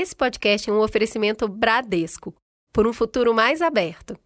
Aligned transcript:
Esse 0.00 0.14
podcast 0.14 0.70
é 0.70 0.72
um 0.72 0.78
oferecimento 0.78 1.48
Bradesco 1.48 2.32
por 2.72 2.86
um 2.86 2.92
futuro 2.92 3.34
mais 3.34 3.60
aberto. 3.60 4.16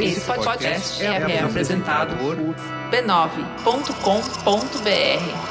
Esse 0.00 0.22
podcast 0.22 1.04
é, 1.04 1.40
apresentado 1.40 2.16
por 2.16 2.34
b9.com.br. 2.90 5.41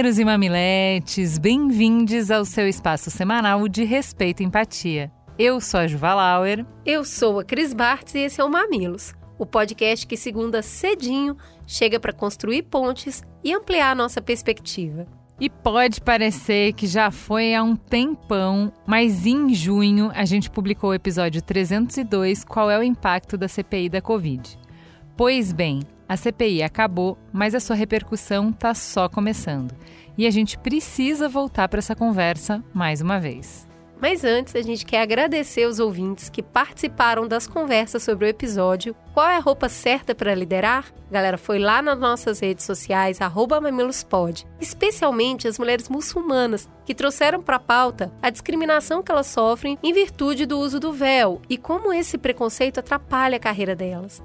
Mamileiros 0.00 0.18
e 0.18 0.24
mamiletes, 0.24 1.36
bem-vindos 1.36 2.30
ao 2.30 2.46
seu 2.46 2.66
espaço 2.66 3.10
semanal 3.10 3.68
de 3.68 3.84
respeito 3.84 4.42
e 4.42 4.46
empatia. 4.46 5.12
Eu 5.38 5.60
sou 5.60 5.78
a 5.80 5.86
Juva 5.86 6.14
Lauer. 6.14 6.64
Eu 6.86 7.04
sou 7.04 7.38
a 7.38 7.44
Cris 7.44 7.74
Bartz 7.74 8.14
e 8.14 8.20
esse 8.20 8.40
é 8.40 8.44
o 8.44 8.48
Mamilos, 8.48 9.12
o 9.38 9.44
podcast 9.44 10.06
que 10.06 10.16
segunda 10.16 10.62
cedinho 10.62 11.36
chega 11.66 12.00
para 12.00 12.14
construir 12.14 12.62
pontes 12.62 13.22
e 13.44 13.52
ampliar 13.52 13.90
a 13.90 13.94
nossa 13.94 14.22
perspectiva. 14.22 15.06
E 15.38 15.50
pode 15.50 16.00
parecer 16.00 16.72
que 16.72 16.86
já 16.86 17.10
foi 17.10 17.54
há 17.54 17.62
um 17.62 17.76
tempão, 17.76 18.72
mas 18.86 19.26
em 19.26 19.52
junho 19.52 20.10
a 20.14 20.24
gente 20.24 20.48
publicou 20.48 20.90
o 20.90 20.94
episódio 20.94 21.42
302 21.42 22.42
Qual 22.42 22.70
é 22.70 22.78
o 22.78 22.82
impacto 22.82 23.36
da 23.36 23.48
CPI 23.48 23.90
da 23.90 24.00
Covid. 24.00 24.58
Pois 25.14 25.52
bem, 25.52 25.80
a 26.10 26.16
CPI 26.16 26.64
acabou, 26.64 27.16
mas 27.32 27.54
a 27.54 27.60
sua 27.60 27.76
repercussão 27.76 28.50
está 28.50 28.74
só 28.74 29.08
começando. 29.08 29.72
E 30.18 30.26
a 30.26 30.30
gente 30.32 30.58
precisa 30.58 31.28
voltar 31.28 31.68
para 31.68 31.78
essa 31.78 31.94
conversa 31.94 32.64
mais 32.74 33.00
uma 33.00 33.20
vez. 33.20 33.64
Mas 34.00 34.24
antes, 34.24 34.56
a 34.56 34.62
gente 34.62 34.84
quer 34.84 35.02
agradecer 35.02 35.66
os 35.66 35.78
ouvintes 35.78 36.28
que 36.28 36.42
participaram 36.42 37.28
das 37.28 37.46
conversas 37.46 38.02
sobre 38.02 38.26
o 38.26 38.28
episódio. 38.28 38.96
Qual 39.14 39.28
é 39.28 39.36
a 39.36 39.40
roupa 39.40 39.68
certa 39.68 40.12
para 40.12 40.34
liderar? 40.34 40.92
Galera, 41.12 41.38
foi 41.38 41.60
lá 41.60 41.80
nas 41.80 41.98
nossas 42.00 42.40
redes 42.40 42.64
sociais, 42.64 43.20
mamilospod. 43.62 44.44
Especialmente 44.60 45.46
as 45.46 45.60
mulheres 45.60 45.88
muçulmanas, 45.88 46.68
que 46.84 46.92
trouxeram 46.92 47.40
para 47.40 47.54
a 47.54 47.60
pauta 47.60 48.10
a 48.20 48.30
discriminação 48.30 49.00
que 49.00 49.12
elas 49.12 49.28
sofrem 49.28 49.78
em 49.80 49.92
virtude 49.92 50.44
do 50.44 50.58
uso 50.58 50.80
do 50.80 50.92
véu 50.92 51.40
e 51.48 51.56
como 51.56 51.92
esse 51.92 52.18
preconceito 52.18 52.80
atrapalha 52.80 53.36
a 53.36 53.40
carreira 53.40 53.76
delas. 53.76 54.20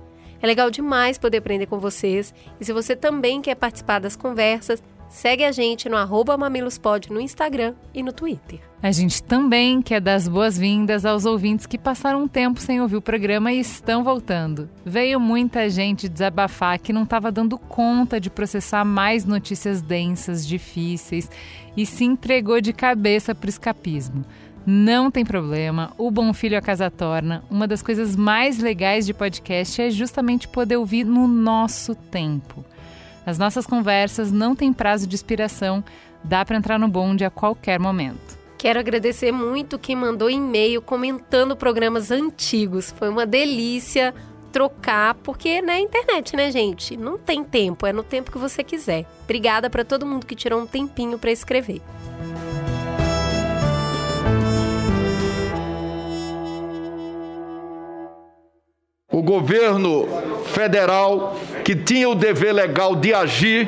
É 0.46 0.48
legal 0.48 0.70
demais 0.70 1.18
poder 1.18 1.40
aprender 1.40 1.66
com 1.66 1.80
vocês. 1.80 2.32
E 2.62 2.66
se 2.66 2.72
você 2.72 2.96
também 2.96 3.42
quer 3.42 3.56
participar 3.56 3.98
das 3.98 4.16
conversas, 4.16 4.80
segue 5.10 5.44
a 5.44 5.52
gente 5.52 5.90
no 5.90 5.98
arroba 5.98 6.38
mamilospod 6.38 7.12
no 7.12 7.20
Instagram 7.20 7.74
e 7.96 8.04
no 8.04 8.14
Twitter. 8.14 8.60
A 8.80 8.92
gente 8.92 9.24
também 9.24 9.82
quer 9.82 10.00
dar 10.00 10.14
as 10.14 10.28
boas-vindas 10.28 11.04
aos 11.04 11.26
ouvintes 11.26 11.66
que 11.66 11.80
passaram 11.80 12.22
um 12.22 12.28
tempo 12.28 12.60
sem 12.60 12.80
ouvir 12.80 12.98
o 12.98 13.02
programa 13.02 13.52
e 13.52 13.60
estão 13.60 14.04
voltando. 14.04 14.70
Veio 14.86 15.20
muita 15.20 15.68
gente 15.68 16.08
desabafar 16.08 16.78
que 16.78 16.94
não 16.94 17.02
estava 17.02 17.32
dando 17.32 17.58
conta 17.58 18.20
de 18.20 18.30
processar 18.30 18.86
mais 18.86 19.26
notícias 19.26 19.82
densas, 19.82 20.46
difíceis 20.46 21.28
e 21.76 21.88
se 21.88 22.06
entregou 22.06 22.62
de 22.62 22.72
cabeça 22.72 23.34
para 23.34 23.48
o 23.48 23.50
escapismo. 23.50 24.24
Não 24.66 25.12
tem 25.12 25.24
problema, 25.24 25.94
o 25.96 26.10
Bom 26.10 26.34
Filho 26.34 26.58
a 26.58 26.62
Casa 26.62 26.90
Torna. 26.90 27.44
Uma 27.52 27.68
das 27.68 27.84
coisas 27.84 28.16
mais 28.16 28.58
legais 28.58 29.06
de 29.06 29.14
podcast 29.14 29.80
é 29.80 29.92
justamente 29.92 30.48
poder 30.48 30.78
ouvir 30.78 31.04
no 31.04 31.28
nosso 31.28 31.94
tempo. 31.94 32.66
As 33.26 33.38
nossas 33.38 33.68
conversas 33.68 34.32
não 34.32 34.56
têm 34.56 34.74
prazo 34.74 35.06
de 35.06 35.16
expiração, 35.16 35.84
dá 36.24 36.44
para 36.44 36.58
entrar 36.58 36.80
no 36.80 36.88
bonde 36.88 37.24
a 37.24 37.30
qualquer 37.30 37.80
momento. 37.80 38.40
Quero 38.58 38.80
agradecer 38.80 39.32
muito 39.32 39.78
quem 39.78 39.96
mandou 39.96 40.32
e-mail 40.32 40.82
comentando 40.82 41.56
programas 41.56 42.10
antigos. 42.10 42.90
Foi 42.98 43.10
uma 43.10 43.26
delícia 43.26 44.16
trocar, 44.52 45.14
porque 45.16 45.62
na 45.62 45.80
internet, 45.80 46.36
né, 46.36 46.50
gente? 46.50 46.98
Não 46.98 47.20
tem 47.20 47.44
tempo, 47.44 47.86
é 47.86 47.94
no 47.94 48.02
tempo 48.02 48.32
que 48.32 48.38
você 48.40 48.64
quiser. 48.64 49.06
Obrigada 49.26 49.70
para 49.70 49.86
todo 49.86 50.08
mundo 50.08 50.26
que 50.26 50.36
tirou 50.36 50.60
um 50.60 50.66
tempinho 50.66 51.20
para 51.20 51.30
escrever. 51.30 51.82
O 59.16 59.24
governo 59.24 60.06
federal, 60.48 61.40
que 61.64 61.74
tinha 61.74 62.10
o 62.10 62.16
dever 62.16 62.52
legal 62.52 62.98
de 62.98 63.14
agir, 63.14 63.66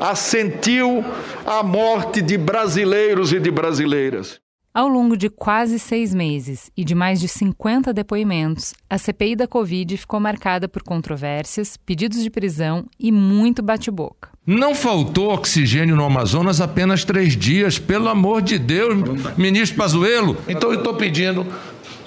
assentiu 0.00 1.04
a 1.46 1.62
morte 1.62 2.20
de 2.20 2.36
brasileiros 2.36 3.32
e 3.32 3.38
de 3.38 3.48
brasileiras. 3.48 4.40
Ao 4.74 4.88
longo 4.88 5.16
de 5.16 5.30
quase 5.30 5.78
seis 5.78 6.12
meses 6.12 6.68
e 6.76 6.82
de 6.82 6.96
mais 6.96 7.20
de 7.20 7.28
50 7.28 7.92
depoimentos, 7.92 8.74
a 8.90 8.98
CPI 8.98 9.36
da 9.36 9.46
Covid 9.46 9.96
ficou 9.96 10.18
marcada 10.18 10.68
por 10.68 10.82
controvérsias, 10.82 11.76
pedidos 11.76 12.20
de 12.20 12.28
prisão 12.28 12.84
e 12.98 13.12
muito 13.12 13.62
bate-boca. 13.62 14.30
Não 14.44 14.74
faltou 14.74 15.32
oxigênio 15.32 15.94
no 15.94 16.04
Amazonas 16.04 16.60
apenas 16.60 17.04
três 17.04 17.36
dias, 17.36 17.78
pelo 17.78 18.08
amor 18.08 18.42
de 18.42 18.58
Deus, 18.58 18.94
ministro 19.36 19.76
Pazuello. 19.76 20.36
Então 20.48 20.72
eu 20.72 20.78
estou 20.78 20.94
pedindo 20.94 21.46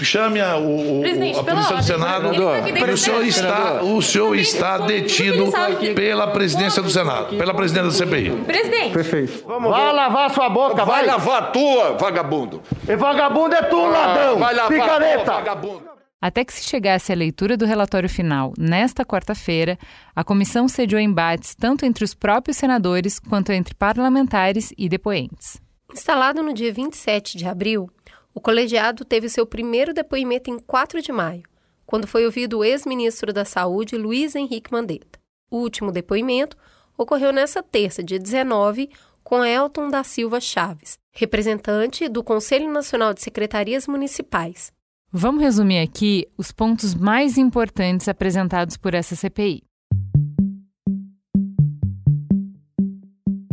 chame 0.06 0.40
a, 0.40 0.58
o, 0.58 1.02
Presidente, 1.02 1.40
a 1.40 1.44
polícia 1.44 1.76
do 1.76 1.84
Senado. 1.84 2.30
O 2.30 2.98
senhor 2.98 3.26
está, 3.26 3.84
o 3.84 4.02
senhor 4.02 4.36
está 4.36 4.78
detido 4.80 5.52
pela 5.96 6.28
presidência 6.28 6.82
do 6.82 6.90
Senado, 6.90 7.38
pela 7.38 7.54
presidência 7.54 7.90
da 7.90 8.12
CPI. 8.12 8.32
Presidente. 8.46 8.94
Perfeito. 8.94 9.44
Vamos 9.48 9.70
vai 9.70 9.94
lavar 9.94 10.30
sua 10.32 10.50
boca, 10.50 10.86
vai. 10.86 11.02
Vai 11.02 11.06
lavar 11.06 11.44
a 11.44 11.46
tua, 11.48 11.94
vagabundo. 11.94 12.62
E 12.88 12.96
vagabundo 12.96 13.56
é 13.56 13.62
tu, 13.64 13.78
ah, 13.78 13.90
ladrão. 13.90 14.40
Vai 14.40 14.54
lavar 14.54 14.70
Picareta. 14.70 15.24
Tua, 15.24 15.34
vagabundo. 15.36 15.92
Até 16.22 16.46
que 16.46 16.54
se 16.54 16.64
chegasse 16.64 17.12
a 17.12 17.16
leitura 17.16 17.58
do 17.58 17.66
relatório 17.66 18.08
final 18.08 18.54
nesta 18.56 19.04
quarta-feira, 19.04 19.76
a 20.16 20.24
comissão 20.24 20.68
sediou 20.68 21.02
embates 21.02 21.56
tanto 21.56 21.84
entre 21.84 22.04
os 22.04 22.14
próprios 22.14 22.58
senadores 22.58 23.18
quanto 23.18 23.52
entre 23.52 23.74
parlamentares 23.74 24.72
e 24.78 24.88
depoentes. 24.88 25.60
Instalado 25.92 26.44
no 26.44 26.54
dia 26.54 26.72
27 26.72 27.38
de 27.38 27.48
abril, 27.48 27.90
o 28.34 28.42
colegiado 28.42 29.04
teve 29.04 29.30
seu 29.30 29.46
primeiro 29.46 29.94
depoimento 29.94 30.50
em 30.50 30.60
4 30.60 31.02
de 31.02 31.12
maio, 31.12 31.44
quando 31.86 32.08
foi 32.08 32.26
ouvido 32.26 32.60
o 32.60 32.64
ex-ministro 32.64 33.34
da 33.34 33.44
Saúde, 33.44 33.98
Luiz 33.98 34.36
Henrique 34.36 34.72
Mandetta. 34.72 35.20
O 35.50 35.58
último 35.58 35.92
depoimento 35.92 36.58
ocorreu 36.98 37.34
nesta 37.34 37.62
terça, 37.62 38.04
dia 38.04 38.18
19, 38.18 38.90
com 39.24 39.44
Elton 39.44 39.90
da 39.90 40.04
Silva 40.04 40.40
Chaves, 40.40 40.98
representante 41.12 42.08
do 42.08 42.24
Conselho 42.24 42.72
Nacional 42.72 43.14
de 43.14 43.22
Secretarias 43.22 43.88
Municipais. 43.88 44.72
Vamos 45.12 45.42
resumir 45.42 45.80
aqui 45.80 46.28
os 46.38 46.52
pontos 46.52 46.96
mais 46.96 47.38
importantes 47.38 48.08
apresentados 48.08 48.78
por 48.78 48.94
essa 48.94 49.16
CPI. 49.16 49.64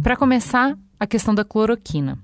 Para 0.02 0.16
começar, 0.16 0.78
a 0.98 1.06
questão 1.06 1.34
da 1.34 1.44
cloroquina. 1.44 2.18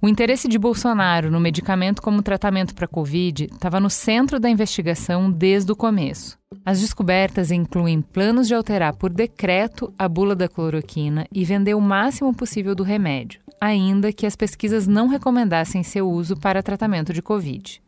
O 0.00 0.08
interesse 0.08 0.46
de 0.46 0.58
Bolsonaro 0.58 1.30
no 1.30 1.40
medicamento 1.40 2.02
como 2.02 2.22
tratamento 2.22 2.74
para 2.74 2.84
a 2.84 2.88
Covid 2.88 3.44
estava 3.44 3.80
no 3.80 3.88
centro 3.88 4.38
da 4.38 4.50
investigação 4.50 5.30
desde 5.30 5.72
o 5.72 5.76
começo. 5.76 6.38
As 6.64 6.80
descobertas 6.80 7.50
incluem 7.50 8.02
planos 8.02 8.46
de 8.46 8.54
alterar 8.54 8.94
por 8.94 9.10
decreto 9.10 9.92
a 9.98 10.08
bula 10.08 10.36
da 10.36 10.48
cloroquina 10.48 11.26
e 11.32 11.44
vender 11.44 11.74
o 11.74 11.80
máximo 11.80 12.34
possível 12.34 12.74
do 12.74 12.82
remédio, 12.82 13.40
ainda 13.60 14.12
que 14.12 14.26
as 14.26 14.36
pesquisas 14.36 14.86
não 14.86 15.08
recomendassem 15.08 15.82
seu 15.82 16.10
uso 16.10 16.36
para 16.36 16.62
tratamento 16.62 17.12
de 17.12 17.22
Covid 17.22 17.80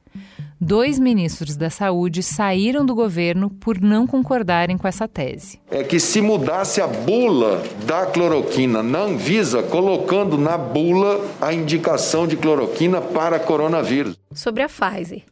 dois 0.60 0.98
ministros 0.98 1.56
da 1.56 1.70
Saúde 1.70 2.22
saíram 2.22 2.84
do 2.84 2.94
governo 2.94 3.50
por 3.50 3.80
não 3.80 4.06
concordarem 4.06 4.76
com 4.76 4.86
essa 4.88 5.06
tese. 5.06 5.60
É 5.70 5.82
que 5.82 6.00
se 6.00 6.20
mudasse 6.20 6.80
a 6.80 6.86
bula 6.86 7.62
da 7.86 8.06
cloroquina 8.06 8.82
na 8.82 9.00
Anvisa, 9.00 9.62
colocando 9.62 10.36
na 10.36 10.58
bula 10.58 11.24
a 11.40 11.52
indicação 11.52 12.26
de 12.26 12.36
cloroquina 12.36 13.00
para 13.00 13.38
coronavírus. 13.38 14.16
Sobre 14.32 14.62
a 14.62 14.68
Pfizer. 14.68 15.22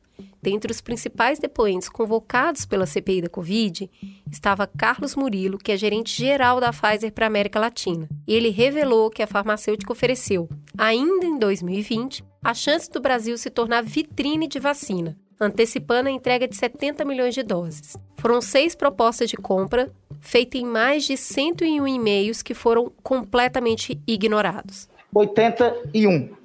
Dentre 0.47 0.71
os 0.71 0.81
principais 0.81 1.41
depoentes 1.41 1.89
convocados 1.89 2.65
pela 2.65 2.87
CPI 2.87 3.23
da 3.23 3.29
Covid 3.29 3.91
estava 4.31 4.65
Carlos 4.65 5.17
Murilo, 5.17 5.59
que 5.59 5.73
é 5.73 5.77
gerente 5.77 6.17
geral 6.17 6.61
da 6.61 6.73
Pfizer 6.73 7.13
para 7.13 7.27
a 7.27 7.27
América 7.27 7.59
Latina. 7.59 8.09
Ele 8.29 8.51
revelou 8.51 9.11
que 9.11 9.25
a 9.25 9.27
farmacêutica 9.27 9.91
ofereceu, 9.91 10.49
ainda 10.79 11.27
em 11.27 11.37
2020, 11.37 12.25
a 12.45 12.55
chance 12.55 12.89
do 12.89 13.01
Brasil 13.01 13.37
se 13.37 13.51
tornar 13.51 13.83
vitrine 13.83 14.47
de 14.47 14.61
vacina, 14.61 15.19
antecipando 15.41 16.09
a 16.09 16.13
entrega 16.13 16.47
de 16.47 16.55
70 16.55 17.05
milhões 17.05 17.35
de 17.35 17.43
doses. 17.43 17.97
Foram 18.17 18.41
seis 18.41 18.77
propostas 18.77 19.29
de 19.29 19.37
compra, 19.37 19.91
feitas 20.21 20.61
em 20.61 20.65
mais 20.65 21.03
de 21.03 21.17
101 21.17 21.89
e-mails 21.89 22.41
que 22.41 22.55
foram 22.55 22.93
completamente 23.03 24.01
ignorados. 24.07 24.89
81. 25.13 26.36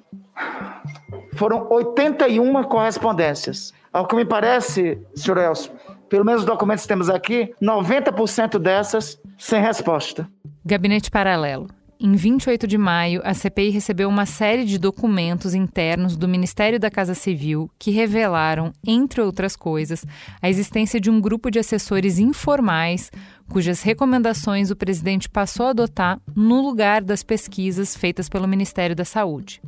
Foram 1.34 1.66
81 1.70 2.64
correspondências. 2.64 3.72
Ao 3.92 4.06
que 4.06 4.16
me 4.16 4.24
parece, 4.24 4.98
senhor 5.14 5.38
Elcio, 5.38 5.72
pelo 6.08 6.24
menos 6.24 6.42
os 6.42 6.46
documentos 6.46 6.84
que 6.84 6.88
temos 6.88 7.10
aqui, 7.10 7.54
90% 7.60 8.58
dessas 8.58 9.20
sem 9.38 9.60
resposta. 9.60 10.28
Gabinete 10.64 11.10
Paralelo. 11.10 11.68
Em 12.04 12.16
28 12.16 12.66
de 12.66 12.76
maio, 12.76 13.20
a 13.22 13.32
CPI 13.32 13.70
recebeu 13.70 14.08
uma 14.08 14.26
série 14.26 14.64
de 14.64 14.76
documentos 14.76 15.54
internos 15.54 16.16
do 16.16 16.26
Ministério 16.26 16.80
da 16.80 16.90
Casa 16.90 17.14
Civil 17.14 17.70
que 17.78 17.92
revelaram, 17.92 18.72
entre 18.84 19.20
outras 19.20 19.54
coisas, 19.54 20.04
a 20.42 20.50
existência 20.50 21.00
de 21.00 21.08
um 21.08 21.20
grupo 21.20 21.48
de 21.48 21.60
assessores 21.60 22.18
informais 22.18 23.08
cujas 23.48 23.82
recomendações 23.82 24.70
o 24.72 24.76
presidente 24.76 25.28
passou 25.28 25.66
a 25.66 25.70
adotar 25.70 26.20
no 26.34 26.60
lugar 26.60 27.02
das 27.02 27.22
pesquisas 27.22 27.96
feitas 27.96 28.28
pelo 28.28 28.48
Ministério 28.48 28.96
da 28.96 29.04
Saúde. 29.04 29.62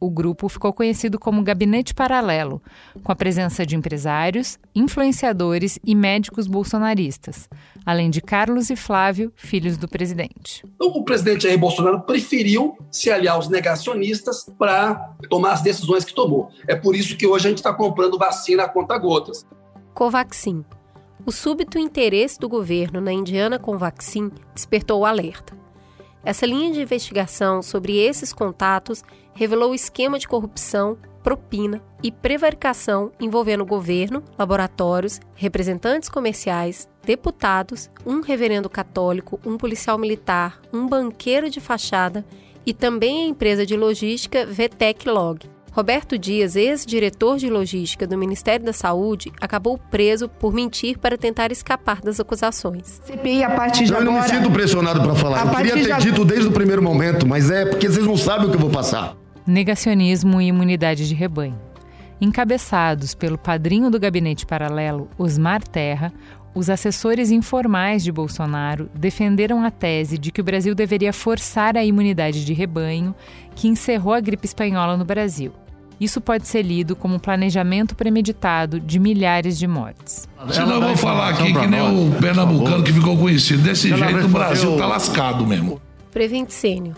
O 0.00 0.10
grupo 0.10 0.48
ficou 0.48 0.72
conhecido 0.72 1.18
como 1.18 1.42
Gabinete 1.42 1.94
Paralelo, 1.94 2.62
com 3.02 3.12
a 3.12 3.16
presença 3.16 3.64
de 3.64 3.76
empresários, 3.76 4.58
influenciadores 4.74 5.78
e 5.84 5.94
médicos 5.94 6.46
bolsonaristas, 6.46 7.48
além 7.84 8.10
de 8.10 8.20
Carlos 8.20 8.70
e 8.70 8.76
Flávio, 8.76 9.32
filhos 9.36 9.76
do 9.76 9.88
presidente. 9.88 10.64
Então, 10.74 10.88
o 10.88 11.04
presidente 11.04 11.44
Jair 11.44 11.58
Bolsonaro 11.58 12.02
preferiu 12.02 12.76
se 12.90 13.10
aliar 13.10 13.36
aos 13.36 13.48
negacionistas 13.48 14.46
para 14.58 14.94
tomar 15.28 15.52
as 15.52 15.62
decisões 15.62 16.04
que 16.04 16.14
tomou. 16.14 16.50
É 16.66 16.74
por 16.74 16.94
isso 16.94 17.16
que 17.16 17.26
hoje 17.26 17.46
a 17.46 17.50
gente 17.50 17.58
está 17.58 17.72
comprando 17.72 18.18
vacina 18.18 18.64
a 18.64 18.68
conta 18.68 18.96
gotas. 18.98 19.46
Covaxin. 19.94 20.64
O 21.26 21.32
súbito 21.32 21.78
interesse 21.78 22.38
do 22.38 22.48
governo 22.48 23.00
na 23.00 23.12
Indiana 23.12 23.58
Covaxin 23.58 24.30
despertou 24.54 25.00
o 25.00 25.06
alerta. 25.06 25.63
Essa 26.24 26.46
linha 26.46 26.72
de 26.72 26.80
investigação 26.80 27.60
sobre 27.60 27.98
esses 27.98 28.32
contatos 28.32 29.04
revelou 29.34 29.72
o 29.72 29.74
esquema 29.74 30.18
de 30.18 30.26
corrupção, 30.26 30.96
propina 31.22 31.82
e 32.02 32.10
prevaricação 32.10 33.12
envolvendo 33.20 33.64
governo, 33.64 34.22
laboratórios, 34.38 35.20
representantes 35.34 36.08
comerciais, 36.08 36.88
deputados, 37.04 37.90
um 38.06 38.20
reverendo 38.20 38.70
católico, 38.70 39.38
um 39.44 39.58
policial 39.58 39.98
militar, 39.98 40.60
um 40.72 40.86
banqueiro 40.86 41.50
de 41.50 41.60
fachada 41.60 42.24
e 42.64 42.72
também 42.72 43.24
a 43.24 43.26
empresa 43.26 43.66
de 43.66 43.76
logística 43.76 44.46
VTEC 44.46 45.08
Log. 45.08 45.53
Roberto 45.74 46.16
Dias, 46.16 46.54
ex-diretor 46.54 47.36
de 47.36 47.50
logística 47.50 48.06
do 48.06 48.16
Ministério 48.16 48.64
da 48.64 48.72
Saúde, 48.72 49.32
acabou 49.40 49.76
preso 49.76 50.28
por 50.28 50.54
mentir 50.54 50.98
para 50.98 51.18
tentar 51.18 51.50
escapar 51.50 52.00
das 52.00 52.20
acusações. 52.20 53.00
CPI, 53.04 53.42
a 53.42 53.50
partir 53.50 53.86
de 53.86 53.90
eu 53.90 53.96
agora... 53.96 54.08
Eu 54.08 54.14
não 54.14 54.22
me 54.22 54.28
sinto 54.28 54.52
pressionado 54.52 55.02
para 55.02 55.16
falar. 55.16 55.44
Eu 55.44 55.56
queria 55.56 55.72
ter 55.72 55.96
de... 55.96 56.12
dito 56.12 56.24
desde 56.24 56.46
o 56.46 56.52
primeiro 56.52 56.80
momento, 56.80 57.26
mas 57.26 57.50
é 57.50 57.66
porque 57.66 57.88
vocês 57.88 58.06
não 58.06 58.16
sabem 58.16 58.46
o 58.46 58.50
que 58.50 58.56
eu 58.56 58.60
vou 58.60 58.70
passar. 58.70 59.16
Negacionismo 59.44 60.40
e 60.40 60.46
imunidade 60.46 61.08
de 61.08 61.14
rebanho. 61.16 61.58
Encabeçados 62.20 63.12
pelo 63.12 63.36
padrinho 63.36 63.90
do 63.90 63.98
gabinete 63.98 64.46
paralelo, 64.46 65.10
Osmar 65.18 65.60
Terra, 65.66 66.12
os 66.54 66.70
assessores 66.70 67.32
informais 67.32 68.04
de 68.04 68.12
Bolsonaro 68.12 68.88
defenderam 68.94 69.64
a 69.64 69.72
tese 69.72 70.18
de 70.18 70.30
que 70.30 70.40
o 70.40 70.44
Brasil 70.44 70.72
deveria 70.72 71.12
forçar 71.12 71.76
a 71.76 71.84
imunidade 71.84 72.44
de 72.44 72.52
rebanho 72.52 73.12
que 73.56 73.66
encerrou 73.66 74.14
a 74.14 74.20
gripe 74.20 74.46
espanhola 74.46 74.96
no 74.96 75.04
Brasil. 75.04 75.52
Isso 76.04 76.20
pode 76.20 76.46
ser 76.46 76.60
lido 76.60 76.94
como 76.94 77.14
um 77.14 77.18
planejamento 77.18 77.96
premeditado 77.96 78.78
de 78.78 78.98
milhares 78.98 79.58
de 79.58 79.66
mortes. 79.66 80.28
Se 80.50 80.60
não, 80.60 80.78
vou 80.78 80.94
falar 80.98 81.30
aqui 81.30 81.50
que 81.50 81.66
nem 81.66 81.80
o 81.80 82.20
pernambucano 82.20 82.84
que 82.84 82.92
ficou 82.92 83.16
conhecido. 83.16 83.62
Desse 83.62 83.88
jeito, 83.88 84.26
o 84.26 84.28
Brasil 84.28 84.76
tá 84.76 84.86
lascado 84.86 85.46
mesmo. 85.46 85.80
Prevent 86.12 86.50
Sênior. 86.50 86.94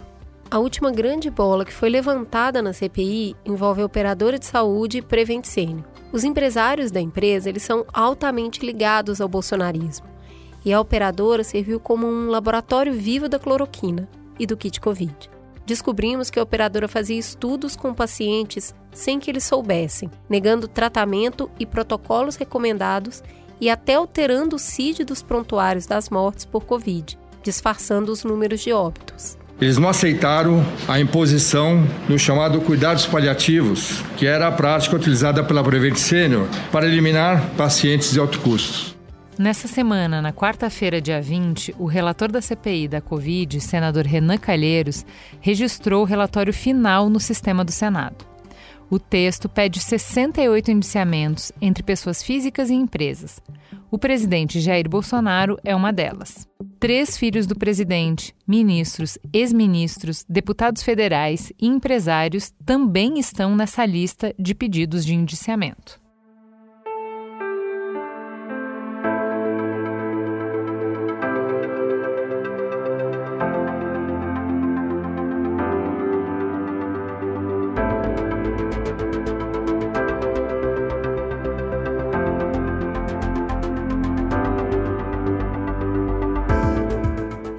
A 0.50 0.58
última 0.58 0.90
grande 0.90 1.30
bola 1.30 1.64
que 1.64 1.72
foi 1.72 1.88
levantada 1.88 2.60
na 2.60 2.72
CPI 2.72 3.36
envolve 3.44 3.80
a 3.80 3.86
operadora 3.86 4.40
de 4.40 4.46
saúde 4.46 5.00
Prevent 5.00 5.44
Sênior. 5.44 5.84
Os 6.12 6.24
empresários 6.24 6.90
da 6.90 7.00
empresa 7.00 7.48
eles 7.48 7.62
são 7.62 7.86
altamente 7.92 8.66
ligados 8.66 9.20
ao 9.20 9.28
bolsonarismo. 9.28 10.08
E 10.64 10.72
a 10.72 10.80
operadora 10.80 11.44
serviu 11.44 11.78
como 11.78 12.08
um 12.08 12.26
laboratório 12.26 12.92
vivo 12.92 13.28
da 13.28 13.38
cloroquina 13.38 14.08
e 14.36 14.44
do 14.44 14.56
kit 14.56 14.80
Covid 14.80 15.36
descobrimos 15.66 16.30
que 16.30 16.38
a 16.38 16.42
operadora 16.42 16.86
fazia 16.86 17.18
estudos 17.18 17.74
com 17.74 17.92
pacientes 17.92 18.72
sem 18.96 19.20
que 19.20 19.30
eles 19.30 19.44
soubessem, 19.44 20.10
negando 20.28 20.66
tratamento 20.66 21.50
e 21.60 21.66
protocolos 21.66 22.34
recomendados 22.34 23.22
e 23.60 23.68
até 23.68 23.94
alterando 23.94 24.56
o 24.56 24.58
CID 24.58 25.04
dos 25.04 25.22
prontuários 25.22 25.86
das 25.86 26.08
mortes 26.08 26.46
por 26.46 26.64
Covid, 26.64 27.18
disfarçando 27.42 28.10
os 28.10 28.24
números 28.24 28.60
de 28.60 28.72
óbitos. 28.72 29.36
Eles 29.60 29.78
não 29.78 29.88
aceitaram 29.88 30.64
a 30.88 30.98
imposição 30.98 31.86
do 32.08 32.18
chamado 32.18 32.60
cuidados 32.60 33.06
paliativos, 33.06 34.02
que 34.16 34.26
era 34.26 34.48
a 34.48 34.52
prática 34.52 34.96
utilizada 34.96 35.44
pela 35.44 35.62
Prevent 35.62 35.96
Senior 35.96 36.46
para 36.72 36.86
eliminar 36.86 37.50
pacientes 37.56 38.12
de 38.12 38.18
alto 38.18 38.40
custo. 38.40 38.96
Nessa 39.38 39.68
semana, 39.68 40.22
na 40.22 40.32
quarta-feira, 40.32 41.00
dia 41.00 41.20
20, 41.20 41.74
o 41.78 41.84
relator 41.84 42.32
da 42.32 42.40
CPI 42.40 42.88
da 42.88 43.02
Covid, 43.02 43.60
senador 43.60 44.06
Renan 44.06 44.38
Calheiros, 44.38 45.04
registrou 45.40 46.02
o 46.02 46.06
relatório 46.06 46.54
final 46.54 47.10
no 47.10 47.20
sistema 47.20 47.62
do 47.62 47.72
Senado. 47.72 48.35
O 48.88 49.00
texto 49.00 49.48
pede 49.48 49.80
68 49.80 50.70
indiciamentos 50.70 51.50
entre 51.60 51.82
pessoas 51.82 52.22
físicas 52.22 52.70
e 52.70 52.74
empresas. 52.74 53.40
O 53.90 53.98
presidente 53.98 54.60
Jair 54.60 54.88
Bolsonaro 54.88 55.58
é 55.64 55.74
uma 55.74 55.92
delas. 55.92 56.46
Três 56.78 57.16
filhos 57.16 57.46
do 57.48 57.56
presidente, 57.56 58.32
ministros, 58.46 59.18
ex-ministros, 59.32 60.24
deputados 60.28 60.82
federais 60.82 61.52
e 61.60 61.66
empresários 61.66 62.52
também 62.64 63.18
estão 63.18 63.56
nessa 63.56 63.84
lista 63.84 64.32
de 64.38 64.54
pedidos 64.54 65.04
de 65.04 65.14
indiciamento. 65.14 66.05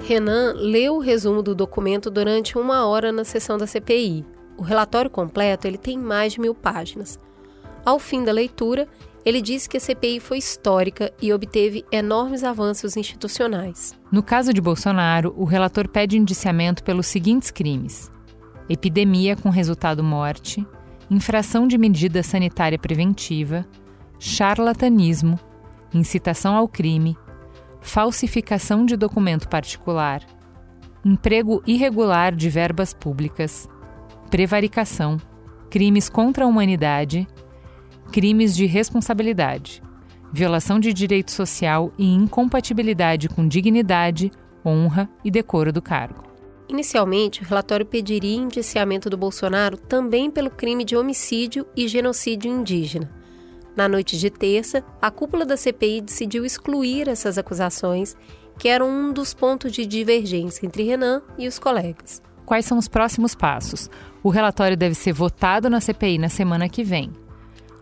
Renan 0.08 0.54
leu 0.54 0.96
o 0.96 1.00
resumo 1.00 1.42
do 1.42 1.54
documento 1.54 2.10
durante 2.10 2.56
uma 2.56 2.86
hora 2.86 3.12
na 3.12 3.24
sessão 3.24 3.58
da 3.58 3.66
CPI. 3.66 4.24
O 4.56 4.62
relatório 4.62 5.10
completo 5.10 5.66
ele 5.66 5.76
tem 5.76 5.98
mais 5.98 6.32
de 6.32 6.40
mil 6.40 6.54
páginas. 6.54 7.20
Ao 7.84 7.98
fim 7.98 8.24
da 8.24 8.32
leitura, 8.32 8.88
ele 9.22 9.42
disse 9.42 9.68
que 9.68 9.76
a 9.76 9.80
CPI 9.80 10.18
foi 10.18 10.38
histórica 10.38 11.12
e 11.20 11.30
obteve 11.30 11.84
enormes 11.92 12.42
avanços 12.42 12.96
institucionais. 12.96 13.94
No 14.10 14.22
caso 14.22 14.54
de 14.54 14.62
Bolsonaro, 14.62 15.34
o 15.36 15.44
relator 15.44 15.86
pede 15.86 16.16
indiciamento 16.16 16.82
pelos 16.82 17.06
seguintes 17.06 17.50
crimes: 17.50 18.10
epidemia 18.66 19.36
com 19.36 19.50
resultado 19.50 20.02
morte, 20.02 20.66
infração 21.10 21.68
de 21.68 21.76
medida 21.76 22.22
sanitária 22.22 22.78
preventiva, 22.78 23.66
charlatanismo, 24.18 25.38
incitação 25.92 26.56
ao 26.56 26.66
crime, 26.66 27.14
falsificação 27.80 28.84
de 28.84 28.96
documento 28.96 29.48
particular, 29.48 30.22
emprego 31.04 31.62
irregular 31.66 32.34
de 32.34 32.48
verbas 32.48 32.92
públicas, 32.92 33.68
prevaricação, 34.30 35.18
crimes 35.70 36.08
contra 36.08 36.44
a 36.44 36.46
humanidade, 36.46 37.26
crimes 38.12 38.54
de 38.54 38.66
responsabilidade, 38.66 39.82
violação 40.32 40.78
de 40.78 40.92
direito 40.92 41.30
social 41.30 41.92
e 41.98 42.06
incompatibilidade 42.06 43.28
com 43.28 43.46
dignidade, 43.46 44.30
honra 44.64 45.08
e 45.24 45.30
decoro 45.30 45.72
do 45.72 45.80
cargo. 45.80 46.24
Inicialmente, 46.68 47.42
o 47.42 47.46
relatório 47.46 47.86
pediria 47.86 48.36
indiciamento 48.36 49.08
do 49.08 49.16
Bolsonaro 49.16 49.78
também 49.78 50.30
pelo 50.30 50.50
crime 50.50 50.84
de 50.84 50.94
homicídio 50.96 51.66
e 51.74 51.88
genocídio 51.88 52.50
indígena. 52.50 53.17
Na 53.78 53.88
noite 53.88 54.18
de 54.18 54.28
terça, 54.28 54.82
a 55.00 55.08
cúpula 55.08 55.46
da 55.46 55.56
CPI 55.56 56.00
decidiu 56.00 56.44
excluir 56.44 57.06
essas 57.06 57.38
acusações, 57.38 58.16
que 58.58 58.66
eram 58.66 58.90
um 58.90 59.12
dos 59.12 59.32
pontos 59.32 59.70
de 59.70 59.86
divergência 59.86 60.66
entre 60.66 60.82
Renan 60.82 61.22
e 61.38 61.46
os 61.46 61.60
colegas. 61.60 62.20
Quais 62.44 62.64
são 62.64 62.76
os 62.76 62.88
próximos 62.88 63.36
passos? 63.36 63.88
O 64.20 64.30
relatório 64.30 64.76
deve 64.76 64.96
ser 64.96 65.12
votado 65.12 65.70
na 65.70 65.80
CPI 65.80 66.18
na 66.18 66.28
semana 66.28 66.68
que 66.68 66.82
vem. 66.82 67.12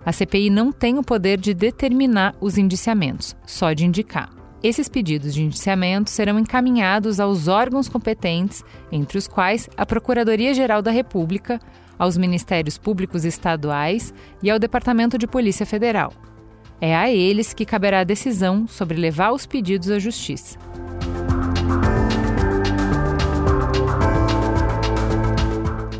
A 0.04 0.12
CPI 0.12 0.50
não 0.50 0.70
tem 0.70 0.98
o 0.98 1.02
poder 1.02 1.40
de 1.40 1.54
determinar 1.54 2.34
os 2.42 2.58
indiciamentos, 2.58 3.34
só 3.46 3.72
de 3.72 3.86
indicar. 3.86 4.28
Esses 4.66 4.88
pedidos 4.88 5.32
de 5.32 5.44
indiciamento 5.44 6.11
serão 6.11 6.40
encaminhados 6.40 7.20
aos 7.20 7.46
órgãos 7.46 7.88
competentes, 7.88 8.64
entre 8.90 9.16
os 9.16 9.28
quais 9.28 9.70
a 9.76 9.87
Procuradoria-Geral 9.87 10.82
da 10.82 10.90
República, 10.90 11.61
aos 11.96 12.16
Ministérios 12.16 12.76
Públicos 12.76 13.25
Estaduais 13.25 14.12
e 14.42 14.50
ao 14.50 14.58
Departamento 14.58 15.16
de 15.16 15.28
Polícia 15.28 15.64
Federal. 15.64 16.12
É 16.80 16.96
a 16.96 17.08
eles 17.08 17.54
que 17.54 17.64
caberá 17.64 18.00
a 18.00 18.04
decisão 18.04 18.66
sobre 18.66 18.99
levar 18.99 19.30
os 19.30 19.46
pedidos 19.46 19.88
à 19.88 20.00
Justiça. 20.00 20.58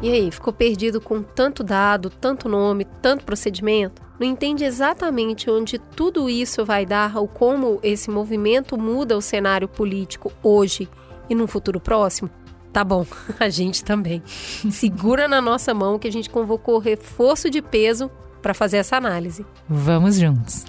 E 0.03 0.11
aí, 0.11 0.29
ficou 0.33 0.53
perdido 0.53 1.01
com 1.01 1.23
tanto 1.23 1.63
dado, 1.63 2.11
tanto 2.11 2.49
nome, 2.49 2.85
tanto 3.01 3.25
procedimento? 3.25 4.06
Não 4.19 4.27
entende 4.27 4.65
exatamente 4.65 5.51
onde 5.51 5.79
tudo 5.79 6.29
isso 6.29 6.65
vai 6.65 6.87
dar 6.87 7.17
ou 7.17 7.29
como 7.29 7.79
esse 7.83 8.11
movimento 8.11 8.79
muda 8.79 9.17
o 9.17 9.23
cenário 9.23 9.69
político 9.69 10.33
hoje 10.43 10.89
e 11.29 11.35
no 11.35 11.47
futuro 11.47 11.81
próximo? 11.81 12.31
Tá 12.73 12.85
bom, 12.85 13.07
a 13.41 13.49
gente 13.49 13.85
também. 13.85 14.23
Segura 14.71 15.27
na 15.27 15.41
nossa 15.41 15.73
mão 15.73 15.99
que 15.99 16.09
a 16.09 16.13
gente 16.13 16.31
convocou 16.31 16.79
reforço 16.79 17.49
de 17.51 17.63
peso 17.63 18.11
para 18.43 18.55
fazer 18.55 18.77
essa 18.77 18.97
análise. 18.97 19.45
Vamos 19.69 20.17
juntos. 20.17 20.65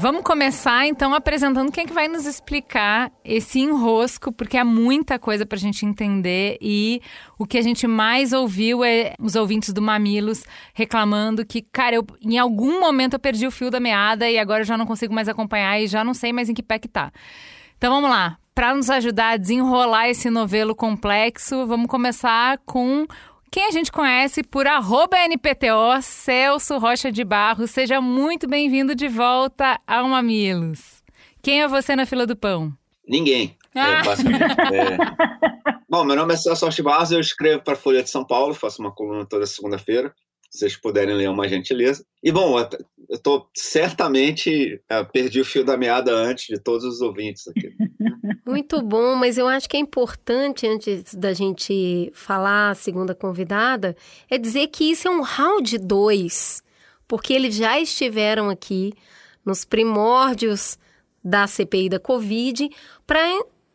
Vamos 0.00 0.22
começar 0.22 0.86
então 0.86 1.12
apresentando 1.12 1.72
quem 1.72 1.82
é 1.82 1.86
que 1.86 1.92
vai 1.92 2.06
nos 2.06 2.24
explicar 2.24 3.10
esse 3.24 3.58
enrosco, 3.58 4.30
porque 4.30 4.56
há 4.56 4.64
muita 4.64 5.18
coisa 5.18 5.44
para 5.44 5.56
a 5.56 5.60
gente 5.60 5.84
entender 5.84 6.56
e 6.60 7.02
o 7.36 7.44
que 7.44 7.58
a 7.58 7.62
gente 7.62 7.84
mais 7.84 8.32
ouviu 8.32 8.84
é 8.84 9.14
os 9.18 9.34
ouvintes 9.34 9.72
do 9.72 9.82
Mamilos 9.82 10.44
reclamando 10.72 11.44
que, 11.44 11.62
cara, 11.62 11.96
eu, 11.96 12.06
em 12.22 12.38
algum 12.38 12.78
momento 12.78 13.14
eu 13.14 13.18
perdi 13.18 13.44
o 13.44 13.50
fio 13.50 13.72
da 13.72 13.80
meada 13.80 14.30
e 14.30 14.38
agora 14.38 14.60
eu 14.60 14.66
já 14.66 14.78
não 14.78 14.86
consigo 14.86 15.12
mais 15.12 15.28
acompanhar 15.28 15.80
e 15.80 15.88
já 15.88 16.04
não 16.04 16.14
sei 16.14 16.32
mais 16.32 16.48
em 16.48 16.54
que 16.54 16.62
pé 16.62 16.78
que 16.78 16.86
tá. 16.86 17.10
Então 17.76 17.92
vamos 17.92 18.08
lá. 18.08 18.38
Para 18.54 18.74
nos 18.74 18.90
ajudar 18.90 19.30
a 19.30 19.36
desenrolar 19.36 20.08
esse 20.08 20.30
novelo 20.30 20.76
complexo, 20.76 21.66
vamos 21.66 21.88
começar 21.88 22.58
com 22.64 23.04
quem 23.50 23.66
a 23.66 23.70
gente 23.70 23.90
conhece 23.90 24.42
por 24.42 24.66
NPTO, 24.66 26.02
Celso 26.02 26.78
Rocha 26.78 27.10
de 27.10 27.24
Barros. 27.24 27.70
Seja 27.70 28.00
muito 28.00 28.48
bem-vindo 28.48 28.94
de 28.94 29.08
volta 29.08 29.80
ao 29.86 30.08
Mamilos. 30.08 31.02
Quem 31.42 31.62
é 31.62 31.68
você 31.68 31.96
na 31.96 32.06
fila 32.06 32.26
do 32.26 32.36
pão? 32.36 32.72
Ninguém. 33.06 33.56
É, 33.74 33.80
ah. 33.80 34.02
É, 34.72 34.76
é... 34.76 34.98
Bom, 35.88 36.04
meu 36.04 36.16
nome 36.16 36.34
é 36.34 36.36
Celso 36.36 36.64
Rocha 36.64 36.76
de 36.76 36.82
Barros, 36.82 37.10
eu 37.10 37.20
escrevo 37.20 37.62
para 37.62 37.74
a 37.74 37.76
Folha 37.76 38.02
de 38.02 38.10
São 38.10 38.24
Paulo, 38.24 38.54
faço 38.54 38.82
uma 38.82 38.94
coluna 38.94 39.24
toda 39.24 39.46
segunda-feira 39.46 40.14
se 40.50 40.60
vocês 40.60 40.76
puderem 40.76 41.14
ler, 41.14 41.28
uma 41.28 41.48
gentileza. 41.48 42.04
E, 42.22 42.32
bom, 42.32 42.58
eu 43.08 43.18
tô 43.18 43.48
certamente 43.54 44.80
é, 44.88 45.04
perdi 45.04 45.40
o 45.40 45.44
fio 45.44 45.64
da 45.64 45.76
meada 45.76 46.12
antes 46.12 46.46
de 46.46 46.58
todos 46.58 46.84
os 46.84 47.00
ouvintes 47.00 47.46
aqui. 47.48 47.70
Muito 48.46 48.82
bom, 48.82 49.14
mas 49.14 49.36
eu 49.36 49.46
acho 49.46 49.68
que 49.68 49.76
é 49.76 49.80
importante, 49.80 50.66
antes 50.66 51.14
da 51.14 51.34
gente 51.34 52.10
falar 52.14 52.70
a 52.70 52.74
segunda 52.74 53.14
convidada, 53.14 53.94
é 54.30 54.38
dizer 54.38 54.68
que 54.68 54.90
isso 54.90 55.06
é 55.06 55.10
um 55.10 55.20
round 55.20 55.76
2, 55.76 56.62
porque 57.06 57.34
eles 57.34 57.54
já 57.54 57.78
estiveram 57.78 58.48
aqui 58.48 58.94
nos 59.44 59.64
primórdios 59.64 60.78
da 61.22 61.46
CPI 61.46 61.90
da 61.90 62.00
Covid 62.00 62.70
para 63.06 63.20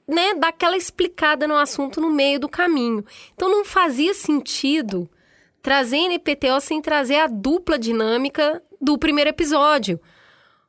né, 0.08 0.34
dar 0.36 0.50
aquela 0.50 0.75
explicada 0.75 1.48
no 1.48 1.56
assunto 1.56 2.01
no 2.01 2.10
meio 2.10 2.39
do 2.39 2.50
caminho. 2.50 3.06
Então 3.34 3.50
não 3.50 3.63
fazia 3.63 4.13
sentido 4.13 5.10
trazer 5.63 5.96
NPTO 5.96 6.60
sem 6.60 6.82
trazer 6.82 7.15
a 7.15 7.27
dupla 7.27 7.79
dinâmica 7.79 8.62
do 8.82 8.98
primeiro 8.98 9.29
episódio. 9.29 10.00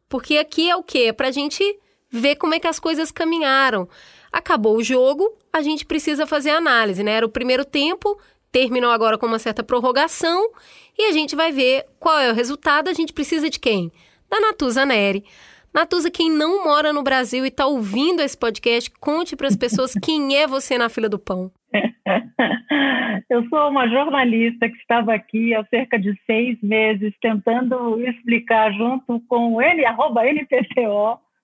Porque 0.09 0.39
aqui 0.39 0.71
é 0.71 0.77
o 0.77 0.85
quê? 0.85 1.07
É 1.09 1.13
pra 1.13 1.33
gente 1.33 1.63
ver 2.09 2.37
como 2.37 2.55
é 2.55 2.61
que 2.61 2.69
as 2.69 2.79
coisas 2.79 3.11
caminharam. 3.11 3.89
Acabou 4.33 4.77
o 4.77 4.83
jogo, 4.83 5.37
a 5.53 5.61
gente 5.61 5.85
precisa 5.85 6.27
fazer 6.27 6.51
análise, 6.51 7.03
né? 7.03 7.11
Era 7.13 7.27
o 7.27 7.31
primeiro 7.31 7.65
tempo, 7.65 8.17
terminou 8.53 8.93
agora 8.93 9.19
com 9.19 9.27
uma 9.27 9.41
certa 9.41 9.65
prorrogação 9.65 10.53
e 10.97 11.07
a 11.07 11.13
gente 11.13 11.35
vai 11.35 11.51
ver 11.51 11.87
qual 11.99 12.21
é 12.21 12.31
o 12.31 12.35
resultado. 12.35 12.89
A 12.89 12.93
gente 12.93 13.13
precisa 13.13 13.51
de 13.51 13.59
quem? 13.59 13.91
Da 14.31 14.39
Natuza 14.39 14.87
Neri. 14.87 15.25
Natuza, 15.73 16.09
quem 16.09 16.31
não 16.31 16.63
mora 16.63 16.93
no 16.93 17.03
Brasil 17.03 17.45
e 17.45 17.49
está 17.49 17.67
ouvindo 17.67 18.23
esse 18.23 18.39
podcast, 18.39 18.89
conte 19.01 19.35
para 19.35 19.49
as 19.49 19.57
pessoas 19.57 19.93
quem 20.01 20.37
é 20.37 20.47
você 20.47 20.79
na 20.79 20.89
fila 20.89 21.09
do 21.09 21.19
pão. 21.19 21.51
Eu 23.31 23.47
sou 23.49 23.69
uma 23.69 23.89
jornalista 23.89 24.69
que 24.69 24.77
estava 24.77 25.15
aqui 25.15 25.55
há 25.55 25.65
cerca 25.67 25.99
de 25.99 26.15
seis 26.27 26.61
meses 26.63 27.15
tentando 27.21 28.01
explicar 28.01 28.73
junto 28.73 29.21
com 29.29 29.61
N, 29.61 29.85
arroba 29.85 30.23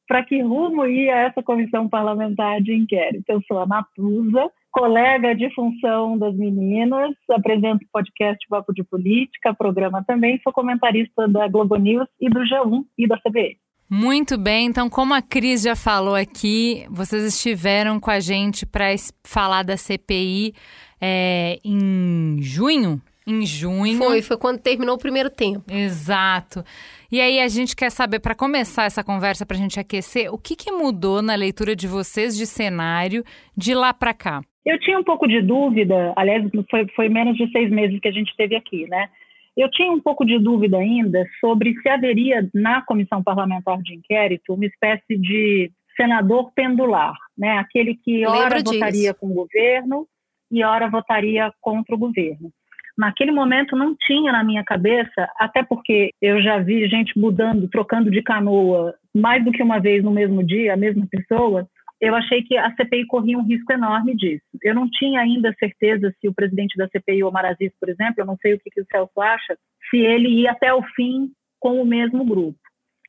para 0.07 0.25
que 0.25 0.43
rumo 0.43 0.87
ia 0.87 1.15
essa 1.15 1.43
comissão 1.43 1.89
parlamentar 1.89 2.61
de 2.61 2.75
inquérito. 2.75 3.25
Eu 3.29 3.41
sou 3.47 3.61
a 3.61 3.67
Natuza, 3.67 4.51
colega 4.73 5.35
de 5.35 5.53
função 5.55 6.19
das 6.19 6.35
meninas, 6.35 7.15
apresento 7.31 7.85
o 7.85 7.89
podcast 7.93 8.45
Papo 8.49 8.73
de 8.75 8.83
Política, 8.83 9.55
programa 9.55 10.05
também, 10.05 10.41
sou 10.43 10.53
comentarista 10.53 11.29
da 11.29 11.47
Globo 11.47 11.77
News 11.77 12.09
e 12.21 12.29
do 12.29 12.41
G1 12.41 12.85
e 12.99 13.07
da 13.07 13.19
CBN. 13.19 13.57
Muito 13.91 14.39
bem, 14.39 14.67
então, 14.67 14.89
como 14.89 15.13
a 15.15 15.21
Cris 15.21 15.63
já 15.63 15.75
falou 15.75 16.15
aqui, 16.15 16.87
vocês 16.89 17.25
estiveram 17.25 17.99
com 17.99 18.09
a 18.09 18.21
gente 18.21 18.65
para 18.65 18.87
falar 19.25 19.65
da 19.65 19.77
CPI 19.77 20.55
é, 21.01 21.59
em 21.65 22.39
junho? 22.41 23.01
Em 23.27 23.45
junho. 23.45 23.99
Foi, 23.99 24.23
foi 24.23 24.37
quando 24.37 24.61
terminou 24.61 24.95
o 24.95 24.99
primeiro 24.99 25.29
tempo. 25.29 25.65
Exato. 25.69 26.63
E 27.11 27.21
aí 27.21 27.41
a 27.41 27.49
gente 27.49 27.75
quer 27.75 27.91
saber, 27.91 28.21
para 28.21 28.35
começar 28.35 28.85
essa 28.85 29.03
conversa, 29.03 29.45
para 29.45 29.57
a 29.57 29.61
gente 29.61 29.81
aquecer, 29.81 30.33
o 30.33 30.39
que, 30.39 30.55
que 30.55 30.71
mudou 30.71 31.21
na 31.21 31.35
leitura 31.35 31.75
de 31.75 31.89
vocês 31.89 32.37
de 32.37 32.47
cenário 32.47 33.25
de 33.57 33.75
lá 33.75 33.93
para 33.93 34.15
cá? 34.15 34.41
Eu 34.65 34.79
tinha 34.79 35.01
um 35.01 35.05
pouco 35.05 35.27
de 35.27 35.43
dúvida, 35.43 36.13
aliás, 36.17 36.49
foi, 36.71 36.87
foi 36.95 37.09
menos 37.09 37.37
de 37.37 37.51
seis 37.51 37.69
meses 37.71 37.99
que 37.99 38.07
a 38.07 38.13
gente 38.13 38.37
teve 38.37 38.55
aqui, 38.55 38.87
né? 38.89 39.09
Eu 39.61 39.71
tinha 39.71 39.93
um 39.93 40.01
pouco 40.01 40.25
de 40.25 40.39
dúvida 40.39 40.79
ainda 40.79 41.23
sobre 41.39 41.75
se 41.83 41.89
haveria 41.91 42.49
na 42.55 42.81
comissão 42.81 43.23
parlamentar 43.23 43.77
de 43.83 43.95
inquérito 43.95 44.55
uma 44.55 44.65
espécie 44.65 45.19
de 45.19 45.71
senador 45.95 46.51
pendular, 46.55 47.13
né? 47.37 47.59
Aquele 47.59 47.95
que 47.95 48.27
ora 48.27 48.63
votaria 48.65 49.13
com 49.13 49.27
o 49.27 49.35
governo 49.35 50.07
e 50.51 50.65
ora 50.65 50.89
votaria 50.89 51.53
contra 51.61 51.95
o 51.95 51.99
governo. 51.99 52.51
Naquele 52.97 53.33
momento 53.33 53.77
não 53.77 53.95
tinha 53.95 54.33
na 54.33 54.43
minha 54.43 54.65
cabeça, 54.65 55.29
até 55.39 55.63
porque 55.63 56.15
eu 56.23 56.41
já 56.41 56.57
vi 56.59 56.89
gente 56.89 57.19
mudando, 57.19 57.69
trocando 57.69 58.11
de 58.11 58.23
canoa 58.23 58.95
mais 59.15 59.45
do 59.45 59.53
que 59.53 59.63
uma 59.63 59.79
vez 59.79 60.03
no 60.03 60.11
mesmo 60.11 60.43
dia, 60.43 60.73
a 60.73 60.77
mesma 60.77 61.07
pessoa, 61.11 61.69
eu 62.01 62.15
achei 62.15 62.43
que 62.43 62.57
a 62.57 62.75
CPI 62.75 63.07
corria 63.07 63.39
um 63.39 63.45
risco 63.45 63.73
enorme 63.73 64.17
disso. 64.17 64.45
Eu 64.63 64.75
não 64.75 64.89
tinha 64.89 65.21
ainda 65.21 65.55
certeza 65.59 66.15
se 66.19 66.29
o 66.29 66.35
presidente 66.35 66.77
da 66.77 66.89
CPI, 66.89 67.23
Omar 67.23 67.45
Aziz, 67.45 67.73
por 67.79 67.89
exemplo, 67.89 68.15
eu 68.19 68.27
não 68.27 68.37
sei 68.39 68.55
o 68.55 68.59
que, 68.59 68.71
que 68.71 68.81
o 68.81 68.87
Celso 68.91 69.21
acha, 69.21 69.59
se 69.91 69.99
ele 69.99 70.29
ia 70.29 70.53
até 70.53 70.73
o 70.73 70.83
fim 70.95 71.31
com 71.59 71.81
o 71.81 71.85
mesmo 71.85 72.25
grupo. 72.25 72.59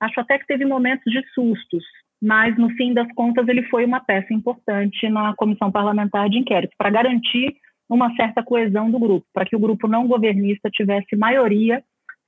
Acho 0.02 0.20
até 0.20 0.38
que 0.38 0.48
teve 0.48 0.66
momentos 0.66 1.12
de 1.12 1.26
sustos, 1.34 1.84
mas 2.22 2.58
no 2.58 2.70
fim 2.72 2.94
das 2.94 3.08
contas 3.14 3.48
ele 3.48 3.64
foi 3.64 3.86
uma 3.86 4.02
peça 4.02 4.34
importante 4.34 5.08
na 5.10 5.34
comissão 5.36 5.72
parlamentar 5.72 6.30
de 6.30 6.40
inquérito 6.40 6.76
para 6.78 6.90
garantir 6.90 7.56
uma 7.88 8.14
certa 8.16 8.44
coesão 8.44 8.92
do 8.92 9.00
grupo, 9.00 9.26
para 9.34 9.46
que 9.46 9.56
o 9.56 9.60
grupo 9.60 9.88
não 9.88 10.08
governista 10.08 10.70
tivesse 10.70 11.16
maioria 11.16 11.84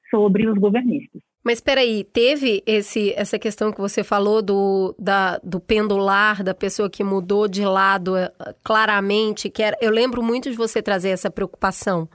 sobre 0.10 0.48
os 0.48 0.58
governistas. 0.58 1.22
Mas 1.44 1.58
espera 1.58 1.82
aí, 1.82 2.06
teve 2.06 2.64
esse, 2.66 3.14
essa 3.18 3.38
questão 3.38 3.72
que 3.72 3.82
você 3.82 4.02
falou 4.02 4.42
do, 4.42 4.96
da, 4.98 5.40
do 5.44 5.60
pendular, 5.60 6.42
da 6.42 6.54
pessoa 6.54 6.90
que 6.90 7.04
mudou 7.04 7.50
de 7.50 7.66
lado 7.66 8.16
eh, 8.16 8.32
claramente, 8.64 9.50
que 9.50 9.62
era, 9.62 9.78
eu 9.82 9.92
lembro 9.92 10.24
muito 10.24 10.50
de 10.50 10.56
você 10.56 10.82
trazer 10.82 11.10
essa 11.10 11.30
preocupação 11.30 12.08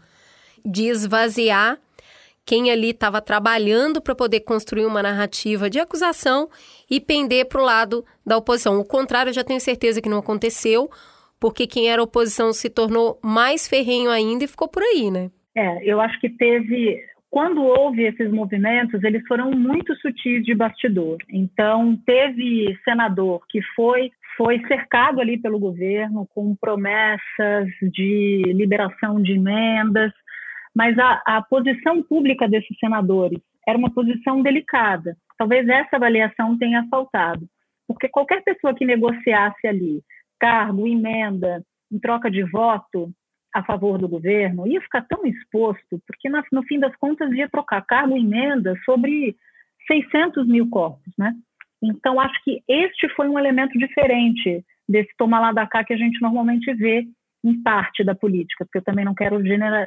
de 0.65 0.87
esvaziar 0.87 1.79
quem 2.49 2.71
ali 2.71 2.91
estava 2.91 3.21
trabalhando 3.21 4.01
para 4.01 4.15
poder 4.15 4.41
construir 4.41 4.87
uma 4.87 5.03
narrativa 5.03 5.69
de 5.69 5.79
acusação 5.79 6.49
e 6.91 6.99
pender 6.99 7.45
para 7.45 7.61
o 7.61 7.65
lado 7.65 8.07
da 8.25 8.39
oposição. 8.39 8.81
O 8.81 8.85
contrário, 8.87 9.29
eu 9.29 9.35
já 9.35 9.45
tenho 9.45 9.61
certeza 9.61 10.01
que 10.01 10.09
não 10.09 10.17
aconteceu, 10.17 10.89
porque 11.39 11.67
quem 11.67 11.91
era 11.91 12.03
oposição 12.03 12.51
se 12.55 12.71
tornou 12.71 13.19
mais 13.23 13.69
ferrenho 13.69 14.11
ainda 14.11 14.45
e 14.45 14.49
ficou 14.49 14.67
por 14.67 14.83
aí, 14.83 15.11
né? 15.11 15.31
É, 15.55 15.85
eu 15.85 16.01
acho 16.01 16.19
que 16.21 16.31
teve 16.31 16.99
quando 17.31 17.63
houve 17.63 18.05
esses 18.05 18.31
movimentos, 18.31 19.03
eles 19.05 19.27
foram 19.27 19.51
muito 19.51 19.95
sutis 19.97 20.43
de 20.45 20.55
bastidor. 20.55 21.19
Então, 21.29 21.97
teve 22.07 22.79
senador 22.85 23.43
que 23.49 23.61
foi 23.75 24.11
foi 24.37 24.65
cercado 24.69 25.21
ali 25.21 25.37
pelo 25.37 25.59
governo 25.59 26.25
com 26.33 26.55
promessas 26.55 27.69
de 27.93 28.43
liberação 28.55 29.21
de 29.21 29.33
emendas, 29.33 30.13
mas 30.73 30.97
a, 30.97 31.21
a 31.27 31.43
posição 31.43 32.01
pública 32.05 32.49
desses 32.49 32.79
senadores 32.79 33.41
era 33.67 33.77
uma 33.77 33.93
posição 33.93 34.41
delicada. 34.41 35.17
Talvez 35.37 35.69
essa 35.69 35.97
avaliação 35.97 36.57
tenha 36.57 36.87
faltado, 36.89 37.49
porque 37.89 38.09
qualquer 38.09 38.45
pessoa 38.45 38.73
que 38.73 38.85
negociasse 38.85 39.67
ali 39.67 40.01
cargo, 40.39 40.87
emenda, 40.87 41.61
em 41.91 41.99
troca 41.99 42.31
de 42.31 42.45
voto, 42.45 43.11
a 43.55 43.63
favor 43.63 43.99
do 43.99 44.09
governo 44.09 44.67
ia 44.67 44.81
ficar 44.81 45.03
tão 45.03 45.27
exposto, 45.27 46.01
porque 46.07 46.29
no, 46.29 46.43
no 46.53 46.63
fim 46.65 46.79
das 46.79 46.95
contas 46.97 47.33
ia 47.33 47.49
trocar 47.49 47.85
cargo 47.85 48.17
e 48.17 48.21
emenda 48.21 48.75
sobre 48.85 49.37
600 49.87 50.47
mil 50.47 50.69
corpos, 50.69 51.13
né? 51.17 51.35
Então, 51.83 52.21
acho 52.21 52.43
que 52.43 52.61
este 52.69 53.09
foi 53.11 53.29
um 53.29 53.39
elemento 53.39 53.79
diferente 53.79 54.65
desse 54.89 55.11
tomar 55.17 55.41
lá 55.41 55.53
da 55.53 55.67
cá 55.67 55.85
que 55.85 55.93
a 55.93 55.97
gente 55.97 56.21
normalmente 56.21 56.73
vê 56.75 57.07
em 57.45 57.63
parte 57.63 58.03
da 58.03 58.15
política, 58.15 58.65
porque 58.65 58.79
eu 58.79 58.85
também 58.85 59.05
não 59.05 59.15
quero 59.15 59.41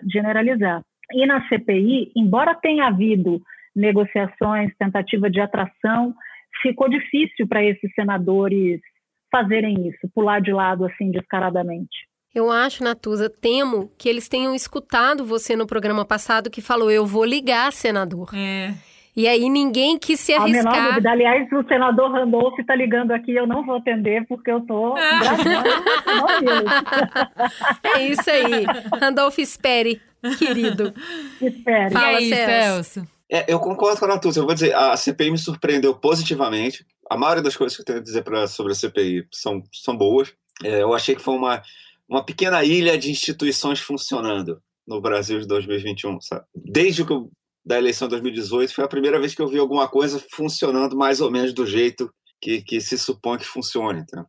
generalizar. 0.08 0.82
E 1.12 1.26
na 1.26 1.48
CPI, 1.50 2.12
embora 2.16 2.56
tenha 2.56 2.88
havido 2.88 3.42
negociações, 3.76 4.74
tentativa 4.78 5.30
de 5.30 5.42
atração, 5.42 6.16
ficou 6.62 6.90
difícil 6.90 7.48
para 7.48 7.64
esses 7.64 7.94
senadores 7.94 8.80
fazerem 9.30 9.88
isso, 9.88 10.10
pular 10.14 10.42
de 10.42 10.52
lado 10.52 10.86
assim 10.86 11.12
descaradamente. 11.12 12.11
Eu 12.34 12.50
acho, 12.50 12.84
Natuza, 12.84 13.30
temo 13.30 13.92
que 13.98 14.08
eles 14.08 14.30
tenham 14.30 14.56
escutado 14.56 15.26
você 15.26 15.56
no 15.56 15.68
programa 15.68 16.06
passado 16.06 16.50
que 16.50 16.62
falou: 16.62 16.90
eu 16.90 17.06
vou 17.06 17.26
ligar, 17.26 17.74
senador. 17.74 18.30
É. 18.34 18.74
E 19.14 19.28
aí 19.28 19.50
ninguém 19.50 20.00
quis 20.00 20.20
se 20.22 20.34
arriscar. 20.34 20.68
A 20.68 20.72
menor 20.72 20.90
dúvida. 20.90 21.12
Aliás, 21.12 21.52
o 21.52 21.68
senador 21.68 22.12
Randolph 22.12 22.58
está 22.58 22.74
ligando 22.74 23.12
aqui, 23.12 23.36
eu 23.36 23.46
não 23.46 23.66
vou 23.66 23.76
atender 23.76 24.26
porque 24.28 24.50
eu 24.50 24.60
estou 24.60 24.98
É 27.84 28.08
isso 28.08 28.30
aí. 28.32 28.66
Randolph, 29.02 29.38
espere, 29.38 30.02
querido. 30.40 30.94
Espere. 31.42 31.92
Fala, 31.92 32.14
e 32.14 32.16
aí, 32.16 32.30
Celso? 32.30 32.94
Celso? 32.94 33.08
É, 33.30 33.46
eu 33.52 33.60
concordo 33.60 34.00
com 34.00 34.06
a 34.06 34.10
Natuza. 34.10 34.40
Eu 34.40 34.46
vou 34.46 34.54
dizer, 34.54 34.74
a 34.74 34.96
CPI 34.96 35.32
me 35.32 35.38
surpreendeu 35.38 35.94
positivamente. 35.94 36.86
A 37.10 37.18
maioria 37.18 37.44
das 37.44 37.58
coisas 37.58 37.76
que 37.76 37.82
eu 37.82 37.86
tenho 37.86 38.00
a 38.00 38.04
dizer 38.04 38.24
pra, 38.24 38.48
sobre 38.48 38.72
a 38.72 38.76
CPI 38.76 39.28
são, 39.32 39.62
são 39.74 39.98
boas. 39.98 40.34
É, 40.64 40.82
eu 40.82 40.94
achei 40.94 41.16
que 41.16 41.22
foi 41.22 41.34
uma 41.34 41.62
uma 42.12 42.26
pequena 42.26 42.62
ilha 42.62 42.98
de 42.98 43.10
instituições 43.10 43.80
funcionando 43.80 44.62
no 44.86 45.00
Brasil 45.00 45.40
de 45.40 45.48
2021, 45.48 46.20
sabe? 46.20 46.46
Desde 46.54 47.06
que 47.06 47.14
eu, 47.14 47.32
da 47.66 47.78
eleição 47.78 48.06
de 48.10 48.12
2018 48.12 48.76
foi 48.76 48.84
a 48.84 48.90
primeira 48.90 49.18
vez 49.18 49.34
que 49.34 49.42
eu 49.42 49.48
vi 49.48 49.58
alguma 49.58 49.88
coisa 49.88 50.22
funcionando 50.34 50.98
mais 50.98 51.22
ou 51.22 51.32
menos 51.32 51.54
do 51.54 51.66
jeito 51.66 52.14
que, 52.42 52.62
que 52.64 52.82
se 52.82 52.98
supõe 52.98 53.38
que 53.38 53.46
funcione. 53.46 54.02
Então, 54.02 54.26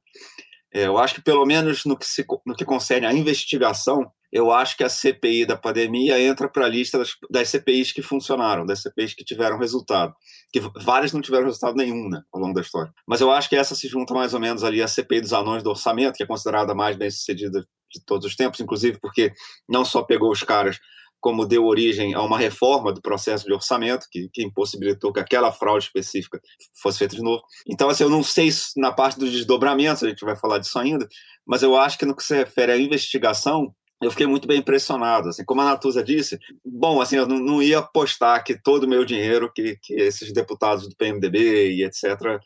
é, 0.73 0.87
eu 0.87 0.97
acho 0.97 1.17
que 1.17 1.23
pelo 1.23 1.45
menos 1.45 1.85
no 1.85 1.97
que, 1.97 2.07
se, 2.07 2.25
no 2.47 2.55
que 2.55 2.65
concerne 2.65 3.05
à 3.05 3.13
investigação, 3.13 4.09
eu 4.33 4.51
acho 4.51 4.77
que 4.79 4.83
a 4.83 4.89
CPI 4.89 5.45
da 5.45 5.57
pandemia 5.57 6.19
entra 6.19 6.49
para 6.49 6.65
a 6.65 6.69
lista 6.69 6.99
das, 6.99 7.11
das, 7.31 7.51
CPIs 7.51 7.93
que 7.93 8.01
funcionaram, 8.01 8.65
das 8.65 8.81
CPIs 8.81 9.13
que 9.13 9.25
tiveram 9.25 9.59
resultado. 9.59 10.15
Que 10.51 10.61
várias 10.83 11.13
não 11.13 11.21
tiveram 11.21 11.45
resultado 11.45 11.77
nenhum 11.77 12.09
né, 12.09 12.23
ao 12.33 12.41
longo 12.41 12.55
da 12.55 12.63
história. 12.63 12.91
Mas 13.07 13.21
eu 13.21 13.31
acho 13.31 13.49
que 13.49 13.57
essa 13.57 13.75
se 13.75 13.87
junta 13.89 14.15
mais 14.15 14.33
ou 14.33 14.41
menos 14.41 14.65
ali 14.65 14.83
à 14.83 14.89
CPI 14.89 15.21
dos 15.21 15.35
anões 15.35 15.63
do 15.63 15.69
orçamento, 15.69 16.17
que 16.17 16.23
é 16.23 16.27
considerada 16.27 16.73
a 16.73 16.75
mais 16.75 16.97
bem 16.97 17.11
sucedida 17.11 17.61
de 17.61 18.03
todos 18.07 18.27
os 18.27 18.35
tempos, 18.35 18.59
inclusive 18.59 18.99
porque 18.99 19.33
não 19.69 19.85
só 19.85 20.03
pegou 20.03 20.33
os 20.33 20.43
caras 20.43 20.79
como 21.21 21.47
deu 21.47 21.65
origem 21.67 22.15
a 22.15 22.23
uma 22.23 22.37
reforma 22.37 22.93
do 22.93 23.01
processo 23.01 23.47
de 23.47 23.53
orçamento, 23.53 24.09
que, 24.11 24.29
que, 24.33 24.43
impossibilitou 24.43 25.13
que 25.13 25.21
aquela 25.21 25.53
fraude 25.53 25.85
específica 25.85 26.41
fosse 26.83 26.99
feita 26.99 27.15
de 27.15 27.23
novo. 27.23 27.45
Então, 27.65 27.89
assim, 27.89 28.03
eu 28.03 28.11
não 28.11 28.25
sei 28.25 28.49
na 28.77 28.91
parte 28.91 29.21
dos 29.21 29.31
desdobramentos, 29.31 30.03
a 30.03 30.09
gente 30.09 30.25
vai 30.25 30.35
falar 30.35 30.59
disso 30.59 30.77
ainda, 30.81 31.07
mas 31.47 31.63
eu 31.63 31.77
acho 31.77 31.97
que 31.97 32.05
no 32.05 32.17
que 32.17 32.25
se 32.25 32.35
refere 32.35 32.73
à 32.73 32.77
investigação, 32.77 33.73
eu 34.03 34.11
fiquei 34.11 34.27
muito 34.27 34.49
bem 34.49 34.59
impressionado. 34.59 35.29
Assim, 35.29 35.45
como 35.45 35.61
a 35.61 35.65
Natuza 35.65 36.03
disse, 36.03 36.39
bom, 36.65 37.01
assim, 37.01 37.17
eu 37.17 37.27
não, 37.27 37.63
ia 37.63 37.79
apostar 37.79 38.43
que 38.45 38.61
todo 38.61 38.85
o 38.85 38.89
meu 38.89 39.05
dinheiro, 39.05 39.51
que, 39.55 39.79
que 39.81 39.95
esses 39.95 40.33
deputados 40.33 40.89
do 40.89 40.97
PMDB 40.97 41.73
e 41.77 41.85
etc., 41.85 42.41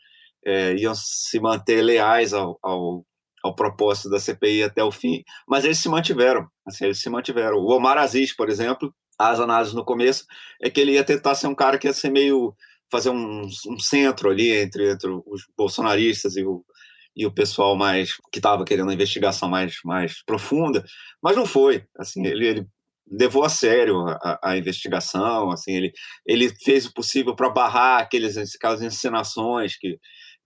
é, 0.45 0.75
iam 0.75 0.93
se 0.95 1.39
manter 1.39 1.81
leais 1.81 2.31
ao, 2.31 2.57
ao, 2.61 3.03
ao, 3.43 3.55
propósito 3.55 4.09
da 4.09 4.19
CPI 4.19 4.63
até 4.63 4.83
o 4.83 4.91
fim, 4.91 5.23
mas 5.47 5.65
eles 5.65 5.79
se 5.79 5.89
mantiveram. 5.89 6.47
Assim, 6.65 6.85
eles 6.85 7.01
se 7.01 7.09
mantiveram. 7.09 7.57
O 7.57 7.75
Omar 7.75 7.97
Aziz, 7.97 8.33
por 8.35 8.49
exemplo, 8.49 8.93
as 9.19 9.39
análises 9.39 9.73
no 9.73 9.83
começo 9.83 10.25
é 10.61 10.69
que 10.69 10.79
ele 10.79 10.93
ia 10.93 11.03
tentar 11.03 11.33
ser 11.35 11.47
um 11.47 11.55
cara 11.55 11.79
que 11.79 11.87
ia 11.87 11.93
ser 11.93 12.11
meio 12.11 12.55
fazer 12.89 13.09
um, 13.09 13.41
um 13.41 13.79
centro 13.79 14.29
ali 14.29 14.51
entre, 14.51 14.91
entre 14.91 15.09
os 15.09 15.45
bolsonaristas 15.57 16.37
e 16.37 16.45
o, 16.45 16.63
e 17.17 17.25
o 17.25 17.31
pessoal 17.31 17.75
mais 17.75 18.11
que 18.31 18.37
estava 18.37 18.63
querendo 18.63 18.91
a 18.91 18.93
investigação 18.93 19.49
mais, 19.49 19.79
mais 19.83 20.23
profunda, 20.23 20.85
mas 21.21 21.35
não 21.35 21.47
foi. 21.47 21.83
Assim, 21.97 22.23
ele, 22.23 22.47
ele 22.47 22.67
levou 23.09 23.43
a 23.43 23.49
sério 23.49 24.07
a, 24.07 24.39
a, 24.43 24.57
investigação, 24.57 25.49
assim, 25.49 25.73
ele, 25.73 25.91
ele 26.27 26.49
fez 26.63 26.85
o 26.85 26.93
possível 26.93 27.35
para 27.35 27.49
barrar 27.49 28.01
aqueles, 28.01 28.37
aquelas 28.55 28.83
encenações 28.83 29.75
que, 29.75 29.97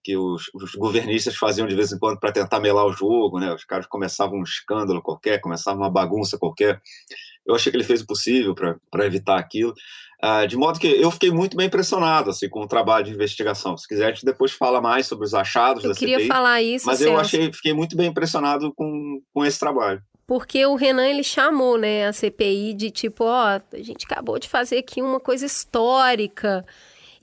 que 0.02 0.16
os, 0.16 0.44
os, 0.54 0.74
governistas 0.76 1.36
faziam 1.36 1.68
de 1.68 1.76
vez 1.76 1.92
em 1.92 2.00
quando 2.00 2.18
para 2.18 2.32
tentar 2.32 2.62
melar 2.62 2.86
o 2.86 2.94
jogo, 2.94 3.38
né? 3.38 3.54
Os 3.54 3.66
caras 3.66 3.86
começavam 3.86 4.40
um 4.40 4.44
escândalo 4.44 5.02
qualquer, 5.02 5.42
começavam 5.42 5.82
uma 5.82 5.92
bagunça 5.92 6.38
qualquer. 6.38 6.82
Eu 7.46 7.56
achei 7.56 7.70
que 7.70 7.78
ele 7.78 7.84
fez 7.84 8.02
o 8.02 8.08
possível 8.08 8.56
para 8.56 9.06
evitar 9.06 9.38
aquilo. 9.38 9.74
Uh, 10.24 10.46
de 10.48 10.56
modo 10.56 10.80
que 10.80 10.86
eu 10.88 11.10
fiquei 11.10 11.32
muito 11.32 11.58
bem 11.58 11.66
impressionado 11.66 12.30
assim, 12.30 12.48
com 12.48 12.62
o 12.62 12.68
trabalho 12.68 13.06
de 13.06 13.12
investigação. 13.12 13.76
Se 13.76 13.88
quiser, 13.88 14.06
a 14.06 14.10
gente 14.10 14.24
depois 14.24 14.52
fala 14.52 14.80
mais 14.80 15.08
sobre 15.08 15.26
os 15.26 15.34
achados 15.34 15.84
eu 15.84 15.90
da 15.90 15.96
queria 15.96 16.28
falar 16.28 16.62
isso, 16.62 16.86
Mas 16.86 17.00
Celso. 17.00 17.14
eu 17.14 17.20
achei, 17.20 17.52
fiquei 17.52 17.74
muito 17.74 17.98
bem 17.98 18.08
impressionado 18.08 18.72
com, 18.76 19.20
com 19.34 19.44
esse 19.44 19.60
trabalho. 19.60 20.00
Porque 20.28 20.64
o 20.66 20.76
Renan, 20.76 21.08
ele 21.08 21.24
chamou 21.24 21.76
né, 21.76 22.08
a 22.08 22.14
CPI 22.14 22.74
de 22.76 22.92
tipo, 22.92 23.24
ó, 23.24 23.60
a 23.60 23.62
gente 23.78 24.06
acabou 24.06 24.38
de 24.38 24.48
fazer 24.48 24.78
aqui 24.78 25.02
uma 25.02 25.20
coisa 25.20 25.46
histórica. 25.46 26.64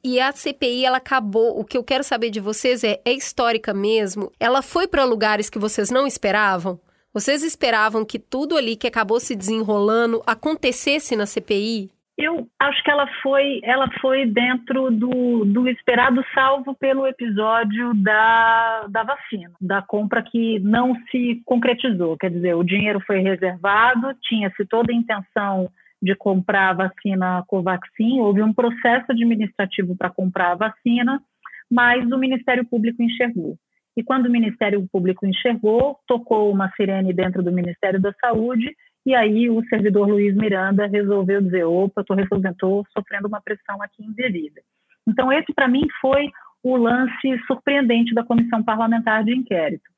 E 0.03 0.21
a 0.21 0.33
CPI, 0.33 0.85
ela 0.85 0.99
acabou. 0.99 1.59
O 1.59 1.65
que 1.65 1.77
eu 1.77 1.85
quero 1.85 2.05
saber 2.05 2.31
de 2.31 2.41
vocês 2.41 2.85
é: 2.85 3.01
é 3.05 3.13
histórica 3.13 3.73
mesmo? 3.73 4.31
Ela 4.39 4.61
foi 4.61 4.87
para 4.87 5.05
lugares 5.05 5.49
que 5.49 5.59
vocês 5.59 5.91
não 5.91 6.07
esperavam? 6.07 6.81
Vocês 7.13 7.43
esperavam 7.43 8.05
que 8.05 8.19
tudo 8.19 8.57
ali 8.57 8.77
que 8.77 8.87
acabou 8.87 9.19
se 9.19 9.35
desenrolando 9.35 10.23
acontecesse 10.27 11.17
na 11.17 11.27
CPI? 11.27 11.91
Eu 12.19 12.49
acho 12.59 12.83
que 12.83 12.91
ela 12.91 13.07
foi, 13.23 13.61
ela 13.63 13.89
foi 14.01 14.27
dentro 14.27 14.91
do, 14.91 15.45
do 15.45 15.69
esperado, 15.69 16.21
salvo 16.35 16.75
pelo 16.75 17.07
episódio 17.07 17.95
da, 17.95 18.89
da 18.89 19.05
vacina, 19.05 19.53
da 19.61 19.81
compra 19.81 20.21
que 20.21 20.59
não 20.59 20.97
se 21.13 21.41
concretizou. 21.45 22.19
Quer 22.19 22.33
dizer, 22.33 22.55
o 22.55 22.65
dinheiro 22.65 23.01
foi 23.07 23.21
reservado, 23.21 24.13
tinha-se 24.21 24.67
toda 24.67 24.93
a 24.93 24.97
intenção 24.97 25.71
de 26.03 26.17
comprar 26.17 26.71
a 26.71 26.89
vacina 26.89 27.45
Covaxin, 27.47 28.19
houve 28.19 28.43
um 28.43 28.53
processo 28.53 29.13
administrativo 29.13 29.97
para 29.97 30.11
comprar 30.11 30.51
a 30.51 30.57
vacina, 30.57 31.23
mas 31.71 32.05
o 32.11 32.19
Ministério 32.19 32.65
Público 32.65 33.01
enxergou. 33.01 33.57
E 33.97 34.03
quando 34.03 34.27
o 34.27 34.31
Ministério 34.31 34.85
Público 34.91 35.25
enxergou, 35.25 35.97
tocou 36.07 36.53
uma 36.53 36.69
sirene 36.73 37.13
dentro 37.13 37.45
do 37.45 37.53
Ministério 37.53 38.01
da 38.01 38.13
Saúde 38.15 38.75
e 39.09 39.15
aí 39.15 39.49
o 39.49 39.65
servidor 39.71 40.07
Luiz 40.07 40.37
Miranda 40.37 40.87
resolveu 40.87 41.41
dizer: 41.41 41.65
opa, 41.65 42.03
estou 42.03 42.15
resolvendo, 42.15 42.85
sofrendo 42.93 43.27
uma 43.27 43.41
pressão 43.41 43.83
aqui 43.83 44.05
indevida. 44.05 44.61
Então, 45.09 45.33
esse 45.33 45.51
para 45.55 45.67
mim 45.67 45.87
foi 45.99 46.31
o 46.63 46.77
lance 46.77 47.39
surpreendente 47.47 48.15
da 48.15 48.23
comissão 48.23 48.63
parlamentar 48.63 49.25
de 49.25 49.35
inquérito. 49.35 49.89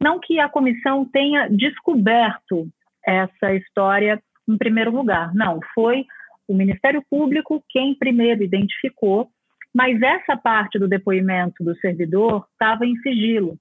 Não 0.00 0.18
que 0.18 0.40
a 0.40 0.48
comissão 0.48 1.04
tenha 1.04 1.46
descoberto 1.48 2.68
essa 3.06 3.54
história 3.54 4.20
em 4.48 4.58
primeiro 4.58 4.90
lugar, 4.90 5.32
não, 5.32 5.60
foi 5.72 6.04
o 6.48 6.54
Ministério 6.54 7.04
Público 7.08 7.62
quem 7.68 7.94
primeiro 7.94 8.42
identificou, 8.42 9.28
mas 9.72 10.02
essa 10.02 10.36
parte 10.36 10.76
do 10.76 10.88
depoimento 10.88 11.62
do 11.62 11.76
servidor 11.76 12.44
estava 12.50 12.84
em 12.84 12.96
sigilo. 12.96 13.56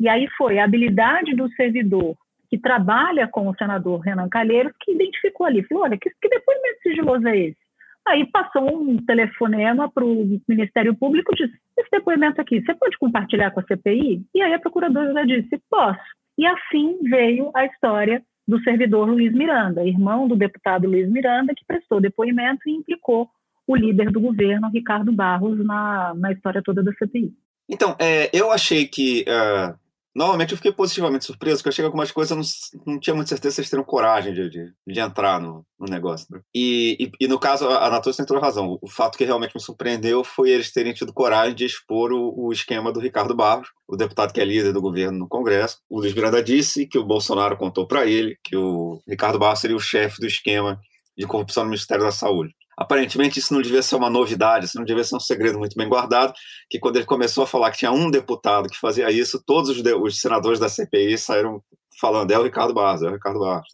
E 0.00 0.08
aí 0.08 0.26
foi 0.36 0.58
a 0.58 0.64
habilidade 0.64 1.32
do 1.36 1.48
servidor 1.52 2.16
que 2.50 2.58
trabalha 2.58 3.28
com 3.28 3.48
o 3.48 3.54
senador 3.54 4.00
Renan 4.00 4.28
Calheiros, 4.28 4.72
que 4.80 4.92
identificou 4.92 5.46
ali, 5.46 5.62
falou, 5.64 5.84
olha, 5.84 5.98
que, 5.98 6.10
que 6.10 6.28
depoimento 6.28 6.82
sigiloso 6.82 7.28
é 7.28 7.38
esse? 7.38 7.68
Aí 8.06 8.26
passou 8.26 8.66
um 8.66 8.96
telefonema 9.04 9.90
para 9.90 10.04
o 10.04 10.40
Ministério 10.48 10.94
Público 10.94 11.32
e 11.34 11.36
disse, 11.36 11.58
esse 11.76 11.90
depoimento 11.90 12.40
aqui, 12.40 12.62
você 12.62 12.74
pode 12.74 12.96
compartilhar 12.96 13.50
com 13.50 13.60
a 13.60 13.64
CPI? 13.64 14.24
E 14.34 14.40
aí 14.40 14.54
a 14.54 14.58
procuradora 14.58 15.26
disse, 15.26 15.60
posso. 15.68 16.00
E 16.38 16.46
assim 16.46 16.98
veio 17.02 17.50
a 17.54 17.66
história 17.66 18.22
do 18.46 18.58
servidor 18.62 19.06
Luiz 19.10 19.32
Miranda, 19.34 19.84
irmão 19.84 20.26
do 20.26 20.34
deputado 20.34 20.88
Luiz 20.88 21.06
Miranda, 21.10 21.52
que 21.54 21.66
prestou 21.66 22.00
depoimento 22.00 22.66
e 22.66 22.72
implicou 22.72 23.28
o 23.66 23.76
líder 23.76 24.10
do 24.10 24.20
governo, 24.20 24.70
Ricardo 24.70 25.12
Barros, 25.12 25.62
na, 25.62 26.14
na 26.14 26.32
história 26.32 26.62
toda 26.64 26.82
da 26.82 26.92
CPI. 26.94 27.30
Então, 27.68 27.94
é, 27.98 28.30
eu 28.32 28.50
achei 28.50 28.86
que 28.86 29.26
uh, 29.28 29.78
Normalmente 30.14 30.52
eu 30.52 30.56
fiquei 30.56 30.72
positivamente 30.72 31.24
surpreso, 31.24 31.58
porque 31.58 31.68
eu 31.68 31.70
achei 31.70 31.82
que 31.82 31.86
algumas 31.86 32.10
coisas 32.10 32.30
eu 32.30 32.36
não, 32.84 32.94
não 32.94 33.00
tinha 33.00 33.14
muita 33.14 33.28
certeza 33.28 33.54
se 33.54 33.60
eles 33.60 33.70
teriam 33.70 33.84
coragem 33.84 34.32
de, 34.34 34.48
de, 34.48 34.72
de 34.86 35.00
entrar 35.00 35.40
no, 35.40 35.64
no 35.78 35.86
negócio. 35.86 36.26
Né? 36.30 36.40
E, 36.54 36.96
e, 36.98 37.24
e, 37.24 37.28
no 37.28 37.38
caso, 37.38 37.68
a 37.68 38.00
tem 38.00 38.26
toda 38.26 38.40
razão. 38.40 38.68
O, 38.68 38.78
o, 38.82 38.88
fato 38.88 39.16
que 39.16 39.24
realmente 39.24 39.54
me 39.54 39.60
surpreendeu 39.60 40.24
foi 40.24 40.50
eles 40.50 40.72
terem 40.72 40.92
tido 40.92 41.12
coragem 41.12 41.54
de 41.54 41.64
expor 41.64 42.12
o, 42.12 42.34
o, 42.36 42.52
esquema 42.52 42.92
do 42.92 43.00
Ricardo 43.00 43.34
Barros, 43.34 43.68
o 43.86 43.96
deputado 43.96 44.32
que 44.32 44.40
é 44.40 44.44
líder 44.44 44.72
do 44.72 44.80
governo 44.80 45.18
no 45.18 45.28
Congresso. 45.28 45.78
O 45.88 46.00
Luiz 46.00 46.14
Miranda 46.14 46.42
disse 46.42 46.86
que 46.86 46.98
o 46.98 47.04
Bolsonaro 47.04 47.56
contou 47.56 47.86
para 47.86 48.06
ele 48.06 48.36
que 48.42 48.56
o 48.56 49.00
Ricardo 49.06 49.38
Barros 49.38 49.60
seria 49.60 49.76
o 49.76 49.80
chefe 49.80 50.20
do 50.20 50.26
esquema 50.26 50.80
de 51.16 51.26
corrupção 51.26 51.64
no 51.64 51.70
Ministério 51.70 52.04
da 52.04 52.12
Saúde. 52.12 52.54
Aparentemente, 52.78 53.40
isso 53.40 53.52
não 53.52 53.60
devia 53.60 53.82
ser 53.82 53.96
uma 53.96 54.08
novidade, 54.08 54.66
isso 54.66 54.78
não 54.78 54.84
devia 54.84 55.02
ser 55.02 55.16
um 55.16 55.20
segredo 55.20 55.58
muito 55.58 55.76
bem 55.76 55.88
guardado, 55.88 56.32
que 56.70 56.78
quando 56.78 56.94
ele 56.94 57.04
começou 57.04 57.42
a 57.42 57.46
falar 57.46 57.72
que 57.72 57.78
tinha 57.78 57.90
um 57.90 58.08
deputado 58.08 58.68
que 58.68 58.78
fazia 58.78 59.10
isso, 59.10 59.42
todos 59.44 59.68
os, 59.70 59.82
os 60.00 60.20
senadores 60.20 60.60
da 60.60 60.68
CPI 60.68 61.18
saíram 61.18 61.60
falando, 62.00 62.30
é 62.30 62.38
o 62.38 62.42
Ricardo 62.42 62.74
Barros, 62.74 63.02
é 63.02 63.08
o 63.08 63.12
Ricardo 63.12 63.40
Barros 63.40 63.68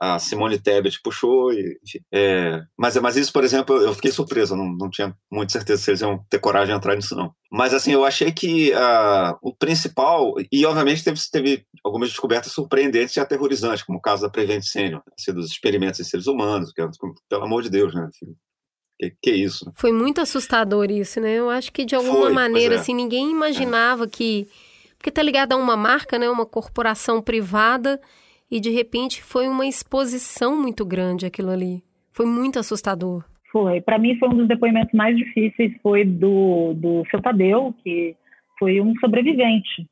a 0.00 0.18
Simone 0.18 0.58
Tebet 0.58 1.00
puxou, 1.02 1.52
e. 1.52 1.78
É, 2.12 2.60
mas, 2.76 2.96
mas 2.96 3.16
isso, 3.16 3.32
por 3.32 3.44
exemplo, 3.44 3.76
eu 3.76 3.94
fiquei 3.94 4.10
surpreso, 4.10 4.56
não, 4.56 4.66
não 4.66 4.90
tinha 4.90 5.16
muita 5.30 5.52
certeza 5.52 5.82
se 5.82 5.90
eles 5.90 6.00
iam 6.00 6.24
ter 6.28 6.40
coragem 6.40 6.68
de 6.68 6.76
entrar 6.76 6.96
nisso, 6.96 7.14
não. 7.14 7.32
Mas, 7.50 7.72
assim, 7.72 7.92
eu 7.92 8.04
achei 8.04 8.32
que 8.32 8.72
uh, 8.72 9.38
o 9.40 9.54
principal, 9.54 10.34
e 10.50 10.66
obviamente 10.66 11.04
teve, 11.04 11.20
teve 11.30 11.66
algumas 11.84 12.08
descobertas 12.08 12.52
surpreendentes 12.52 13.16
e 13.16 13.20
aterrorizantes, 13.20 13.84
como 13.84 13.98
o 13.98 14.02
caso 14.02 14.22
da 14.22 14.30
Prevent 14.30 14.62
Senior, 14.62 15.02
assim, 15.18 15.32
dos 15.32 15.50
experimentos 15.50 16.00
em 16.00 16.04
seres 16.04 16.26
humanos, 16.26 16.72
que, 16.72 16.82
é, 16.82 16.88
pelo 17.28 17.44
amor 17.44 17.62
de 17.62 17.70
Deus, 17.70 17.94
né, 17.94 18.08
filho? 18.18 18.34
Que, 18.98 19.12
que 19.22 19.30
isso? 19.32 19.72
Foi 19.76 19.92
muito 19.92 20.20
assustador 20.20 20.90
isso, 20.90 21.20
né? 21.20 21.34
Eu 21.34 21.50
acho 21.50 21.72
que 21.72 21.84
de 21.84 21.94
alguma 21.96 22.22
Foi, 22.22 22.32
maneira, 22.32 22.76
é. 22.76 22.78
assim, 22.78 22.94
ninguém 22.94 23.30
imaginava 23.30 24.04
é. 24.04 24.08
que. 24.08 24.48
Porque 25.04 25.12
tá 25.12 25.22
ligado 25.22 25.52
a 25.52 25.56
uma 25.56 25.76
marca, 25.76 26.18
né? 26.18 26.30
Uma 26.30 26.46
corporação 26.46 27.20
privada 27.20 28.00
e 28.50 28.58
de 28.58 28.70
repente 28.70 29.22
foi 29.22 29.46
uma 29.46 29.66
exposição 29.66 30.58
muito 30.58 30.82
grande 30.82 31.26
aquilo 31.26 31.50
ali. 31.50 31.82
Foi 32.10 32.24
muito 32.24 32.58
assustador. 32.58 33.22
Foi. 33.52 33.82
Para 33.82 33.98
mim 33.98 34.18
foi 34.18 34.30
um 34.30 34.36
dos 34.38 34.48
depoimentos 34.48 34.94
mais 34.94 35.14
difíceis, 35.14 35.74
foi 35.82 36.06
do, 36.06 36.72
do 36.72 37.04
seu 37.10 37.20
Tadeu, 37.20 37.74
que 37.84 38.16
foi 38.58 38.80
um 38.80 38.94
sobrevivente, 38.98 39.86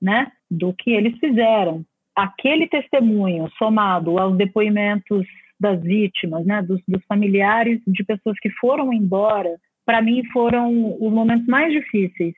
né, 0.00 0.32
do 0.50 0.72
que 0.72 0.92
eles 0.92 1.14
fizeram. 1.18 1.84
Aquele 2.16 2.66
testemunho 2.66 3.50
somado 3.58 4.18
aos 4.18 4.34
depoimentos 4.34 5.26
das 5.60 5.78
vítimas, 5.82 6.46
né, 6.46 6.62
dos, 6.62 6.80
dos 6.88 7.04
familiares 7.04 7.82
de 7.86 8.02
pessoas 8.02 8.38
que 8.40 8.48
foram 8.52 8.94
embora, 8.94 9.58
para 9.84 10.00
mim 10.00 10.24
foram 10.32 10.96
os 10.98 11.12
momentos 11.12 11.46
mais 11.46 11.70
difíceis. 11.70 12.34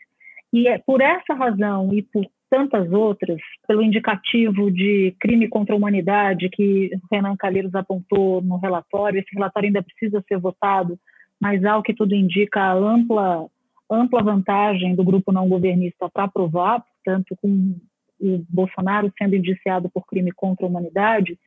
E 0.57 0.69
é 0.69 0.79
por 0.79 1.03
essa 1.03 1.35
razão 1.35 1.93
e 1.93 2.01
por 2.01 2.25
tantas 2.49 2.91
outras, 2.91 3.39
pelo 3.69 3.83
indicativo 3.83 4.71
de 4.71 5.15
crime 5.21 5.47
contra 5.49 5.75
a 5.75 5.77
humanidade 5.77 6.49
que 6.49 6.93
Renan 7.13 7.37
Calheiros 7.37 7.75
apontou 7.75 8.41
no 8.41 8.57
relatório, 8.57 9.21
esse 9.21 9.35
relatório 9.35 9.67
ainda 9.67 9.83
precisa 9.83 10.25
ser 10.27 10.39
votado, 10.39 10.99
mas 11.39 11.63
ao 11.63 11.83
que 11.83 11.93
tudo 11.93 12.15
indica 12.15 12.63
a 12.63 12.73
ampla 12.73 13.47
ampla 13.91 14.23
vantagem 14.23 14.95
do 14.97 15.05
grupo 15.05 15.31
não 15.31 15.47
governista 15.47 16.09
para 16.09 16.25
aprovar, 16.25 16.83
portanto, 16.83 17.37
com 17.43 17.77
o 18.19 18.47
Bolsonaro 18.49 19.13
sendo 19.19 19.37
indiciado 19.37 19.91
por 19.91 20.07
crime 20.07 20.33
contra 20.33 20.65
a 20.65 20.71
humanidade, 20.71 21.39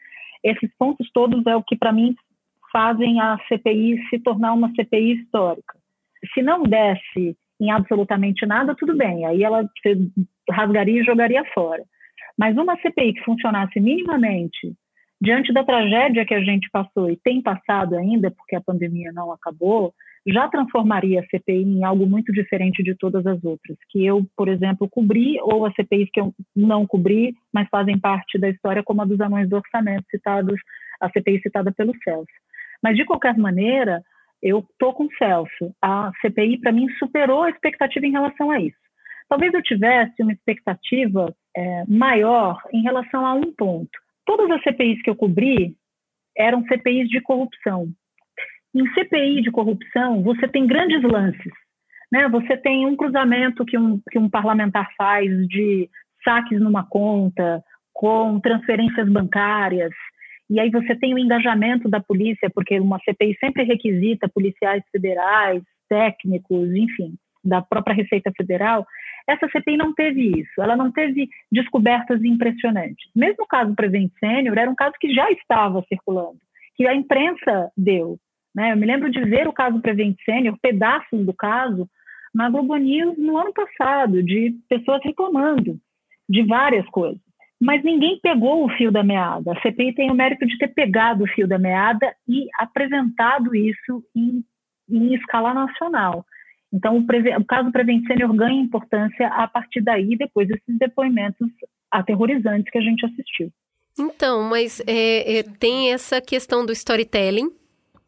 esses 0.44 0.70
pontos 0.78 1.10
todos 1.12 1.44
é 1.48 1.56
o 1.56 1.64
que 1.64 1.76
para 1.76 1.92
mim 1.92 2.16
fazem 2.72 3.20
a 3.20 3.40
CPI 3.48 4.08
se 4.12 4.20
tornar 4.20 4.54
uma 4.54 4.72
CPI 4.76 5.14
histórica. 5.14 5.80
Se 6.32 6.44
não 6.44 6.62
desse 6.62 7.36
em 7.60 7.72
absolutamente 7.72 8.46
nada, 8.46 8.76
tudo 8.76 8.96
bem, 8.96 9.26
aí 9.26 9.44
ela 9.44 9.68
rasgaria 10.50 11.02
e 11.02 11.06
jogaria 11.06 11.44
fora. 11.54 11.84
Mas 12.38 12.58
uma 12.58 12.78
CPI 12.78 13.14
que 13.14 13.24
funcionasse 13.24 13.80
minimamente 13.80 14.74
diante 15.22 15.52
da 15.52 15.64
tragédia 15.64 16.26
que 16.26 16.34
a 16.34 16.42
gente 16.42 16.70
passou 16.72 17.12
e 17.12 17.18
tem 17.18 17.42
passado 17.42 17.98
ainda, 17.98 18.32
porque 18.32 18.56
a 18.56 18.62
pandemia 18.62 19.12
não 19.12 19.32
acabou, 19.32 19.94
já 20.26 20.48
transformaria 20.48 21.20
a 21.20 21.26
CPI 21.26 21.64
em 21.64 21.84
algo 21.84 22.06
muito 22.06 22.32
diferente 22.32 22.82
de 22.84 22.96
todas 22.96 23.26
as 23.26 23.44
outras, 23.44 23.78
que 23.90 24.06
eu, 24.06 24.26
por 24.36 24.48
exemplo, 24.48 24.88
cobri, 24.90 25.40
ou 25.42 25.66
as 25.66 25.74
CPIs 25.74 26.10
que 26.12 26.22
eu 26.22 26.34
não 26.56 26.86
cobri, 26.86 27.34
mas 27.54 27.68
fazem 27.70 28.00
parte 28.00 28.38
da 28.38 28.50
história, 28.50 28.84
como 28.84 29.02
a 29.02 29.06
dos 29.06 29.20
anões 29.20 29.50
do 29.50 29.58
orçamento, 29.58 30.06
citados, 30.10 30.60
a 31.02 31.10
CPI 31.10 31.42
citada 31.42 31.72
pelo 31.72 31.94
Celso. 32.04 32.28
Mas, 32.82 32.96
de 32.96 33.06
qualquer 33.06 33.38
maneira, 33.38 34.02
eu 34.42 34.60
estou 34.60 34.94
com 34.94 35.06
o 35.06 35.14
Celso. 35.18 35.74
A 35.82 36.12
CPI, 36.22 36.60
para 36.60 36.72
mim, 36.72 36.90
superou 36.98 37.44
a 37.44 37.50
expectativa 37.50 38.06
em 38.06 38.12
relação 38.12 38.52
a 38.52 38.60
isso. 38.60 38.78
Talvez 39.28 39.54
eu 39.54 39.62
tivesse 39.62 40.22
uma 40.24 40.34
expectativa 40.34 41.34
é, 41.56 41.84
maior 41.88 42.60
em 42.74 42.82
relação 42.82 43.26
a 43.26 43.34
um 43.34 43.54
ponto. 43.54 43.92
Todas 44.26 44.50
as 44.52 44.64
CPIs 44.64 45.02
que 45.02 45.10
eu 45.10 45.16
cobri 45.16 45.76
eram 46.36 46.64
CPIs 46.64 47.10
de 47.10 47.22
corrupção. 47.22 47.88
Em 48.74 48.88
CPI 48.94 49.42
de 49.42 49.52
corrupção, 49.52 50.24
você 50.24 50.48
tem 50.48 50.66
grandes 50.66 51.02
lances. 51.04 51.54
Né? 52.12 52.28
Você 52.30 52.58
tem 52.58 52.88
um 52.88 52.96
cruzamento 52.96 53.66
que 53.66 53.78
um, 53.78 54.00
que 54.10 54.18
um 54.18 54.30
parlamentar 54.30 54.88
faz 54.98 55.30
de 55.48 55.90
saques 56.24 56.60
numa 56.60 56.84
conta, 56.84 57.64
com 57.94 58.40
transferências 58.40 59.08
bancárias, 59.10 59.92
e 60.50 60.60
aí 60.60 60.70
você 60.72 60.96
tem 60.96 61.14
o 61.14 61.20
engajamento 61.20 61.88
da 61.88 62.00
polícia, 62.00 62.50
porque 62.50 62.80
uma 62.80 63.00
CPI 63.00 63.38
sempre 63.40 63.64
requisita 63.64 64.28
policiais 64.28 64.84
federais, 64.92 65.62
técnicos, 65.88 66.74
enfim, 66.74 67.14
da 67.44 67.62
própria 67.62 67.96
Receita 67.96 68.32
Federal. 68.36 68.86
Essa 69.28 69.48
CPI 69.48 69.78
não 69.78 69.94
teve 69.94 70.40
isso, 70.40 70.60
ela 70.60 70.76
não 70.76 70.92
teve 70.92 71.30
descobertas 71.52 72.24
impressionantes. 72.24 73.10
Mesmo 73.16 73.44
o 73.44 73.48
caso 73.48 73.76
Prevent 73.76 74.12
Senior 74.20 74.58
era 74.58 74.72
um 74.72 74.76
caso 74.76 74.96
que 75.00 75.14
já 75.14 75.30
estava 75.32 75.84
circulando, 75.88 76.40
que 76.76 76.88
a 76.88 76.96
imprensa 76.96 77.72
deu. 77.78 78.18
Né? 78.56 78.72
Eu 78.72 78.78
me 78.78 78.88
lembro 78.88 79.12
de 79.12 79.22
ver 79.22 79.48
o 79.48 79.54
caso 79.54 79.80
Prevent 79.80 80.18
Senior, 80.26 80.58
pedaços 80.60 81.24
do 81.24 81.34
caso, 81.34 81.88
na 82.34 82.50
Globo 82.50 82.76
News 82.76 83.18
no 83.20 83.38
ano 83.38 83.54
passado, 83.54 84.24
de 84.24 84.56
pessoas 84.68 85.02
reclamando 85.04 85.78
de 86.28 86.44
várias 86.44 86.88
coisas 86.90 87.29
mas 87.60 87.84
ninguém 87.84 88.20
pegou 88.22 88.66
o 88.66 88.70
fio 88.70 88.92
da 88.92 89.04
meada. 89.04 89.52
A 89.52 89.62
CPI 89.62 89.94
tem 89.94 90.10
o 90.10 90.16
mérito 90.16 90.46
de 90.46 90.58
ter 90.58 90.70
pegado 90.70 91.24
o 91.24 91.28
fio 91.28 91.48
da 91.48 91.60
meada 91.60 92.14
e 92.28 92.48
apresentado 92.58 93.54
isso 93.54 94.04
em, 94.16 94.44
em 94.90 95.14
escala 95.14 95.54
nacional. 95.54 96.26
Então, 96.72 96.98
o, 96.98 97.02
o 97.02 97.46
caso 97.46 97.72
Prevent 97.72 98.06
Senior 98.06 98.34
ganha 98.34 98.62
importância 98.62 99.28
a 99.28 99.48
partir 99.48 99.82
daí, 99.82 100.16
depois 100.16 100.48
desses 100.48 100.78
depoimentos 100.78 101.50
aterrorizantes 101.92 102.72
que 102.72 102.78
a 102.78 102.82
gente 102.82 103.06
assistiu. 103.06 103.52
Então, 103.98 104.44
mas 104.44 104.82
é, 104.88 105.40
é, 105.40 105.44
tem 105.44 105.92
essa 105.92 106.22
questão 106.22 106.66
do 106.66 106.72
storytelling, 106.72 107.52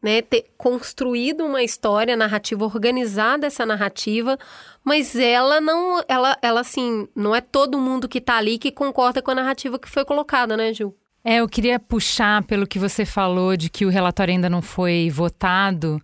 né, 0.02 0.20
ter 0.20 0.46
construído 0.58 1.44
uma 1.44 1.62
história 1.62 2.16
narrativa, 2.16 2.64
organizada 2.64 3.46
essa 3.46 3.64
narrativa, 3.64 4.36
mas 4.84 5.14
ela 5.14 5.60
não, 5.60 6.02
ela, 6.08 6.36
ela 6.42 6.60
assim, 6.60 7.08
não 7.14 7.34
é 7.34 7.40
todo 7.40 7.78
mundo 7.78 8.08
que 8.08 8.18
está 8.18 8.36
ali 8.36 8.58
que 8.58 8.72
concorda 8.72 9.22
com 9.22 9.30
a 9.30 9.34
narrativa 9.34 9.78
que 9.78 9.88
foi 9.88 10.04
colocada, 10.04 10.56
né, 10.56 10.72
Gil? 10.74 10.96
É, 11.24 11.36
eu 11.36 11.48
queria 11.48 11.78
puxar 11.78 12.42
pelo 12.44 12.66
que 12.66 12.80
você 12.80 13.04
falou 13.04 13.56
de 13.56 13.70
que 13.70 13.86
o 13.86 13.88
relatório 13.88 14.34
ainda 14.34 14.50
não 14.50 14.60
foi 14.60 15.08
votado 15.08 16.02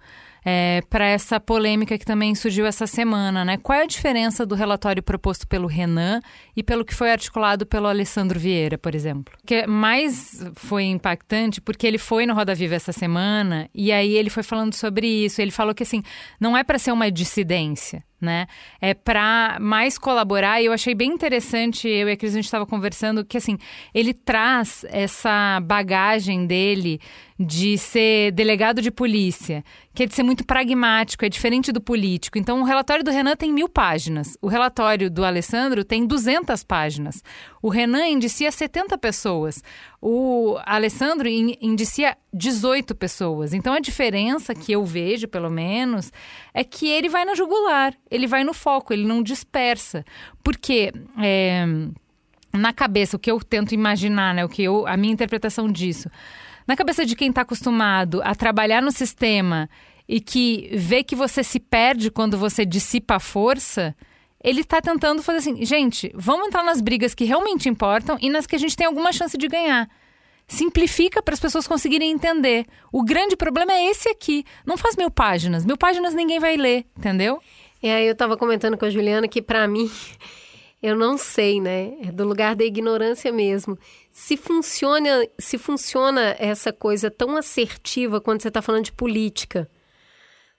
é, 0.51 0.81
para 0.89 1.05
essa 1.05 1.39
polêmica 1.39 1.99
que 1.99 2.07
também 2.07 2.35
surgiu 2.35 2.65
essa 2.65 2.87
semana, 2.87 3.45
né? 3.45 3.59
Qual 3.59 3.79
é 3.79 3.83
a 3.83 3.87
diferença 3.87 4.47
do 4.47 4.55
relatório 4.55 5.03
proposto 5.03 5.47
pelo 5.47 5.69
Renan 5.69 6.23
e 6.57 6.63
pelo 6.63 6.87
que 6.87 6.95
foi 6.95 7.13
articulado 7.13 7.67
pelo 7.67 7.87
Alessandro 7.87 8.41
Vieira, 8.41 8.79
por 8.79 8.95
exemplo? 8.95 9.37
Que 9.45 9.67
mais 9.67 10.43
foi 10.55 10.85
impactante 10.85 11.61
porque 11.61 11.87
ele 11.87 11.99
foi 11.99 12.25
no 12.25 12.33
Roda 12.33 12.55
Viva 12.55 12.75
essa 12.75 12.93
semana 12.93 13.69
e 13.75 13.93
aí 13.93 14.15
ele 14.15 14.31
foi 14.31 14.43
falando 14.43 14.73
sobre 14.73 15.07
isso. 15.07 15.43
Ele 15.43 15.51
falou 15.51 15.75
que 15.75 15.83
assim, 15.83 16.03
não 16.41 16.57
é 16.57 16.65
para 16.65 16.79
ser 16.79 16.93
uma 16.93 17.11
dissidência 17.11 18.03
né? 18.21 18.47
É 18.81 18.95
para 18.95 19.59
mais 19.61 19.97
colaborar. 19.97 20.61
E 20.61 20.67
eu 20.67 20.73
achei 20.73 20.95
bem 20.95 21.11
interessante, 21.11 21.89
eu 21.89 22.09
e 22.09 22.13
a 22.13 22.17
Cris, 22.17 22.33
a 22.33 22.37
gente 22.37 22.45
estava 22.45 22.67
conversando, 22.67 23.25
que 23.25 23.37
assim, 23.37 23.57
ele 23.95 24.13
traz 24.13 24.85
essa 24.89 25.61
bagagem 25.61 26.47
dele 26.47 27.01
de 27.39 27.79
ser 27.79 28.33
delegado 28.33 28.83
de 28.83 28.91
polícia, 28.91 29.63
que 29.95 30.03
é 30.03 30.07
de 30.07 30.15
ser 30.15 30.25
muito 30.25 30.45
pragmático, 30.45 31.25
é 31.25 31.29
diferente 31.29 31.71
do 31.71 31.81
político. 31.81 32.37
Então, 32.37 32.61
o 32.61 32.65
relatório 32.65 33.05
do 33.05 33.13
Renan 33.13 33.37
tem 33.37 33.53
mil 33.53 33.69
páginas, 33.69 34.37
o 34.43 34.49
relatório 34.49 35.09
do 35.09 35.25
Alessandro 35.25 35.85
tem 35.85 36.05
200 36.05 36.65
páginas. 36.65 37.23
O 37.63 37.69
Renan 37.69 38.09
indicia 38.09 38.51
70 38.51 38.99
pessoas, 38.99 39.63
o 40.03 40.57
Alessandro 40.65 41.29
indicia 41.29 42.17
18 42.35 42.93
pessoas. 42.97 43.55
Então, 43.55 43.73
a 43.73 43.79
diferença 43.79 44.53
que 44.53 44.73
eu 44.73 44.85
vejo, 44.85 45.29
pelo 45.29 45.49
menos, 45.49 46.13
é 46.53 46.65
que 46.65 46.89
ele 46.89 47.09
vai 47.09 47.25
na 47.25 47.37
jugular, 47.37 47.95
ele 48.11 48.27
vai 48.27 48.43
no 48.43 48.53
foco, 48.53 48.93
ele 48.93 49.07
não 49.07 49.23
dispersa. 49.23 50.05
Porque. 50.43 50.93
É, 51.23 51.65
na 52.51 52.73
cabeça, 52.73 53.15
o 53.15 53.21
que 53.21 53.31
eu 53.31 53.39
tento 53.41 53.75
imaginar, 53.75 54.35
né? 54.35 54.43
O 54.43 54.49
que 54.49 54.63
eu, 54.63 54.87
a 54.87 54.97
minha 54.97 55.13
interpretação 55.13 55.71
disso 55.71 56.11
na 56.69 56.77
cabeça 56.77 57.07
de 57.07 57.17
quem 57.17 57.31
está 57.31 57.41
acostumado 57.41 58.21
a 58.23 58.35
trabalhar 58.35 58.83
no 58.83 58.93
sistema 58.93 59.71
e 60.07 60.21
que 60.21 60.69
vê 60.75 61.03
que 61.03 61.17
você 61.17 61.43
se 61.43 61.59
perde 61.59 62.11
quando 62.11 62.37
você 62.37 62.67
dissipa 62.67 63.17
a 63.17 63.21
força, 63.21 63.97
ele 64.45 64.61
está 64.61 64.81
tentando 64.81 65.23
fazer 65.23 65.39
assim, 65.39 65.65
gente, 65.65 66.13
vamos 66.15 66.47
entrar 66.47 66.63
nas 66.63 66.83
brigas 66.83 67.15
que 67.15 67.25
realmente 67.25 67.71
importam 67.71 68.19
e 68.21 68.29
nas 68.29 68.47
que 68.47 68.55
a 68.55 68.59
gente 68.59 68.77
tem 68.77 68.87
alguma 68.87 69.13
chance 69.13 69.37
de 69.39 69.49
ganhar. 69.49 69.89
Simplifica 70.47 71.23
para 71.23 71.33
as 71.35 71.41
pessoas 71.41 71.67
conseguirem 71.67 72.11
entender. 72.11 72.67
O 72.93 73.03
grande 73.03 73.35
problema 73.35 73.73
é 73.73 73.87
esse 73.87 74.09
aqui. 74.09 74.45
Não 74.67 74.77
faz 74.77 74.95
mil 74.95 75.11
páginas. 75.11 75.65
Mil 75.65 75.77
páginas 75.77 76.15
ninguém 76.15 76.39
vai 76.39 76.57
ler, 76.57 76.87
entendeu? 76.97 77.41
E 77.83 77.89
aí 77.89 78.07
eu 78.07 78.13
estava 78.13 78.37
comentando 78.37 78.77
com 78.77 78.85
a 78.85 78.91
Juliana 78.91 79.27
que 79.27 79.41
para 79.41 79.67
mim 79.67 79.91
eu 80.83 80.95
não 80.95 81.19
sei, 81.19 81.61
né? 81.61 81.95
É 82.03 82.13
do 82.13 82.25
lugar 82.25 82.55
da 82.55 82.65
ignorância 82.65 83.33
mesmo. 83.33 83.77
Se 84.13 84.37
funciona, 84.37 85.27
se 85.39 85.59
funciona 85.59 86.37
essa 86.39 86.73
coisa 86.73 87.11
tão 87.11 87.37
assertiva 87.37 88.21
quando 88.21 88.43
você 88.43 88.49
está 88.49 88.63
falando 88.63 88.85
de 88.85 88.93
política, 88.93 89.69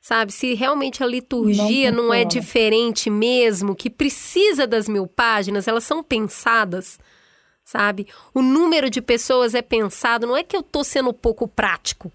sabe? 0.02 0.34
Se 0.34 0.54
realmente 0.54 1.02
a 1.02 1.08
liturgia 1.08 1.92
não, 1.92 2.06
não 2.06 2.14
é 2.14 2.26
diferente 2.26 3.10
mesmo, 3.10 3.76
que 3.76 3.90
precisa 3.90 4.68
das 4.68 4.90
mil 4.90 5.08
páginas, 5.08 5.68
elas 5.70 5.86
são 5.86 6.04
pensadas, 6.04 7.00
sabe? 7.64 8.06
O 8.34 8.42
número 8.42 8.90
de 8.90 9.02
pessoas 9.02 9.56
é 9.56 9.62
pensado, 9.62 10.28
não 10.28 10.36
é 10.36 10.44
que 10.44 10.56
eu 10.56 10.62
tô 10.62 10.84
sendo 10.84 11.14
pouco 11.14 11.48
prático. 11.48 12.12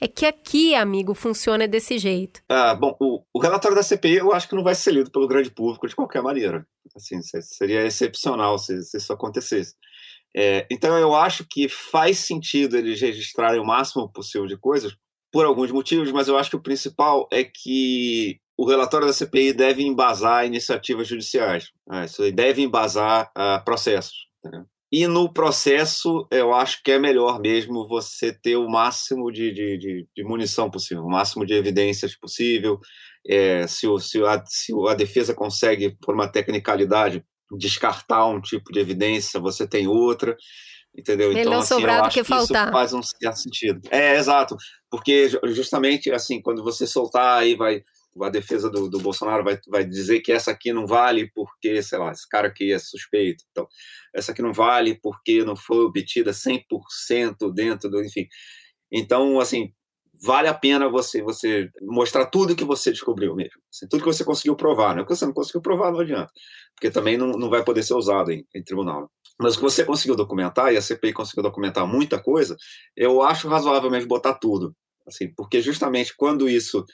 É 0.00 0.06
que 0.06 0.26
aqui, 0.26 0.74
amigo, 0.74 1.14
funciona 1.14 1.66
desse 1.66 1.98
jeito. 1.98 2.42
Ah, 2.48 2.74
bom, 2.74 2.94
o, 3.00 3.22
o 3.32 3.40
relatório 3.40 3.76
da 3.76 3.82
CPI 3.82 4.16
eu 4.16 4.32
acho 4.32 4.48
que 4.48 4.54
não 4.54 4.62
vai 4.62 4.74
ser 4.74 4.92
lido 4.92 5.10
pelo 5.10 5.26
grande 5.26 5.50
público 5.50 5.88
de 5.88 5.96
qualquer 5.96 6.22
maneira. 6.22 6.66
Assim, 6.94 7.20
seria 7.22 7.84
excepcional 7.84 8.58
se, 8.58 8.82
se 8.82 8.98
isso 8.98 9.12
acontecesse. 9.12 9.74
É, 10.36 10.66
então, 10.70 10.98
eu 10.98 11.14
acho 11.14 11.46
que 11.48 11.66
faz 11.66 12.18
sentido 12.18 12.76
eles 12.76 13.00
registrarem 13.00 13.58
o 13.58 13.64
máximo 13.64 14.10
possível 14.12 14.46
de 14.46 14.58
coisas, 14.58 14.94
por 15.32 15.46
alguns 15.46 15.70
motivos, 15.70 16.12
mas 16.12 16.28
eu 16.28 16.36
acho 16.36 16.50
que 16.50 16.56
o 16.56 16.62
principal 16.62 17.26
é 17.32 17.42
que 17.44 18.38
o 18.56 18.66
relatório 18.66 19.06
da 19.06 19.12
CPI 19.12 19.52
deve 19.52 19.82
embasar 19.82 20.46
iniciativas 20.46 21.08
judiciais. 21.08 21.70
Né? 21.86 22.06
Deve 22.32 22.62
embasar 22.62 23.30
uh, 23.36 23.62
processos. 23.64 24.26
Entendeu? 24.38 24.66
E 24.90 25.06
no 25.06 25.32
processo, 25.32 26.26
eu 26.30 26.54
acho 26.54 26.82
que 26.82 26.92
é 26.92 26.98
melhor 26.98 27.40
mesmo 27.40 27.88
você 27.88 28.32
ter 28.32 28.56
o 28.56 28.68
máximo 28.68 29.32
de, 29.32 29.52
de, 29.52 29.78
de, 29.78 30.08
de 30.14 30.24
munição 30.24 30.70
possível, 30.70 31.02
o 31.02 31.10
máximo 31.10 31.44
de 31.44 31.54
evidências 31.54 32.16
possível. 32.16 32.78
É, 33.28 33.66
se, 33.66 33.88
o, 33.88 33.98
se, 33.98 34.22
a, 34.24 34.42
se 34.46 34.72
a 34.88 34.94
defesa 34.94 35.34
consegue, 35.34 35.96
por 36.00 36.14
uma 36.14 36.30
tecnicalidade, 36.30 37.24
descartar 37.58 38.26
um 38.26 38.40
tipo 38.40 38.72
de 38.72 38.78
evidência, 38.78 39.40
você 39.40 39.66
tem 39.66 39.88
outra. 39.88 40.36
Entendeu? 40.96 41.28
Melhor 41.28 41.40
então, 41.42 41.58
assim, 41.58 41.74
sobrar 41.74 42.02
do 42.04 42.08
que 42.08 42.24
faltar. 42.24 42.72
faz 42.72 42.94
um 42.94 43.02
certo 43.02 43.36
sentido. 43.36 43.80
É, 43.90 44.16
exato. 44.16 44.56
Porque 44.90 45.28
justamente 45.48 46.10
assim, 46.10 46.40
quando 46.40 46.64
você 46.64 46.86
soltar 46.86 47.40
aí 47.40 47.54
vai 47.54 47.82
a 48.22 48.28
defesa 48.28 48.70
do, 48.70 48.88
do 48.88 48.98
Bolsonaro 48.98 49.44
vai, 49.44 49.58
vai 49.68 49.84
dizer 49.84 50.20
que 50.20 50.32
essa 50.32 50.50
aqui 50.50 50.72
não 50.72 50.86
vale 50.86 51.30
porque, 51.34 51.82
sei 51.82 51.98
lá, 51.98 52.10
esse 52.10 52.28
cara 52.28 52.48
aqui 52.48 52.72
é 52.72 52.78
suspeito. 52.78 53.44
Então, 53.50 53.66
essa 54.14 54.32
aqui 54.32 54.42
não 54.42 54.52
vale 54.52 54.98
porque 55.00 55.44
não 55.44 55.56
foi 55.56 55.84
obtida 55.84 56.30
100% 56.30 57.52
dentro 57.54 57.90
do, 57.90 58.02
enfim. 58.02 58.26
Então, 58.90 59.40
assim, 59.40 59.72
vale 60.22 60.48
a 60.48 60.54
pena 60.54 60.88
você 60.88 61.22
você 61.22 61.70
mostrar 61.82 62.26
tudo 62.26 62.56
que 62.56 62.64
você 62.64 62.90
descobriu 62.90 63.34
mesmo. 63.34 63.60
Assim, 63.72 63.86
tudo 63.88 64.00
que 64.00 64.12
você 64.12 64.24
conseguiu 64.24 64.56
provar. 64.56 64.94
Né? 64.94 65.02
O 65.02 65.06
que 65.06 65.14
você 65.14 65.26
não 65.26 65.32
conseguiu 65.32 65.60
provar 65.60 65.92
não 65.92 66.00
adianta, 66.00 66.32
porque 66.74 66.90
também 66.90 67.16
não, 67.16 67.32
não 67.32 67.50
vai 67.50 67.64
poder 67.64 67.82
ser 67.82 67.94
usado 67.94 68.30
em, 68.30 68.46
em 68.54 68.62
tribunal. 68.62 69.10
Mas 69.38 69.54
o 69.54 69.58
que 69.58 69.64
você 69.64 69.84
conseguiu 69.84 70.16
documentar, 70.16 70.72
e 70.72 70.76
a 70.76 70.82
CPI 70.82 71.12
conseguiu 71.12 71.42
documentar 71.42 71.86
muita 71.86 72.20
coisa, 72.22 72.56
eu 72.96 73.20
acho 73.22 73.48
razoavelmente 73.48 74.06
botar 74.06 74.34
tudo. 74.34 74.74
Assim, 75.06 75.32
porque 75.36 75.60
justamente 75.60 76.14
quando 76.16 76.48
isso 76.48 76.84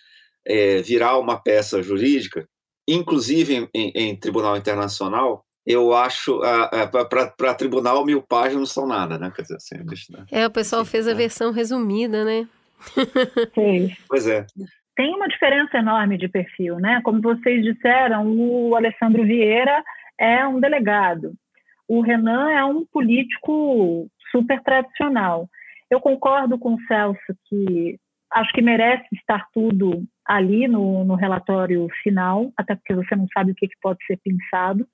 é, 0.46 0.82
virar 0.82 1.18
uma 1.18 1.40
peça 1.40 1.82
jurídica, 1.82 2.46
inclusive 2.88 3.54
em, 3.54 3.68
em, 3.74 3.92
em 3.94 4.16
tribunal 4.16 4.56
internacional, 4.56 5.44
eu 5.64 5.94
acho 5.94 6.40
para 7.38 7.54
tribunal 7.54 8.04
mil 8.04 8.20
páginas 8.20 8.58
não 8.58 8.66
são 8.66 8.86
nada, 8.86 9.16
né? 9.18 9.32
Quer 9.34 9.42
dizer, 9.42 9.56
assim, 9.56 9.76
né? 10.12 10.24
É, 10.30 10.46
o 10.46 10.50
pessoal 10.50 10.84
fez 10.84 11.06
a 11.06 11.12
né? 11.12 11.16
versão 11.16 11.52
resumida, 11.52 12.24
né? 12.24 12.48
Sim. 13.54 13.94
Pois 14.08 14.26
é. 14.26 14.44
Tem 14.96 15.14
uma 15.14 15.28
diferença 15.28 15.78
enorme 15.78 16.18
de 16.18 16.28
perfil, 16.28 16.76
né? 16.76 17.00
Como 17.04 17.22
vocês 17.22 17.62
disseram, 17.62 18.26
o 18.26 18.74
Alessandro 18.74 19.24
Vieira 19.24 19.82
é 20.18 20.46
um 20.46 20.60
delegado, 20.60 21.32
o 21.88 22.00
Renan 22.00 22.50
é 22.50 22.64
um 22.64 22.84
político 22.84 24.08
super 24.30 24.62
tradicional. 24.62 25.48
Eu 25.90 26.00
concordo 26.00 26.58
com 26.58 26.74
o 26.74 26.80
Celso 26.86 27.36
que 27.48 27.98
acho 28.30 28.52
que 28.52 28.62
merece 28.62 29.06
estar 29.12 29.46
tudo 29.52 30.02
ali 30.26 30.68
no, 30.68 31.04
no 31.04 31.14
relatório 31.14 31.86
final, 32.02 32.52
até 32.56 32.74
porque 32.74 32.94
você 32.94 33.16
não 33.16 33.26
sabe 33.32 33.52
o 33.52 33.54
que, 33.54 33.68
que 33.68 33.76
pode 33.80 34.04
ser 34.06 34.18
pensado, 34.22 34.86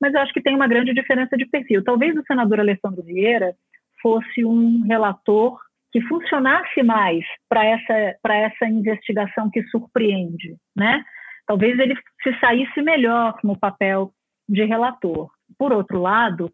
mas 0.00 0.14
eu 0.14 0.20
acho 0.20 0.32
que 0.32 0.42
tem 0.42 0.54
uma 0.54 0.68
grande 0.68 0.94
diferença 0.94 1.36
de 1.36 1.46
perfil. 1.46 1.82
Talvez 1.82 2.16
o 2.16 2.24
senador 2.26 2.60
Alessandro 2.60 3.02
Vieira 3.02 3.54
fosse 4.00 4.44
um 4.44 4.82
relator 4.86 5.58
que 5.90 6.00
funcionasse 6.02 6.82
mais 6.82 7.24
para 7.48 7.64
essa, 7.64 8.16
essa 8.24 8.66
investigação 8.66 9.50
que 9.50 9.62
surpreende, 9.64 10.56
né? 10.76 11.02
Talvez 11.46 11.78
ele 11.78 11.96
se 12.22 12.38
saísse 12.38 12.82
melhor 12.82 13.38
no 13.42 13.58
papel 13.58 14.12
de 14.48 14.64
relator. 14.64 15.30
Por 15.58 15.72
outro 15.72 15.98
lado, 15.98 16.52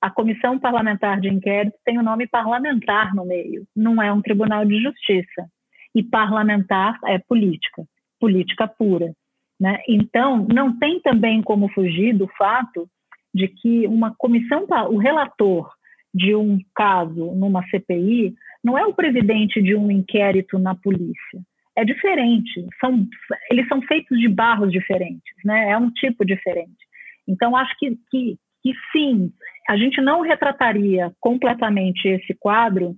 a 0.00 0.10
Comissão 0.10 0.58
Parlamentar 0.58 1.20
de 1.20 1.28
Inquérito 1.28 1.76
tem 1.84 1.98
o 1.98 2.02
nome 2.02 2.28
parlamentar 2.28 3.14
no 3.14 3.24
meio, 3.24 3.66
não 3.74 4.00
é 4.00 4.12
um 4.12 4.20
tribunal 4.20 4.64
de 4.64 4.80
justiça 4.80 5.48
e 5.96 6.02
parlamentar 6.02 6.98
é 7.06 7.18
política, 7.18 7.82
política 8.20 8.68
pura. 8.68 9.14
Né? 9.58 9.80
Então, 9.88 10.46
não 10.52 10.78
tem 10.78 11.00
também 11.00 11.40
como 11.40 11.70
fugir 11.70 12.14
do 12.14 12.28
fato 12.36 12.86
de 13.34 13.48
que 13.48 13.86
uma 13.86 14.14
comissão, 14.14 14.66
o 14.90 14.98
relator 14.98 15.72
de 16.14 16.36
um 16.36 16.58
caso 16.74 17.32
numa 17.34 17.66
CPI, 17.68 18.34
não 18.62 18.76
é 18.76 18.84
o 18.84 18.92
presidente 18.92 19.62
de 19.62 19.74
um 19.74 19.90
inquérito 19.90 20.58
na 20.58 20.74
polícia. 20.74 21.40
É 21.74 21.82
diferente, 21.82 22.66
são, 22.78 23.06
eles 23.50 23.66
são 23.68 23.80
feitos 23.82 24.18
de 24.18 24.28
barros 24.28 24.70
diferentes, 24.70 25.32
né? 25.44 25.70
é 25.70 25.78
um 25.78 25.90
tipo 25.90 26.26
diferente. 26.26 26.86
Então, 27.26 27.56
acho 27.56 27.74
que, 27.78 27.96
que, 28.10 28.36
que 28.62 28.74
sim, 28.92 29.32
a 29.68 29.78
gente 29.78 30.00
não 30.02 30.20
retrataria 30.20 31.10
completamente 31.20 32.06
esse 32.06 32.34
quadro 32.34 32.94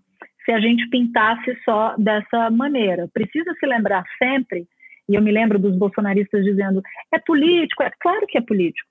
se 0.49 0.53
a 0.53 0.61
gente 0.61 0.89
pintasse 0.89 1.55
só 1.63 1.95
dessa 1.99 2.51
maneira. 2.51 3.07
Precisa 3.13 3.53
se 3.61 3.67
lembrar 3.67 4.03
sempre, 4.19 4.67
e 5.07 5.15
eu 5.15 5.21
me 5.21 5.31
lembro 5.31 5.59
dos 5.59 5.77
bolsonaristas 5.77 6.43
dizendo, 6.43 6.81
é 7.13 7.19
político, 7.19 7.83
é 7.83 7.91
claro 8.01 8.27
que 8.27 8.39
é 8.39 8.41
político. 8.41 8.89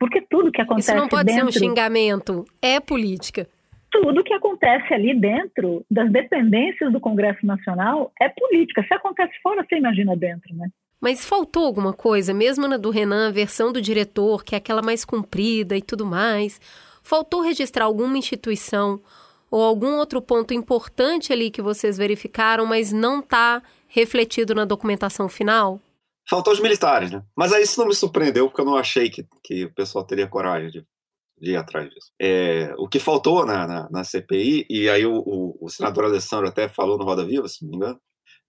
Porque 0.00 0.20
tudo 0.28 0.50
que 0.50 0.60
acontece 0.60 0.90
Isso 0.90 1.00
não 1.00 1.08
pode 1.08 1.26
dentro, 1.26 1.52
ser 1.52 1.64
um 1.64 1.68
xingamento, 1.68 2.44
é 2.60 2.80
política. 2.80 3.46
Tudo 3.88 4.24
que 4.24 4.34
acontece 4.34 4.92
ali 4.92 5.14
dentro 5.14 5.84
das 5.88 6.10
dependências 6.10 6.92
do 6.92 6.98
Congresso 6.98 7.46
Nacional 7.46 8.12
é 8.20 8.28
política. 8.28 8.82
Se 8.82 8.92
acontece 8.92 9.32
fora, 9.40 9.64
você 9.64 9.76
imagina 9.76 10.16
dentro, 10.16 10.52
né? 10.56 10.68
Mas 11.00 11.24
faltou 11.24 11.66
alguma 11.66 11.92
coisa, 11.92 12.34
mesmo 12.34 12.66
na 12.66 12.76
do 12.76 12.90
Renan, 12.90 13.28
a 13.28 13.32
versão 13.32 13.72
do 13.72 13.80
diretor, 13.80 14.42
que 14.42 14.56
é 14.56 14.58
aquela 14.58 14.82
mais 14.82 15.04
comprida 15.04 15.76
e 15.76 15.82
tudo 15.82 16.04
mais. 16.04 16.60
Faltou 17.00 17.42
registrar 17.42 17.84
alguma 17.84 18.18
instituição 18.18 19.00
ou 19.50 19.62
algum 19.62 19.96
outro 19.98 20.20
ponto 20.20 20.52
importante 20.52 21.32
ali 21.32 21.50
que 21.50 21.62
vocês 21.62 21.96
verificaram, 21.96 22.66
mas 22.66 22.92
não 22.92 23.20
está 23.20 23.62
refletido 23.88 24.54
na 24.54 24.64
documentação 24.64 25.28
final? 25.28 25.80
Faltou 26.28 26.52
os 26.52 26.60
militares, 26.60 27.10
né? 27.12 27.22
Mas 27.36 27.52
aí 27.52 27.62
isso 27.62 27.78
não 27.78 27.86
me 27.86 27.94
surpreendeu, 27.94 28.48
porque 28.48 28.60
eu 28.60 28.64
não 28.64 28.76
achei 28.76 29.08
que, 29.08 29.24
que 29.44 29.64
o 29.64 29.74
pessoal 29.74 30.04
teria 30.04 30.26
coragem 30.26 30.70
de, 30.70 30.84
de 31.40 31.52
ir 31.52 31.56
atrás 31.56 31.88
disso. 31.88 32.10
É, 32.20 32.74
o 32.78 32.88
que 32.88 32.98
faltou 32.98 33.46
na, 33.46 33.66
na, 33.66 33.90
na 33.90 34.04
CPI, 34.04 34.66
e 34.68 34.88
aí 34.88 35.06
o, 35.06 35.18
o, 35.18 35.58
o, 35.60 35.68
senador 35.68 36.04
Alessandro 36.04 36.48
até 36.48 36.68
falou 36.68 36.98
no 36.98 37.04
Roda 37.04 37.24
Viva, 37.24 37.48
se 37.48 37.62
não 37.62 37.70
me 37.70 37.76
engano, 37.76 38.00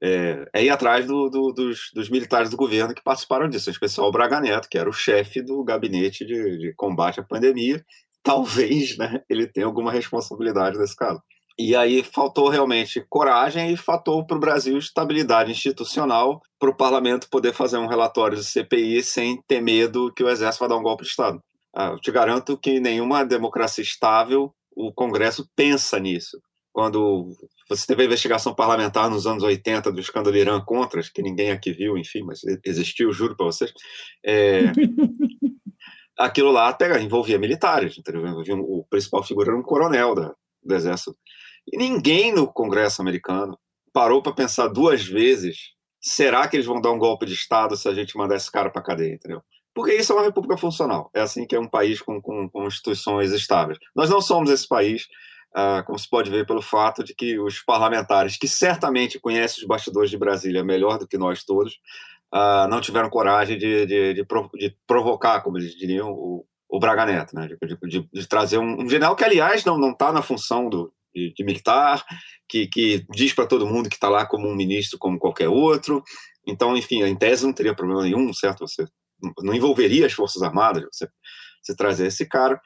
é, 0.02 0.48
é 0.54 0.64
ir 0.64 0.70
atrás 0.70 1.06
do, 1.06 1.30
do, 1.30 1.52
dos, 1.52 1.92
dos, 1.94 2.10
militares 2.10 2.50
do 2.50 2.58
governo 2.58 2.94
que 2.94 3.04
participaram 3.04 3.48
disso, 3.48 3.70
em 3.70 3.74
especial 3.74 4.08
o 4.08 4.12
Braga 4.12 4.40
Neto, 4.40 4.68
que 4.70 4.78
era 4.78 4.90
o 4.90 4.94
chefe 4.94 5.42
do 5.42 5.64
gabinete 5.64 6.26
de, 6.26 6.58
de 6.58 6.74
combate 6.76 7.20
à 7.20 7.24
pandemia, 7.24 7.84
talvez 8.24 8.98
né, 8.98 9.22
ele 9.30 9.48
tenha 9.48 9.66
alguma 9.66 9.92
responsabilidade 9.92 10.78
nesse 10.78 10.96
caso. 10.96 11.22
E 11.60 11.76
aí 11.76 12.04
faltou 12.04 12.50
realmente 12.50 13.04
coragem 13.10 13.74
e 13.74 13.78
faltou 13.78 14.26
para 14.26 14.38
o 14.38 14.40
Brasil 14.40 14.78
estabilidade 14.78 15.52
institucional 15.52 16.40
para 16.60 16.70
o 16.70 16.76
parlamento 16.76 17.30
poder 17.32 17.52
fazer 17.52 17.78
um 17.78 17.88
relatório 17.88 18.38
de 18.38 18.44
CPI 18.44 19.02
sem 19.02 19.42
ter 19.48 19.60
medo 19.60 20.14
que 20.14 20.24
o 20.24 20.30
Exército 20.30 20.60
vai 20.60 20.70
dar 20.70 20.78
um 20.78 20.84
golpe 20.84 21.04
de 21.04 21.10
Estado. 21.10 21.42
Ah, 21.76 21.88
eu 21.88 22.00
te 22.00 22.12
garanto 22.12 22.58
que 22.58 22.80
nenhuma 22.80 23.26
democracia 23.26 23.84
estável 23.84 24.54
o 24.76 24.94
Congresso 24.94 25.50
pensa 25.56 26.00
nisso. 26.00 26.40
Quando 26.72 27.36
você 27.68 27.88
teve 27.88 28.04
a 28.04 28.06
investigação 28.06 28.54
parlamentar 28.54 29.10
nos 29.10 29.26
anos 29.26 29.42
80 29.42 29.92
do 29.92 30.00
escândalo 30.00 30.38
Irã 30.38 30.62
Contras, 30.62 31.10
que 31.10 31.24
ninguém 31.24 31.50
aqui 31.50 31.72
viu, 31.74 31.98
enfim, 31.98 32.22
mas 32.22 32.42
existiu, 32.64 33.12
juro 33.12 33.36
para 33.36 33.48
vocês. 33.48 33.74
É, 34.24 34.72
aquilo 36.18 36.52
lá 36.52 36.70
até 36.70 37.00
envolvia 37.02 37.38
militares, 37.38 37.98
entendeu? 37.98 38.24
O 38.62 38.86
principal 38.90 39.24
figura 39.24 39.50
era 39.50 39.58
um 39.58 39.64
coronel 39.64 40.16
da, 40.16 40.34
do 40.64 40.76
exército. 40.76 41.16
E 41.72 41.78
ninguém 41.78 42.34
no 42.34 42.48
Congresso 42.48 43.02
americano 43.02 43.58
parou 43.94 44.22
para 44.22 44.34
pensar 44.34 44.68
duas 44.68 45.06
vezes: 45.06 45.74
será 46.02 46.48
que 46.48 46.56
eles 46.56 46.66
vão 46.66 46.82
dar 46.82 46.92
um 46.92 47.00
golpe 47.00 47.26
de 47.26 47.34
Estado 47.34 47.76
se 47.76 47.88
a 47.88 47.94
gente 47.94 48.18
mandar 48.18 48.36
esse 48.36 48.52
cara 48.52 48.70
para 48.70 48.82
cadeia, 48.82 49.14
entendeu? 49.14 49.42
Porque 49.74 49.94
isso 49.94 50.12
é 50.12 50.16
uma 50.16 50.24
república 50.24 50.58
funcional. 50.58 51.10
É 51.14 51.22
assim 51.22 51.46
que 51.46 51.56
é 51.56 51.60
um 51.60 51.70
país 51.70 52.02
com, 52.02 52.20
com, 52.20 52.50
com 52.50 52.66
instituições 52.66 53.32
estáveis. 53.32 53.78
Nós 53.96 54.10
não 54.10 54.20
somos 54.20 54.50
esse 54.50 54.68
país, 54.68 55.08
ah, 55.54 55.84
como 55.86 56.00
se 56.00 56.10
pode 56.10 56.32
ver 56.32 56.48
pelo 56.48 56.64
fato 56.64 57.04
de 57.04 57.14
que 57.14 57.40
os 57.40 57.62
parlamentares, 57.62 58.38
que 58.38 58.48
certamente 58.48 59.20
conhecem 59.20 59.62
os 59.62 59.68
bastidores 59.68 60.10
de 60.10 60.18
Brasília 60.18 60.64
melhor 60.64 60.98
do 60.98 61.08
que 61.08 61.16
nós 61.16 61.44
todos, 61.44 61.78
uh, 62.34 62.68
não 62.70 62.82
tiveram 62.82 63.10
coragem 63.10 63.58
de, 63.58 63.86
de, 63.86 64.14
de, 64.14 64.24
de, 64.24 64.78
provocar, 64.86 65.42
como 65.42 65.58
eles 65.58 65.76
diriam, 65.76 66.12
o, 66.12 66.46
o 66.70 66.80
Braga 66.80 67.06
Neto, 67.06 67.36
né? 67.36 67.50
de, 67.84 68.28
trazer 68.28 68.58
um, 68.58 68.84
um, 68.84 68.90
general 68.90 69.16
que, 69.16 69.24
aliás, 69.24 69.64
não 69.66 69.92
está 69.92 70.12
na 70.12 70.22
função 70.22 70.70
do, 70.70 70.94
de, 71.14 71.44
militar, 71.44 72.04
que, 72.48 72.68
que 72.68 73.06
diz 73.10 73.34
para 73.34 73.48
todo 73.48 73.68
mundo 73.68 73.90
que 73.90 73.96
está 73.96 74.10
lá 74.10 74.26
como 74.26 74.48
um 74.48 74.56
ministro, 74.56 75.00
como 75.00 75.20
qualquer 75.20 75.50
outro. 75.50 76.04
Então, 76.46 76.78
enfim, 76.78 77.04
em 77.04 77.16
tese 77.16 77.46
não 77.46 77.54
teria 77.54 77.76
problema 77.76 78.04
nenhum, 78.04 78.34
certo? 78.34 78.68
Você 78.68 78.86
não 79.42 79.54
envolveria 79.54 80.06
as 80.06 80.14
Forças 80.14 80.42
Armadas, 80.42 80.86
você, 80.92 81.08
você 81.62 81.76
trazer 81.76 82.08
esse 82.08 82.26
cara. 82.28 82.60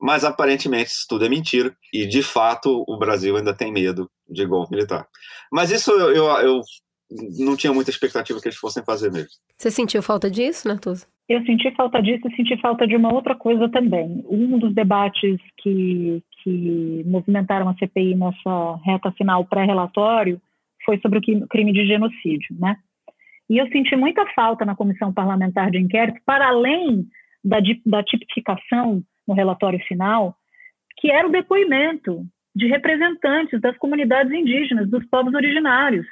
Mas 0.00 0.24
aparentemente 0.24 0.90
isso 0.90 1.06
tudo 1.08 1.24
é 1.24 1.28
mentira 1.28 1.76
e 1.92 2.06
de 2.06 2.22
fato 2.22 2.84
o 2.86 2.98
Brasil 2.98 3.36
ainda 3.36 3.52
tem 3.52 3.72
medo 3.72 4.08
de 4.28 4.46
golpe 4.46 4.70
militar. 4.70 5.08
Mas 5.50 5.72
isso 5.72 5.90
eu, 5.90 6.14
eu, 6.14 6.24
eu 6.38 6.62
não 7.10 7.56
tinha 7.56 7.72
muita 7.72 7.90
expectativa 7.90 8.40
que 8.40 8.48
eles 8.48 8.58
fossem 8.58 8.84
fazer 8.84 9.10
mesmo. 9.10 9.30
Você 9.56 9.70
sentiu 9.70 10.02
falta 10.02 10.30
disso, 10.30 10.68
Natuza? 10.68 11.06
Eu 11.28 11.44
senti 11.44 11.70
falta 11.74 12.00
disso 12.02 12.26
e 12.26 12.36
senti 12.36 12.58
falta 12.60 12.86
de 12.86 12.96
uma 12.96 13.12
outra 13.12 13.34
coisa 13.34 13.68
também. 13.68 14.24
Um 14.28 14.58
dos 14.58 14.74
debates 14.74 15.38
que, 15.58 16.22
que 16.42 17.02
movimentaram 17.06 17.68
a 17.68 17.74
CPI 17.74 18.14
nessa 18.14 18.76
reta 18.84 19.12
final 19.12 19.44
pré-relatório 19.44 20.40
foi 20.84 20.98
sobre 21.00 21.18
o 21.18 21.48
crime 21.48 21.72
de 21.72 21.86
genocídio, 21.86 22.56
né? 22.58 22.76
E 23.48 23.58
eu 23.58 23.68
senti 23.68 23.94
muita 23.96 24.26
falta 24.34 24.64
na 24.64 24.74
comissão 24.74 25.12
parlamentar 25.12 25.70
de 25.70 25.78
inquérito, 25.78 26.20
para 26.24 26.48
além 26.48 27.06
da, 27.44 27.58
da 27.84 28.02
tipificação 28.02 29.02
no 29.26 29.34
relatório 29.34 29.80
final, 29.80 30.34
que 30.98 31.10
era 31.10 31.26
o 31.26 31.32
depoimento 31.32 32.24
de 32.54 32.66
representantes 32.66 33.60
das 33.60 33.76
comunidades 33.78 34.32
indígenas, 34.32 34.88
dos 34.88 35.04
povos 35.06 35.34
originários. 35.34 36.06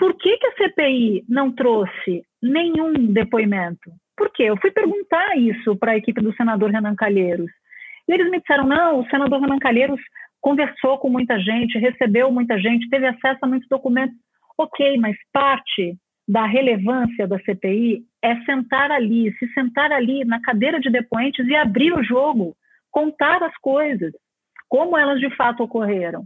Por 0.00 0.16
que, 0.16 0.34
que 0.38 0.46
a 0.46 0.52
CPI 0.52 1.24
não 1.28 1.52
trouxe 1.52 2.22
nenhum 2.42 3.12
depoimento? 3.12 3.92
Por 4.16 4.32
quê? 4.32 4.44
Eu 4.44 4.56
fui 4.56 4.70
perguntar 4.70 5.36
isso 5.36 5.76
para 5.76 5.92
a 5.92 5.96
equipe 5.98 6.22
do 6.22 6.34
senador 6.36 6.70
Renan 6.70 6.94
Calheiros. 6.96 7.50
E 8.08 8.12
eles 8.14 8.30
me 8.30 8.40
disseram: 8.40 8.66
não, 8.66 9.00
o 9.00 9.10
senador 9.10 9.42
Renan 9.42 9.58
Calheiros 9.58 10.00
conversou 10.40 10.96
com 10.96 11.10
muita 11.10 11.38
gente, 11.38 11.78
recebeu 11.78 12.32
muita 12.32 12.58
gente, 12.58 12.88
teve 12.88 13.06
acesso 13.08 13.40
a 13.42 13.46
muitos 13.46 13.68
documentos. 13.68 14.16
Ok, 14.56 14.96
mas 14.96 15.14
parte 15.34 15.94
da 16.26 16.46
relevância 16.46 17.28
da 17.28 17.38
CPI 17.38 18.02
é 18.24 18.40
sentar 18.44 18.90
ali, 18.90 19.30
se 19.34 19.52
sentar 19.52 19.92
ali 19.92 20.24
na 20.24 20.40
cadeira 20.40 20.80
de 20.80 20.88
depoentes 20.88 21.46
e 21.46 21.54
abrir 21.54 21.92
o 21.92 22.02
jogo, 22.02 22.56
contar 22.90 23.42
as 23.42 23.54
coisas, 23.58 24.14
como 24.66 24.96
elas 24.96 25.20
de 25.20 25.28
fato 25.36 25.62
ocorreram. 25.62 26.24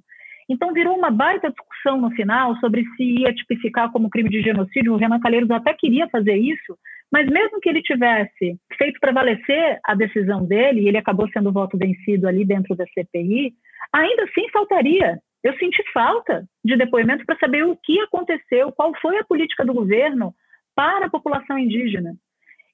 Então 0.48 0.72
virou 0.72 0.96
uma 0.96 1.10
baita 1.10 1.50
discussão 1.50 2.00
no 2.00 2.10
final 2.10 2.56
sobre 2.56 2.84
se 2.96 3.20
ia 3.20 3.34
tipificar 3.34 3.90
como 3.90 4.10
crime 4.10 4.28
de 4.28 4.42
genocídio. 4.42 4.92
O 4.92 4.96
Renan 4.96 5.20
Calheiros 5.20 5.50
até 5.50 5.72
queria 5.72 6.08
fazer 6.08 6.36
isso, 6.36 6.76
mas 7.10 7.26
mesmo 7.28 7.60
que 7.60 7.68
ele 7.68 7.82
tivesse 7.82 8.58
feito 8.76 9.00
prevalecer 9.00 9.78
a 9.84 9.94
decisão 9.94 10.44
dele, 10.44 10.82
e 10.82 10.88
ele 10.88 10.98
acabou 10.98 11.28
sendo 11.30 11.52
voto 11.52 11.78
vencido 11.78 12.28
ali 12.28 12.44
dentro 12.44 12.74
da 12.76 12.84
CPI, 12.86 13.54
ainda 13.92 14.24
assim 14.24 14.48
faltaria. 14.50 15.18
Eu 15.42 15.56
senti 15.58 15.82
falta 15.92 16.46
de 16.64 16.76
depoimentos 16.76 17.24
para 17.24 17.38
saber 17.38 17.64
o 17.64 17.76
que 17.76 18.00
aconteceu, 18.00 18.72
qual 18.72 18.92
foi 19.00 19.18
a 19.18 19.24
política 19.24 19.64
do 19.64 19.74
governo 19.74 20.34
para 20.74 21.06
a 21.06 21.10
população 21.10 21.58
indígena. 21.58 22.14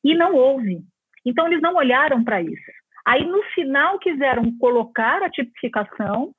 E 0.02 0.14
não 0.14 0.34
houve. 0.34 0.80
Então, 1.26 1.46
eles 1.46 1.60
não 1.60 1.74
olharam 1.74 2.24
para 2.24 2.40
isso. 2.40 2.72
Aí, 3.06 3.26
no 3.26 3.42
final, 3.54 3.98
quiseram 3.98 4.56
colocar 4.58 5.22
a 5.22 5.30
tipificação 5.30 6.32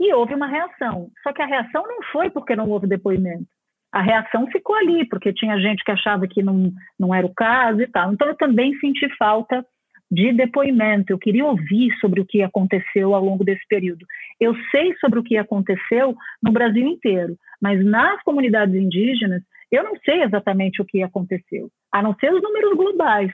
e 0.00 0.12
houve 0.12 0.34
uma 0.34 0.48
reação. 0.48 1.10
Só 1.22 1.32
que 1.32 1.42
a 1.42 1.46
reação 1.46 1.86
não 1.86 2.02
foi 2.10 2.30
porque 2.30 2.56
não 2.56 2.68
houve 2.68 2.88
depoimento 2.88 3.46
a 3.92 4.00
reação 4.00 4.46
ficou 4.50 4.76
ali, 4.76 5.04
porque 5.08 5.32
tinha 5.32 5.58
gente 5.58 5.82
que 5.82 5.90
achava 5.90 6.26
que 6.26 6.42
não, 6.42 6.72
não 6.98 7.14
era 7.14 7.26
o 7.26 7.34
caso 7.34 7.80
e 7.82 7.88
tal. 7.88 8.12
Então, 8.12 8.28
eu 8.28 8.36
também 8.36 8.72
senti 8.78 9.08
falta 9.16 9.64
de 10.10 10.32
depoimento. 10.32 11.12
Eu 11.12 11.18
queria 11.18 11.44
ouvir 11.44 11.92
sobre 12.00 12.20
o 12.20 12.26
que 12.26 12.42
aconteceu 12.42 13.14
ao 13.14 13.24
longo 13.24 13.44
desse 13.44 13.66
período. 13.68 14.06
Eu 14.38 14.54
sei 14.70 14.94
sobre 14.98 15.18
o 15.18 15.22
que 15.22 15.36
aconteceu 15.36 16.14
no 16.42 16.52
Brasil 16.52 16.86
inteiro, 16.86 17.36
mas 17.60 17.84
nas 17.84 18.22
comunidades 18.22 18.74
indígenas, 18.74 19.42
eu 19.70 19.82
não 19.82 19.96
sei 20.04 20.22
exatamente 20.22 20.80
o 20.80 20.84
que 20.84 21.02
aconteceu, 21.02 21.68
a 21.92 22.02
não 22.02 22.14
ser 22.14 22.32
os 22.32 22.42
números 22.42 22.76
globais. 22.76 23.32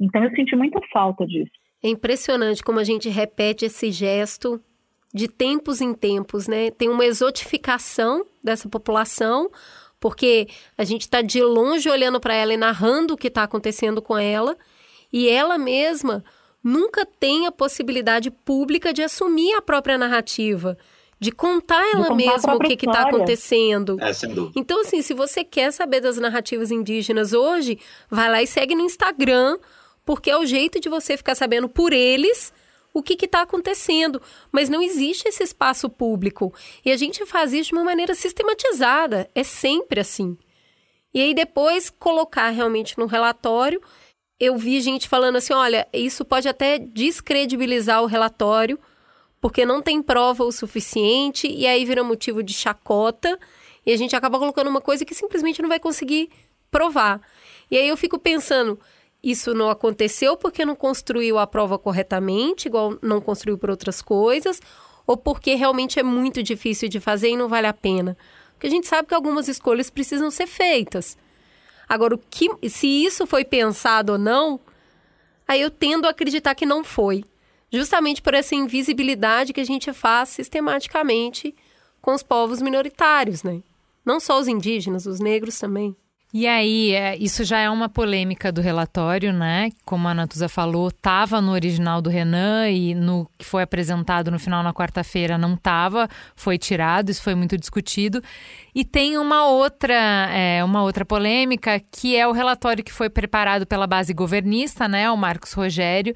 Então, 0.00 0.24
eu 0.24 0.30
senti 0.30 0.56
muita 0.56 0.80
falta 0.90 1.26
disso. 1.26 1.52
É 1.84 1.88
impressionante 1.88 2.62
como 2.62 2.78
a 2.78 2.84
gente 2.84 3.08
repete 3.08 3.66
esse 3.66 3.90
gesto 3.90 4.60
de 5.12 5.28
tempos 5.28 5.80
em 5.80 5.92
tempos, 5.92 6.48
né? 6.48 6.70
Tem 6.70 6.88
uma 6.88 7.04
exotificação 7.04 8.24
dessa 8.42 8.68
população, 8.68 9.50
porque 10.00 10.48
a 10.76 10.84
gente 10.84 11.02
está 11.02 11.20
de 11.20 11.42
longe 11.42 11.88
olhando 11.88 12.18
para 12.18 12.34
ela 12.34 12.54
e 12.54 12.56
narrando 12.56 13.14
o 13.14 13.16
que 13.16 13.28
está 13.28 13.42
acontecendo 13.42 14.00
com 14.00 14.16
ela, 14.16 14.56
e 15.12 15.28
ela 15.28 15.58
mesma 15.58 16.24
nunca 16.64 17.04
tem 17.04 17.46
a 17.46 17.52
possibilidade 17.52 18.30
pública 18.30 18.92
de 18.92 19.02
assumir 19.02 19.52
a 19.54 19.62
própria 19.62 19.98
narrativa, 19.98 20.78
de 21.20 21.30
contar 21.30 21.84
ela 21.92 22.08
de 22.08 22.14
mesma 22.14 22.54
o 22.54 22.58
que 22.58 22.72
está 22.72 23.02
acontecendo. 23.02 23.96
É, 24.00 24.12
sem 24.12 24.32
dúvida. 24.32 24.58
Então, 24.58 24.80
assim, 24.80 25.02
se 25.02 25.12
você 25.12 25.44
quer 25.44 25.72
saber 25.72 26.00
das 26.00 26.16
narrativas 26.16 26.70
indígenas 26.70 27.32
hoje, 27.32 27.78
vai 28.10 28.30
lá 28.30 28.42
e 28.42 28.46
segue 28.46 28.74
no 28.74 28.82
Instagram, 28.82 29.58
porque 30.04 30.30
é 30.30 30.38
o 30.38 30.46
jeito 30.46 30.80
de 30.80 30.88
você 30.88 31.16
ficar 31.16 31.34
sabendo 31.34 31.68
por 31.68 31.92
eles 31.92 32.52
o 32.92 33.02
que 33.02 33.24
está 33.24 33.42
acontecendo. 33.42 34.20
Mas 34.50 34.68
não 34.68 34.82
existe 34.82 35.28
esse 35.28 35.42
espaço 35.42 35.88
público. 35.88 36.52
E 36.84 36.90
a 36.90 36.96
gente 36.96 37.24
faz 37.26 37.52
isso 37.52 37.68
de 37.68 37.74
uma 37.74 37.84
maneira 37.84 38.14
sistematizada. 38.14 39.30
É 39.34 39.42
sempre 39.42 40.00
assim. 40.00 40.36
E 41.14 41.20
aí 41.20 41.34
depois 41.34 41.90
colocar 41.90 42.50
realmente 42.50 42.98
no 42.98 43.06
relatório. 43.06 43.80
Eu 44.40 44.56
vi 44.56 44.80
gente 44.80 45.08
falando 45.08 45.36
assim: 45.36 45.52
olha, 45.52 45.86
isso 45.92 46.24
pode 46.24 46.48
até 46.48 46.78
descredibilizar 46.78 48.02
o 48.02 48.06
relatório, 48.06 48.78
porque 49.40 49.64
não 49.64 49.82
tem 49.82 50.02
prova 50.02 50.44
o 50.44 50.52
suficiente, 50.52 51.46
e 51.46 51.66
aí 51.66 51.84
vira 51.84 52.02
motivo 52.02 52.42
de 52.42 52.52
chacota, 52.52 53.38
e 53.84 53.92
a 53.92 53.96
gente 53.96 54.16
acaba 54.16 54.38
colocando 54.38 54.68
uma 54.68 54.80
coisa 54.80 55.04
que 55.04 55.14
simplesmente 55.14 55.60
não 55.60 55.68
vai 55.68 55.78
conseguir 55.78 56.30
provar. 56.70 57.20
E 57.70 57.76
aí 57.76 57.86
eu 57.86 57.96
fico 57.96 58.18
pensando, 58.18 58.80
isso 59.22 59.54
não 59.54 59.70
aconteceu 59.70 60.36
porque 60.36 60.64
não 60.64 60.74
construiu 60.74 61.38
a 61.38 61.46
prova 61.46 61.78
corretamente, 61.78 62.66
igual 62.66 62.98
não 63.00 63.20
construiu 63.20 63.56
por 63.56 63.70
outras 63.70 64.02
coisas, 64.02 64.60
ou 65.06 65.16
porque 65.16 65.54
realmente 65.54 66.00
é 66.00 66.02
muito 66.02 66.42
difícil 66.42 66.88
de 66.88 66.98
fazer 66.98 67.30
e 67.30 67.36
não 67.36 67.48
vale 67.48 67.68
a 67.68 67.72
pena. 67.72 68.16
Porque 68.52 68.66
a 68.66 68.70
gente 68.70 68.88
sabe 68.88 69.08
que 69.08 69.14
algumas 69.14 69.46
escolhas 69.46 69.90
precisam 69.90 70.30
ser 70.30 70.46
feitas. 70.46 71.16
Agora, 71.88 72.14
o 72.14 72.18
que, 72.18 72.48
se 72.68 72.86
isso 72.86 73.26
foi 73.26 73.44
pensado 73.44 74.12
ou 74.12 74.18
não, 74.18 74.58
aí 75.46 75.60
eu 75.60 75.70
tendo 75.70 76.06
a 76.06 76.10
acreditar 76.10 76.54
que 76.54 76.66
não 76.66 76.82
foi. 76.82 77.24
Justamente 77.70 78.20
por 78.20 78.34
essa 78.34 78.54
invisibilidade 78.54 79.52
que 79.52 79.60
a 79.60 79.64
gente 79.64 79.92
faz 79.92 80.30
sistematicamente 80.30 81.54
com 82.00 82.12
os 82.14 82.22
povos 82.22 82.60
minoritários, 82.60 83.42
né? 83.42 83.62
Não 84.04 84.18
só 84.18 84.38
os 84.38 84.48
indígenas, 84.48 85.06
os 85.06 85.20
negros 85.20 85.58
também. 85.58 85.96
E 86.34 86.46
aí, 86.46 86.92
é, 86.92 87.14
isso 87.18 87.44
já 87.44 87.58
é 87.58 87.68
uma 87.68 87.90
polêmica 87.90 88.50
do 88.50 88.62
relatório, 88.62 89.34
né? 89.34 89.68
Como 89.84 90.08
a 90.08 90.14
Natuza 90.14 90.48
falou, 90.48 90.88
estava 90.88 91.42
no 91.42 91.52
original 91.52 92.00
do 92.00 92.08
Renan 92.08 92.70
e 92.70 92.94
no 92.94 93.28
que 93.36 93.44
foi 93.44 93.62
apresentado 93.62 94.30
no 94.30 94.38
final 94.38 94.62
na 94.62 94.72
quarta-feira 94.72 95.36
não 95.36 95.52
estava, 95.52 96.08
foi 96.34 96.56
tirado, 96.56 97.10
isso 97.10 97.22
foi 97.22 97.34
muito 97.34 97.58
discutido. 97.58 98.22
E 98.74 98.82
tem 98.82 99.18
uma 99.18 99.46
outra, 99.46 99.94
é, 100.32 100.64
uma 100.64 100.82
outra 100.82 101.04
polêmica, 101.04 101.78
que 101.90 102.16
é 102.16 102.26
o 102.26 102.32
relatório 102.32 102.82
que 102.82 102.92
foi 102.92 103.10
preparado 103.10 103.66
pela 103.66 103.86
base 103.86 104.14
governista, 104.14 104.88
né? 104.88 105.10
O 105.10 105.16
Marcos 105.18 105.52
Rogério, 105.52 106.14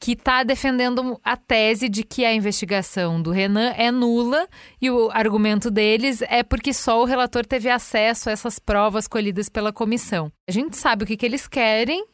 que 0.00 0.12
está 0.12 0.42
defendendo 0.42 1.18
a 1.24 1.36
tese 1.36 1.88
de 1.88 2.02
que 2.04 2.24
a 2.24 2.32
investigação 2.32 3.20
do 3.20 3.30
Renan 3.30 3.72
é 3.76 3.90
nula 3.90 4.46
e 4.80 4.90
o 4.90 5.10
argumento 5.12 5.70
deles 5.70 6.22
é 6.22 6.42
porque 6.42 6.72
só 6.72 7.02
o 7.02 7.04
relator 7.04 7.44
teve 7.44 7.68
acesso 7.68 8.28
a 8.28 8.32
essas 8.32 8.58
provas 8.58 9.08
colhidas 9.08 9.48
pela 9.48 9.72
comissão. 9.72 10.30
A 10.48 10.52
gente 10.52 10.76
sabe 10.76 11.04
o 11.04 11.06
que, 11.06 11.16
que 11.16 11.26
eles 11.26 11.48
querem. 11.48 12.04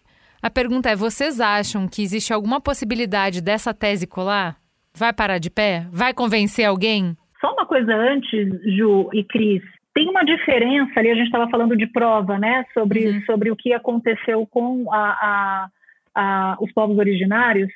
A 0.42 0.50
pergunta 0.50 0.90
é: 0.90 0.96
vocês 0.96 1.40
acham 1.40 1.88
que 1.88 2.02
existe 2.02 2.32
alguma 2.32 2.60
possibilidade 2.60 3.40
dessa 3.40 3.72
tese 3.72 4.06
colar? 4.06 4.56
Vai 4.96 5.12
parar 5.12 5.38
de 5.38 5.50
pé? 5.50 5.86
Vai 5.90 6.14
convencer 6.14 6.64
alguém? 6.64 7.16
Só 7.40 7.52
uma 7.52 7.66
coisa 7.66 7.94
antes, 7.94 8.48
Ju 8.76 9.10
e 9.12 9.24
Cris. 9.24 9.62
Tem 9.92 10.08
uma 10.08 10.24
diferença 10.24 10.98
ali, 10.98 11.10
a 11.10 11.14
gente 11.14 11.26
estava 11.26 11.48
falando 11.48 11.76
de 11.76 11.86
prova, 11.86 12.38
né? 12.38 12.64
Sobre, 12.72 13.06
uhum. 13.06 13.22
sobre 13.26 13.50
o 13.50 13.56
que 13.56 13.72
aconteceu 13.72 14.46
com 14.46 14.92
a, 14.92 15.10
a 15.10 15.68
a, 16.14 16.57
os 16.61 16.72
povos 16.72 16.98
originários, 16.98 17.70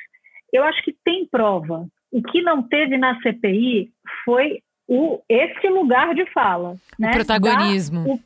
eu 0.53 0.65
acho 0.65 0.83
que 0.83 0.95
tem 1.05 1.27
prova. 1.27 1.87
O 2.11 2.23
que 2.23 2.41
não 2.41 2.63
teve 2.63 2.97
na 2.97 3.21
CPI 3.21 3.91
foi 4.25 4.61
o, 4.87 5.21
esse 5.29 5.69
lugar 5.69 6.15
de 6.15 6.25
fala. 6.33 6.71
O 6.71 6.79
né? 6.99 7.13
protagonismo. 7.13 8.21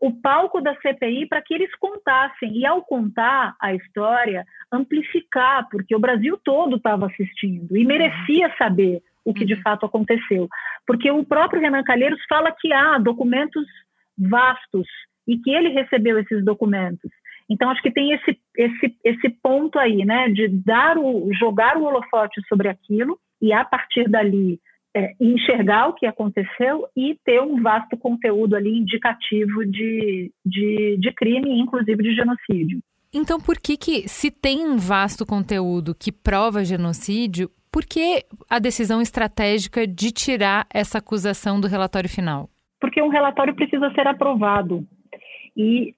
o, 0.00 0.08
o 0.08 0.12
palco 0.12 0.60
da 0.60 0.74
CPI 0.76 1.26
para 1.26 1.42
que 1.42 1.54
eles 1.54 1.72
contassem. 1.76 2.56
E 2.56 2.66
ao 2.66 2.82
contar 2.82 3.54
a 3.60 3.74
história, 3.74 4.44
amplificar, 4.72 5.68
porque 5.70 5.94
o 5.94 6.00
Brasil 6.00 6.38
todo 6.44 6.76
estava 6.76 7.06
assistindo 7.06 7.76
e 7.76 7.84
merecia 7.84 8.52
saber 8.56 9.02
o 9.24 9.34
que 9.34 9.44
de 9.44 9.54
uhum. 9.54 9.62
fato 9.62 9.86
aconteceu. 9.86 10.48
Porque 10.86 11.10
o 11.10 11.24
próprio 11.24 11.60
Renan 11.60 11.84
Calheiros 11.84 12.20
fala 12.28 12.54
que 12.58 12.72
há 12.72 12.98
documentos 12.98 13.64
vastos 14.18 14.86
e 15.28 15.38
que 15.38 15.50
ele 15.50 15.68
recebeu 15.68 16.18
esses 16.18 16.44
documentos. 16.44 17.10
Então, 17.50 17.68
acho 17.68 17.82
que 17.82 17.90
tem 17.90 18.12
esse, 18.12 18.38
esse, 18.56 18.96
esse 19.04 19.28
ponto 19.42 19.76
aí, 19.76 20.04
né, 20.04 20.28
de 20.28 20.46
dar 20.46 20.96
o, 20.96 21.28
jogar 21.34 21.76
o 21.76 21.84
holofote 21.84 22.40
sobre 22.48 22.68
aquilo 22.68 23.18
e, 23.42 23.52
a 23.52 23.64
partir 23.64 24.08
dali, 24.08 24.60
é, 24.94 25.14
enxergar 25.20 25.88
o 25.88 25.94
que 25.94 26.06
aconteceu 26.06 26.86
e 26.96 27.18
ter 27.24 27.40
um 27.40 27.60
vasto 27.60 27.96
conteúdo 27.96 28.54
ali 28.54 28.78
indicativo 28.78 29.66
de, 29.66 30.32
de, 30.46 30.96
de 30.98 31.12
crime, 31.12 31.58
inclusive 31.58 32.00
de 32.02 32.14
genocídio. 32.14 32.80
Então, 33.12 33.40
por 33.40 33.56
que, 33.58 33.76
que, 33.76 34.08
se 34.08 34.30
tem 34.30 34.64
um 34.64 34.76
vasto 34.76 35.26
conteúdo 35.26 35.94
que 35.94 36.12
prova 36.12 36.64
genocídio, 36.64 37.50
por 37.72 37.84
que 37.84 38.24
a 38.48 38.60
decisão 38.60 39.00
estratégica 39.00 39.86
de 39.86 40.12
tirar 40.12 40.66
essa 40.72 40.98
acusação 40.98 41.60
do 41.60 41.66
relatório 41.66 42.08
final? 42.08 42.48
Porque 42.80 43.02
um 43.02 43.08
relatório 43.08 43.54
precisa 43.54 43.92
ser 43.92 44.06
aprovado. 44.06 44.86
E 45.56 45.94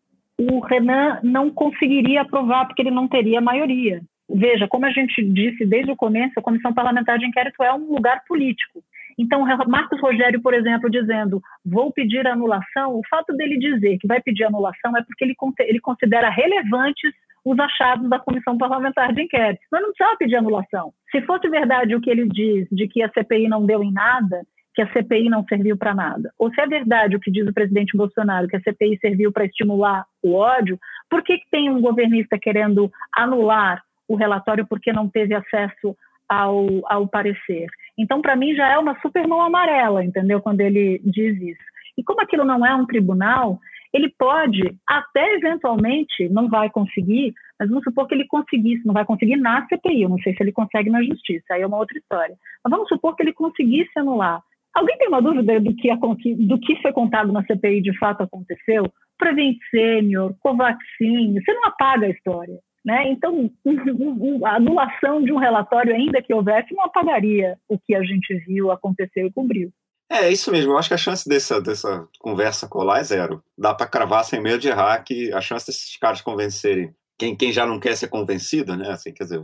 o 0.50 0.60
Renan 0.60 1.20
não 1.22 1.50
conseguiria 1.50 2.22
aprovar, 2.22 2.66
porque 2.66 2.82
ele 2.82 2.90
não 2.90 3.08
teria 3.08 3.40
maioria. 3.40 4.00
Veja, 4.28 4.66
como 4.66 4.86
a 4.86 4.90
gente 4.90 5.22
disse 5.22 5.64
desde 5.66 5.92
o 5.92 5.96
começo, 5.96 6.32
a 6.36 6.42
Comissão 6.42 6.72
Parlamentar 6.72 7.18
de 7.18 7.26
Inquérito 7.26 7.62
é 7.62 7.72
um 7.72 7.92
lugar 7.92 8.22
político. 8.26 8.82
Então, 9.18 9.44
Marcos 9.68 10.00
Rogério, 10.00 10.40
por 10.40 10.54
exemplo, 10.54 10.90
dizendo 10.90 11.40
vou 11.64 11.92
pedir 11.92 12.26
anulação, 12.26 12.96
o 12.96 13.02
fato 13.10 13.34
dele 13.34 13.58
dizer 13.58 13.98
que 13.98 14.06
vai 14.06 14.22
pedir 14.22 14.44
anulação 14.44 14.96
é 14.96 15.02
porque 15.02 15.24
ele, 15.24 15.34
ele 15.60 15.80
considera 15.80 16.30
relevantes 16.30 17.12
os 17.44 17.58
achados 17.58 18.08
da 18.08 18.18
comissão 18.18 18.56
parlamentar 18.56 19.12
de 19.12 19.22
inquérito. 19.22 19.60
Nós 19.70 19.82
não 19.82 19.88
precisava 19.88 20.16
pedir 20.16 20.36
anulação. 20.36 20.92
Se 21.10 21.20
fosse 21.22 21.48
verdade 21.48 21.94
o 21.94 22.00
que 22.00 22.08
ele 22.08 22.28
diz 22.28 22.68
de 22.70 22.88
que 22.88 23.02
a 23.02 23.10
CPI 23.10 23.48
não 23.48 23.66
deu 23.66 23.82
em 23.82 23.92
nada, 23.92 24.42
que 24.74 24.82
a 24.82 24.92
CPI 24.92 25.28
não 25.28 25.44
serviu 25.44 25.76
para 25.76 25.94
nada, 25.94 26.32
ou 26.38 26.52
se 26.52 26.60
é 26.60 26.66
verdade 26.66 27.16
o 27.16 27.20
que 27.20 27.30
diz 27.30 27.46
o 27.46 27.52
presidente 27.52 27.96
Bolsonaro, 27.96 28.48
que 28.48 28.56
a 28.56 28.60
CPI 28.60 28.98
serviu 28.98 29.30
para 29.30 29.44
estimular 29.44 30.04
o 30.22 30.34
ódio, 30.34 30.78
por 31.10 31.22
que, 31.22 31.38
que 31.38 31.50
tem 31.50 31.70
um 31.70 31.80
governista 31.80 32.38
querendo 32.38 32.90
anular 33.14 33.82
o 34.08 34.16
relatório 34.16 34.66
porque 34.66 34.92
não 34.92 35.08
teve 35.08 35.34
acesso 35.34 35.96
ao, 36.28 36.66
ao 36.86 37.06
parecer? 37.06 37.66
Então, 37.98 38.22
para 38.22 38.34
mim, 38.34 38.54
já 38.54 38.68
é 38.68 38.78
uma 38.78 38.98
super 39.00 39.26
mão 39.28 39.42
amarela, 39.42 40.04
entendeu? 40.04 40.40
Quando 40.40 40.60
ele 40.62 41.00
diz 41.04 41.40
isso. 41.40 41.62
E 41.96 42.02
como 42.02 42.22
aquilo 42.22 42.44
não 42.44 42.64
é 42.64 42.74
um 42.74 42.86
tribunal, 42.86 43.60
ele 43.92 44.08
pode, 44.18 44.74
até 44.88 45.34
eventualmente, 45.34 46.28
não 46.30 46.48
vai 46.48 46.70
conseguir, 46.70 47.34
mas 47.58 47.68
vamos 47.68 47.84
supor 47.84 48.06
que 48.06 48.14
ele 48.14 48.26
conseguisse, 48.26 48.86
não 48.86 48.94
vai 48.94 49.04
conseguir 49.04 49.36
na 49.36 49.66
CPI, 49.66 50.02
eu 50.02 50.08
não 50.08 50.18
sei 50.18 50.34
se 50.34 50.42
ele 50.42 50.52
consegue 50.52 50.88
na 50.88 51.02
justiça, 51.02 51.52
aí 51.52 51.60
é 51.60 51.66
uma 51.66 51.76
outra 51.76 51.98
história. 51.98 52.34
Mas 52.64 52.70
vamos 52.70 52.88
supor 52.88 53.14
que 53.14 53.22
ele 53.22 53.34
conseguisse 53.34 53.90
anular. 53.96 54.42
Alguém 54.74 54.96
tem 54.96 55.08
uma 55.08 55.20
dúvida 55.20 55.60
do 55.60 55.74
que, 55.74 55.88
do 56.34 56.58
que 56.58 56.80
foi 56.80 56.92
contado 56.92 57.32
na 57.32 57.44
CPI 57.44 57.82
de 57.82 57.96
fato 57.98 58.22
aconteceu? 58.22 58.90
Prevent 59.18 59.56
Senior, 59.70 60.34
Covaxin, 60.40 61.34
você 61.34 61.52
não 61.52 61.66
apaga 61.66 62.06
a 62.06 62.10
história. 62.10 62.58
Né? 62.84 63.10
Então, 63.10 63.50
a 64.44 64.56
anulação 64.56 65.22
de 65.22 65.32
um 65.32 65.36
relatório, 65.36 65.94
ainda 65.94 66.22
que 66.22 66.34
houvesse, 66.34 66.74
não 66.74 66.84
apagaria 66.84 67.56
o 67.68 67.78
que 67.78 67.94
a 67.94 68.02
gente 68.02 68.34
viu, 68.46 68.70
aconteceu 68.70 69.26
e 69.26 69.32
cobriu. 69.32 69.70
É, 70.10 70.30
isso 70.30 70.50
mesmo. 70.50 70.72
Eu 70.72 70.78
acho 70.78 70.88
que 70.88 70.94
a 70.94 70.98
chance 70.98 71.28
dessa, 71.28 71.60
dessa 71.60 72.06
conversa 72.18 72.68
colar 72.68 73.00
é 73.00 73.04
zero. 73.04 73.42
Dá 73.56 73.72
para 73.72 73.86
cravar 73.86 74.24
sem 74.24 74.42
medo 74.42 74.58
de 74.58 74.68
errar 74.68 75.02
que 75.02 75.32
a 75.32 75.40
chance 75.40 75.66
desses 75.66 75.96
caras 75.96 76.20
convencerem 76.20 76.92
quem, 77.18 77.36
quem 77.36 77.52
já 77.52 77.64
não 77.64 77.78
quer 77.78 77.96
ser 77.96 78.08
convencido, 78.08 78.76
né? 78.76 78.90
Assim, 78.90 79.12
quer 79.12 79.24
dizer, 79.24 79.40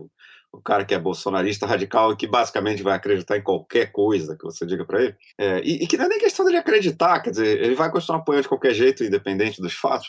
o, 0.53 0.61
cara 0.61 0.84
que 0.84 0.94
é 0.94 0.99
bolsonarista 0.99 1.66
radical 1.66 2.12
e 2.12 2.16
que 2.16 2.26
basicamente 2.26 2.82
vai 2.82 2.94
acreditar 2.94 3.36
em 3.36 3.42
qualquer 3.42 3.92
coisa 3.92 4.36
que 4.36 4.44
você 4.44 4.66
diga 4.66 4.84
para 4.84 5.03
ele, 5.03 5.16
é, 5.38 5.61
e, 5.61 5.84
e, 5.84 5.86
que 5.86 5.96
não 5.96 6.07
é 6.07 6.09
nem 6.09 6.18
questão 6.18 6.44
dele 6.44 6.59
acreditar, 6.59 7.20
quer 7.20 7.30
dizer, 7.30 7.62
ele 7.62 7.74
vai 7.74 7.90
continuar 7.90 8.18
apoiando 8.20 8.42
de 8.42 8.49
qualquer 8.49 8.74
jeito, 8.74 9.05
independente 9.05 9.61
dos 9.61 9.74
fatos. 9.74 10.09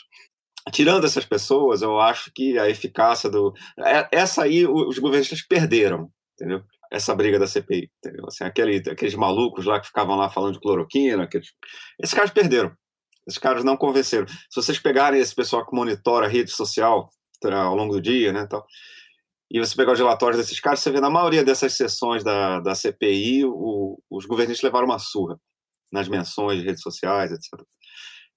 Tirando 0.72 1.06
essas 1.06 1.24
pessoas, 1.24 1.82
eu 1.82 1.98
acho 1.98 2.30
que 2.34 2.58
a 2.58 2.68
eficácia 2.68 3.30
do. 3.30 3.54
É, 3.78 4.08
essa 4.12 4.42
aí 4.42 4.66
os 4.66 4.98
governistas 4.98 5.42
perderam, 5.42 6.10
entendeu? 6.34 6.62
essa 6.90 7.14
briga 7.14 7.38
da 7.38 7.46
CPI, 7.46 7.88
entendeu? 7.98 8.26
Assim, 8.26 8.42
aquele, 8.42 8.78
aqueles 8.90 9.14
malucos 9.14 9.64
lá 9.64 9.78
que 9.78 9.86
ficavam 9.86 10.16
lá 10.16 10.28
falando 10.28 10.54
de 10.54 10.60
cloroquina, 10.60 11.22
aqueles... 11.22 11.52
esses 12.00 12.14
caras 12.14 12.30
perderam. 12.30 12.72
Esses 13.26 13.38
caras 13.38 13.62
não 13.62 13.76
convenceram. 13.76 14.26
Se 14.26 14.56
vocês 14.56 14.78
pegarem 14.78 15.20
esse 15.20 15.34
pessoal 15.34 15.64
que 15.64 15.74
monitora 15.74 16.26
a 16.26 16.28
rede 16.28 16.50
social 16.50 17.08
tá, 17.40 17.62
ao 17.62 17.76
longo 17.76 17.94
do 17.94 18.00
dia, 18.00 18.32
né, 18.32 18.46
tal, 18.46 18.66
e 19.50 19.58
você 19.58 19.74
pegar 19.74 19.92
os 19.92 19.98
relatórios 19.98 20.40
desses 20.40 20.60
caras, 20.60 20.80
você 20.80 20.90
vê 20.92 21.00
na 21.00 21.10
maioria 21.10 21.44
dessas 21.44 21.72
sessões 21.72 22.22
da, 22.22 22.60
da 22.60 22.74
CPI, 22.74 23.44
o, 23.44 23.98
os 24.08 24.24
governistas 24.24 24.62
levaram 24.62 24.86
uma 24.86 24.98
surra 24.98 25.38
nas 25.92 26.08
menções 26.08 26.60
de 26.60 26.64
redes 26.64 26.82
sociais, 26.82 27.32
etc. 27.32 27.66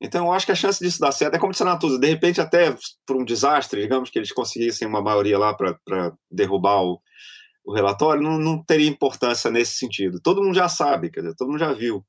Então, 0.01 0.25
eu 0.25 0.33
acho 0.33 0.45
que 0.45 0.51
a 0.51 0.55
chance 0.55 0.83
disso 0.83 0.99
dar 0.99 1.11
certo 1.11 1.35
é 1.35 1.39
como 1.39 1.51
disse 1.51 1.63
a 1.63 1.67
Natuza, 1.67 1.99
de 1.99 2.07
repente, 2.07 2.41
até 2.41 2.75
por 3.05 3.15
um 3.15 3.23
desastre, 3.23 3.81
digamos 3.81 4.09
que 4.09 4.17
eles 4.17 4.31
conseguissem 4.31 4.87
uma 4.87 5.01
maioria 5.01 5.37
lá 5.37 5.53
para 5.53 6.13
derrubar 6.31 6.81
o, 6.81 6.99
o 7.63 7.73
relatório, 7.73 8.21
não, 8.21 8.39
não 8.39 8.63
teria 8.63 8.89
importância 8.89 9.51
nesse 9.51 9.77
sentido. 9.77 10.19
Todo 10.19 10.43
mundo 10.43 10.55
já 10.55 10.67
sabe, 10.67 11.11
quer 11.11 11.21
dizer, 11.21 11.35
todo 11.35 11.49
mundo 11.49 11.59
já 11.59 11.71
viu 11.71 12.03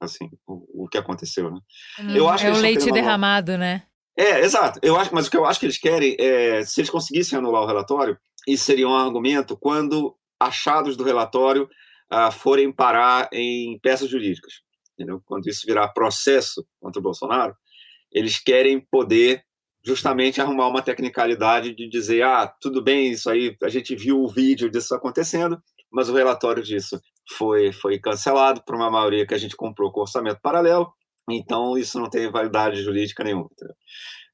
assim 0.00 0.28
o, 0.46 0.84
o 0.84 0.88
que 0.88 0.98
aconteceu, 0.98 1.50
né? 1.50 1.60
Hum, 2.00 2.10
eu 2.14 2.28
acho 2.28 2.46
é 2.46 2.52
o 2.52 2.56
leite 2.56 2.90
derramado, 2.92 3.56
né? 3.56 3.84
É, 4.18 4.40
exato. 4.40 4.80
Eu 4.82 4.96
acho, 4.96 5.14
mas 5.14 5.28
o 5.28 5.30
que 5.30 5.36
eu 5.36 5.44
acho 5.44 5.60
que 5.60 5.66
eles 5.66 5.78
querem 5.78 6.16
é, 6.18 6.64
se 6.64 6.80
eles 6.80 6.90
conseguissem 6.90 7.38
anular 7.38 7.62
o 7.62 7.66
relatório, 7.66 8.18
isso 8.48 8.64
seria 8.64 8.88
um 8.88 8.96
argumento 8.96 9.56
quando 9.56 10.16
achados 10.40 10.96
do 10.96 11.04
relatório 11.04 11.68
ah, 12.10 12.32
forem 12.32 12.72
parar 12.72 13.28
em 13.32 13.78
peças 13.78 14.10
jurídicas, 14.10 14.54
entendeu? 14.94 15.22
Quando 15.24 15.46
isso 15.46 15.64
virar 15.64 15.88
processo 15.88 16.66
contra 16.80 16.98
o 16.98 17.02
Bolsonaro, 17.02 17.54
eles 18.10 18.40
querem 18.40 18.80
poder 18.80 19.44
justamente 19.84 20.40
arrumar 20.40 20.66
uma 20.66 20.82
tecnicalidade 20.82 21.72
de 21.72 21.88
dizer, 21.88 22.22
ah, 22.22 22.52
tudo 22.60 22.82
bem, 22.82 23.12
isso 23.12 23.30
aí, 23.30 23.56
a 23.62 23.68
gente 23.68 23.94
viu 23.94 24.20
o 24.20 24.28
vídeo 24.28 24.68
disso 24.68 24.96
acontecendo, 24.96 25.62
mas 25.92 26.08
o 26.08 26.14
relatório 26.14 26.62
disso 26.62 27.00
foi, 27.36 27.72
foi 27.72 28.00
cancelado 28.00 28.64
por 28.64 28.74
uma 28.74 28.90
maioria 28.90 29.26
que 29.26 29.34
a 29.34 29.38
gente 29.38 29.54
comprou 29.54 29.92
com 29.92 30.00
orçamento 30.00 30.40
paralelo, 30.42 30.92
então 31.30 31.76
isso 31.76 31.98
não 31.98 32.08
tem 32.08 32.30
validade 32.30 32.82
jurídica 32.82 33.24
nenhuma. 33.24 33.48
Entendeu? 33.52 33.74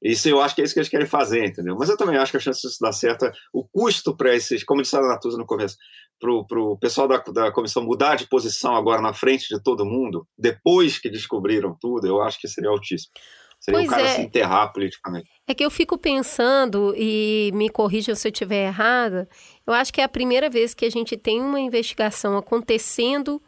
Isso 0.01 0.29
eu 0.29 0.41
acho 0.41 0.53
que 0.53 0.61
é 0.61 0.63
isso 0.63 0.73
que 0.73 0.79
eles 0.79 0.89
querem 0.89 1.07
fazer, 1.07 1.45
entendeu? 1.45 1.75
Mas 1.77 1.89
eu 1.89 1.97
também 1.97 2.17
acho 2.17 2.31
que 2.31 2.37
a 2.37 2.39
chance 2.39 2.61
disso 2.61 2.77
dar 2.79 2.91
certo, 2.91 3.25
é 3.25 3.31
o 3.51 3.63
custo 3.63 4.15
para 4.15 4.35
esses, 4.35 4.63
como 4.63 4.81
disse 4.81 4.95
a 4.95 5.01
Natuza 5.01 5.37
no 5.37 5.45
começo, 5.45 5.77
para 6.19 6.59
o 6.59 6.77
pessoal 6.77 7.07
da, 7.07 7.17
da 7.17 7.51
comissão 7.51 7.83
mudar 7.83 8.15
de 8.15 8.27
posição 8.27 8.75
agora 8.75 9.01
na 9.01 9.13
frente 9.13 9.47
de 9.49 9.61
todo 9.61 9.85
mundo, 9.85 10.27
depois 10.37 10.99
que 10.99 11.09
descobriram 11.09 11.75
tudo, 11.79 12.05
eu 12.05 12.21
acho 12.21 12.39
que 12.39 12.47
seria 12.47 12.69
altíssimo. 12.69 13.11
Seria 13.59 13.79
pois 13.79 13.87
o 13.87 13.91
cara 13.91 14.03
é. 14.03 14.15
se 14.15 14.21
enterrar 14.21 14.71
politicamente. 14.71 15.27
É 15.47 15.55
que 15.55 15.65
eu 15.65 15.71
fico 15.71 15.97
pensando, 15.97 16.93
e 16.95 17.49
me 17.55 17.69
corrija 17.69 18.13
se 18.13 18.27
eu 18.27 18.31
estiver 18.31 18.67
errada, 18.67 19.27
eu 19.65 19.73
acho 19.73 19.91
que 19.91 20.01
é 20.01 20.03
a 20.03 20.09
primeira 20.09 20.49
vez 20.49 20.73
que 20.73 20.85
a 20.85 20.89
gente 20.91 21.17
tem 21.17 21.41
uma 21.41 21.59
investigação 21.59 22.37
acontecendo 22.37 23.41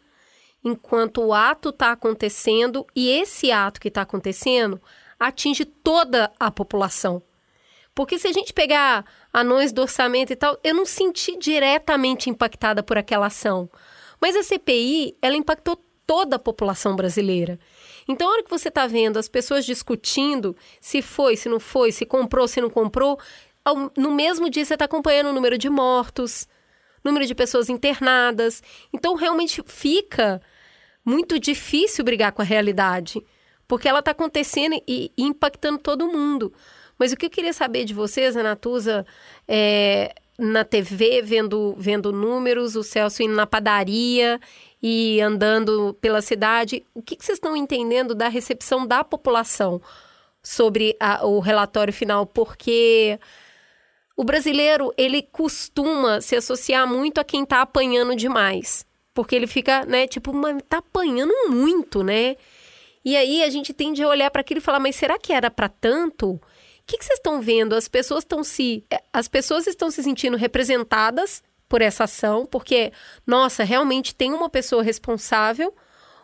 enquanto 0.67 1.21
o 1.21 1.33
ato 1.33 1.69
está 1.69 1.91
acontecendo 1.91 2.85
e 2.95 3.09
esse 3.09 3.51
ato 3.51 3.79
que 3.79 3.87
está 3.87 4.01
acontecendo 4.01 4.81
atinge 5.19 5.65
toda 5.65 6.31
a 6.39 6.51
população. 6.51 7.23
Porque 7.95 8.19
se 8.19 8.27
a 8.27 8.31
gente 8.31 8.53
pegar 8.53 9.03
anões 9.33 9.71
do 9.71 9.81
orçamento 9.81 10.31
e 10.31 10.35
tal, 10.35 10.59
eu 10.63 10.75
não 10.75 10.85
senti 10.85 11.35
diretamente 11.37 12.29
impactada 12.29 12.83
por 12.83 12.97
aquela 12.97 13.25
ação. 13.25 13.67
Mas 14.21 14.35
a 14.35 14.43
CPI, 14.43 15.17
ela 15.19 15.35
impactou 15.35 15.83
toda 16.05 16.35
a 16.35 16.39
população 16.39 16.95
brasileira. 16.95 17.59
Então, 18.07 18.29
a 18.29 18.33
hora 18.33 18.43
que 18.43 18.49
você 18.49 18.67
está 18.67 18.85
vendo 18.85 19.17
as 19.17 19.27
pessoas 19.27 19.65
discutindo 19.65 20.55
se 20.79 21.01
foi, 21.01 21.35
se 21.35 21.49
não 21.49 21.59
foi, 21.59 21.91
se 21.91 22.05
comprou, 22.05 22.47
se 22.47 22.61
não 22.61 22.69
comprou, 22.69 23.19
no 23.97 24.11
mesmo 24.11 24.49
dia 24.49 24.63
você 24.63 24.75
está 24.75 24.85
acompanhando 24.85 25.27
o 25.27 25.33
número 25.33 25.57
de 25.57 25.69
mortos, 25.69 26.47
número 27.03 27.25
de 27.25 27.35
pessoas 27.35 27.67
internadas. 27.67 28.61
Então, 28.93 29.15
realmente 29.15 29.61
fica 29.65 30.41
muito 31.07 31.39
difícil 31.39 32.03
brigar 32.03 32.33
com 32.33 32.41
a 32.41 32.45
realidade, 32.45 33.23
porque 33.65 33.87
ela 33.87 33.99
está 33.99 34.11
acontecendo 34.11 34.75
e, 34.85 35.09
impactando 35.17 35.77
todo 35.77 36.11
mundo. 36.11 36.53
Mas 36.99 37.13
o 37.13 37.15
que 37.15 37.27
eu 37.27 37.29
queria 37.29 37.53
saber 37.53 37.85
de 37.85 37.93
vocês, 37.93 38.35
Anatuza, 38.35 39.05
é, 39.47 40.13
na 40.37 40.65
TV, 40.65 41.21
vendo, 41.21 41.73
vendo 41.77 42.11
números, 42.11 42.75
o 42.75 42.83
Celso 42.83 43.23
indo 43.23 43.33
na 43.33 43.47
padaria 43.47 44.37
e 44.83 45.21
andando 45.21 45.95
pela 46.01 46.21
cidade. 46.21 46.85
O 46.93 47.01
que, 47.01 47.15
que 47.15 47.23
vocês 47.23 47.37
estão 47.37 47.55
entendendo 47.55 48.13
da 48.13 48.27
recepção 48.27 48.85
da 48.85 49.01
população 49.01 49.81
sobre 50.43 50.93
a, 50.99 51.25
o 51.25 51.39
relatório 51.39 51.93
final? 51.93 52.25
Porque 52.25 53.17
o 54.17 54.25
brasileiro 54.25 54.91
ele 54.97 55.21
costuma 55.21 56.19
se 56.19 56.35
associar 56.35 56.85
muito 56.85 57.19
a 57.19 57.23
quem 57.23 57.43
está 57.43 57.61
apanhando 57.61 58.15
demais, 58.15 58.86
porque 59.17 59.35
ele 59.35 59.47
fica, 59.47 59.83
né, 59.83 60.05
tipo, 60.05 60.31
mas 60.31 60.61
tá 60.69 60.77
apanhando 60.77 61.33
muito, 61.49 62.03
né? 62.03 62.35
E 63.03 63.17
aí 63.17 63.41
a 63.41 63.49
gente 63.49 63.73
tende 63.73 64.03
a 64.03 64.07
olhar 64.07 64.29
para 64.29 64.41
aquilo 64.41 64.59
e 64.59 64.61
falar, 64.61 64.79
mas 64.79 64.95
será 64.95 65.17
que 65.17 65.33
era 65.33 65.49
para 65.49 65.67
tanto? 65.67 66.33
O 66.33 66.41
que, 66.85 67.03
vocês 67.03 67.17
estão 67.17 67.41
vendo? 67.41 67.73
As 67.73 67.87
pessoas 67.87 68.23
estão 68.23 68.43
se, 68.43 68.85
as 69.11 69.27
pessoas 69.27 69.65
estão 69.65 69.89
se 69.89 70.03
sentindo 70.03 70.37
representadas 70.37 71.41
por 71.67 71.81
essa 71.81 72.03
ação, 72.03 72.45
porque, 72.45 72.93
nossa, 73.25 73.63
realmente 73.63 74.13
tem 74.13 74.31
uma 74.33 74.51
pessoa 74.51 74.83
responsável, 74.83 75.73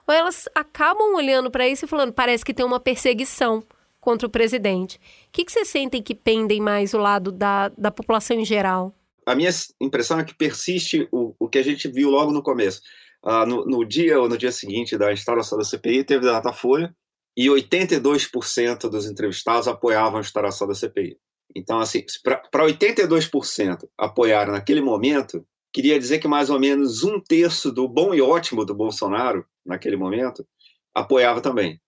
ou 0.05 0.13
elas 0.13 0.47
acabam 0.53 1.15
olhando 1.15 1.49
para 1.49 1.67
isso 1.67 1.85
e 1.85 1.87
falando, 1.87 2.13
parece 2.13 2.45
que 2.45 2.53
tem 2.53 2.63
uma 2.63 2.79
perseguição 2.79 3.63
contra 3.99 4.27
o 4.27 4.29
presidente. 4.29 4.97
O 4.97 4.99
que, 5.31 5.43
que 5.43 5.51
vocês 5.51 5.67
sentem 5.67 5.99
que 5.99 6.13
pendem 6.13 6.61
mais 6.61 6.93
o 6.93 6.99
lado 6.99 7.31
da, 7.31 7.69
da 7.75 7.89
população 7.89 8.37
em 8.37 8.45
geral? 8.45 8.93
A 9.25 9.35
minha 9.35 9.49
impressão 9.81 10.19
é 10.19 10.23
que 10.23 10.35
persiste 10.35 11.07
o, 11.11 11.35
o 11.39 11.49
que 11.49 11.57
a 11.57 11.63
gente 11.63 11.87
viu 11.87 12.09
logo 12.09 12.31
no 12.31 12.43
começo. 12.43 12.81
Uh, 13.23 13.45
no, 13.45 13.65
no, 13.65 13.85
dia 13.85 14.19
ou 14.19 14.27
no 14.27 14.37
dia 14.37 14.51
seguinte 14.51 14.97
da 14.97 15.13
instalação 15.13 15.57
da 15.57 15.63
CPI, 15.63 16.03
teve 16.03 16.25
Datafolha, 16.25 16.93
e 17.35 17.47
82% 17.47 18.89
dos 18.89 19.05
entrevistados 19.05 19.67
apoiavam 19.67 20.17
a 20.17 20.21
instalação 20.21 20.67
da 20.67 20.75
CPI. 20.75 21.17
Então, 21.55 21.79
assim, 21.79 22.03
para 22.23 22.65
82% 22.65 23.87
apoiar 23.97 24.51
naquele 24.51 24.81
momento, 24.81 25.45
queria 25.71 25.99
dizer 25.99 26.19
que 26.19 26.27
mais 26.27 26.49
ou 26.49 26.59
menos 26.59 27.03
um 27.03 27.19
terço 27.19 27.71
do 27.71 27.87
bom 27.87 28.13
e 28.13 28.21
ótimo 28.21 28.65
do 28.65 28.75
Bolsonaro, 28.75 29.45
naquele 29.65 29.95
momento, 29.95 30.45
apoiava 30.93 31.41
também. 31.41 31.79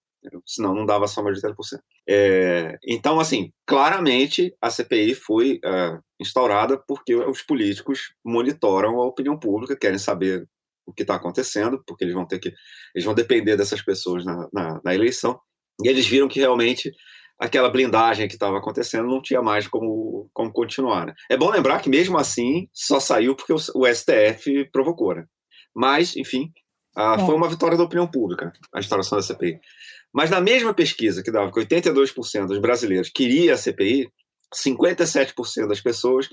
Senão 0.45 0.73
não 0.73 0.85
dava 0.85 1.07
só 1.07 1.23
mais 1.23 1.39
de 1.39 1.47
30%. 1.47 1.53
É, 2.07 2.77
então, 2.87 3.19
assim, 3.19 3.51
claramente 3.65 4.55
a 4.61 4.69
CPI 4.69 5.15
foi 5.15 5.59
é, 5.63 5.97
instaurada 6.19 6.77
porque 6.87 7.15
os 7.15 7.41
políticos 7.41 8.13
monitoram 8.23 9.01
a 9.01 9.05
opinião 9.05 9.37
pública, 9.37 9.77
querem 9.77 9.97
saber 9.97 10.47
o 10.85 10.93
que 10.93 11.03
está 11.03 11.15
acontecendo, 11.15 11.83
porque 11.85 12.03
eles 12.03 12.13
vão 12.13 12.25
ter 12.25 12.39
que. 12.39 12.53
Eles 12.93 13.05
vão 13.05 13.13
depender 13.13 13.57
dessas 13.57 13.81
pessoas 13.81 14.23
na, 14.23 14.47
na, 14.53 14.81
na 14.83 14.95
eleição. 14.95 15.39
E 15.83 15.87
eles 15.87 16.05
viram 16.05 16.27
que 16.27 16.39
realmente 16.39 16.91
aquela 17.39 17.69
blindagem 17.69 18.27
que 18.27 18.35
estava 18.35 18.57
acontecendo 18.57 19.07
não 19.07 19.21
tinha 19.21 19.41
mais 19.41 19.67
como, 19.67 20.29
como 20.33 20.51
continuar. 20.51 21.07
Né? 21.07 21.13
É 21.29 21.37
bom 21.37 21.49
lembrar 21.49 21.81
que, 21.81 21.89
mesmo 21.89 22.17
assim, 22.17 22.69
só 22.73 22.99
saiu 22.99 23.35
porque 23.35 23.53
o, 23.53 23.57
o 23.75 23.85
STF 23.93 24.69
provocou. 24.71 25.15
Né? 25.15 25.25
Mas, 25.75 26.15
enfim, 26.15 26.51
é. 26.97 27.25
foi 27.25 27.35
uma 27.35 27.49
vitória 27.49 27.77
da 27.77 27.83
opinião 27.83 28.07
pública 28.07 28.53
a 28.73 28.79
instalação 28.79 29.17
da 29.17 29.23
CPI. 29.23 29.59
Mas 30.15 30.29
na 30.29 30.39
mesma 30.39 30.73
pesquisa 30.73 31.21
que 31.21 31.29
dava 31.29 31.51
que 31.51 31.59
82% 31.59 32.47
dos 32.47 32.59
brasileiros 32.59 33.09
queria 33.09 33.53
a 33.53 33.57
CPI, 33.57 34.09
57% 34.55 35.67
das 35.67 35.81
pessoas 35.81 36.29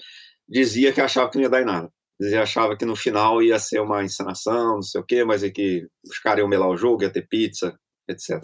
dizia 0.48 0.92
que 0.92 1.00
achava 1.00 1.28
que 1.28 1.36
não 1.36 1.42
ia 1.42 1.50
dar 1.50 1.62
em 1.62 1.64
nada. 1.64 1.90
Dizia, 2.20 2.42
achava 2.42 2.76
que 2.76 2.84
no 2.84 2.94
final 2.94 3.42
ia 3.42 3.58
ser 3.58 3.80
uma 3.80 4.04
encenação, 4.04 4.76
não 4.76 4.82
sei 4.82 5.00
o 5.00 5.04
quê, 5.04 5.24
mas 5.24 5.42
é 5.42 5.50
que 5.50 5.84
os 6.06 6.20
caras 6.20 6.38
iam 6.38 6.48
melar 6.48 6.68
o 6.68 6.76
jogo, 6.76 7.02
ia 7.02 7.10
ter 7.10 7.26
pizza, 7.26 7.76
etc. 8.08 8.40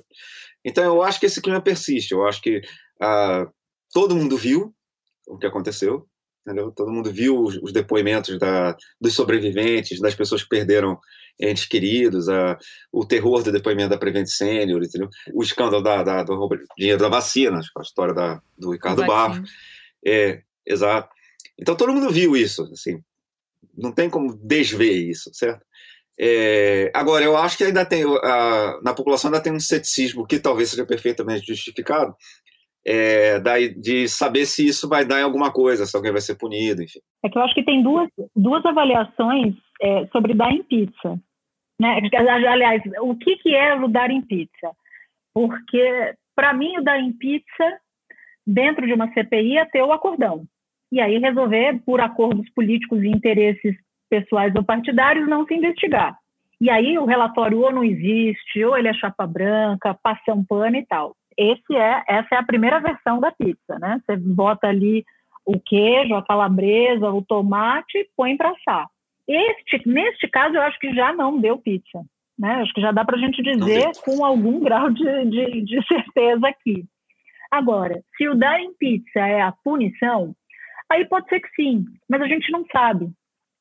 Então 0.65 0.83
eu 0.83 1.03
acho 1.05 1.21
que 1.21 1.27
esse 1.27 1.41
clima 1.41 1.63
persiste. 1.63 2.13
Eu 2.13 2.27
acho 2.27 2.43
que 2.43 2.59
uh, 2.59 3.49
todo 3.93 4.17
mundo 4.17 4.37
viu 4.37 4.75
o 5.29 5.39
que 5.39 5.47
aconteceu, 5.47 6.09
entendeu? 6.45 6.73
Todo 6.73 6.91
mundo 6.91 7.13
viu 7.13 7.41
os, 7.41 7.57
os 7.63 7.73
depoimentos 7.73 8.37
da, 8.41 8.77
dos 9.01 9.15
sobreviventes, 9.15 10.01
das 10.01 10.17
pessoas 10.17 10.43
que 10.43 10.49
perderam 10.49 10.99
entes 11.41 11.67
queridos, 11.67 12.29
a, 12.29 12.59
o 12.93 13.05
terror 13.05 13.43
do 13.43 13.53
depoimento 13.53 13.91
da 13.91 13.99
Prevent 13.99 14.27
Senior, 14.27 14.83
entendeu? 14.83 15.09
o 15.33 15.43
escândalo 15.43 15.83
da, 15.83 16.03
da, 16.03 16.23
do 16.23 16.49
dinheiro 16.77 17.01
da 17.01 17.09
vacina, 17.09 17.61
a 17.77 17.83
história 17.83 18.15
da, 18.15 18.41
do 18.57 18.73
Ricardo 18.73 19.05
Barros. 19.07 19.49
É, 20.05 20.43
exato. 20.67 21.09
Então 21.59 21.77
todo 21.77 21.93
mundo 21.93 22.11
viu 22.11 22.37
isso, 22.37 22.63
assim, 22.73 23.03
não 23.77 23.93
tem 23.93 24.11
como 24.11 24.37
desver 24.37 24.93
isso, 24.93 25.31
certo? 25.33 25.65
É, 26.21 26.91
agora, 26.93 27.25
eu 27.25 27.37
acho 27.37 27.57
que 27.57 27.63
ainda 27.63 27.85
tem, 27.85 28.03
a, 28.03 28.81
na 28.83 28.93
população 28.93 29.31
ainda 29.31 29.43
tem 29.43 29.53
um 29.53 29.61
ceticismo 29.61 30.27
que 30.27 30.41
talvez 30.41 30.71
seja 30.71 30.85
perfeitamente 30.85 31.47
justificado, 31.47 32.15
é, 32.85 33.39
de 33.77 34.09
saber 34.09 34.47
se 34.47 34.67
isso 34.67 34.89
vai 34.89 35.05
dar 35.05 35.21
em 35.21 35.23
alguma 35.23 35.53
coisa, 35.53 35.87
se 35.87 35.97
alguém 35.97 36.11
vai 36.11 36.21
ser 36.21 36.37
punido, 36.37 36.83
enfim. 36.83 37.01
É 37.25 37.29
que 37.29 37.39
eu 37.39 37.43
acho 37.43 37.55
que 37.55 37.65
tem 37.65 37.83
duas, 37.83 38.09
duas 38.35 38.65
avaliações 38.65 39.55
é, 39.81 40.07
sobre 40.09 40.35
dar 40.35 40.51
em 40.51 40.63
pizza. 40.63 41.21
Né? 41.79 42.01
Aliás, 42.49 42.83
o 43.01 43.15
que, 43.15 43.37
que 43.37 43.55
é 43.55 43.75
o 43.75 43.89
dar 43.89 44.11
em 44.11 44.23
pizza? 44.23 44.71
Porque, 45.33 46.15
para 46.35 46.53
mim, 46.53 46.79
o 46.79 46.83
dar 46.83 46.99
em 46.99 47.13
pizza, 47.13 47.79
dentro 48.47 48.87
de 48.87 48.93
uma 48.93 49.13
CPI, 49.13 49.59
é 49.59 49.65
ter 49.65 49.83
o 49.83 49.93
acordão. 49.93 50.45
E 50.91 51.01
aí 51.01 51.19
resolver, 51.19 51.81
por 51.85 52.01
acordos 52.01 52.49
políticos 52.51 53.03
e 53.03 53.09
interesses 53.09 53.77
pessoais 54.09 54.55
ou 54.55 54.65
partidários, 54.65 55.29
não 55.29 55.47
se 55.47 55.55
investigar. 55.55 56.19
E 56.61 56.71
aí 56.71 56.99
o 56.99 57.05
relatório 57.05 57.61
ou 57.61 57.71
não 57.71 57.85
existe, 57.85 58.65
ou 58.65 58.77
ele 58.77 58.89
é 58.89 58.95
chapa 58.95 59.27
branca, 59.27 59.95
passa 60.03 60.33
um 60.33 60.45
pano 60.45 60.77
e 60.77 60.87
tal. 60.87 61.15
Esse 61.37 61.77
é, 61.77 62.03
essa 62.09 62.35
é 62.35 62.39
a 62.39 62.43
primeira 62.43 62.81
versão 62.81 63.21
da 63.21 63.31
pizza, 63.31 63.79
né? 63.79 64.01
Você 64.05 64.17
bota 64.17 64.67
ali 64.67 65.05
o 65.47 65.61
queijo, 65.61 66.15
a 66.15 66.25
calabresa, 66.25 67.11
o 67.11 67.23
tomate 67.23 67.99
e 67.99 68.09
põe 68.17 68.37
para 68.37 68.51
assar. 68.51 68.89
Este, 69.29 69.87
neste 69.87 70.27
caso, 70.29 70.57
eu 70.57 70.63
acho 70.63 70.79
que 70.79 70.95
já 70.95 71.13
não 71.13 71.39
deu 71.39 71.59
pizza. 71.59 72.03
Né? 72.39 72.51
Acho 72.55 72.73
que 72.73 72.81
já 72.81 72.93
dá 72.93 73.05
para 73.05 73.17
a 73.17 73.21
gente 73.21 73.43
dizer 73.43 73.91
com 74.05 74.25
algum 74.25 74.61
grau 74.65 74.91
de, 74.91 75.05
de, 75.27 75.63
de, 75.63 75.87
certeza 75.87 76.49
aqui. 76.49 76.85
Agora, 77.51 78.03
se 78.17 78.29
o 78.29 78.35
dar 78.35 78.61
em 78.61 78.73
pizza 78.75 79.21
é 79.21 79.41
a 79.43 79.53
punição, 79.53 80.35
aí 80.89 81.05
pode 81.05 81.29
ser 81.29 81.41
que 81.41 81.49
sim, 81.55 81.85
mas 82.09 82.23
a 82.23 82.27
gente 82.27 82.51
não 82.53 82.65
sabe. 82.73 83.11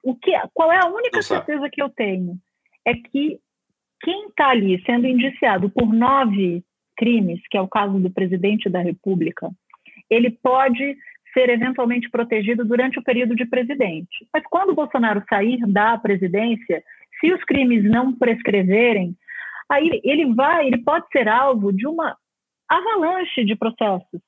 O 0.04 0.16
que, 0.16 0.32
qual 0.54 0.72
é 0.72 0.78
a 0.78 0.88
única 0.88 1.22
certeza 1.22 1.70
que 1.70 1.82
eu 1.82 1.90
tenho? 1.90 2.38
É 2.86 2.94
que 2.94 3.40
quem 4.02 4.28
está 4.28 4.50
ali 4.50 4.82
sendo 4.86 5.08
indiciado 5.08 5.70
por 5.70 5.92
nove 5.92 6.64
crimes, 6.96 7.42
que 7.50 7.58
é 7.58 7.62
o 7.62 7.68
caso 7.68 8.00
do 8.00 8.10
presidente 8.10 8.70
da 8.70 8.80
República, 8.80 9.50
ele 10.10 10.30
pode 10.32 10.98
ser 11.38 11.50
eventualmente 11.50 12.10
protegido 12.10 12.66
durante 12.66 12.98
o 12.98 13.04
período 13.04 13.36
de 13.36 13.46
presidente. 13.46 14.28
Mas 14.34 14.44
quando 14.50 14.74
Bolsonaro 14.74 15.24
sair 15.30 15.60
da 15.68 15.96
presidência, 16.00 16.82
se 17.20 17.32
os 17.32 17.44
crimes 17.44 17.84
não 17.84 18.12
prescreverem, 18.12 19.16
aí 19.70 20.02
ele 20.04 20.34
vai, 20.34 20.66
ele 20.66 20.80
pode 20.80 21.06
ser 21.12 21.28
alvo 21.28 21.72
de 21.72 21.86
uma 21.86 22.18
avalanche 22.68 23.46
de 23.46 23.56
processos. 23.56 24.20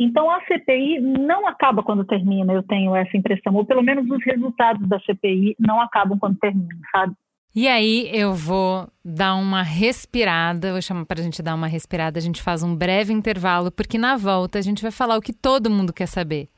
Então 0.00 0.30
a 0.30 0.40
CPI 0.46 1.00
não 1.00 1.46
acaba 1.46 1.82
quando 1.82 2.04
termina, 2.04 2.52
eu 2.52 2.62
tenho 2.62 2.96
essa 2.96 3.16
impressão, 3.16 3.54
ou 3.54 3.64
pelo 3.64 3.82
menos 3.82 4.08
os 4.10 4.24
resultados 4.24 4.88
da 4.88 4.98
CPI 5.00 5.54
não 5.58 5.80
acabam 5.80 6.18
quando 6.18 6.38
termina, 6.38 6.74
sabe? 6.90 7.14
E 7.54 7.68
aí 7.68 8.10
eu 8.12 8.32
vou 8.32 8.88
dar 9.04 9.36
uma 9.36 9.62
respirada, 9.62 10.72
vou 10.72 10.82
chamar 10.82 11.04
para 11.04 11.20
a 11.20 11.22
gente 11.22 11.40
dar 11.40 11.54
uma 11.54 11.68
respirada, 11.68 12.18
a 12.18 12.22
gente 12.22 12.42
faz 12.42 12.64
um 12.64 12.74
breve 12.74 13.12
intervalo, 13.12 13.70
porque 13.70 13.96
na 13.96 14.16
volta 14.16 14.58
a 14.58 14.62
gente 14.62 14.82
vai 14.82 14.90
falar 14.90 15.16
o 15.16 15.22
que 15.22 15.32
todo 15.32 15.70
mundo 15.70 15.92
quer 15.92 16.06
saber. 16.06 16.48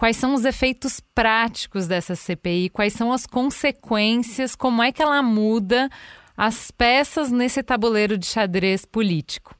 Quais 0.00 0.16
são 0.16 0.32
os 0.32 0.46
efeitos 0.46 0.98
práticos 1.14 1.86
dessa 1.86 2.14
CPI? 2.14 2.70
Quais 2.70 2.94
são 2.94 3.12
as 3.12 3.26
consequências? 3.26 4.56
Como 4.56 4.82
é 4.82 4.90
que 4.90 5.02
ela 5.02 5.22
muda 5.22 5.90
as 6.34 6.70
peças 6.70 7.30
nesse 7.30 7.62
tabuleiro 7.62 8.16
de 8.16 8.24
xadrez 8.24 8.86
político? 8.86 9.54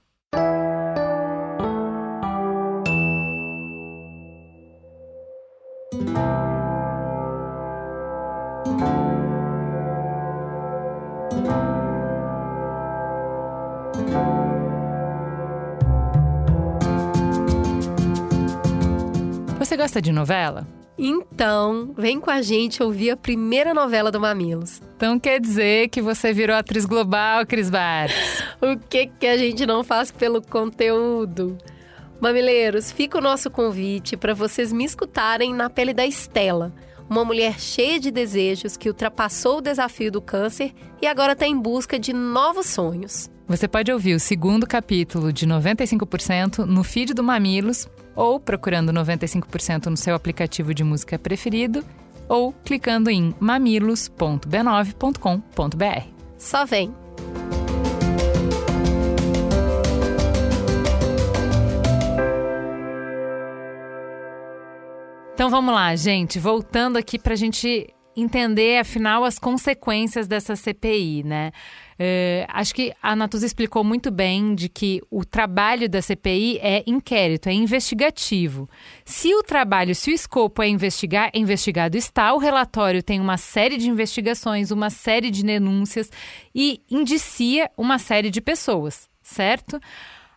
Você 19.70 19.76
gosta 19.76 20.02
de 20.02 20.10
novela? 20.10 20.66
Então, 20.98 21.94
vem 21.96 22.18
com 22.18 22.28
a 22.28 22.42
gente 22.42 22.82
ouvir 22.82 23.10
a 23.10 23.16
primeira 23.16 23.72
novela 23.72 24.10
do 24.10 24.18
Mamilos. 24.18 24.82
Então 24.96 25.16
quer 25.16 25.40
dizer 25.40 25.88
que 25.90 26.02
você 26.02 26.32
virou 26.32 26.56
atriz 26.56 26.84
global, 26.84 27.46
Cris 27.46 27.70
Bartz. 27.70 28.42
o 28.60 28.76
que, 28.76 29.06
que 29.06 29.28
a 29.28 29.36
gente 29.36 29.64
não 29.64 29.84
faz 29.84 30.10
pelo 30.10 30.42
conteúdo? 30.42 31.56
Mamileiros, 32.20 32.90
fica 32.90 33.18
o 33.18 33.20
nosso 33.20 33.48
convite 33.48 34.16
para 34.16 34.34
vocês 34.34 34.72
me 34.72 34.84
escutarem 34.84 35.54
na 35.54 35.70
pele 35.70 35.94
da 35.94 36.04
Estela, 36.04 36.74
uma 37.08 37.24
mulher 37.24 37.60
cheia 37.60 38.00
de 38.00 38.10
desejos 38.10 38.76
que 38.76 38.88
ultrapassou 38.88 39.58
o 39.58 39.62
desafio 39.62 40.10
do 40.10 40.20
câncer 40.20 40.72
e 41.00 41.06
agora 41.06 41.34
está 41.34 41.46
em 41.46 41.56
busca 41.56 41.96
de 41.96 42.12
novos 42.12 42.66
sonhos. 42.66 43.30
Você 43.46 43.68
pode 43.68 43.92
ouvir 43.92 44.14
o 44.14 44.20
segundo 44.20 44.66
capítulo 44.66 45.32
de 45.32 45.46
95% 45.46 46.64
no 46.64 46.82
feed 46.82 47.14
do 47.14 47.22
Mamilos 47.22 47.88
ou 48.20 48.38
procurando 48.38 48.92
95% 48.92 49.86
no 49.86 49.96
seu 49.96 50.14
aplicativo 50.14 50.74
de 50.74 50.84
música 50.84 51.18
preferido 51.18 51.82
ou 52.28 52.52
clicando 52.52 53.08
em 53.08 53.34
mamilos.b9.com.br. 53.40 56.06
Só 56.36 56.66
vem! 56.66 56.94
Então 65.32 65.48
vamos 65.48 65.74
lá, 65.74 65.96
gente. 65.96 66.38
Voltando 66.38 66.98
aqui 66.98 67.18
para 67.18 67.32
a 67.32 67.36
gente 67.36 67.94
entender, 68.20 68.78
afinal, 68.78 69.24
as 69.24 69.38
consequências 69.38 70.26
dessa 70.26 70.54
CPI, 70.54 71.22
né? 71.24 71.52
É, 72.02 72.46
acho 72.48 72.74
que 72.74 72.94
a 73.02 73.14
Natuza 73.14 73.44
explicou 73.44 73.84
muito 73.84 74.10
bem 74.10 74.54
de 74.54 74.70
que 74.70 75.02
o 75.10 75.22
trabalho 75.22 75.86
da 75.86 76.00
CPI 76.00 76.58
é 76.62 76.82
inquérito, 76.86 77.48
é 77.48 77.52
investigativo. 77.52 78.68
Se 79.04 79.34
o 79.34 79.42
trabalho, 79.42 79.94
se 79.94 80.10
o 80.10 80.14
escopo 80.14 80.62
é 80.62 80.68
investigar, 80.68 81.30
investigado 81.34 81.98
está, 81.98 82.32
o 82.32 82.38
relatório 82.38 83.02
tem 83.02 83.20
uma 83.20 83.36
série 83.36 83.76
de 83.76 83.90
investigações, 83.90 84.70
uma 84.70 84.88
série 84.88 85.30
de 85.30 85.44
denúncias 85.44 86.10
e 86.54 86.80
indicia 86.90 87.70
uma 87.76 87.98
série 87.98 88.30
de 88.30 88.40
pessoas, 88.40 89.06
certo? 89.22 89.78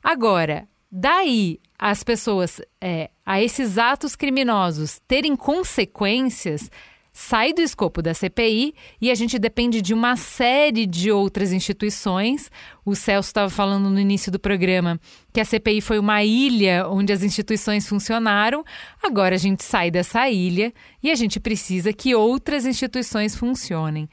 Agora, 0.04 0.68
daí 0.92 1.62
as 1.80 2.04
pessoas, 2.04 2.62
é, 2.80 3.10
a 3.26 3.42
esses 3.42 3.78
atos 3.78 4.16
criminosos 4.16 5.02
terem 5.08 5.36
consequências, 5.36 6.70
sai 7.14 7.54
do 7.54 7.62
escopo 7.62 8.02
da 8.02 8.12
CPI 8.12 8.74
e 9.00 9.12
a 9.12 9.16
gente 9.16 9.38
depende 9.38 9.82
de 9.82 9.94
uma 9.94 10.16
série 10.16 10.88
de 10.88 11.12
outras 11.12 11.52
instituições. 11.54 12.50
O 12.84 12.96
Celso 12.96 13.30
estava 13.30 13.52
falando 13.52 13.88
no 13.88 14.00
início 14.00 14.32
do 14.32 14.40
programa 14.40 15.00
que 15.32 15.40
a 15.40 15.46
CPI 15.46 15.80
foi 15.80 16.00
uma 16.00 16.24
ilha 16.24 16.88
onde 16.90 17.14
as 17.14 17.22
instituições 17.22 17.88
funcionaram. 17.88 18.64
Agora 19.02 19.36
a 19.36 19.38
gente 19.38 19.64
sai 19.64 19.92
dessa 19.92 20.28
ilha 20.28 20.74
e 21.04 21.12
a 21.12 21.16
gente 21.16 21.40
precisa 21.40 21.94
que 21.94 22.16
outras 22.16 22.66
instituições 22.66 23.36
funcionem. 23.36 24.10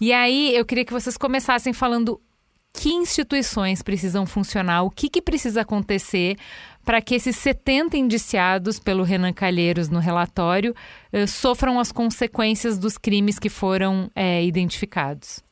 E 0.00 0.12
aí 0.12 0.54
eu 0.56 0.64
queria 0.64 0.84
que 0.84 0.92
vocês 0.92 1.16
começassem 1.16 1.72
falando 1.72 2.20
que 2.72 2.88
instituições 2.88 3.82
precisam 3.82 4.24
funcionar, 4.24 4.82
o 4.82 4.90
que, 4.90 5.08
que 5.08 5.20
precisa 5.20 5.60
acontecer 5.60 6.36
para 6.84 7.00
que 7.00 7.14
esses 7.14 7.36
70 7.36 7.96
indiciados 7.96 8.78
pelo 8.78 9.02
Renan 9.02 9.32
Calheiros 9.32 9.88
no 9.88 9.98
relatório 9.98 10.74
eh, 11.12 11.26
sofram 11.26 11.78
as 11.78 11.92
consequências 11.92 12.78
dos 12.78 12.98
crimes 12.98 13.38
que 13.38 13.48
foram 13.48 14.10
eh, 14.14 14.44
identificados? 14.44 15.42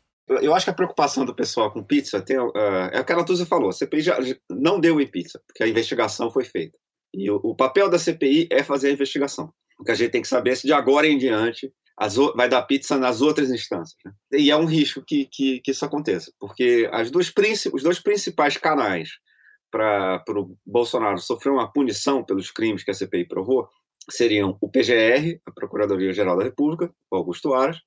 eu 0.41 0.55
acho 0.55 0.65
que 0.65 0.71
a 0.71 0.75
preocupação 0.75 1.25
do 1.25 1.35
pessoal 1.35 1.71
com 1.73 1.83
pizza 1.83 2.21
tem, 2.21 2.39
uh, 2.39 2.53
é 2.93 3.01
o 3.01 3.05
que 3.05 3.13
a 3.13 3.17
Natuza 3.17 3.45
falou. 3.45 3.69
A 3.69 3.73
CPI 3.73 4.01
já, 4.01 4.19
não 4.49 4.79
deu 4.79 5.01
em 5.01 5.07
pizza, 5.07 5.41
porque 5.47 5.63
a 5.63 5.69
investigação 5.69 6.31
foi 6.31 6.45
feita. 6.45 6.79
E 7.13 7.29
o, 7.31 7.41
o, 7.43 7.55
papel 7.55 7.91
da 7.91 7.99
CPI 7.99 8.49
é 8.51 8.63
fazer 8.63 8.89
a 8.89 8.93
investigação. 8.93 9.53
O 9.79 9.85
que 9.85 9.91
a 9.91 9.95
gente 9.95 10.13
tem 10.13 10.23
que 10.23 10.29
saber 10.29 10.51
é 10.51 10.55
se 10.55 10.67
de 10.67 10.73
agora 10.73 11.09
em 11.09 11.19
diante 11.19 11.73
as, 11.97 12.15
vai 12.15 12.49
dar 12.49 12.63
pizza 12.63 12.97
nas 12.97 13.21
outras 13.21 13.51
instâncias. 13.51 13.99
Né? 14.05 14.13
E 14.33 14.51
é 14.51 14.57
um 14.57 14.67
risco 14.67 15.03
que, 15.05 15.27
que, 15.27 15.61
que 15.61 15.73
isso 15.73 15.85
aconteça, 15.85 16.33
porque 16.39 16.89
as 16.93 17.11
duas 17.11 17.33
os 17.73 17.83
dois 17.83 17.99
principais 17.99 18.57
canais 18.57 19.11
para 19.71 20.23
o 20.29 20.57
Bolsonaro 20.67 21.19
sofrer 21.19 21.53
uma 21.53 21.71
punição 21.73 22.25
pelos 22.25 22.51
crimes 22.51 22.83
que 22.83 22.91
a 22.91 22.95
CPI 22.95 23.27
provou 23.27 23.69
seriam 24.11 24.57
o 24.61 24.69
PGR, 24.69 25.41
a 25.47 25.51
Procuradoria-Geral 25.51 26.37
da 26.37 26.45
República, 26.45 26.93
o 27.11 27.17
Augusto 27.17 27.55
Aras, 27.55 27.79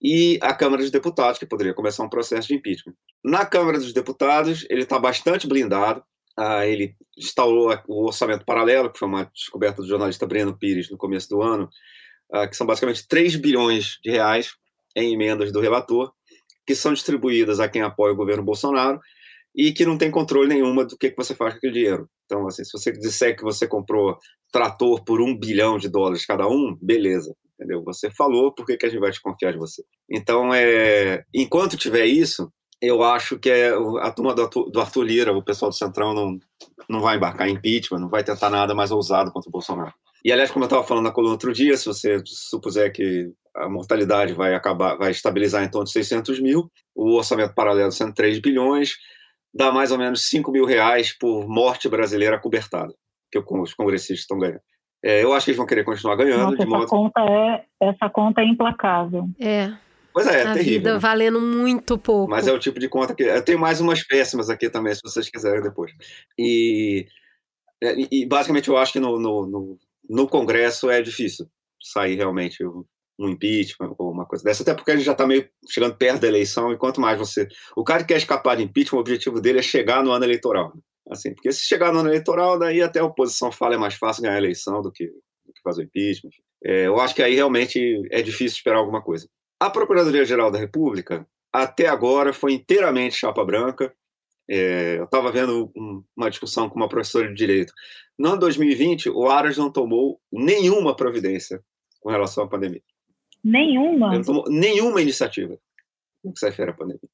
e 0.00 0.38
a 0.42 0.52
Câmara 0.52 0.82
dos 0.82 0.90
Deputados, 0.90 1.38
que 1.38 1.46
poderia 1.46 1.72
começar 1.72 2.02
um 2.02 2.08
processo 2.08 2.48
de 2.48 2.54
impeachment. 2.54 2.94
Na 3.24 3.46
Câmara 3.46 3.78
dos 3.78 3.92
Deputados, 3.92 4.66
ele 4.68 4.82
está 4.82 4.98
bastante 4.98 5.46
blindado. 5.46 6.02
Ah, 6.36 6.66
ele 6.66 6.96
instaurou 7.16 7.72
o 7.88 8.06
orçamento 8.06 8.44
paralelo, 8.44 8.90
que 8.90 8.98
foi 8.98 9.08
uma 9.08 9.24
descoberta 9.24 9.80
do 9.80 9.88
jornalista 9.88 10.26
Breno 10.26 10.56
Pires 10.56 10.90
no 10.90 10.98
começo 10.98 11.28
do 11.28 11.40
ano, 11.40 11.70
ah, 12.32 12.46
que 12.46 12.56
são 12.56 12.66
basicamente 12.66 13.06
3 13.06 13.36
bilhões 13.36 13.98
de 14.02 14.10
reais 14.10 14.54
em 14.96 15.14
emendas 15.14 15.52
do 15.52 15.60
relator, 15.60 16.12
que 16.66 16.74
são 16.74 16.92
distribuídas 16.92 17.60
a 17.60 17.68
quem 17.68 17.82
apoia 17.82 18.12
o 18.12 18.16
governo 18.16 18.42
Bolsonaro 18.42 19.00
e 19.54 19.72
que 19.72 19.86
não 19.86 19.96
tem 19.96 20.10
controle 20.10 20.48
nenhuma 20.48 20.84
do 20.84 20.96
que, 20.96 21.10
que 21.10 21.16
você 21.16 21.34
faz 21.34 21.54
com 21.54 21.58
aquele 21.58 21.72
dinheiro. 21.72 22.08
Então, 22.24 22.46
assim, 22.46 22.64
se 22.64 22.72
você 22.72 22.90
disser 22.92 23.36
que 23.36 23.42
você 23.42 23.68
comprou 23.68 24.18
trator 24.52 25.04
por 25.04 25.20
um 25.20 25.36
bilhão 25.38 25.78
de 25.78 25.88
dólares 25.88 26.26
cada 26.26 26.48
um, 26.48 26.76
beleza 26.80 27.34
entendeu? 27.58 27.82
Você 27.84 28.10
falou, 28.10 28.52
por 28.52 28.66
que, 28.66 28.76
que 28.76 28.86
a 28.86 28.88
gente 28.88 29.00
vai 29.00 29.10
desconfiar 29.10 29.52
de 29.52 29.58
você? 29.58 29.82
Então, 30.10 30.52
é, 30.52 31.24
enquanto 31.32 31.76
tiver 31.76 32.06
isso, 32.06 32.50
eu 32.80 33.02
acho 33.02 33.38
que 33.38 33.50
é 33.50 33.70
a 34.00 34.10
turma 34.10 34.34
do 34.34 34.42
Arthur, 34.42 34.70
do 34.70 34.80
Arthur 34.80 35.02
Lira, 35.02 35.32
o 35.32 35.42
pessoal 35.42 35.70
do 35.70 35.76
Centrão, 35.76 36.12
não, 36.12 36.38
não 36.88 37.00
vai 37.00 37.16
embarcar 37.16 37.48
em 37.48 37.54
impeachment, 37.54 38.00
não 38.00 38.10
vai 38.10 38.22
tentar 38.22 38.50
nada 38.50 38.74
mais 38.74 38.90
ousado 38.90 39.32
contra 39.32 39.48
o 39.48 39.52
Bolsonaro. 39.52 39.94
E, 40.24 40.32
aliás, 40.32 40.50
como 40.50 40.64
eu 40.64 40.66
estava 40.66 40.84
falando 40.84 41.04
na 41.04 41.12
coluna 41.12 41.34
outro 41.34 41.52
dia, 41.52 41.76
se 41.76 41.86
você 41.86 42.20
supuser 42.24 42.92
que 42.92 43.30
a 43.54 43.68
mortalidade 43.68 44.32
vai 44.32 44.54
acabar, 44.54 44.96
vai 44.96 45.10
estabilizar 45.10 45.62
em 45.62 45.70
torno 45.70 45.84
de 45.84 45.92
600 45.92 46.40
mil, 46.40 46.70
o 46.94 47.16
orçamento 47.16 47.54
paralelo 47.54 47.92
sendo 47.92 48.14
3 48.14 48.40
bilhões, 48.40 48.94
dá 49.54 49.70
mais 49.70 49.92
ou 49.92 49.98
menos 49.98 50.28
5 50.28 50.50
mil 50.50 50.64
reais 50.64 51.16
por 51.16 51.48
morte 51.48 51.88
brasileira 51.88 52.38
cobertada, 52.38 52.92
que 53.30 53.38
os 53.38 53.74
congressistas 53.74 54.20
estão 54.20 54.38
ganhando. 54.38 54.60
É, 55.02 55.22
eu 55.22 55.32
acho 55.34 55.44
que 55.44 55.50
eles 55.50 55.58
vão 55.58 55.66
querer 55.66 55.84
continuar 55.84 56.16
ganhando. 56.16 56.52
Nossa, 56.52 56.56
de 56.56 56.66
modo... 56.66 56.84
essa, 56.84 56.90
conta 56.90 57.20
é, 57.20 57.64
essa 57.80 58.08
conta 58.08 58.40
é 58.40 58.44
implacável. 58.44 59.28
É. 59.38 59.70
Pois 60.14 60.26
é, 60.26 60.42
é 60.42 60.46
a 60.46 60.52
terrível. 60.54 60.72
vida 60.72 60.92
né? 60.94 60.98
valendo 60.98 61.40
muito 61.40 61.98
pouco. 61.98 62.30
Mas 62.30 62.46
é 62.46 62.52
o 62.52 62.58
tipo 62.58 62.80
de 62.80 62.88
conta 62.88 63.14
que. 63.14 63.22
Eu 63.22 63.44
tenho 63.44 63.58
mais 63.58 63.80
umas 63.80 64.02
péssimas 64.02 64.48
aqui 64.48 64.70
também, 64.70 64.94
se 64.94 65.02
vocês 65.04 65.28
quiserem 65.28 65.62
depois. 65.62 65.92
E, 66.38 67.06
é, 67.82 67.94
e 68.10 68.24
basicamente 68.24 68.68
eu 68.68 68.78
acho 68.78 68.94
que 68.94 69.00
no, 69.00 69.18
no, 69.18 69.46
no, 69.46 69.78
no 70.08 70.28
Congresso 70.28 70.88
é 70.88 71.02
difícil 71.02 71.46
sair 71.82 72.14
realmente 72.14 72.64
um 72.64 73.28
impeachment 73.28 73.94
coisa 74.34 74.44
dessa, 74.44 74.62
até 74.62 74.74
porque 74.74 74.90
a 74.90 74.96
gente 74.96 75.04
já 75.04 75.12
está 75.12 75.26
meio 75.26 75.48
chegando 75.70 75.96
perto 75.96 76.22
da 76.22 76.28
eleição, 76.28 76.72
e 76.72 76.76
quanto 76.76 77.00
mais 77.00 77.18
você. 77.18 77.46
O 77.76 77.84
cara 77.84 78.02
que 78.02 78.08
quer 78.08 78.16
escapar 78.16 78.56
de 78.56 78.64
impeachment, 78.64 78.98
o 78.98 79.00
objetivo 79.00 79.40
dele 79.40 79.60
é 79.60 79.62
chegar 79.62 80.02
no 80.02 80.10
ano 80.10 80.24
eleitoral. 80.24 80.72
Assim, 81.08 81.34
porque 81.34 81.52
se 81.52 81.64
chegar 81.64 81.92
no 81.92 82.00
ano 82.00 82.08
eleitoral, 82.08 82.58
daí 82.58 82.82
até 82.82 82.98
a 82.98 83.04
oposição 83.04 83.52
fala 83.52 83.74
é 83.74 83.78
mais 83.78 83.94
fácil 83.94 84.22
ganhar 84.22 84.34
a 84.34 84.38
eleição 84.38 84.82
do 84.82 84.90
que, 84.90 85.06
do 85.06 85.52
que 85.52 85.62
fazer 85.62 85.82
o 85.82 85.84
impeachment. 85.84 86.30
É, 86.64 86.86
eu 86.86 86.98
acho 86.98 87.14
que 87.14 87.22
aí 87.22 87.34
realmente 87.34 88.02
é 88.10 88.22
difícil 88.22 88.56
esperar 88.56 88.78
alguma 88.78 89.02
coisa. 89.02 89.28
A 89.60 89.70
Procuradoria-Geral 89.70 90.50
da 90.50 90.58
República, 90.58 91.26
até 91.52 91.86
agora, 91.86 92.32
foi 92.32 92.54
inteiramente 92.54 93.16
chapa 93.16 93.44
branca. 93.44 93.94
É, 94.50 94.98
eu 94.98 95.04
estava 95.04 95.30
vendo 95.30 95.70
um, 95.76 96.02
uma 96.16 96.30
discussão 96.30 96.68
com 96.68 96.76
uma 96.76 96.88
professora 96.88 97.28
de 97.28 97.34
direito. 97.34 97.72
No 98.18 98.30
ano 98.30 98.40
2020, 98.40 99.10
o 99.10 99.28
Aras 99.28 99.56
não 99.56 99.70
tomou 99.70 100.20
nenhuma 100.32 100.96
providência 100.96 101.62
com 102.00 102.10
relação 102.10 102.44
à 102.44 102.48
pandemia. 102.48 102.82
Nenhuma? 103.44 104.08
Ele 104.08 104.18
não 104.18 104.24
tomou 104.24 104.44
nenhuma 104.48 105.02
iniciativa 105.02 105.58
no 106.24 106.32
que 106.32 106.40
se 106.40 106.46
refere 106.46 106.70
à 106.70 106.74
pandemia. 106.74 107.08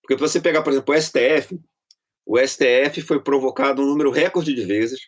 Porque 0.00 0.14
se 0.14 0.20
você 0.20 0.40
pegar, 0.40 0.62
por 0.62 0.72
exemplo, 0.72 0.94
o 0.94 1.00
STF, 1.00 1.58
o 2.26 2.38
STF 2.38 3.02
foi 3.02 3.20
provocado 3.20 3.82
um 3.82 3.86
número 3.86 4.10
recorde 4.10 4.54
de 4.54 4.64
vezes 4.64 5.00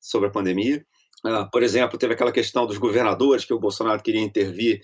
sobre 0.00 0.28
a 0.28 0.30
pandemia. 0.30 0.84
Ah, 1.24 1.48
por 1.50 1.62
exemplo, 1.62 1.98
teve 1.98 2.14
aquela 2.14 2.30
questão 2.30 2.66
dos 2.66 2.78
governadores, 2.78 3.44
que 3.44 3.52
o 3.52 3.58
Bolsonaro 3.58 4.02
queria 4.02 4.20
intervir 4.20 4.80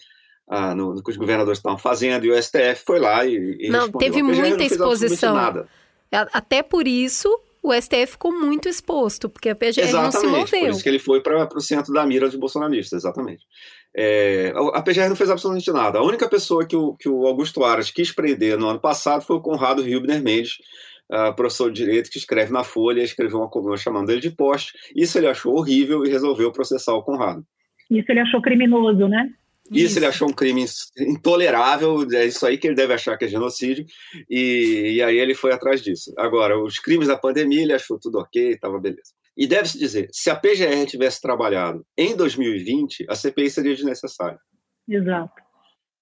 ah, 0.48 0.74
no, 0.74 0.94
no, 0.94 1.02
que 1.02 1.10
os 1.10 1.16
governadores 1.16 1.58
estavam 1.58 1.78
fazendo, 1.78 2.24
e 2.26 2.30
o 2.30 2.42
STF 2.42 2.82
foi 2.84 2.98
lá 2.98 3.24
e. 3.24 3.58
e 3.60 3.68
não, 3.68 3.90
teve 3.90 4.22
muita 4.22 4.64
exposição. 4.64 5.34
Nada. 5.34 5.68
Até 6.10 6.62
por 6.62 6.86
isso, 6.88 7.28
o 7.62 7.72
STF 7.72 8.12
ficou 8.12 8.32
muito 8.32 8.68
exposto, 8.68 9.28
porque 9.28 9.50
a 9.50 9.54
PGR 9.54 9.80
exatamente, 9.80 10.14
não 10.14 10.20
se 10.20 10.26
moveu. 10.26 10.60
Por 10.60 10.70
isso 10.70 10.82
que 10.82 10.88
ele 10.88 10.98
foi 10.98 11.22
para 11.22 11.48
o 11.54 11.60
centro 11.60 11.92
da 11.92 12.04
mira 12.04 12.26
dos 12.26 12.36
bolsonaristas, 12.36 13.04
exatamente. 13.04 13.46
É, 13.94 14.52
a 14.72 14.80
PGR 14.80 15.08
não 15.08 15.16
fez 15.16 15.28
absolutamente 15.28 15.70
nada. 15.70 15.98
A 15.98 16.02
única 16.02 16.28
pessoa 16.28 16.66
que 16.66 16.76
o, 16.76 16.94
que 16.94 17.08
o 17.08 17.26
Augusto 17.26 17.62
Aras 17.62 17.90
quis 17.90 18.10
prender 18.10 18.58
no 18.58 18.68
ano 18.68 18.80
passado 18.80 19.22
foi 19.22 19.36
o 19.36 19.40
Conrado 19.40 19.86
Hilbner 19.86 20.22
Mendes, 20.22 20.56
uh, 21.10 21.34
professor 21.34 21.70
de 21.70 21.84
direito 21.84 22.10
que 22.10 22.18
escreve 22.18 22.52
na 22.52 22.64
Folha, 22.64 23.02
escreveu 23.02 23.38
uma 23.38 23.50
coluna 23.50 23.76
chamando 23.76 24.10
ele 24.10 24.20
de 24.20 24.30
poste. 24.30 24.72
Isso 24.96 25.18
ele 25.18 25.26
achou 25.26 25.54
horrível 25.54 26.04
e 26.04 26.10
resolveu 26.10 26.50
processar 26.50 26.94
o 26.94 27.02
Conrado. 27.02 27.44
Isso 27.90 28.10
ele 28.10 28.20
achou 28.20 28.40
criminoso, 28.40 29.06
né? 29.06 29.30
Isso, 29.70 29.86
isso, 29.86 29.98
ele 29.98 30.06
achou 30.06 30.28
um 30.28 30.32
crime 30.32 30.64
intolerável, 30.98 32.06
é 32.12 32.26
isso 32.26 32.44
aí 32.44 32.58
que 32.58 32.66
ele 32.66 32.74
deve 32.74 32.92
achar 32.92 33.16
que 33.16 33.24
é 33.24 33.28
genocídio, 33.28 33.86
e, 34.28 34.94
e 34.96 35.02
aí 35.02 35.16
ele 35.16 35.34
foi 35.34 35.52
atrás 35.52 35.80
disso. 35.80 36.12
Agora, 36.18 36.58
os 36.58 36.78
crimes 36.78 37.08
da 37.08 37.16
pandemia, 37.16 37.62
ele 37.62 37.72
achou 37.72 37.98
tudo 37.98 38.18
ok, 38.18 38.50
estava 38.50 38.78
beleza. 38.78 39.12
E 39.36 39.46
deve-se 39.46 39.78
dizer, 39.78 40.08
se 40.12 40.28
a 40.30 40.36
PGR 40.36 40.86
tivesse 40.86 41.20
trabalhado 41.20 41.84
em 41.96 42.14
2020, 42.14 43.06
a 43.08 43.14
CPI 43.14 43.50
seria 43.50 43.74
desnecessária. 43.74 44.38
Exato. 44.88 45.32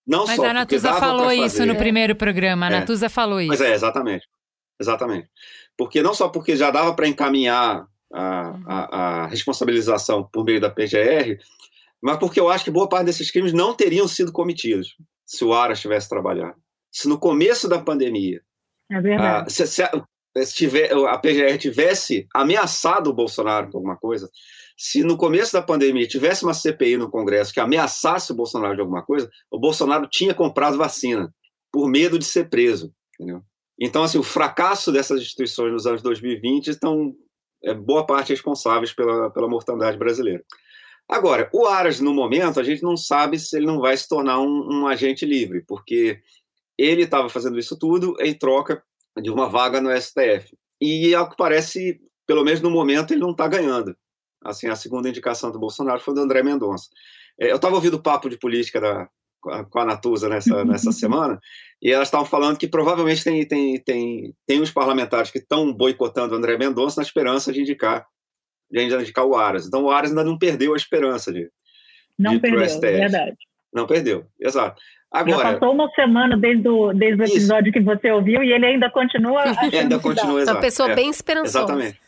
Não 0.07 0.26
Mas 0.26 0.37
só 0.37 0.47
a 0.47 0.55
Natuza 0.55 0.95
falou 0.95 1.31
isso 1.31 1.64
no 1.64 1.76
primeiro 1.76 2.16
programa, 2.16 2.66
a 2.66 2.70
é. 2.70 2.81
Natuza 2.81 3.09
falou 3.09 3.41
isso. 3.41 3.49
Mas 3.49 3.61
é, 3.61 3.72
exatamente. 3.72 4.26
Exatamente. 4.81 5.28
Porque 5.76 6.03
não 6.03 6.14
só 6.14 6.28
porque 6.28 6.57
já 6.57 6.70
dava 6.70 6.95
para 6.95 7.07
encaminhar 7.07 7.87
a, 8.12 8.59
a, 8.66 9.24
a, 9.24 9.26
responsabilização 9.26 10.28
por 10.33 10.45
meio 10.45 10.61
da 10.61 10.70
PGR, 10.70 11.39
mas 12.03 12.18
porque 12.18 12.41
eu 12.41 12.49
acho 12.49 12.64
que 12.64 12.70
boa 12.70 12.89
parte 12.89 13.07
desses 13.07 13.31
crimes 13.31 13.53
não 13.53 13.74
teriam 13.74 14.09
sido 14.09 14.33
cometidos 14.33 14.97
se 15.24 15.45
o 15.45 15.53
Aras 15.53 15.81
tivesse 15.81 16.09
trabalhado. 16.09 16.57
Se 16.91 17.09
no 17.09 17.18
começo 17.18 17.68
da 17.68 17.78
pandemia 17.78 18.41
é 18.91 19.16
a, 19.16 19.49
se, 19.49 19.66
se, 19.66 19.83
a, 19.83 19.91
se 20.37 20.55
tiver, 20.55 20.93
a 20.93 21.18
PGR 21.18 21.59
tivesse 21.59 22.26
ameaçado 22.35 23.11
o 23.11 23.14
Bolsonaro 23.14 23.70
com 23.70 23.78
alguma 23.78 23.97
coisa, 23.97 24.31
se 24.76 25.03
no 25.03 25.16
começo 25.16 25.53
da 25.53 25.61
pandemia 25.61 26.07
tivesse 26.07 26.45
uma 26.45 26.55
CPI 26.55 26.97
no 26.97 27.11
Congresso 27.11 27.53
que 27.53 27.61
ameaçasse 27.61 28.33
o 28.33 28.35
Bolsonaro 28.35 28.74
de 28.74 28.81
alguma 28.81 29.03
coisa, 29.03 29.28
o 29.51 29.59
Bolsonaro 29.59 30.07
tinha 30.09 30.33
comprado 30.33 30.78
vacina 30.78 31.35
por 31.72 31.89
medo 31.89 32.18
de 32.18 32.24
ser 32.24 32.49
preso. 32.49 32.93
Entendeu? 33.14 33.43
Então, 33.78 34.03
assim, 34.03 34.18
o 34.18 34.22
fracasso 34.22 34.93
dessas 34.93 35.20
instituições 35.20 35.72
nos 35.72 35.87
anos 35.87 36.03
2020 36.03 36.68
estão 36.68 37.14
é, 37.62 37.74
boa 37.74 38.07
parte 38.07 38.31
responsáveis 38.31 38.93
pela, 38.93 39.31
pela 39.31 39.49
mortandade 39.49 39.99
brasileira. 39.99 40.43
Agora, 41.09 41.51
o 41.53 41.66
Aras, 41.66 41.99
no 41.99 42.14
momento, 42.14 42.61
a 42.61 42.62
gente 42.62 42.83
não 42.83 42.97
sabe 42.97 43.39
se 43.39 43.57
ele 43.57 43.66
não 43.66 43.81
vai 43.81 43.97
se 43.97 44.09
tornar 44.09 44.39
um, 44.41 44.68
um 44.70 44.87
agente 44.87 45.26
livre, 45.26 45.64
porque 45.66 46.20
ele 46.78 47.03
estava 47.03 47.28
fazendo 47.28 47.59
isso 47.59 47.76
tudo 47.76 48.16
em 48.20 48.33
troca 48.33 48.83
de 49.17 49.31
uma 49.31 49.49
vaga 49.49 49.81
no 49.81 49.91
STF. 49.91 50.57
E, 50.81 51.15
ao 51.15 51.29
que 51.29 51.37
parece, 51.37 52.01
pelo 52.27 52.45
menos 52.45 52.61
no 52.61 52.71
momento, 52.71 53.13
ele 53.13 53.21
não 53.21 53.33
está 53.33 53.47
ganhando. 53.47 53.97
Assim, 54.43 54.69
a 54.69 54.77
segunda 54.77 55.09
indicação 55.09 55.51
do 55.51 55.59
Bolsonaro 55.59 56.01
foi 56.01 56.15
do 56.15 56.21
André 56.21 56.43
Mendonça. 56.43 56.89
É, 57.39 57.51
eu 57.51 57.57
estava 57.57 57.75
ouvindo 57.75 57.95
o 57.95 58.03
papo 58.03 58.29
de 58.29 58.39
política 58.39 58.81
da, 58.81 59.09
com 59.41 59.79
a 59.79 59.85
Natuza 59.85 60.29
nessa, 60.29 60.65
nessa 60.65 60.93
semana, 60.93 61.41
e 61.83 61.91
elas 61.91 62.09
estavam 62.09 62.27
falando 62.27 62.59
que 62.59 62.69
provavelmente 62.69 63.25
tem, 63.25 63.47
tem, 63.47 63.81
tem, 63.83 64.35
tem 64.47 64.61
uns 64.61 64.71
parlamentares 64.71 65.31
que 65.31 65.39
estão 65.39 65.73
boicotando 65.73 66.35
o 66.35 66.37
André 66.37 66.57
Mendonça 66.57 67.01
na 67.01 67.07
esperança 67.07 67.53
de 67.53 67.61
indicar, 67.61 68.07
de 68.71 68.83
indicar 68.83 69.25
o 69.25 69.37
Aras. 69.37 69.67
Então 69.67 69.85
o 69.85 69.91
Aras 69.91 70.11
ainda 70.11 70.25
não 70.25 70.39
perdeu 70.39 70.75
a 70.75 70.77
esperança 70.77 71.33
de. 71.33 71.51
Não 72.19 72.33
de 72.33 72.41
perdeu, 72.41 72.69
STF. 72.69 72.81
verdade. 72.81 73.37
Não 73.73 73.87
perdeu, 73.87 74.27
exato. 74.41 74.81
Agora, 75.12 75.39
Já 75.39 75.53
passou 75.55 75.75
uma 75.75 75.91
semana 75.91 76.37
desde 76.37 76.68
o, 76.68 76.93
desde 76.93 77.21
o 77.21 77.25
episódio 77.25 77.71
isso. 77.71 77.73
que 77.73 77.81
você 77.81 78.11
ouviu 78.12 78.43
e 78.43 78.53
ele 78.53 78.66
ainda 78.66 78.89
continua. 78.91 79.43
ainda 79.43 79.99
continua, 79.99 80.41
exato. 80.41 80.57
Uma 80.57 80.62
pessoa 80.62 80.93
é, 80.93 80.95
bem 80.95 81.11
esperançosa. 81.11 81.59
Exatamente. 81.59 82.01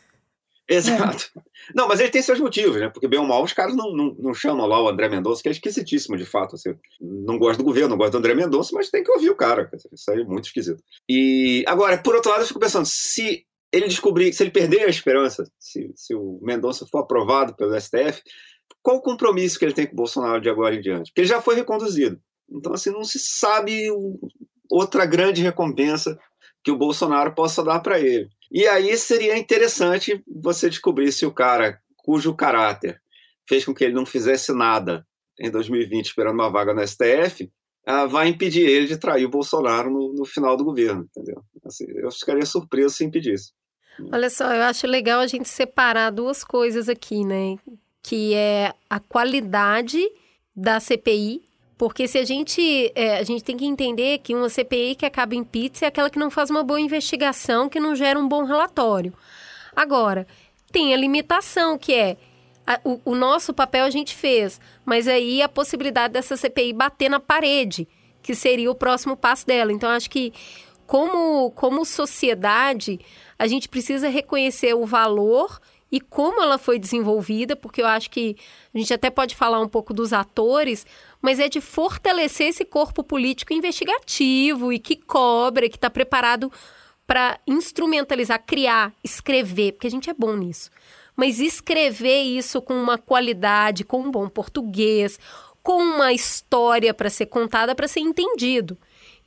Exato. 0.69 1.31
É. 1.37 1.41
Não, 1.75 1.87
mas 1.87 1.99
ele 1.99 2.09
tem 2.09 2.21
seus 2.21 2.39
motivos, 2.39 2.77
né? 2.77 2.89
Porque, 2.89 3.07
bem 3.07 3.19
ou 3.19 3.25
mal, 3.25 3.43
os 3.43 3.53
caras 3.53 3.75
não, 3.75 3.93
não, 3.93 4.15
não 4.17 4.33
chamam 4.33 4.65
lá 4.65 4.81
o 4.81 4.87
André 4.87 5.09
Mendonça, 5.09 5.41
que 5.41 5.49
é 5.49 5.51
esquisitíssimo, 5.51 6.17
de 6.17 6.25
fato. 6.25 6.55
Assim, 6.55 6.75
não 6.99 7.37
gosto 7.37 7.59
do 7.59 7.65
governo, 7.65 7.89
não 7.89 7.97
gosto 7.97 8.13
do 8.13 8.17
André 8.17 8.33
Mendonça, 8.33 8.71
mas 8.73 8.89
tem 8.89 9.03
que 9.03 9.11
ouvir 9.11 9.29
o 9.29 9.35
cara. 9.35 9.69
Isso 9.91 10.11
aí 10.11 10.21
é 10.21 10.25
muito 10.25 10.45
esquisito. 10.45 10.81
E, 11.09 11.63
agora, 11.67 11.97
por 11.97 12.15
outro 12.15 12.31
lado, 12.31 12.41
eu 12.43 12.47
fico 12.47 12.59
pensando, 12.59 12.85
se 12.85 13.45
ele 13.71 13.87
descobrir, 13.87 14.31
se 14.33 14.43
ele 14.43 14.51
perder 14.51 14.85
a 14.85 14.89
esperança, 14.89 15.49
se, 15.59 15.91
se 15.95 16.13
o 16.13 16.39
Mendonça 16.41 16.85
for 16.85 16.99
aprovado 16.99 17.55
pelo 17.55 17.79
STF, 17.79 18.21
qual 18.81 18.97
o 18.97 19.01
compromisso 19.01 19.57
que 19.57 19.65
ele 19.65 19.73
tem 19.73 19.85
com 19.85 19.93
o 19.93 19.97
Bolsonaro 19.97 20.41
de 20.41 20.49
agora 20.49 20.75
em 20.75 20.81
diante? 20.81 21.09
Porque 21.09 21.21
ele 21.21 21.27
já 21.27 21.41
foi 21.41 21.55
reconduzido. 21.55 22.19
Então, 22.49 22.73
assim, 22.73 22.91
não 22.91 23.03
se 23.03 23.19
sabe 23.19 23.89
outra 24.69 25.05
grande 25.05 25.41
recompensa 25.41 26.17
que 26.63 26.71
o 26.71 26.77
Bolsonaro 26.77 27.33
possa 27.33 27.63
dar 27.63 27.79
para 27.79 27.99
ele. 27.99 28.29
E 28.51 28.67
aí 28.67 28.95
seria 28.97 29.37
interessante 29.37 30.23
você 30.27 30.69
descobrir 30.69 31.11
se 31.11 31.25
o 31.25 31.33
cara 31.33 31.79
cujo 31.97 32.35
caráter 32.35 33.01
fez 33.47 33.65
com 33.65 33.73
que 33.73 33.83
ele 33.83 33.93
não 33.93 34.05
fizesse 34.05 34.53
nada 34.53 35.05
em 35.39 35.49
2020 35.49 36.05
esperando 36.05 36.35
uma 36.35 36.49
vaga 36.49 36.73
no 36.73 36.85
STF, 36.85 37.51
ah, 37.85 38.05
vai 38.05 38.27
impedir 38.29 38.61
ele 38.61 38.87
de 38.87 38.97
trair 38.97 39.25
o 39.25 39.29
Bolsonaro 39.29 39.89
no, 39.89 40.13
no 40.13 40.25
final 40.25 40.55
do 40.55 40.63
governo, 40.63 41.09
entendeu? 41.09 41.43
Assim, 41.65 41.85
eu 41.89 42.11
ficaria 42.11 42.45
surpreso 42.45 42.95
se 42.95 43.03
impedisse. 43.03 43.51
Olha 44.11 44.29
só, 44.29 44.53
eu 44.53 44.63
acho 44.63 44.87
legal 44.87 45.19
a 45.19 45.27
gente 45.27 45.47
separar 45.47 46.09
duas 46.09 46.43
coisas 46.43 46.87
aqui, 46.87 47.25
né? 47.25 47.57
Que 48.03 48.35
é 48.35 48.73
a 48.87 48.99
qualidade 48.99 49.99
da 50.55 50.79
CPI, 50.79 51.41
porque 51.77 52.07
se 52.07 52.19
a 52.19 52.23
gente 52.23 52.91
é, 52.93 53.17
a 53.17 53.23
gente 53.23 53.43
tem 53.43 53.57
que 53.57 53.65
entender 53.65 54.19
que 54.19 54.35
uma 54.35 54.49
CPI 54.49 54.95
que 54.95 55.05
acaba 55.05 55.33
em 55.33 55.43
pizza 55.43 55.85
é 55.85 55.87
aquela 55.87 56.09
que 56.09 56.19
não 56.19 56.29
faz 56.29 56.49
uma 56.49 56.63
boa 56.63 56.79
investigação, 56.79 57.67
que 57.67 57.79
não 57.79 57.95
gera 57.95 58.19
um 58.19 58.27
bom 58.27 58.43
relatório. 58.43 59.13
Agora, 59.75 60.27
tem 60.71 60.93
a 60.93 60.97
limitação 60.97 61.77
que 61.77 61.93
é 61.93 62.17
a, 62.65 62.79
o, 62.83 63.01
o 63.05 63.15
nosso 63.15 63.53
papel 63.53 63.85
a 63.85 63.89
gente 63.89 64.15
fez, 64.15 64.59
mas 64.85 65.07
aí 65.07 65.41
a 65.41 65.49
possibilidade 65.49 66.13
dessa 66.13 66.37
CPI 66.37 66.73
bater 66.73 67.09
na 67.09 67.19
parede, 67.19 67.87
que 68.21 68.35
seria 68.35 68.71
o 68.71 68.75
próximo 68.75 69.17
passo 69.17 69.45
dela. 69.45 69.71
Então, 69.71 69.89
acho 69.89 70.09
que 70.09 70.33
como, 70.87 71.51
como 71.51 71.85
sociedade, 71.85 72.99
a 73.37 73.47
gente 73.47 73.67
precisa 73.67 74.07
reconhecer 74.09 74.73
o 74.73 74.85
valor 74.85 75.59
e 75.93 76.01
como 76.01 76.41
ela 76.41 76.57
foi 76.57 76.79
desenvolvida, 76.79 77.55
porque 77.55 77.79
eu 77.79 77.85
acho 77.85 78.09
que 78.09 78.35
a 78.73 78.77
gente 78.79 78.91
até 78.91 79.11
pode 79.11 79.35
falar 79.35 79.59
um 79.59 79.67
pouco 79.67 79.93
dos 79.93 80.11
atores, 80.11 80.87
mas 81.21 81.39
é 81.39 81.47
de 81.47 81.61
fortalecer 81.61 82.47
esse 82.47 82.65
corpo 82.65 83.03
político 83.03 83.53
investigativo 83.53 84.73
e 84.73 84.79
que 84.79 84.95
cobra, 84.95 85.69
que 85.69 85.77
está 85.77 85.91
preparado 85.91 86.51
para 87.05 87.39
instrumentalizar, 87.45 88.43
criar, 88.43 88.91
escrever, 89.03 89.73
porque 89.73 89.85
a 89.85 89.91
gente 89.91 90.09
é 90.09 90.13
bom 90.15 90.35
nisso 90.35 90.71
mas 91.15 91.39
escrever 91.39 92.23
isso 92.23 92.59
com 92.59 92.73
uma 92.73 92.97
qualidade, 92.97 93.83
com 93.83 94.01
um 94.01 94.09
bom 94.09 94.27
português, 94.27 95.19
com 95.61 95.77
uma 95.77 96.11
história 96.11 96.91
para 96.91 97.07
ser 97.07 97.27
contada, 97.27 97.75
para 97.75 97.87
ser 97.87 97.99
entendido. 97.99 98.75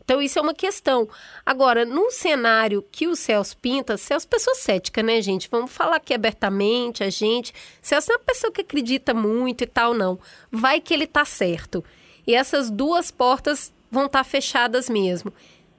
Então, 0.06 0.22
isso 0.22 0.38
é 0.38 0.42
uma 0.42 0.54
questão. 0.54 1.08
Agora, 1.44 1.84
num 1.84 2.12
cenário 2.12 2.80
que 2.92 3.08
o 3.08 3.16
Celso 3.16 3.56
pinta, 3.56 3.96
Celso 3.96 4.24
é 4.28 4.30
pessoa 4.30 4.54
cética, 4.54 5.02
né, 5.02 5.20
gente? 5.20 5.48
Vamos 5.50 5.72
falar 5.72 5.96
aqui 5.96 6.14
abertamente, 6.14 7.02
a 7.02 7.10
gente. 7.10 7.52
Celso 7.82 8.10
não 8.10 8.14
é 8.14 8.18
uma 8.18 8.24
pessoa 8.24 8.52
que 8.52 8.60
acredita 8.60 9.12
muito 9.12 9.64
e 9.64 9.66
tal, 9.66 9.94
não. 9.94 10.16
Vai 10.48 10.80
que 10.80 10.94
ele 10.94 11.08
tá 11.08 11.24
certo. 11.24 11.84
E 12.24 12.36
essas 12.36 12.70
duas 12.70 13.10
portas 13.10 13.72
vão 13.90 14.06
estar 14.06 14.20
tá 14.20 14.24
fechadas 14.24 14.88
mesmo. 14.88 15.32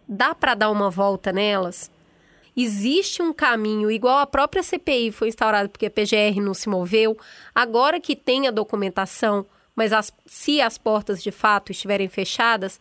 Dá 0.05 0.35
para 0.35 0.55
dar 0.55 0.71
uma 0.71 0.89
volta 0.89 1.31
nelas? 1.31 1.89
existe 2.59 3.21
um 3.21 3.31
caminho, 3.31 3.91
igual 3.91 4.17
a 4.17 4.25
própria 4.25 4.63
CPI 4.63 5.11
foi 5.11 5.27
instaurada 5.27 5.69
porque 5.69 5.85
a 5.85 5.91
PGR 5.91 6.41
não 6.41 6.55
se 6.55 6.67
moveu, 6.67 7.15
agora 7.53 7.99
que 7.99 8.15
tem 8.15 8.47
a 8.47 8.51
documentação, 8.51 9.45
mas 9.75 9.93
as, 9.93 10.11
se 10.25 10.59
as 10.59 10.75
portas 10.75 11.21
de 11.21 11.29
fato 11.29 11.71
estiverem 11.71 12.07
fechadas, 12.07 12.79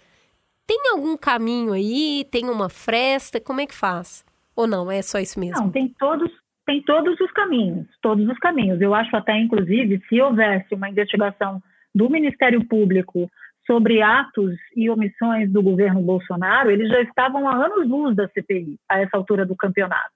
tem 0.67 0.79
algum 0.93 1.17
caminho 1.17 1.73
aí? 1.73 2.27
Tem 2.31 2.49
uma 2.49 2.69
fresta? 2.69 3.41
Como 3.41 3.61
é 3.61 3.67
que 3.67 3.75
faz? 3.75 4.25
Ou 4.55 4.67
não? 4.67 4.91
É 4.91 5.01
só 5.03 5.19
isso 5.19 5.39
mesmo? 5.39 5.61
Não, 5.61 5.71
tem 5.71 5.89
todos, 5.99 6.31
tem 6.67 6.83
todos 6.83 7.19
os 7.21 7.31
caminhos, 7.31 7.87
todos 8.03 8.29
os 8.29 8.39
caminhos. 8.39 8.81
Eu 8.81 8.95
acho 8.95 9.15
até, 9.17 9.39
inclusive, 9.39 10.03
se 10.09 10.21
houvesse 10.21 10.75
uma 10.75 10.89
investigação 10.89 11.63
do 11.95 12.11
Ministério 12.11 12.67
Público 12.67 13.31
sobre 13.67 14.03
atos 14.03 14.55
e 14.77 14.89
omissões 14.91 15.51
do 15.51 15.63
governo 15.63 16.01
Bolsonaro, 16.01 16.71
eles 16.71 16.89
já 16.89 17.01
estavam 17.03 17.49
há 17.49 17.55
anos-luz 17.67 18.15
da 18.15 18.29
CPI, 18.29 18.79
a 18.89 19.01
essa 19.01 19.17
altura 19.17 19.45
do 19.45 19.57
campeonato. 19.57 20.15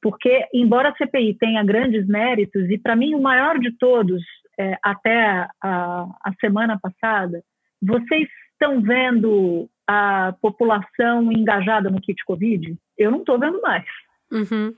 Porque, 0.00 0.46
embora 0.54 0.90
a 0.90 0.96
CPI 0.96 1.34
tenha 1.34 1.64
grandes 1.64 2.06
méritos, 2.06 2.70
e 2.70 2.78
para 2.78 2.94
mim 2.94 3.14
o 3.14 3.20
maior 3.22 3.58
de 3.58 3.72
todos, 3.76 4.22
é, 4.58 4.78
até 4.82 5.48
a, 5.62 6.06
a 6.24 6.32
semana 6.40 6.78
passada, 6.80 7.42
vocês 7.82 8.28
estão 8.56 8.80
vendo 8.80 9.68
a 9.86 10.34
população 10.40 11.30
engajada 11.30 11.90
no 11.90 12.00
kit 12.00 12.24
Covid? 12.24 12.76
Eu 12.96 13.10
não 13.10 13.20
estou 13.20 13.38
vendo 13.38 13.60
mais. 13.60 13.84
Uhum. 14.32 14.74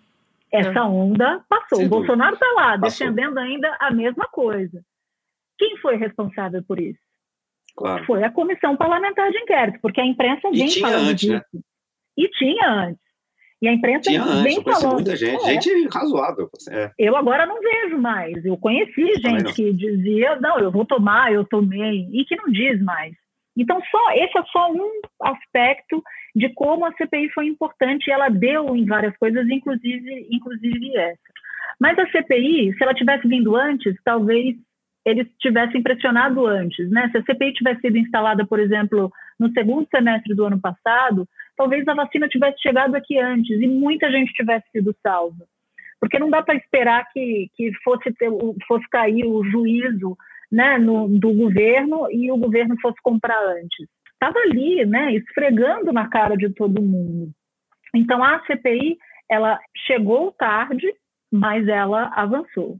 Essa 0.52 0.84
onda 0.84 1.44
passou. 1.48 1.82
o 1.82 1.88
Bolsonaro 1.88 2.34
está 2.34 2.46
lá, 2.54 2.78
passou. 2.78 3.06
defendendo 3.06 3.38
ainda 3.38 3.76
a 3.80 3.90
mesma 3.90 4.26
coisa. 4.26 4.82
Quem 5.58 5.76
foi 5.78 5.96
responsável 5.96 6.62
por 6.62 6.80
isso? 6.80 7.00
Claro. 7.76 8.04
Foi 8.06 8.24
a 8.24 8.30
comissão 8.30 8.76
parlamentar 8.76 9.30
de 9.30 9.38
inquérito, 9.38 9.78
porque 9.80 10.00
a 10.00 10.06
imprensa 10.06 10.50
vem 10.50 10.70
falando 10.80 11.10
antes, 11.10 11.28
né? 11.28 11.36
disso. 11.36 11.48
Né? 11.54 11.60
E 12.16 12.28
tinha 12.30 12.68
antes. 12.68 13.08
E 13.60 13.68
a 13.68 13.72
imprensa 13.72 14.10
tinha 14.10 14.24
vem 14.42 14.58
antes, 14.58 14.64
falando. 14.64 14.94
muita 14.94 15.16
gente, 15.16 15.44
é. 15.44 15.60
gente 15.60 15.88
razoável. 15.92 16.48
É. 16.70 16.92
Eu 16.98 17.16
agora 17.16 17.44
não 17.44 17.60
vejo 17.60 17.98
mais. 17.98 18.44
Eu 18.44 18.56
conheci 18.56 19.14
gente 19.20 19.52
que 19.52 19.72
dizia, 19.72 20.36
não, 20.40 20.58
eu 20.58 20.70
vou 20.70 20.84
tomar, 20.84 21.32
eu 21.32 21.44
tomei, 21.44 22.08
e 22.12 22.24
que 22.24 22.36
não 22.36 22.46
diz 22.50 22.80
mais. 22.82 23.14
Então, 23.58 23.80
só 23.90 24.12
esse 24.12 24.38
é 24.38 24.42
só 24.52 24.72
um 24.72 25.00
aspecto 25.22 26.02
de 26.34 26.48
como 26.54 26.86
a 26.86 26.92
CPI 26.92 27.28
foi 27.30 27.46
importante 27.48 28.06
e 28.06 28.12
ela 28.12 28.28
deu 28.28 28.76
em 28.76 28.86
várias 28.86 29.16
coisas, 29.16 29.48
inclusive, 29.50 30.28
inclusive 30.30 30.96
essa. 30.96 31.18
Mas 31.80 31.98
a 31.98 32.08
CPI, 32.10 32.72
se 32.74 32.82
ela 32.82 32.94
tivesse 32.94 33.26
vindo 33.26 33.56
antes, 33.56 33.96
talvez 34.04 34.56
eles 35.04 35.26
tivessem 35.40 35.82
pressionado 35.82 36.46
antes. 36.46 36.88
Né? 36.90 37.08
Se 37.10 37.18
a 37.18 37.22
CPI 37.24 37.54
tivesse 37.54 37.80
sido 37.80 37.98
instalada, 37.98 38.46
por 38.46 38.60
exemplo, 38.60 39.10
no 39.38 39.50
segundo 39.52 39.88
semestre 39.88 40.34
do 40.34 40.44
ano 40.44 40.60
passado, 40.60 41.26
talvez 41.56 41.86
a 41.88 41.94
vacina 41.94 42.28
tivesse 42.28 42.60
chegado 42.60 42.94
aqui 42.94 43.18
antes 43.18 43.60
e 43.60 43.66
muita 43.66 44.10
gente 44.10 44.32
tivesse 44.34 44.70
sido 44.70 44.94
salva. 45.02 45.44
Porque 46.00 46.18
não 46.18 46.30
dá 46.30 46.42
para 46.42 46.54
esperar 46.54 47.08
que, 47.12 47.50
que 47.56 47.72
fosse, 47.82 48.12
ter, 48.12 48.30
fosse 48.68 48.88
cair 48.88 49.24
o 49.24 49.42
juízo 49.44 50.16
né, 50.50 50.78
no, 50.78 51.08
do 51.08 51.32
governo 51.32 52.10
e 52.10 52.30
o 52.30 52.36
governo 52.36 52.74
fosse 52.80 52.96
comprar 53.02 53.38
antes. 53.56 53.86
Estava 54.12 54.38
ali, 54.40 54.84
né, 54.84 55.14
esfregando 55.14 55.92
na 55.92 56.08
cara 56.08 56.36
de 56.36 56.48
todo 56.50 56.82
mundo. 56.82 57.30
Então, 57.94 58.22
a 58.22 58.44
CPI, 58.46 58.98
ela 59.30 59.58
chegou 59.86 60.32
tarde, 60.32 60.86
mas 61.30 61.68
ela 61.68 62.10
avançou. 62.14 62.78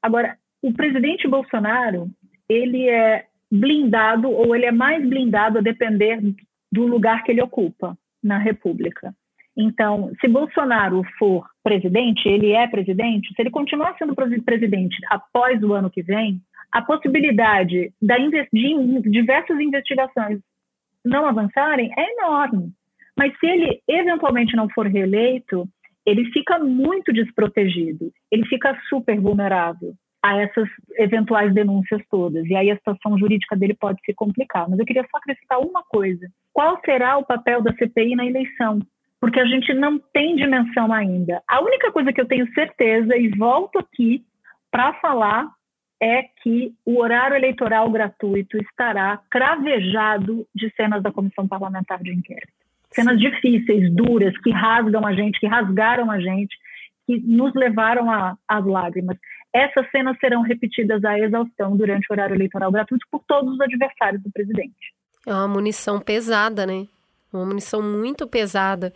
Agora, 0.00 0.36
o 0.62 0.72
presidente 0.72 1.28
Bolsonaro, 1.28 2.08
ele 2.48 2.88
é 2.88 3.26
blindado 3.50 4.30
ou 4.30 4.54
ele 4.54 4.66
é 4.66 4.72
mais 4.72 5.06
blindado 5.06 5.58
a 5.58 5.62
depender 5.62 6.20
do 6.72 6.86
lugar 6.86 7.22
que 7.22 7.32
ele 7.32 7.42
ocupa 7.42 7.96
na 8.22 8.38
República. 8.38 9.14
Então, 9.56 10.10
se 10.20 10.26
Bolsonaro 10.26 11.02
for 11.18 11.46
presidente, 11.62 12.28
ele 12.28 12.52
é 12.52 12.66
presidente, 12.66 13.32
se 13.34 13.40
ele 13.40 13.50
continuar 13.50 13.96
sendo 13.96 14.14
presidente 14.14 14.96
após 15.08 15.62
o 15.62 15.72
ano 15.72 15.90
que 15.90 16.02
vem, 16.02 16.40
a 16.74 16.82
possibilidade 16.82 17.92
de 18.02 19.00
diversas 19.08 19.60
investigações 19.60 20.40
não 21.04 21.24
avançarem 21.24 21.88
é 21.96 22.12
enorme. 22.14 22.72
Mas 23.16 23.32
se 23.38 23.46
ele 23.46 23.80
eventualmente 23.86 24.56
não 24.56 24.68
for 24.70 24.88
reeleito, 24.88 25.68
ele 26.04 26.24
fica 26.32 26.58
muito 26.58 27.12
desprotegido, 27.12 28.10
ele 28.28 28.44
fica 28.46 28.76
super 28.88 29.20
vulnerável 29.20 29.94
a 30.20 30.36
essas 30.38 30.68
eventuais 30.96 31.54
denúncias 31.54 32.02
todas. 32.10 32.44
E 32.46 32.56
aí 32.56 32.72
a 32.72 32.76
situação 32.76 33.16
jurídica 33.18 33.54
dele 33.54 33.74
pode 33.74 34.00
se 34.04 34.12
complicar. 34.12 34.68
Mas 34.68 34.80
eu 34.80 34.84
queria 34.84 35.06
só 35.08 35.18
acrescentar 35.18 35.60
uma 35.60 35.84
coisa: 35.84 36.26
qual 36.52 36.80
será 36.84 37.18
o 37.18 37.24
papel 37.24 37.62
da 37.62 37.72
CPI 37.74 38.16
na 38.16 38.26
eleição? 38.26 38.80
Porque 39.20 39.38
a 39.38 39.46
gente 39.46 39.72
não 39.72 39.96
tem 40.12 40.34
dimensão 40.34 40.92
ainda. 40.92 41.40
A 41.48 41.62
única 41.62 41.92
coisa 41.92 42.12
que 42.12 42.20
eu 42.20 42.26
tenho 42.26 42.52
certeza, 42.52 43.16
e 43.16 43.28
volto 43.28 43.78
aqui 43.78 44.24
para 44.72 44.92
falar, 44.94 45.48
é 46.04 46.26
que 46.42 46.74
o 46.84 47.00
horário 47.00 47.34
eleitoral 47.34 47.90
gratuito 47.90 48.58
estará 48.58 49.18
cravejado 49.30 50.46
de 50.54 50.70
cenas 50.76 51.02
da 51.02 51.10
Comissão 51.10 51.48
Parlamentar 51.48 52.02
de 52.02 52.12
Inquérito. 52.12 52.52
Cenas 52.90 53.18
difíceis, 53.18 53.90
duras, 53.90 54.36
que 54.42 54.50
rasgam 54.50 55.06
a 55.06 55.14
gente, 55.14 55.40
que 55.40 55.46
rasgaram 55.46 56.10
a 56.10 56.20
gente, 56.20 56.54
que 57.06 57.18
nos 57.20 57.54
levaram 57.54 58.10
às 58.46 58.66
lágrimas. 58.66 59.16
Essas 59.50 59.90
cenas 59.90 60.18
serão 60.18 60.42
repetidas 60.42 61.02
à 61.06 61.18
exaustão 61.18 61.74
durante 61.74 62.06
o 62.10 62.12
horário 62.12 62.34
eleitoral 62.34 62.70
gratuito 62.70 63.06
por 63.10 63.24
todos 63.26 63.54
os 63.54 63.60
adversários 63.62 64.22
do 64.22 64.30
presidente. 64.30 64.92
É 65.26 65.32
uma 65.32 65.48
munição 65.48 65.98
pesada, 66.00 66.66
né? 66.66 66.86
Uma 67.32 67.46
munição 67.46 67.80
muito 67.80 68.26
pesada. 68.26 68.92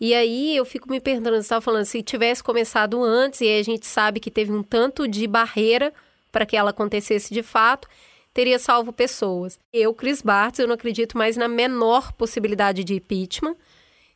E 0.00 0.14
aí 0.14 0.56
eu 0.56 0.64
fico 0.64 0.88
me 0.88 1.00
perguntando, 1.00 1.34
você 1.36 1.40
estava 1.40 1.60
falando, 1.60 1.86
se 1.86 2.04
tivesse 2.04 2.42
começado 2.42 3.02
antes, 3.02 3.40
e 3.40 3.48
a 3.48 3.62
gente 3.64 3.84
sabe 3.84 4.20
que 4.20 4.30
teve 4.30 4.52
um 4.52 4.62
tanto 4.62 5.08
de 5.08 5.26
barreira 5.26 5.92
para 6.32 6.46
que 6.46 6.56
ela 6.56 6.70
acontecesse 6.70 7.32
de 7.32 7.42
fato, 7.42 7.86
teria 8.32 8.58
salvo 8.58 8.92
pessoas. 8.92 9.58
Eu, 9.72 9.94
Cris 9.94 10.22
Bartz, 10.22 10.58
eu 10.58 10.66
não 10.66 10.74
acredito 10.74 11.16
mais 11.16 11.36
na 11.36 11.46
menor 11.46 12.12
possibilidade 12.14 12.82
de 12.82 12.94
impeachment. 12.94 13.54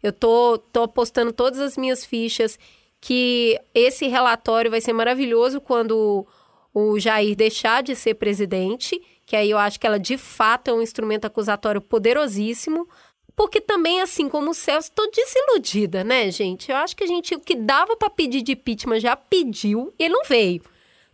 Eu 0.02 0.12
tô, 0.12 0.58
tô 0.72 0.84
apostando 0.84 1.32
todas 1.32 1.60
as 1.60 1.76
minhas 1.76 2.04
fichas 2.04 2.58
que 3.00 3.60
esse 3.74 4.08
relatório 4.08 4.70
vai 4.70 4.80
ser 4.80 4.92
maravilhoso 4.92 5.60
quando 5.60 6.26
o 6.72 6.98
Jair 6.98 7.36
deixar 7.36 7.82
de 7.82 7.94
ser 7.94 8.14
presidente, 8.14 9.00
que 9.24 9.36
aí 9.36 9.50
eu 9.50 9.58
acho 9.58 9.78
que 9.78 9.86
ela 9.86 9.98
de 9.98 10.16
fato 10.16 10.68
é 10.68 10.74
um 10.74 10.82
instrumento 10.82 11.24
acusatório 11.26 11.80
poderosíssimo. 11.80 12.88
porque 13.34 13.60
também, 13.60 14.00
assim 14.00 14.30
como 14.30 14.50
o 14.50 14.54
Celso, 14.54 14.90
tô 14.94 15.10
desiludida, 15.10 16.02
né, 16.02 16.30
gente? 16.30 16.70
Eu 16.70 16.76
acho 16.78 16.96
que 16.96 17.04
a 17.04 17.06
gente, 17.06 17.34
o 17.34 17.40
que 17.40 17.54
dava 17.54 17.94
para 17.94 18.08
pedir 18.08 18.40
de 18.40 18.52
impeachment 18.52 19.00
já 19.00 19.14
pediu 19.14 19.92
e 19.98 20.08
não 20.08 20.24
veio. 20.24 20.62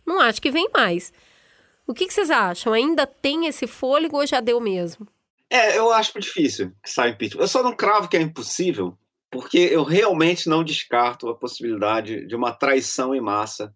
Não 0.05 0.19
acho 0.19 0.41
que 0.41 0.51
vem 0.51 0.69
mais. 0.73 1.13
O 1.85 1.93
que, 1.93 2.07
que 2.07 2.13
vocês 2.13 2.31
acham? 2.31 2.73
Ainda 2.73 3.05
tem 3.05 3.45
esse 3.45 3.67
fôlego 3.67 4.17
ou 4.17 4.25
já 4.25 4.39
deu 4.39 4.59
mesmo? 4.59 5.07
É, 5.49 5.77
eu 5.77 5.91
acho 5.91 6.19
difícil 6.19 6.71
que 6.81 6.89
saia 6.89 7.11
impeachment. 7.11 7.41
Eu 7.41 7.47
só 7.47 7.61
não 7.61 7.75
cravo 7.75 8.07
que 8.07 8.17
é 8.17 8.21
impossível, 8.21 8.97
porque 9.29 9.57
eu 9.57 9.83
realmente 9.83 10.49
não 10.49 10.63
descarto 10.63 11.29
a 11.29 11.35
possibilidade 11.35 12.25
de 12.25 12.35
uma 12.35 12.51
traição 12.51 13.13
em 13.13 13.21
massa 13.21 13.73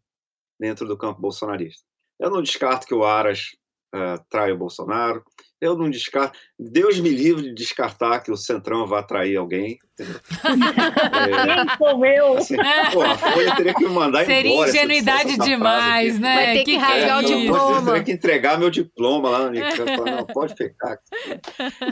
dentro 0.60 0.88
do 0.88 0.98
campo 0.98 1.22
bolsonarista. 1.22 1.84
Eu 2.20 2.32
não 2.32 2.42
descarto 2.42 2.88
que 2.88 2.96
o 2.96 3.04
Aras 3.04 3.52
uh, 3.94 4.54
o 4.54 4.58
Bolsonaro. 4.58 5.24
Eu 5.60 5.76
não 5.76 5.90
descarto. 5.90 6.38
Deus 6.60 7.00
me 7.00 7.10
livre 7.10 7.44
de 7.44 7.54
descartar 7.54 8.20
que 8.20 8.32
o 8.32 8.38
Centrão 8.38 8.86
vá 8.86 9.00
atrair 9.00 9.38
alguém. 9.38 9.80
é, 9.98 11.78
sou 11.78 12.06
eu? 12.06 12.38
Assim, 12.38 12.56
pô, 12.94 13.02
a 13.02 13.18
Folha 13.18 13.56
teria 13.56 13.74
que 13.74 13.84
me 13.84 13.90
mandar 13.90 14.24
Seria 14.26 14.52
embora. 14.52 14.72
Seria 14.72 14.86
ingenuidade 14.86 15.38
demais, 15.38 16.20
né? 16.20 16.36
Vai 16.36 16.54
ter 16.54 16.64
que, 16.64 16.72
que 16.72 16.78
rasgar 16.78 17.20
o 17.20 17.24
diploma. 17.24 17.78
Eu 17.78 17.86
teria 17.86 18.04
que 18.04 18.12
entregar 18.12 18.60
meu 18.60 18.70
diploma 18.70 19.30
lá. 19.30 19.50
Não, 19.50 20.26
pode 20.28 20.54
ficar. 20.54 21.00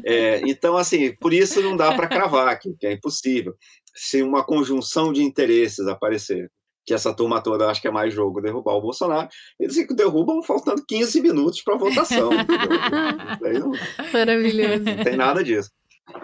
É, 0.05 0.41
então, 0.45 0.77
assim, 0.77 1.15
por 1.15 1.33
isso 1.33 1.59
não 1.61 1.75
dá 1.75 1.93
para 1.95 2.07
cravar, 2.07 2.59
que 2.59 2.75
é 2.83 2.93
impossível. 2.93 3.55
Se 3.95 4.21
uma 4.21 4.43
conjunção 4.43 5.11
de 5.11 5.23
interesses 5.23 5.87
aparecer 5.87 6.51
que 6.85 6.93
essa 6.93 7.13
turma 7.13 7.41
toda 7.41 7.69
acha 7.69 7.81
que 7.81 7.87
é 7.87 7.91
mais 7.91 8.13
jogo 8.13 8.41
derrubar 8.41 8.75
o 8.75 8.81
Bolsonaro, 8.81 9.27
eles 9.59 9.75
que 9.75 9.93
derrubam 9.93 10.43
faltando 10.43 10.85
15 10.87 11.21
minutos 11.21 11.61
para 11.61 11.75
a 11.75 11.77
votação. 11.77 12.29
não, 13.59 13.71
Maravilhoso. 14.13 14.83
Não 14.83 15.03
tem 15.03 15.17
nada 15.17 15.43
disso. 15.43 15.71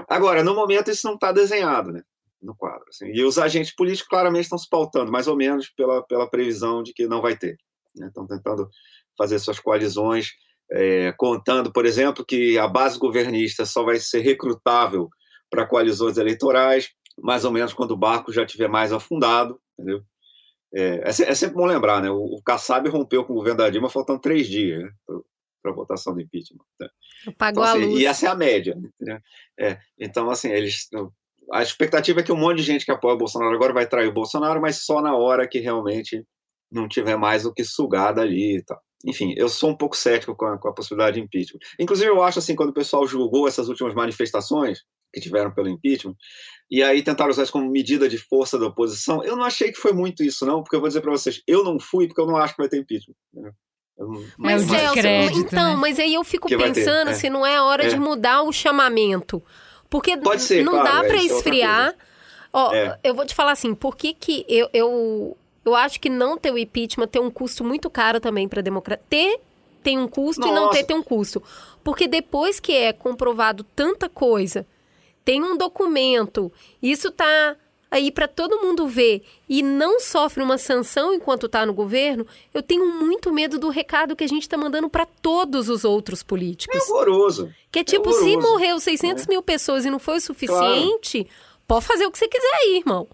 Agora, 0.08 0.44
no 0.44 0.54
momento, 0.54 0.92
isso 0.92 1.08
não 1.08 1.16
está 1.16 1.32
desenhado 1.32 1.92
né, 1.92 2.04
no 2.42 2.56
quadro. 2.56 2.86
Assim, 2.90 3.08
e 3.12 3.24
os 3.24 3.40
agentes 3.40 3.74
políticos 3.74 4.08
claramente 4.08 4.44
estão 4.44 4.58
se 4.58 4.70
pautando, 4.70 5.12
mais 5.12 5.28
ou 5.28 5.36
menos, 5.36 5.70
pela, 5.70 6.04
pela 6.04 6.30
previsão 6.30 6.84
de 6.84 6.94
que 6.94 7.08
não 7.08 7.22
vai 7.22 7.36
ter. 7.36 7.58
Né, 7.96 8.08
estão 8.08 8.28
tentando 8.28 8.70
fazer 9.18 9.40
suas 9.40 9.60
coalizões, 9.60 10.30
é, 10.72 11.12
contando, 11.18 11.72
por 11.72 11.86
exemplo, 11.86 12.24
que 12.24 12.58
a 12.58 12.68
base 12.68 13.00
governista 13.00 13.66
só 13.66 13.84
vai 13.84 14.00
ser 14.00 14.22
recrutável 14.22 15.10
para 15.50 15.66
coalizões 15.66 16.18
eleitorais, 16.18 16.90
mais 17.18 17.44
ou 17.44 17.52
menos 17.52 17.74
quando 17.74 17.92
o 17.92 17.98
barco 17.98 18.32
já 18.32 18.44
estiver 18.44 18.70
mais 18.70 18.94
afundado, 18.94 19.60
entendeu? 19.78 20.02
É, 20.74 21.04
é, 21.04 21.10
é, 21.10 21.36
sempre 21.36 21.56
bom 21.56 21.66
lembrar, 21.66 22.02
né? 22.02 22.10
O, 22.10 22.24
o 22.24 22.42
Kassab 22.42 22.88
rompeu 22.90 23.26
com 23.26 23.34
o 23.34 23.36
governo 23.36 23.58
da 23.58 23.70
Dilma 23.70 23.90
faltando 23.90 24.22
três 24.22 24.48
dias 24.48 24.82
né, 24.82 24.90
para 25.62 25.72
a 25.72 25.76
votação 25.76 26.14
do 26.14 26.22
impeachment. 26.22 26.64
Né? 26.80 26.88
Apagou 27.28 27.64
então, 27.64 27.76
assim, 27.76 27.84
a 27.84 27.88
luz. 27.88 28.02
E 28.02 28.06
essa 28.06 28.26
é 28.26 28.30
a 28.30 28.36
média. 28.36 28.78
Né? 29.00 29.20
É, 29.60 29.78
então, 30.00 30.30
assim, 30.30 30.50
eles. 30.50 30.88
A 31.52 31.62
expectativa 31.62 32.22
é 32.22 32.24
que 32.24 32.32
um 32.32 32.38
monte 32.38 32.58
de 32.58 32.64
gente 32.64 32.86
que 32.86 32.92
apoia 32.92 33.16
o 33.16 33.18
Bolsonaro 33.18 33.54
agora 33.54 33.74
vai 33.74 33.86
trair 33.86 34.08
o 34.08 34.14
Bolsonaro, 34.14 34.62
mas 34.62 34.86
só 34.86 35.02
na 35.02 35.16
hora 35.16 35.48
que 35.48 35.60
realmente 35.60 36.26
não 36.72 36.88
tiver 36.88 37.18
mais 37.18 37.46
o 37.46 37.54
que 37.54 37.66
sugar 37.66 38.14
dali 38.14 38.58
e 38.58 38.64
tal. 38.64 38.80
Enfim, 39.06 39.34
eu 39.36 39.50
sou 39.50 39.72
um 39.72 39.76
pouco 39.76 39.98
cético 39.98 40.36
com 40.36 40.46
a, 40.46 40.58
com 40.58 40.70
a 40.70 40.74
possibilidade 40.74 41.16
de 41.16 41.24
impeachment. 41.24 41.60
Inclusive, 41.78 42.10
eu 42.10 42.24
acho 42.24 42.40
assim, 42.40 42.56
quando 42.56 42.70
o 42.70 42.74
pessoal 42.74 43.06
julgou 43.06 43.48
essas 43.48 43.68
últimas 43.68 43.94
manifestações 43.94 44.84
que 45.14 45.20
tiveram 45.20 45.52
pelo 45.52 45.70
impeachment, 45.70 46.16
e 46.70 46.82
aí 46.82 47.04
tentaram 47.04 47.30
usar 47.30 47.44
isso 47.44 47.52
como 47.52 47.70
medida 47.70 48.08
de 48.08 48.18
força 48.18 48.58
da 48.58 48.68
oposição. 48.68 49.24
Eu 49.24 49.36
não 49.36 49.44
achei 49.44 49.72
que 49.72 49.78
foi 49.78 49.92
muito 49.92 50.24
isso, 50.24 50.46
não, 50.46 50.64
porque 50.64 50.76
eu 50.76 50.80
vou 50.80 50.88
dizer 50.88 51.02
para 51.02 51.12
vocês, 51.12 51.42
eu 51.46 51.64
não 51.64 51.80
fui 51.80 52.08
porque 52.08 52.22
eu 52.22 52.28
não 52.28 52.38
acho 52.38 52.56
que 52.56 52.62
vai 52.62 52.70
ter 52.70 52.78
impeachment. 52.78 53.16
Né? 53.34 53.52
Não... 53.98 54.24
Mas, 54.38 54.72
é 54.72 54.88
Celso, 54.88 55.40
então, 55.40 55.72
né? 55.72 55.76
mas 55.76 56.00
aí 56.00 56.14
eu 56.14 56.24
fico 56.24 56.48
que 56.48 56.58
pensando 56.58 57.08
ter, 57.08 57.12
é. 57.12 57.14
se 57.14 57.30
não 57.30 57.46
é 57.46 57.58
a 57.58 57.64
hora 57.66 57.86
é. 57.86 57.90
de 57.90 58.00
mudar 58.00 58.44
o 58.44 58.54
chamamento. 58.54 59.44
Porque 59.90 60.18
ser, 60.40 60.64
não 60.64 60.74
claro, 60.74 60.88
dá 60.88 61.04
para 61.04 61.18
é, 61.18 61.20
é 61.20 61.26
esfriar. 61.26 61.96
Ó, 62.54 62.74
é. 62.74 62.98
eu 63.04 63.14
vou 63.14 63.26
te 63.26 63.36
falar 63.36 63.52
assim, 63.52 63.76
por 63.76 63.98
que, 63.98 64.14
que 64.14 64.46
eu, 64.48 64.70
eu, 64.74 65.38
eu 65.66 65.76
acho 65.76 66.00
que 66.00 66.10
não 66.10 66.38
ter 66.38 66.52
o 66.52 66.58
impeachment 66.58 67.08
tem 67.08 67.22
um 67.22 67.30
custo 67.30 67.64
muito 67.64 67.90
caro 67.90 68.22
também 68.22 68.48
para 68.48 68.62
a 68.62 68.64
democracia. 68.64 69.04
Ter 69.10 69.42
tem 69.84 69.98
um 69.98 70.08
custo 70.08 70.42
Nossa. 70.42 70.54
e 70.54 70.56
não 70.56 70.70
ter 70.70 70.84
tem 70.84 70.96
um 70.96 71.04
custo. 71.04 71.44
Porque 71.84 72.08
depois 72.08 72.60
que 72.60 72.72
é 72.72 72.94
comprovado 72.94 73.66
tanta 73.76 74.08
coisa 74.08 74.66
tem 75.24 75.42
um 75.44 75.58
documento, 75.58 76.52
isso 76.82 77.10
está 77.10 77.56
aí 77.92 78.10
para 78.10 78.28
todo 78.28 78.62
mundo 78.62 78.88
ver 78.88 79.22
e 79.50 79.62
não 79.62 80.00
sofre 80.00 80.42
uma 80.42 80.58
sanção 80.58 81.14
enquanto 81.14 81.48
está 81.48 81.66
no 81.66 81.74
governo, 81.74 82.26
eu 82.54 82.64
tenho 82.64 82.88
muito 82.88 83.34
medo 83.34 83.60
do 83.60 83.68
recado 83.70 84.16
que 84.16 84.24
a 84.24 84.28
gente 84.28 84.44
está 84.44 84.58
mandando 84.58 84.90
para 84.90 85.06
todos 85.06 85.68
os 85.68 85.84
outros 85.84 86.24
políticos. 86.24 86.76
É 86.76 86.92
horroroso. 86.92 87.54
Que 87.70 87.80
é 87.80 87.84
tipo, 87.84 88.10
é 88.10 88.14
se 88.14 88.38
morreu 88.38 88.80
600 88.80 89.26
é. 89.26 89.28
mil 89.28 89.44
pessoas 89.44 89.84
e 89.84 89.90
não 89.90 90.00
foi 90.00 90.18
o 90.18 90.22
suficiente, 90.22 91.26
claro. 91.26 91.40
pode 91.68 91.86
fazer 91.86 92.06
o 92.06 92.12
que 92.12 92.18
você 92.18 92.30
quiser 92.30 92.54
aí, 92.62 92.78
irmão. 92.78 93.08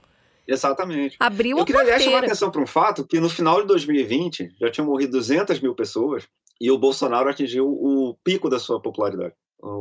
Exatamente. 0.47 1.17
Abriu 1.19 1.57
eu 1.57 1.63
a 1.63 1.65
queria, 1.65 1.99
chamar 1.99 2.23
a 2.23 2.25
atenção 2.25 2.49
para 2.49 2.61
um 2.61 2.67
fato 2.67 3.05
que 3.05 3.19
no 3.19 3.29
final 3.29 3.61
de 3.61 3.67
2020 3.67 4.55
já 4.61 4.71
tinham 4.71 4.87
morrido 4.87 5.11
200 5.13 5.59
mil 5.59 5.75
pessoas 5.75 6.23
e 6.61 6.71
o 6.71 6.77
Bolsonaro 6.77 7.29
atingiu 7.29 7.67
o 7.67 8.15
pico 8.23 8.49
da 8.49 8.57
sua 8.57 8.79
popularidade. 8.79 9.33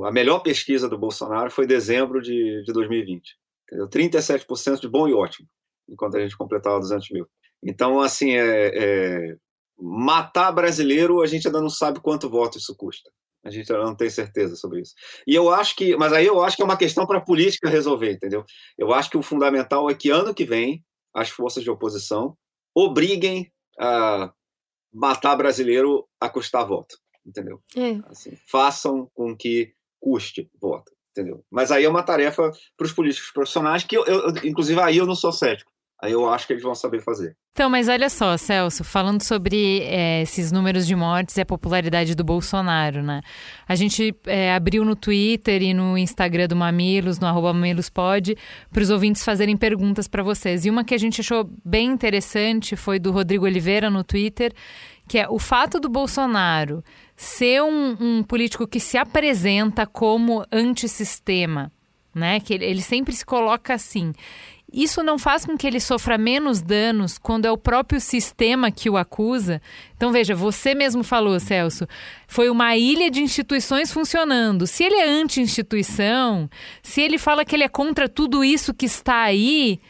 A 0.04 0.10
melhor 0.10 0.40
pesquisa 0.40 0.88
do 0.88 0.98
Bolsonaro 0.98 1.50
foi 1.50 1.66
dezembro 1.66 2.22
de, 2.22 2.62
de 2.64 2.72
2020. 2.72 3.36
Entendeu? 3.64 3.88
37% 3.88 4.80
de 4.80 4.88
bom 4.88 5.08
e 5.08 5.14
ótimo, 5.14 5.48
enquanto 5.88 6.16
a 6.16 6.20
gente 6.20 6.36
completava 6.36 6.78
200 6.78 7.10
mil. 7.10 7.26
Então, 7.62 8.00
assim, 8.00 8.32
é, 8.32 8.70
é, 8.74 9.36
matar 9.78 10.52
brasileiro, 10.52 11.20
a 11.20 11.26
gente 11.26 11.46
ainda 11.46 11.60
não 11.60 11.68
sabe 11.68 12.00
quanto 12.00 12.30
voto 12.30 12.58
isso 12.58 12.74
custa. 12.76 13.10
A 13.44 13.50
gente 13.50 13.70
ainda 13.70 13.84
não 13.84 13.94
tem 13.94 14.08
certeza 14.08 14.56
sobre 14.56 14.80
isso. 14.80 14.92
E 15.26 15.34
eu 15.34 15.50
acho 15.50 15.76
que, 15.76 15.96
mas 15.96 16.12
aí 16.12 16.26
eu 16.26 16.42
acho 16.42 16.56
que 16.56 16.62
é 16.62 16.64
uma 16.64 16.76
questão 16.76 17.06
para 17.06 17.18
a 17.18 17.24
política 17.24 17.68
resolver, 17.68 18.12
entendeu? 18.12 18.44
Eu 18.78 18.92
acho 18.92 19.10
que 19.10 19.16
o 19.16 19.22
fundamental 19.22 19.90
é 19.90 19.94
que 19.94 20.10
ano 20.10 20.34
que 20.34 20.44
vem 20.44 20.84
as 21.14 21.28
forças 21.28 21.62
de 21.62 21.70
oposição 21.70 22.36
obriguem 22.74 23.50
a 23.78 24.32
matar 24.92 25.36
brasileiro 25.36 26.06
a 26.20 26.28
custar 26.28 26.66
voto 26.66 26.96
entendeu? 27.26 27.60
É. 27.76 27.98
Assim, 28.08 28.36
façam 28.46 29.10
com 29.14 29.36
que 29.36 29.72
custe 30.00 30.48
voto, 30.60 30.92
entendeu? 31.10 31.44
Mas 31.50 31.70
aí 31.70 31.84
é 31.84 31.88
uma 31.88 32.02
tarefa 32.02 32.50
para 32.76 32.84
os 32.84 32.92
políticos 32.92 33.30
profissionais 33.32 33.82
que, 33.82 33.96
eu, 33.96 34.04
eu, 34.04 34.28
inclusive, 34.44 34.80
aí 34.80 34.96
eu 34.96 35.06
não 35.06 35.14
sou 35.14 35.32
cético. 35.32 35.70
Aí 36.02 36.12
eu 36.12 36.28
acho 36.28 36.46
que 36.46 36.52
eles 36.52 36.62
vão 36.62 36.74
saber 36.74 37.00
fazer. 37.00 37.34
Então, 37.52 37.70
mas 37.70 37.88
olha 37.88 38.10
só, 38.10 38.36
Celso, 38.36 38.84
falando 38.84 39.22
sobre 39.22 39.80
é, 39.84 40.20
esses 40.20 40.52
números 40.52 40.86
de 40.86 40.94
mortes 40.94 41.34
e 41.38 41.40
a 41.40 41.46
popularidade 41.46 42.14
do 42.14 42.22
Bolsonaro, 42.22 43.02
né? 43.02 43.22
A 43.66 43.74
gente 43.74 44.14
é, 44.26 44.52
abriu 44.52 44.84
no 44.84 44.94
Twitter 44.94 45.62
e 45.62 45.72
no 45.72 45.96
Instagram 45.96 46.48
do 46.48 46.54
Mamilos, 46.54 47.18
no 47.18 47.26
arroba 47.26 47.54
mamilospod, 47.54 48.36
para 48.70 48.82
os 48.82 48.90
ouvintes 48.90 49.24
fazerem 49.24 49.56
perguntas 49.56 50.06
para 50.06 50.22
vocês. 50.22 50.66
E 50.66 50.70
uma 50.70 50.84
que 50.84 50.94
a 50.94 50.98
gente 50.98 51.22
achou 51.22 51.50
bem 51.64 51.86
interessante 51.86 52.76
foi 52.76 52.98
do 52.98 53.10
Rodrigo 53.10 53.46
Oliveira 53.46 53.88
no 53.88 54.04
Twitter, 54.04 54.52
que 55.08 55.18
é 55.18 55.28
o 55.28 55.38
fato 55.38 55.78
do 55.78 55.88
Bolsonaro 55.88 56.82
ser 57.16 57.62
um, 57.62 57.96
um 58.00 58.22
político 58.22 58.66
que 58.66 58.80
se 58.80 58.98
apresenta 58.98 59.86
como 59.86 60.44
antissistema, 60.52 61.72
né? 62.14 62.40
Que 62.40 62.54
ele, 62.54 62.64
ele 62.64 62.82
sempre 62.82 63.14
se 63.14 63.24
coloca 63.24 63.72
assim. 63.74 64.12
Isso 64.72 65.02
não 65.02 65.16
faz 65.16 65.46
com 65.46 65.56
que 65.56 65.66
ele 65.66 65.78
sofra 65.78 66.18
menos 66.18 66.60
danos 66.60 67.18
quando 67.18 67.46
é 67.46 67.50
o 67.50 67.56
próprio 67.56 68.00
sistema 68.00 68.70
que 68.70 68.90
o 68.90 68.96
acusa? 68.96 69.62
Então, 69.96 70.10
veja, 70.10 70.34
você 70.34 70.74
mesmo 70.74 71.04
falou, 71.04 71.38
Celso, 71.38 71.86
foi 72.26 72.50
uma 72.50 72.76
ilha 72.76 73.08
de 73.08 73.22
instituições 73.22 73.92
funcionando. 73.92 74.66
Se 74.66 74.82
ele 74.82 74.96
é 74.96 75.08
anti-instituição, 75.08 76.50
se 76.82 77.00
ele 77.00 77.16
fala 77.16 77.44
que 77.44 77.54
ele 77.54 77.62
é 77.62 77.68
contra 77.68 78.08
tudo 78.08 78.42
isso 78.42 78.74
que 78.74 78.86
está 78.86 79.22
aí, 79.22 79.80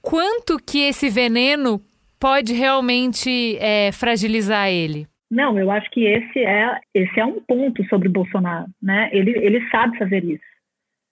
quanto 0.00 0.58
que 0.58 0.78
esse 0.80 1.10
veneno 1.10 1.80
pode 2.22 2.54
realmente 2.54 3.58
é, 3.58 3.90
fragilizar 3.90 4.68
ele? 4.68 5.08
Não, 5.28 5.58
eu 5.58 5.72
acho 5.72 5.90
que 5.90 6.04
esse 6.04 6.38
é, 6.38 6.78
esse 6.94 7.18
é 7.18 7.24
um 7.24 7.40
ponto 7.40 7.84
sobre 7.88 8.08
Bolsonaro, 8.08 8.68
né? 8.80 9.10
Ele, 9.12 9.30
ele 9.30 9.68
sabe 9.70 9.98
fazer 9.98 10.22
isso. 10.22 10.44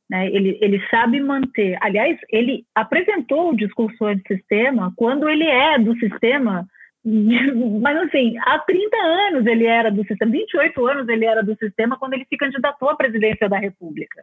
Né? 0.08 0.28
Ele, 0.28 0.56
ele 0.60 0.80
sabe 0.88 1.20
manter. 1.20 1.76
Aliás, 1.80 2.16
ele 2.30 2.64
apresentou 2.74 3.50
o 3.50 3.56
discurso 3.56 4.04
antissistema 4.04 4.92
quando 4.96 5.28
ele 5.28 5.44
é 5.44 5.78
do 5.80 5.98
sistema, 5.98 6.64
mas 7.80 7.96
assim, 7.96 8.36
há 8.42 8.58
30 8.60 8.96
anos 8.96 9.46
ele 9.46 9.66
era 9.66 9.90
do 9.90 10.04
sistema, 10.04 10.30
28 10.30 10.86
anos 10.86 11.08
ele 11.08 11.24
era 11.24 11.42
do 11.42 11.56
sistema 11.56 11.98
quando 11.98 12.14
ele 12.14 12.26
se 12.28 12.36
candidatou 12.36 12.88
à 12.88 12.94
presidência 12.94 13.48
da 13.48 13.58
República. 13.58 14.22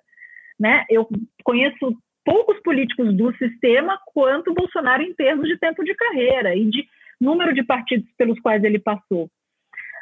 Né? 0.58 0.86
Eu 0.90 1.08
conheço 1.44 1.98
poucos 2.28 2.60
políticos 2.62 3.16
do 3.16 3.34
sistema 3.38 3.98
quanto 4.14 4.54
Bolsonaro 4.54 5.02
em 5.02 5.14
termos 5.14 5.48
de 5.48 5.58
tempo 5.58 5.82
de 5.82 5.96
carreira 5.96 6.54
e 6.54 6.66
de 6.70 6.86
número 7.22 7.54
de 7.54 7.64
partidos 7.64 8.10
pelos 8.18 8.38
quais 8.42 8.62
ele 8.66 8.80
passou. 8.80 9.30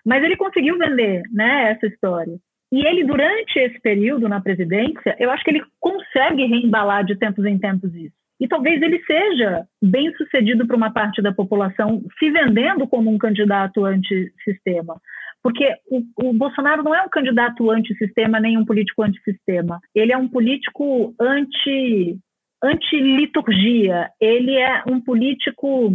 Mas 0.04 0.24
ele 0.24 0.36
conseguiu 0.36 0.76
vender 0.76 1.22
né, 1.32 1.72
essa 1.72 1.86
história. 1.86 2.36
E 2.72 2.84
ele, 2.84 3.04
durante 3.04 3.60
esse 3.60 3.80
período 3.80 4.28
na 4.28 4.42
presidência, 4.42 5.16
eu 5.20 5.30
acho 5.30 5.44
que 5.44 5.52
ele 5.52 5.64
consegue 5.80 6.46
reembalar 6.48 7.06
de 7.06 7.16
tempos 7.16 7.46
em 7.46 7.60
tempos 7.60 7.94
isso. 7.94 8.16
E 8.40 8.48
talvez 8.48 8.82
ele 8.82 9.00
seja 9.06 9.64
bem 9.82 10.12
sucedido 10.16 10.66
para 10.66 10.76
uma 10.76 10.92
parte 10.92 11.22
da 11.22 11.32
população 11.32 12.02
se 12.18 12.32
vendendo 12.32 12.88
como 12.88 13.10
um 13.10 13.20
candidato 13.20 13.86
antissistema. 13.86 15.00
Porque 15.46 15.76
o, 15.92 16.30
o 16.30 16.34
Bolsonaro 16.34 16.82
não 16.82 16.96
é 16.96 17.04
um 17.04 17.10
candidato 17.10 17.70
antissistema 17.70 18.40
nem 18.40 18.58
um 18.58 18.66
político 18.66 19.04
antissistema. 19.04 19.80
Ele 19.94 20.12
é 20.12 20.18
um 20.18 20.28
político 20.28 21.14
anti 21.22 22.18
anti-liturgia, 22.64 24.10
ele 24.20 24.56
é 24.56 24.82
um 24.88 25.00
político 25.00 25.94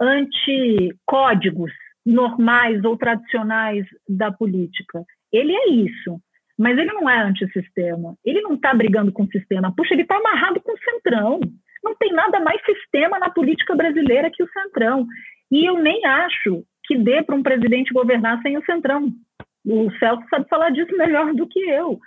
anti-códigos 0.00 1.70
normais 2.04 2.84
ou 2.84 2.96
tradicionais 2.96 3.86
da 4.08 4.32
política. 4.32 5.04
Ele 5.32 5.54
é 5.54 5.70
isso, 5.70 6.18
mas 6.58 6.76
ele 6.76 6.92
não 6.92 7.08
é 7.08 7.22
antissistema. 7.22 8.16
Ele 8.24 8.40
não 8.40 8.54
está 8.54 8.74
brigando 8.74 9.12
com 9.12 9.22
o 9.22 9.30
sistema. 9.30 9.72
Puxa, 9.72 9.94
ele 9.94 10.02
está 10.02 10.16
amarrado 10.16 10.60
com 10.60 10.72
o 10.72 10.78
centrão. 10.78 11.38
Não 11.84 11.94
tem 11.94 12.12
nada 12.12 12.40
mais 12.40 12.60
sistema 12.64 13.20
na 13.20 13.30
política 13.30 13.76
brasileira 13.76 14.32
que 14.32 14.42
o 14.42 14.50
centrão. 14.50 15.06
E 15.48 15.64
eu 15.64 15.78
nem 15.78 16.04
acho 16.04 16.64
que 16.90 16.98
dê 16.98 17.22
para 17.22 17.36
um 17.36 17.42
presidente 17.42 17.94
governar 17.94 18.42
sem 18.42 18.58
o 18.58 18.64
centrão. 18.64 19.12
O 19.64 19.88
Celso 20.00 20.24
sabe 20.28 20.48
falar 20.48 20.70
disso 20.70 20.96
melhor 20.96 21.32
do 21.34 21.46
que 21.46 21.60
eu. 21.60 22.00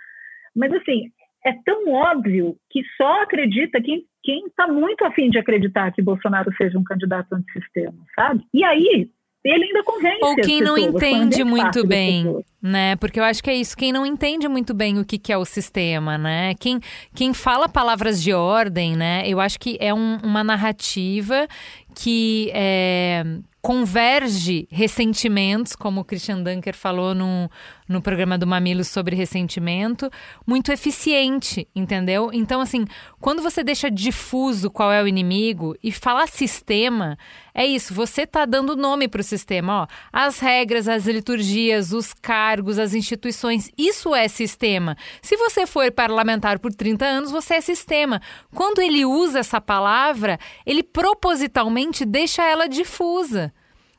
Mas, 0.54 0.70
assim, 0.74 1.10
é 1.42 1.54
tão 1.64 1.88
óbvio 1.88 2.54
que 2.68 2.82
só 2.98 3.22
acredita 3.22 3.80
quem 3.80 4.46
está 4.46 4.68
muito 4.68 5.02
afim 5.06 5.30
de 5.30 5.38
acreditar 5.38 5.90
que 5.90 6.02
Bolsonaro 6.02 6.52
seja 6.58 6.78
um 6.78 6.84
candidato 6.84 7.34
antissistema, 7.34 7.96
sabe? 8.14 8.44
E 8.52 8.62
aí, 8.62 9.08
ele 9.44 9.64
ainda 9.64 9.82
convence 9.82 10.18
Ou 10.22 10.36
quem 10.36 10.62
não 10.62 10.76
entende 10.78 11.44
muito 11.44 11.86
bem, 11.86 12.42
né? 12.62 12.96
Porque 12.96 13.20
eu 13.20 13.24
acho 13.24 13.42
que 13.42 13.50
é 13.50 13.54
isso, 13.54 13.76
quem 13.76 13.92
não 13.92 14.06
entende 14.06 14.48
muito 14.48 14.72
bem 14.72 14.98
o 14.98 15.04
que, 15.04 15.18
que 15.18 15.30
é 15.30 15.36
o 15.36 15.44
sistema, 15.44 16.16
né? 16.16 16.54
Quem, 16.58 16.80
quem 17.14 17.34
fala 17.34 17.68
palavras 17.68 18.22
de 18.22 18.32
ordem, 18.32 18.96
né? 18.96 19.22
Eu 19.26 19.40
acho 19.40 19.60
que 19.60 19.76
é 19.80 19.92
um, 19.92 20.16
uma 20.22 20.42
narrativa 20.42 21.46
que 21.94 22.50
é, 22.52 23.24
converge 23.64 24.68
ressentimentos, 24.70 25.74
como 25.74 26.02
o 26.02 26.04
Christian 26.04 26.42
Dunker 26.42 26.76
falou 26.76 27.14
no, 27.14 27.50
no 27.88 28.02
programa 28.02 28.36
do 28.36 28.46
Mamilo 28.46 28.84
sobre 28.84 29.16
ressentimento, 29.16 30.10
muito 30.46 30.70
eficiente, 30.70 31.66
entendeu? 31.74 32.28
Então, 32.30 32.60
assim, 32.60 32.84
quando 33.18 33.42
você 33.42 33.64
deixa 33.64 33.90
difuso 33.90 34.70
qual 34.70 34.92
é 34.92 35.02
o 35.02 35.08
inimigo 35.08 35.74
e 35.82 35.90
falar 35.90 36.28
sistema, 36.28 37.16
é 37.54 37.64
isso, 37.64 37.94
você 37.94 38.26
tá 38.26 38.44
dando 38.44 38.76
nome 38.76 39.08
para 39.08 39.20
o 39.20 39.24
sistema, 39.24 39.82
ó. 39.82 39.86
As 40.12 40.40
regras, 40.40 40.88
as 40.88 41.06
liturgias, 41.06 41.92
os 41.92 42.12
cargos, 42.12 42.78
as 42.78 42.92
instituições, 42.92 43.70
isso 43.78 44.14
é 44.14 44.28
sistema. 44.28 44.96
Se 45.22 45.36
você 45.36 45.66
for 45.66 45.90
parlamentar 45.92 46.58
por 46.58 46.74
30 46.74 47.04
anos, 47.04 47.30
você 47.30 47.54
é 47.54 47.60
sistema. 47.60 48.20
Quando 48.54 48.80
ele 48.80 49.04
usa 49.04 49.38
essa 49.38 49.60
palavra, 49.60 50.38
ele 50.66 50.82
propositalmente 50.82 51.83
deixa 52.04 52.42
ela 52.42 52.66
difusa. 52.66 53.52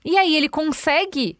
E 0.03 0.17
aí 0.17 0.35
ele 0.35 0.49
consegue 0.49 1.37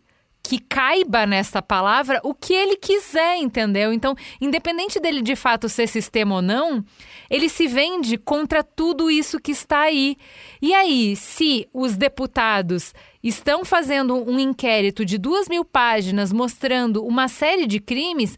que 0.47 0.59
caiba 0.59 1.25
nessa 1.25 1.61
palavra 1.61 2.19
o 2.23 2.33
que 2.33 2.53
ele 2.53 2.75
quiser, 2.75 3.37
entendeu? 3.37 3.91
Então, 3.91 4.15
independente 4.39 4.99
dele 4.99 5.21
de 5.21 5.35
fato 5.35 5.67
ser 5.67 5.87
sistema 5.87 6.35
ou 6.35 6.41
não, 6.41 6.85
ele 7.29 7.49
se 7.49 7.67
vende 7.67 8.17
contra 8.17 8.63
tudo 8.63 9.09
isso 9.09 9.39
que 9.39 9.51
está 9.51 9.81
aí. 9.81 10.15
E 10.61 10.73
aí, 10.73 11.15
se 11.15 11.67
os 11.73 11.97
deputados 11.97 12.93
estão 13.23 13.65
fazendo 13.65 14.15
um 14.15 14.39
inquérito 14.39 15.03
de 15.03 15.17
duas 15.17 15.49
mil 15.49 15.65
páginas 15.65 16.31
mostrando 16.31 17.03
uma 17.03 17.27
série 17.27 17.65
de 17.65 17.79
crimes, 17.79 18.37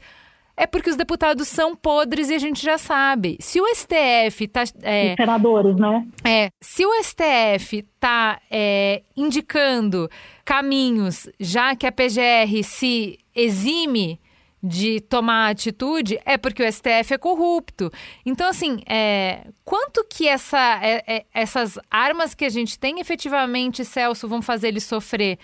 é 0.57 0.65
porque 0.65 0.89
os 0.89 0.95
deputados 0.95 1.47
são 1.47 1.75
podres 1.75 2.29
e 2.29 2.33
a 2.33 2.39
gente 2.39 2.63
já 2.63 2.79
sabe. 2.79 3.37
Se 3.39 3.61
o 3.61 3.65
STF 3.67 4.47
tá. 4.47 4.63
É, 4.81 5.15
senadores, 5.15 5.75
né? 5.77 6.05
É. 6.25 6.49
Se 6.59 6.83
o 6.83 6.91
STF 7.03 7.83
tá 7.99 8.41
é, 8.49 9.03
indicando 9.15 10.09
caminhos, 10.43 11.29
já 11.39 11.75
que 11.75 11.85
a 11.85 11.91
PGR 11.91 12.63
se 12.63 13.19
exime 13.35 14.19
de 14.61 14.99
tomar 15.01 15.49
atitude, 15.49 16.19
é 16.25 16.37
porque 16.37 16.63
o 16.63 16.71
STF 16.71 17.13
é 17.13 17.17
corrupto. 17.17 17.91
Então, 18.25 18.49
assim, 18.49 18.81
é, 18.87 19.45
quanto 19.63 20.03
que 20.09 20.27
essa, 20.27 20.79
é, 20.81 21.03
é, 21.07 21.25
essas 21.31 21.77
armas 21.91 22.33
que 22.33 22.43
a 22.43 22.49
gente 22.49 22.79
tem 22.79 22.99
efetivamente, 22.99 23.85
Celso, 23.85 24.27
vão 24.27 24.41
fazer 24.41 24.69
ele 24.69 24.81
sofrer? 24.81 25.37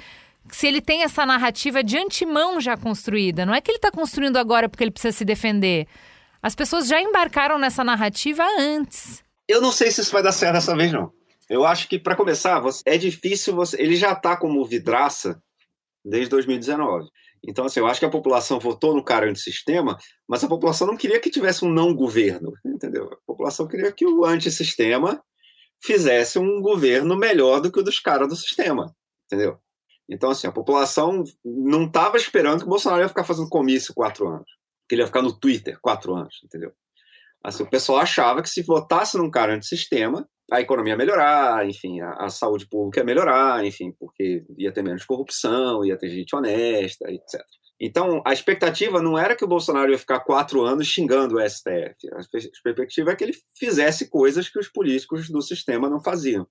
Se 0.51 0.67
ele 0.67 0.81
tem 0.81 1.03
essa 1.03 1.25
narrativa 1.25 1.83
de 1.83 1.97
antemão 1.97 2.59
já 2.59 2.77
construída. 2.77 3.45
Não 3.45 3.53
é 3.53 3.61
que 3.61 3.71
ele 3.71 3.77
está 3.77 3.91
construindo 3.91 4.37
agora 4.37 4.67
porque 4.67 4.83
ele 4.83 4.91
precisa 4.91 5.15
se 5.17 5.25
defender. 5.25 5.87
As 6.41 6.55
pessoas 6.55 6.87
já 6.87 7.01
embarcaram 7.01 7.57
nessa 7.57 7.83
narrativa 7.83 8.43
antes. 8.59 9.23
Eu 9.47 9.61
não 9.61 9.71
sei 9.71 9.91
se 9.91 10.01
isso 10.01 10.11
vai 10.11 10.21
dar 10.21 10.31
certo 10.31 10.53
dessa 10.53 10.75
vez, 10.75 10.91
não. 10.91 11.11
Eu 11.49 11.65
acho 11.65 11.87
que, 11.87 11.99
para 11.99 12.15
começar, 12.15 12.61
é 12.85 12.97
difícil 12.97 13.55
você. 13.55 13.81
Ele 13.81 13.95
já 13.95 14.13
está 14.13 14.35
como 14.35 14.65
vidraça 14.65 15.41
desde 16.03 16.29
2019. 16.29 17.07
Então, 17.45 17.65
assim, 17.65 17.79
eu 17.79 17.87
acho 17.87 17.99
que 17.99 18.05
a 18.05 18.09
população 18.09 18.59
votou 18.59 18.95
no 18.95 19.03
cara 19.03 19.29
antissistema, 19.29 19.97
mas 20.27 20.43
a 20.43 20.47
população 20.47 20.87
não 20.87 20.95
queria 20.95 21.19
que 21.19 21.29
tivesse 21.29 21.65
um 21.65 21.69
não 21.71 21.93
governo, 21.93 22.53
entendeu? 22.65 23.09
A 23.11 23.17
população 23.25 23.67
queria 23.67 23.91
que 23.91 24.05
o 24.05 24.23
antissistema 24.25 25.21
fizesse 25.81 26.39
um 26.39 26.61
governo 26.61 27.17
melhor 27.17 27.59
do 27.59 27.69
que 27.69 27.79
o 27.79 27.83
dos 27.83 27.99
caras 27.99 28.29
do 28.29 28.35
sistema, 28.35 28.95
entendeu? 29.25 29.59
Então, 30.09 30.31
assim, 30.31 30.47
a 30.47 30.51
população 30.51 31.23
não 31.43 31.85
estava 31.85 32.17
esperando 32.17 32.59
que 32.59 32.65
o 32.65 32.69
Bolsonaro 32.69 33.01
ia 33.01 33.09
ficar 33.09 33.23
fazendo 33.23 33.49
comício 33.49 33.93
quatro 33.93 34.27
anos, 34.27 34.49
que 34.87 34.95
ele 34.95 35.01
ia 35.01 35.07
ficar 35.07 35.21
no 35.21 35.37
Twitter 35.37 35.77
quatro 35.81 36.13
anos, 36.15 36.41
entendeu? 36.43 36.73
Assim, 37.43 37.63
o 37.63 37.69
pessoal 37.69 37.99
achava 37.99 38.41
que 38.41 38.49
se 38.49 38.61
votasse 38.61 39.17
num 39.17 39.29
cara 39.29 39.53
antissistema, 39.53 40.27
a 40.51 40.61
economia 40.61 40.93
ia 40.93 40.97
melhorar, 40.97 41.67
enfim, 41.67 41.99
a, 42.01 42.25
a, 42.25 42.29
saúde 42.29 42.67
pública 42.67 42.99
ia 42.99 43.05
melhorar, 43.05 43.65
enfim, 43.65 43.91
porque 43.99 44.45
ia 44.57 44.71
ter 44.71 44.83
menos 44.83 45.05
corrupção, 45.05 45.83
ia 45.85 45.97
ter 45.97 46.09
gente 46.09 46.35
honesta, 46.35 47.09
etc. 47.09 47.41
Então, 47.79 48.21
a 48.25 48.31
expectativa 48.31 49.01
não 49.01 49.17
era 49.17 49.35
que 49.35 49.43
o 49.43 49.47
Bolsonaro 49.47 49.91
ia 49.91 49.97
ficar 49.97 50.19
quatro 50.21 50.61
anos 50.61 50.87
xingando 50.87 51.35
o 51.35 51.49
STF. 51.49 51.95
A 52.13 52.37
expectativa 52.37 53.11
é 53.11 53.15
que 53.15 53.23
ele 53.23 53.37
fizesse 53.55 54.07
coisas 54.07 54.47
que 54.47 54.59
os 54.59 54.69
políticos 54.69 55.29
do 55.29 55.41
sistema 55.41 55.89
não 55.89 56.01
faziam. 56.01 56.47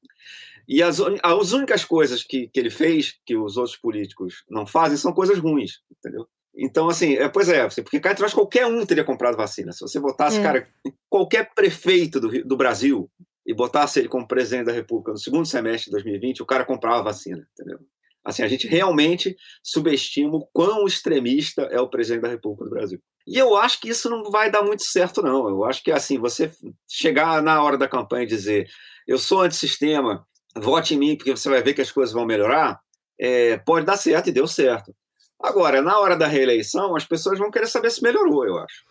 E 0.68 0.82
as, 0.82 0.98
as 1.22 1.52
únicas 1.52 1.84
coisas 1.84 2.22
que, 2.22 2.48
que 2.48 2.60
ele 2.60 2.70
fez, 2.70 3.18
que 3.24 3.36
os 3.36 3.56
outros 3.56 3.76
políticos 3.76 4.44
não 4.48 4.66
fazem, 4.66 4.96
são 4.96 5.12
coisas 5.12 5.38
ruins, 5.38 5.80
entendeu? 5.90 6.26
Então, 6.54 6.88
assim, 6.88 7.14
é, 7.14 7.28
pois 7.28 7.48
é, 7.48 7.66
porque 7.82 7.98
cá 7.98 8.10
atrás 8.10 8.34
qualquer 8.34 8.66
um 8.66 8.84
teria 8.84 9.04
comprado 9.04 9.36
vacina. 9.36 9.72
Se 9.72 9.80
você 9.80 9.98
botasse, 9.98 10.38
é. 10.38 10.42
cara, 10.42 10.68
qualquer 11.08 11.52
prefeito 11.54 12.20
do, 12.20 12.44
do 12.44 12.56
Brasil 12.56 13.10
e 13.46 13.54
botasse 13.54 14.00
ele 14.00 14.08
como 14.08 14.28
presidente 14.28 14.66
da 14.66 14.72
República 14.72 15.12
no 15.12 15.18
segundo 15.18 15.46
semestre 15.46 15.86
de 15.86 15.92
2020, 15.92 16.42
o 16.42 16.46
cara 16.46 16.64
comprava 16.64 17.02
vacina, 17.02 17.46
entendeu? 17.52 17.80
Assim, 18.24 18.42
a 18.42 18.48
gente 18.48 18.66
realmente 18.68 19.36
subestima 19.62 20.36
o 20.36 20.46
quão 20.52 20.86
extremista 20.86 21.62
é 21.62 21.80
o 21.80 21.88
presidente 21.88 22.22
da 22.22 22.28
República 22.28 22.64
do 22.64 22.70
Brasil. 22.70 23.00
E 23.26 23.38
eu 23.38 23.56
acho 23.56 23.80
que 23.80 23.88
isso 23.88 24.08
não 24.08 24.30
vai 24.30 24.50
dar 24.50 24.62
muito 24.62 24.84
certo, 24.84 25.22
não. 25.22 25.48
Eu 25.48 25.64
acho 25.64 25.82
que, 25.82 25.90
assim, 25.90 26.18
você 26.18 26.52
chegar 26.88 27.42
na 27.42 27.62
hora 27.62 27.76
da 27.76 27.88
campanha 27.88 28.24
e 28.24 28.28
dizer 28.28 28.68
eu 29.06 29.18
sou 29.18 29.40
antissistema, 29.40 30.26
vote 30.54 30.94
em 30.94 30.98
mim 30.98 31.16
porque 31.16 31.30
você 31.30 31.48
vai 31.48 31.62
ver 31.62 31.74
que 31.74 31.80
as 31.80 31.90
coisas 31.90 32.14
vão 32.14 32.24
melhorar, 32.24 32.80
é, 33.18 33.58
pode 33.58 33.86
dar 33.86 33.96
certo 33.96 34.28
e 34.28 34.32
deu 34.32 34.46
certo. 34.46 34.94
Agora, 35.40 35.82
na 35.82 35.98
hora 35.98 36.16
da 36.16 36.28
reeleição, 36.28 36.94
as 36.94 37.04
pessoas 37.04 37.38
vão 37.38 37.50
querer 37.50 37.66
saber 37.66 37.90
se 37.90 38.00
melhorou, 38.00 38.46
eu 38.46 38.58
acho. 38.58 38.84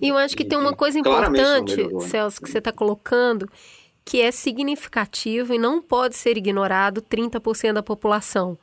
E 0.00 0.08
eu 0.08 0.16
acho 0.16 0.36
que 0.36 0.44
tem 0.44 0.56
uma 0.56 0.72
coisa 0.72 0.98
importante, 0.98 1.76
melhorou, 1.76 2.00
né? 2.00 2.08
Celso, 2.08 2.40
que 2.40 2.48
você 2.48 2.58
está 2.58 2.70
colocando, 2.70 3.50
que 4.04 4.20
é 4.20 4.30
significativo 4.30 5.52
e 5.52 5.58
não 5.58 5.82
pode 5.82 6.14
ser 6.14 6.36
ignorado 6.36 7.02
30% 7.02 7.72
da 7.72 7.82
população. 7.82 8.56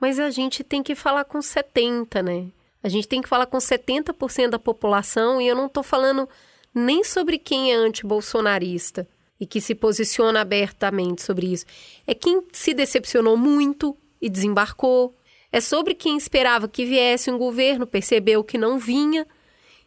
Mas 0.00 0.18
a 0.18 0.30
gente 0.30 0.62
tem 0.62 0.82
que 0.82 0.94
falar 0.94 1.24
com 1.24 1.38
70%, 1.38 2.22
né? 2.22 2.46
A 2.82 2.88
gente 2.88 3.08
tem 3.08 3.20
que 3.20 3.28
falar 3.28 3.46
com 3.46 3.58
70% 3.58 4.50
da 4.50 4.58
população 4.58 5.40
e 5.40 5.48
eu 5.48 5.56
não 5.56 5.66
estou 5.66 5.82
falando 5.82 6.28
nem 6.72 7.02
sobre 7.02 7.38
quem 7.38 7.72
é 7.72 7.74
antibolsonarista 7.74 9.08
e 9.40 9.46
que 9.46 9.60
se 9.60 9.74
posiciona 9.74 10.40
abertamente 10.40 11.22
sobre 11.22 11.52
isso. 11.52 11.64
É 12.06 12.14
quem 12.14 12.42
se 12.52 12.72
decepcionou 12.72 13.36
muito 13.36 13.96
e 14.20 14.28
desembarcou. 14.28 15.14
É 15.50 15.60
sobre 15.60 15.94
quem 15.94 16.16
esperava 16.16 16.68
que 16.68 16.84
viesse 16.84 17.30
um 17.30 17.38
governo, 17.38 17.86
percebeu 17.86 18.44
que 18.44 18.58
não 18.58 18.78
vinha. 18.78 19.26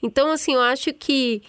Então, 0.03 0.31
assim, 0.31 0.55
eu 0.55 0.61
acho 0.61 0.93
que 0.93 1.41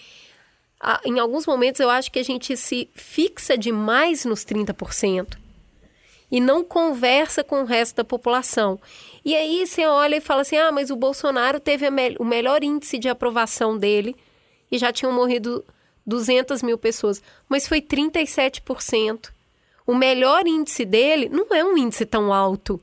em 1.05 1.19
alguns 1.19 1.45
momentos 1.45 1.79
eu 1.79 1.89
acho 1.89 2.11
que 2.11 2.19
a 2.19 2.23
gente 2.23 2.55
se 2.55 2.89
fixa 2.93 3.57
demais 3.57 4.25
nos 4.25 4.45
30% 4.45 5.42
e 6.33 6.39
não 6.39 6.63
conversa 6.63 7.43
com 7.43 7.61
o 7.61 7.63
resto 7.63 7.97
da 7.97 8.03
população. 8.03 8.81
E 9.23 9.35
aí 9.35 9.67
você 9.67 9.85
olha 9.85 10.15
e 10.15 10.19
fala 10.19 10.41
assim: 10.41 10.57
ah, 10.57 10.71
mas 10.71 10.89
o 10.89 10.95
Bolsonaro 10.95 11.59
teve 11.59 11.87
me 11.91 12.15
o 12.19 12.25
melhor 12.25 12.63
índice 12.63 12.97
de 12.97 13.07
aprovação 13.07 13.77
dele 13.77 14.15
e 14.71 14.79
já 14.79 14.91
tinham 14.91 15.13
morrido 15.13 15.63
200 16.07 16.63
mil 16.63 16.75
pessoas, 16.75 17.21
mas 17.47 17.67
foi 17.67 17.83
37%. 17.83 19.29
O 19.85 19.93
melhor 19.93 20.47
índice 20.47 20.85
dele 20.85 21.29
não 21.29 21.55
é 21.55 21.63
um 21.63 21.77
índice 21.77 22.03
tão 22.03 22.33
alto. 22.33 22.81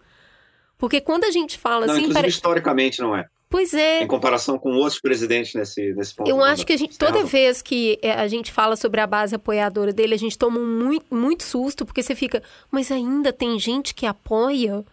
Porque 0.79 1.01
quando 1.01 1.25
a 1.25 1.31
gente 1.33 1.59
fala 1.59 1.87
não, 1.87 1.95
assim. 1.95 2.05
Inclusive, 2.05 2.29
historicamente 2.29 3.01
não 3.01 3.17
é. 3.17 3.27
Pois 3.51 3.75
é. 3.75 4.05
Em 4.05 4.07
comparação 4.07 4.57
com 4.57 4.71
outros 4.77 5.01
presidentes 5.01 5.55
nesse, 5.55 5.93
nesse 5.93 6.15
ponto. 6.15 6.31
Eu 6.31 6.43
acho 6.43 6.65
que 6.65 6.73
a 6.73 6.77
gente, 6.77 6.97
toda 6.97 7.25
vez 7.25 7.61
que 7.61 7.99
é, 8.01 8.13
a 8.13 8.29
gente 8.29 8.53
fala 8.53 8.77
sobre 8.77 9.01
a 9.01 9.07
base 9.09 9.35
apoiadora 9.35 9.93
dele, 9.93 10.15
a 10.15 10.19
gente 10.19 10.39
toma 10.39 10.61
um 10.61 10.79
muito, 10.79 11.13
muito 11.13 11.43
susto, 11.43 11.85
porque 11.85 12.01
você 12.01 12.15
fica, 12.15 12.41
mas 12.71 12.93
ainda 12.93 13.33
tem 13.33 13.59
gente 13.59 13.93
que 13.93 14.07
apoia? 14.07 14.85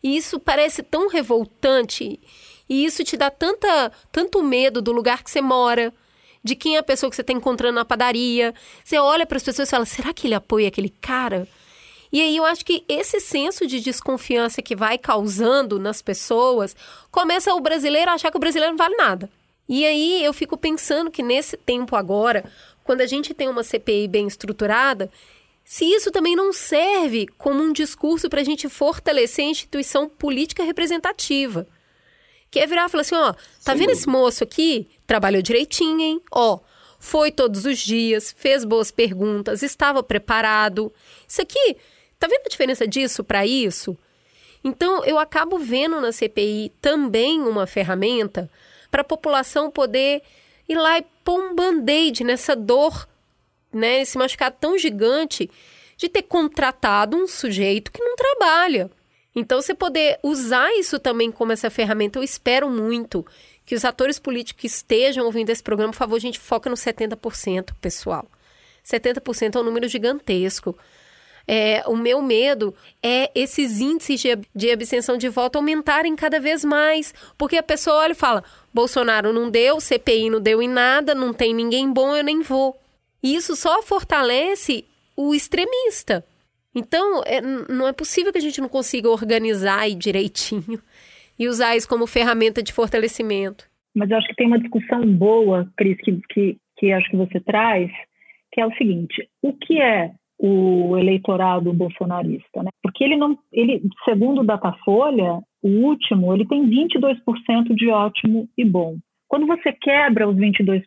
E 0.00 0.16
isso 0.16 0.38
parece 0.38 0.80
tão 0.80 1.08
revoltante. 1.08 2.20
E 2.68 2.84
isso 2.84 3.02
te 3.02 3.16
dá 3.16 3.32
tanta, 3.32 3.90
tanto 4.12 4.40
medo 4.44 4.80
do 4.80 4.92
lugar 4.92 5.24
que 5.24 5.30
você 5.30 5.40
mora, 5.40 5.92
de 6.42 6.54
quem 6.54 6.76
é 6.76 6.78
a 6.78 6.84
pessoa 6.84 7.10
que 7.10 7.16
você 7.16 7.22
está 7.22 7.32
encontrando 7.32 7.74
na 7.74 7.84
padaria. 7.84 8.54
Você 8.84 8.96
olha 8.96 9.26
para 9.26 9.38
as 9.38 9.42
pessoas 9.42 9.66
e 9.68 9.70
fala: 9.70 9.84
será 9.84 10.14
que 10.14 10.28
ele 10.28 10.34
apoia 10.34 10.68
aquele 10.68 10.88
cara? 10.88 11.48
E 12.14 12.20
aí 12.20 12.36
eu 12.36 12.44
acho 12.44 12.64
que 12.64 12.84
esse 12.88 13.18
senso 13.18 13.66
de 13.66 13.80
desconfiança 13.80 14.62
que 14.62 14.76
vai 14.76 14.96
causando 14.96 15.80
nas 15.80 16.00
pessoas 16.00 16.76
começa 17.10 17.52
o 17.52 17.60
brasileiro 17.60 18.08
a 18.08 18.14
achar 18.14 18.30
que 18.30 18.36
o 18.36 18.40
brasileiro 18.40 18.70
não 18.70 18.78
vale 18.78 18.94
nada. 18.94 19.28
E 19.68 19.84
aí 19.84 20.24
eu 20.24 20.32
fico 20.32 20.56
pensando 20.56 21.10
que 21.10 21.24
nesse 21.24 21.56
tempo 21.56 21.96
agora, 21.96 22.44
quando 22.84 23.00
a 23.00 23.06
gente 23.06 23.34
tem 23.34 23.48
uma 23.48 23.64
CPI 23.64 24.06
bem 24.06 24.28
estruturada, 24.28 25.10
se 25.64 25.84
isso 25.86 26.12
também 26.12 26.36
não 26.36 26.52
serve 26.52 27.26
como 27.36 27.60
um 27.60 27.72
discurso 27.72 28.30
para 28.30 28.42
a 28.42 28.44
gente 28.44 28.68
fortalecer 28.68 29.46
a 29.46 29.50
instituição 29.50 30.08
política 30.08 30.62
representativa. 30.62 31.66
Que 32.48 32.60
é 32.60 32.66
virar 32.68 32.86
e 32.86 32.90
falar 32.90 33.00
assim, 33.00 33.16
ó, 33.16 33.32
tá 33.64 33.72
Sim. 33.72 33.78
vendo 33.78 33.90
esse 33.90 34.08
moço 34.08 34.44
aqui? 34.44 34.86
Trabalhou 35.04 35.42
direitinho, 35.42 36.00
hein? 36.00 36.20
Ó, 36.30 36.60
foi 37.00 37.32
todos 37.32 37.64
os 37.64 37.80
dias, 37.80 38.32
fez 38.38 38.64
boas 38.64 38.92
perguntas, 38.92 39.64
estava 39.64 40.00
preparado. 40.00 40.92
Isso 41.26 41.42
aqui, 41.42 41.76
tá 42.24 42.28
vendo 42.28 42.46
a 42.46 42.48
diferença 42.48 42.86
disso 42.86 43.22
para 43.22 43.46
isso? 43.46 43.96
Então, 44.62 45.04
eu 45.04 45.18
acabo 45.18 45.58
vendo 45.58 46.00
na 46.00 46.10
CPI 46.10 46.72
também 46.80 47.40
uma 47.42 47.66
ferramenta 47.66 48.50
para 48.90 49.02
a 49.02 49.04
população 49.04 49.70
poder 49.70 50.22
ir 50.66 50.76
lá 50.76 50.98
e 50.98 51.04
pôr 51.22 51.38
um 51.38 51.54
band-aid 51.54 52.24
nessa 52.24 52.56
dor 52.56 53.06
né, 53.70 54.00
esse 54.00 54.16
machucado 54.16 54.56
tão 54.58 54.78
gigante 54.78 55.50
de 55.98 56.08
ter 56.08 56.22
contratado 56.22 57.16
um 57.16 57.26
sujeito 57.26 57.92
que 57.92 58.02
não 58.02 58.16
trabalha. 58.16 58.90
Então, 59.36 59.60
você 59.60 59.74
poder 59.74 60.18
usar 60.22 60.72
isso 60.78 60.98
também 60.98 61.30
como 61.30 61.52
essa 61.52 61.68
ferramenta, 61.68 62.18
eu 62.18 62.22
espero 62.22 62.70
muito 62.70 63.26
que 63.66 63.74
os 63.74 63.84
atores 63.84 64.18
políticos 64.18 64.64
estejam 64.64 65.26
ouvindo 65.26 65.50
esse 65.50 65.62
programa, 65.62 65.92
por 65.92 65.98
favor, 65.98 66.16
a 66.16 66.20
gente 66.20 66.38
foca 66.38 66.70
no 66.70 66.76
70%, 66.76 67.74
pessoal. 67.80 68.26
70% 68.84 69.56
é 69.56 69.60
um 69.60 69.64
número 69.64 69.88
gigantesco. 69.88 70.76
É, 71.46 71.82
o 71.86 71.96
meu 71.96 72.22
medo 72.22 72.74
é 73.02 73.30
esses 73.34 73.80
índices 73.80 74.20
de, 74.20 74.28
de 74.54 74.70
abstenção 74.70 75.18
de 75.18 75.28
voto 75.28 75.56
aumentarem 75.56 76.16
cada 76.16 76.40
vez 76.40 76.64
mais. 76.64 77.12
Porque 77.36 77.56
a 77.56 77.62
pessoa 77.62 77.96
olha 77.96 78.12
e 78.12 78.16
fala: 78.16 78.42
Bolsonaro 78.72 79.32
não 79.32 79.50
deu, 79.50 79.80
CPI 79.80 80.30
não 80.30 80.40
deu 80.40 80.62
em 80.62 80.68
nada, 80.68 81.14
não 81.14 81.32
tem 81.32 81.54
ninguém 81.54 81.92
bom, 81.92 82.16
eu 82.16 82.24
nem 82.24 82.42
vou. 82.42 82.76
E 83.22 83.34
isso 83.34 83.54
só 83.56 83.82
fortalece 83.82 84.84
o 85.16 85.34
extremista. 85.34 86.24
Então, 86.74 87.22
é, 87.24 87.40
não 87.40 87.86
é 87.86 87.92
possível 87.92 88.32
que 88.32 88.38
a 88.38 88.42
gente 88.42 88.60
não 88.60 88.68
consiga 88.68 89.08
organizar 89.08 89.80
aí 89.80 89.94
direitinho 89.94 90.80
e 91.38 91.46
usar 91.46 91.76
isso 91.76 91.88
como 91.88 92.06
ferramenta 92.06 92.62
de 92.62 92.72
fortalecimento. 92.72 93.64
Mas 93.94 94.10
eu 94.10 94.16
acho 94.16 94.26
que 94.26 94.34
tem 94.34 94.46
uma 94.46 94.58
discussão 94.58 95.06
boa, 95.06 95.70
Cris, 95.76 95.96
que, 95.98 96.20
que, 96.30 96.58
que 96.76 96.92
acho 96.92 97.08
que 97.10 97.16
você 97.16 97.38
traz, 97.38 97.90
que 98.50 98.60
é 98.60 98.66
o 98.66 98.74
seguinte: 98.74 99.28
o 99.40 99.52
que 99.52 99.80
é 99.80 100.10
o 100.38 100.96
eleitorado 100.96 101.72
bolsonarista? 101.72 102.62
Né? 102.62 102.70
Porque 102.82 103.04
ele 103.04 103.16
não, 103.16 103.38
ele, 103.52 103.82
segundo 104.04 104.40
o 104.40 104.46
Datafolha, 104.46 105.40
o 105.62 105.68
último, 105.68 106.34
ele 106.34 106.46
tem 106.46 106.68
22% 106.68 107.74
de 107.74 107.88
ótimo 107.88 108.48
e 108.56 108.64
bom. 108.64 108.96
Quando 109.28 109.46
você 109.46 109.72
quebra 109.72 110.28
os 110.28 110.36
22%, 110.36 110.82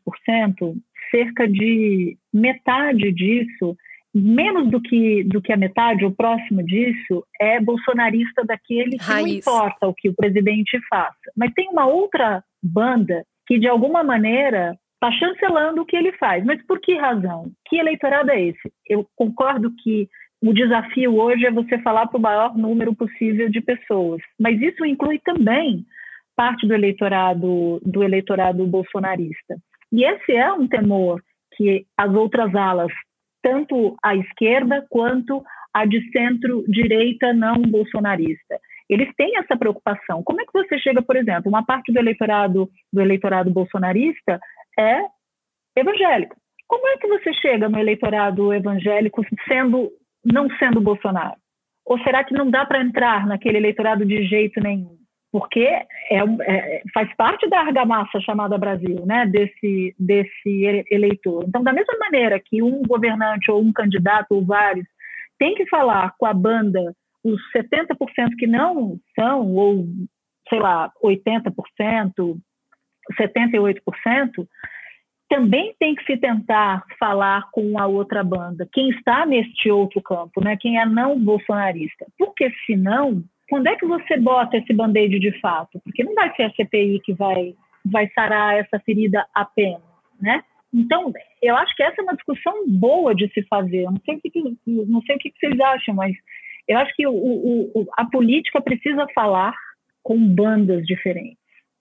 cerca 1.11 1.47
de 1.47 2.17
metade 2.33 3.11
disso, 3.11 3.75
menos 4.13 4.69
do 4.69 4.81
que, 4.81 5.23
do 5.23 5.41
que 5.41 5.51
a 5.51 5.57
metade, 5.57 6.05
o 6.05 6.15
próximo 6.15 6.63
disso, 6.63 7.25
é 7.39 7.59
bolsonarista 7.59 8.43
daquele 8.45 8.97
que 8.97 9.03
Raiz. 9.03 9.27
não 9.27 9.33
importa 9.37 9.87
o 9.87 9.93
que 9.93 10.09
o 10.09 10.15
presidente 10.15 10.79
faça. 10.89 11.17
Mas 11.35 11.53
tem 11.53 11.69
uma 11.69 11.85
outra 11.87 12.43
banda 12.61 13.23
que, 13.45 13.59
de 13.59 13.67
alguma 13.67 14.03
maneira, 14.03 14.75
está 14.97 15.11
chancelando 15.11 15.81
o 15.81 15.85
que 15.85 15.95
ele 15.95 16.11
faz. 16.13 16.43
Mas 16.43 16.63
por 16.65 16.79
que 16.79 16.95
razão? 16.95 17.51
Que 17.67 17.77
eleitorado 17.77 18.31
é 18.31 18.41
esse? 18.41 18.71
Eu 18.87 19.07
concordo 19.15 19.71
que 19.83 20.09
o 20.41 20.53
desafio 20.53 21.15
hoje 21.15 21.45
é 21.45 21.51
você 21.51 21.79
falar 21.79 22.07
para 22.07 22.17
o 22.17 22.21
maior 22.21 22.55
número 22.55 22.95
possível 22.95 23.49
de 23.49 23.61
pessoas, 23.61 24.21
mas 24.39 24.61
isso 24.61 24.85
inclui 24.85 25.19
também 25.19 25.83
parte 26.35 26.67
do 26.67 26.73
eleitorado 26.73 27.79
do 27.83 28.03
eleitorado 28.03 28.65
bolsonarista. 28.67 29.55
E 29.91 30.03
esse 30.03 30.33
é 30.33 30.53
um 30.53 30.67
temor 30.67 31.21
que 31.55 31.85
as 31.97 32.13
outras 32.13 32.53
alas, 32.53 32.91
tanto 33.41 33.95
a 34.03 34.15
esquerda 34.15 34.85
quanto 34.89 35.43
a 35.73 35.85
de 35.85 36.07
centro-direita 36.11 37.33
não 37.33 37.61
bolsonarista, 37.61 38.59
eles 38.89 39.09
têm 39.15 39.37
essa 39.37 39.57
preocupação. 39.57 40.23
Como 40.23 40.39
é 40.39 40.45
que 40.45 40.53
você 40.53 40.77
chega, 40.79 41.01
por 41.01 41.15
exemplo, 41.15 41.49
uma 41.49 41.65
parte 41.65 41.91
do 41.91 41.99
eleitorado 41.99 42.69
do 42.93 43.01
eleitorado 43.01 43.51
bolsonarista 43.51 44.39
é 44.77 45.01
evangélico. 45.75 46.35
Como 46.67 46.87
é 46.87 46.97
que 46.97 47.07
você 47.07 47.33
chega 47.33 47.69
no 47.69 47.79
eleitorado 47.79 48.53
evangélico 48.53 49.23
sendo 49.47 49.89
não 50.25 50.49
sendo 50.57 50.81
Bolsonaro? 50.81 51.37
Ou 51.85 51.97
será 51.99 52.23
que 52.23 52.33
não 52.33 52.49
dá 52.49 52.65
para 52.65 52.81
entrar 52.81 53.25
naquele 53.25 53.57
eleitorado 53.57 54.05
de 54.05 54.25
jeito 54.25 54.59
nenhum? 54.59 54.97
porque 55.31 55.59
é, 55.59 55.87
é, 56.41 56.81
faz 56.93 57.13
parte 57.15 57.47
da 57.49 57.59
argamassa 57.59 58.19
chamada 58.21 58.57
Brasil, 58.57 59.05
né, 59.05 59.25
desse, 59.25 59.95
desse 59.99 60.85
eleitor. 60.89 61.43
Então, 61.47 61.63
da 61.63 61.73
mesma 61.73 61.93
maneira 61.99 62.39
que 62.43 62.63
um 62.63 62.81
governante 62.83 63.51
ou 63.51 63.61
um 63.61 63.73
candidato 63.73 64.31
ou 64.31 64.45
vários 64.45 64.87
tem 65.37 65.53
que 65.53 65.67
falar 65.67 66.13
com 66.17 66.25
a 66.25 66.33
banda, 66.33 66.93
os 67.23 67.39
70% 67.55 68.35
que 68.37 68.47
não 68.47 68.97
são, 69.13 69.53
ou 69.53 69.85
sei 70.49 70.59
lá, 70.59 70.91
80%, 71.03 72.37
78%, 73.13 74.47
também 75.29 75.75
tem 75.79 75.93
que 75.93 76.05
se 76.05 76.17
tentar 76.17 76.83
falar 76.99 77.49
com 77.51 77.77
a 77.77 77.85
outra 77.85 78.23
banda, 78.23 78.67
quem 78.71 78.89
está 78.89 79.25
neste 79.25 79.69
outro 79.69 80.01
campo, 80.01 80.41
né, 80.41 80.57
quem 80.57 80.79
é 80.79 80.85
não 80.85 81.19
bolsonarista. 81.19 82.05
Porque 82.17 82.49
senão 82.65 83.23
quando 83.49 83.67
é 83.67 83.75
que 83.75 83.85
você 83.85 84.17
bota 84.17 84.57
esse 84.57 84.73
band-aid 84.73 85.19
de 85.19 85.39
fato? 85.39 85.79
Porque 85.83 86.03
não 86.03 86.13
vai 86.13 86.33
ser 86.35 86.43
a 86.43 86.51
CPI 86.51 86.99
que 86.99 87.13
vai, 87.13 87.53
vai 87.85 88.09
sarar 88.13 88.57
essa 88.57 88.79
ferida 88.79 89.25
apenas, 89.33 89.81
né? 90.21 90.43
Então, 90.73 91.13
eu 91.41 91.55
acho 91.55 91.73
que 91.75 91.81
essa 91.81 92.01
é 92.01 92.03
uma 92.03 92.15
discussão 92.15 92.67
boa 92.67 93.15
de 93.15 93.31
se 93.33 93.41
fazer. 93.43 93.83
Eu 93.83 93.91
não 93.91 94.01
sei 94.03 94.15
o 94.15 94.21
que, 94.21 94.57
não 94.65 95.01
sei 95.01 95.15
o 95.15 95.19
que 95.19 95.33
vocês 95.39 95.59
acham, 95.61 95.95
mas 95.95 96.13
eu 96.67 96.77
acho 96.77 96.93
que 96.93 97.07
o, 97.07 97.13
o, 97.13 97.87
a 97.97 98.05
política 98.05 98.61
precisa 98.61 99.07
falar 99.15 99.55
com 100.03 100.17
bandas 100.17 100.85
diferentes. 100.85 101.36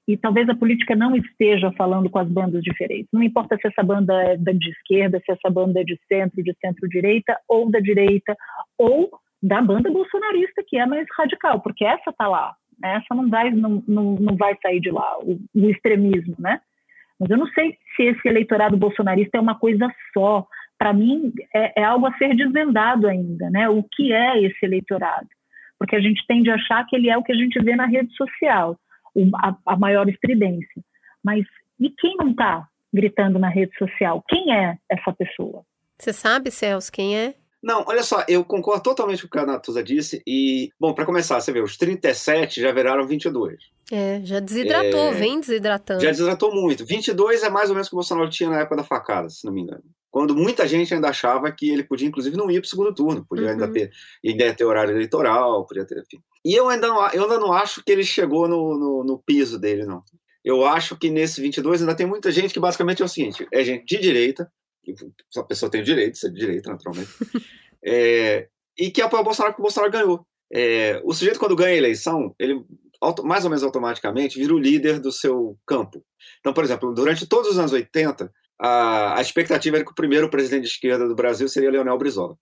E 0.06 0.16
talvez 0.16 0.48
a 0.48 0.54
política 0.54 0.94
não 0.94 1.16
esteja 1.16 1.72
falando 1.72 2.08
com 2.08 2.18
as 2.18 2.28
bandas 2.28 2.62
diferentes. 2.62 3.08
Não 3.12 3.22
importa 3.22 3.56
se 3.56 3.66
essa 3.66 3.82
banda 3.82 4.14
é 4.14 4.36
de 4.36 4.70
esquerda, 4.70 5.20
se 5.24 5.32
essa 5.32 5.50
banda 5.50 5.80
é 5.80 5.84
de 5.84 5.98
centro, 6.06 6.42
de 6.42 6.54
centro-direita, 6.60 7.36
ou 7.48 7.68
da 7.70 7.80
direita, 7.80 8.36
ou 8.78 9.10
da 9.42 9.60
banda 9.60 9.90
bolsonarista, 9.90 10.62
que 10.66 10.78
é 10.78 10.86
mais 10.86 11.06
radical, 11.16 11.60
porque 11.60 11.84
essa 11.84 12.10
está 12.10 12.28
lá, 12.28 12.54
né? 12.80 12.96
essa 12.96 13.14
não 13.14 13.28
vai, 13.28 13.50
não, 13.50 13.82
não, 13.86 14.14
não 14.14 14.36
vai 14.36 14.56
sair 14.62 14.80
de 14.80 14.90
lá, 14.90 15.18
o, 15.18 15.38
o 15.54 15.70
extremismo, 15.70 16.34
né? 16.38 16.60
Mas 17.18 17.30
eu 17.30 17.38
não 17.38 17.46
sei 17.48 17.76
se 17.96 18.02
esse 18.02 18.28
eleitorado 18.28 18.76
bolsonarista 18.76 19.38
é 19.38 19.40
uma 19.40 19.58
coisa 19.58 19.90
só. 20.12 20.46
Para 20.78 20.92
mim, 20.92 21.32
é, 21.54 21.80
é, 21.80 21.84
algo 21.84 22.06
a 22.06 22.12
ser 22.18 22.36
desvendado 22.36 23.08
ainda, 23.08 23.48
né? 23.48 23.68
O 23.68 23.82
que 23.82 24.12
é 24.12 24.42
esse 24.42 24.58
eleitorado? 24.62 25.26
Porque 25.78 25.96
a 25.96 26.00
gente 26.00 26.26
tende 26.26 26.50
a 26.50 26.56
achar 26.56 26.86
que 26.86 26.94
ele 26.94 27.08
é 27.08 27.16
o 27.16 27.22
que 27.22 27.32
a 27.32 27.36
gente 27.36 27.58
vê 27.62 27.74
na 27.74 27.86
rede 27.86 28.14
social, 28.14 28.78
a, 29.36 29.56
a 29.66 29.76
maior 29.76 30.08
estridência. 30.08 30.82
Mas 31.22 31.44
e 31.78 31.90
quem 31.90 32.16
não 32.16 32.30
está 32.30 32.68
gritando 32.92 33.38
na 33.38 33.48
rede 33.48 33.76
social? 33.78 34.22
Quem 34.28 34.52
é 34.54 34.78
essa 34.90 35.12
pessoa? 35.12 35.62
Você 35.98 36.12
sabe, 36.12 36.50
Celso, 36.50 36.92
quem 36.92 37.16
é? 37.16 37.34
Não, 37.62 37.84
olha 37.86 38.02
só, 38.02 38.24
eu 38.28 38.44
concordo 38.44 38.82
totalmente 38.82 39.22
com 39.22 39.26
o 39.26 39.30
que 39.30 39.38
a 39.38 39.46
Natuza 39.46 39.82
disse. 39.82 40.22
E, 40.26 40.70
bom, 40.78 40.94
para 40.94 41.04
começar, 41.04 41.40
você 41.40 41.52
vê, 41.52 41.60
os 41.60 41.76
37 41.76 42.60
já 42.60 42.70
viraram 42.70 43.06
22. 43.06 43.56
É, 43.90 44.20
já 44.22 44.40
desidratou, 44.40 45.08
é, 45.08 45.12
vem 45.12 45.40
desidratando. 45.40 46.00
Já 46.00 46.10
desidratou 46.10 46.54
muito. 46.54 46.84
22 46.84 47.42
é 47.42 47.50
mais 47.50 47.68
ou 47.68 47.74
menos 47.74 47.88
o 47.88 47.90
que 47.90 47.96
o 47.96 47.98
Bolsonaro 47.98 48.30
tinha 48.30 48.50
na 48.50 48.60
época 48.60 48.76
da 48.76 48.84
facada, 48.84 49.28
se 49.28 49.44
não 49.44 49.52
me 49.52 49.62
engano. 49.62 49.82
Quando 50.16 50.34
muita 50.34 50.66
gente 50.66 50.94
ainda 50.94 51.10
achava 51.10 51.52
que 51.52 51.68
ele 51.68 51.84
podia, 51.84 52.08
inclusive, 52.08 52.38
não 52.38 52.50
ir 52.50 52.58
para 52.58 52.66
o 52.66 52.70
segundo 52.70 52.94
turno, 52.94 53.26
podia 53.28 53.48
uhum. 53.48 53.50
ainda 53.50 53.70
ter 53.70 53.90
ideia 54.24 54.54
ter 54.54 54.64
horário 54.64 54.94
eleitoral, 54.94 55.66
podia 55.66 55.84
ter, 55.84 55.98
enfim. 55.98 56.22
E 56.42 56.54
eu 56.54 56.70
ainda 56.70 56.88
não, 56.88 57.06
eu 57.10 57.24
ainda 57.24 57.38
não 57.38 57.52
acho 57.52 57.84
que 57.84 57.92
ele 57.92 58.02
chegou 58.02 58.48
no, 58.48 58.78
no, 58.78 59.04
no 59.04 59.18
piso 59.18 59.58
dele, 59.58 59.84
não. 59.84 60.02
Eu 60.42 60.64
acho 60.64 60.96
que 60.96 61.10
nesse 61.10 61.38
22 61.42 61.82
ainda 61.82 61.94
tem 61.94 62.06
muita 62.06 62.32
gente 62.32 62.54
que 62.54 62.58
basicamente 62.58 63.02
é 63.02 63.04
o 63.04 63.08
seguinte: 63.08 63.46
é 63.52 63.62
gente 63.62 63.84
de 63.84 64.00
direita, 64.00 64.50
a 65.36 65.42
pessoa 65.42 65.70
tem 65.70 65.82
o 65.82 65.84
direito 65.84 66.12
de 66.12 66.18
ser 66.18 66.32
de 66.32 66.40
direita, 66.40 66.70
naturalmente, 66.70 67.10
é, 67.84 68.48
e 68.78 68.90
que 68.90 69.02
apoia 69.02 69.20
o 69.20 69.24
Bolsonaro 69.24 69.52
porque 69.52 69.60
o 69.60 69.68
Bolsonaro 69.68 69.92
ganhou. 69.92 70.26
É, 70.50 70.98
o 71.04 71.12
sujeito, 71.12 71.38
quando 71.38 71.54
ganha 71.54 71.74
a 71.74 71.76
eleição, 71.76 72.34
ele 72.38 72.64
mais 73.22 73.44
ou 73.44 73.50
menos 73.50 73.62
automaticamente 73.62 74.38
vira 74.38 74.54
o 74.54 74.58
líder 74.58 74.98
do 74.98 75.12
seu 75.12 75.58
campo. 75.66 76.02
Então, 76.40 76.54
por 76.54 76.64
exemplo, 76.64 76.94
durante 76.94 77.26
todos 77.26 77.50
os 77.50 77.58
anos 77.58 77.74
80, 77.74 78.32
a, 78.58 79.18
a 79.18 79.20
expectativa 79.20 79.76
era 79.76 79.84
que 79.84 79.92
o 79.92 79.94
primeiro 79.94 80.30
presidente 80.30 80.62
de 80.62 80.68
esquerda 80.68 81.06
do 81.06 81.14
Brasil 81.14 81.48
seria 81.48 81.70
Leonel 81.70 81.98
Brizola. 81.98 82.36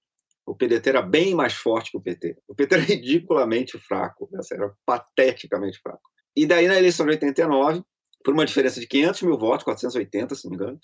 O 0.46 0.54
PDT 0.54 0.90
era 0.90 1.02
bem 1.02 1.34
mais 1.34 1.54
forte 1.54 1.90
que 1.90 1.96
o 1.96 2.00
PT. 2.00 2.36
O 2.46 2.54
PT 2.54 2.74
era 2.74 2.84
ridiculamente 2.84 3.78
fraco, 3.78 4.28
né? 4.30 4.40
era 4.52 4.72
pateticamente 4.84 5.80
fraco. 5.80 6.02
E 6.36 6.46
daí, 6.46 6.68
na 6.68 6.76
eleição 6.76 7.06
de 7.06 7.12
89, 7.12 7.82
por 8.24 8.34
uma 8.34 8.44
diferença 8.44 8.80
de 8.80 8.86
500 8.86 9.22
mil 9.22 9.38
votos, 9.38 9.64
480, 9.64 10.34
se 10.34 10.44
não 10.44 10.50
me 10.50 10.56
engano, 10.56 10.80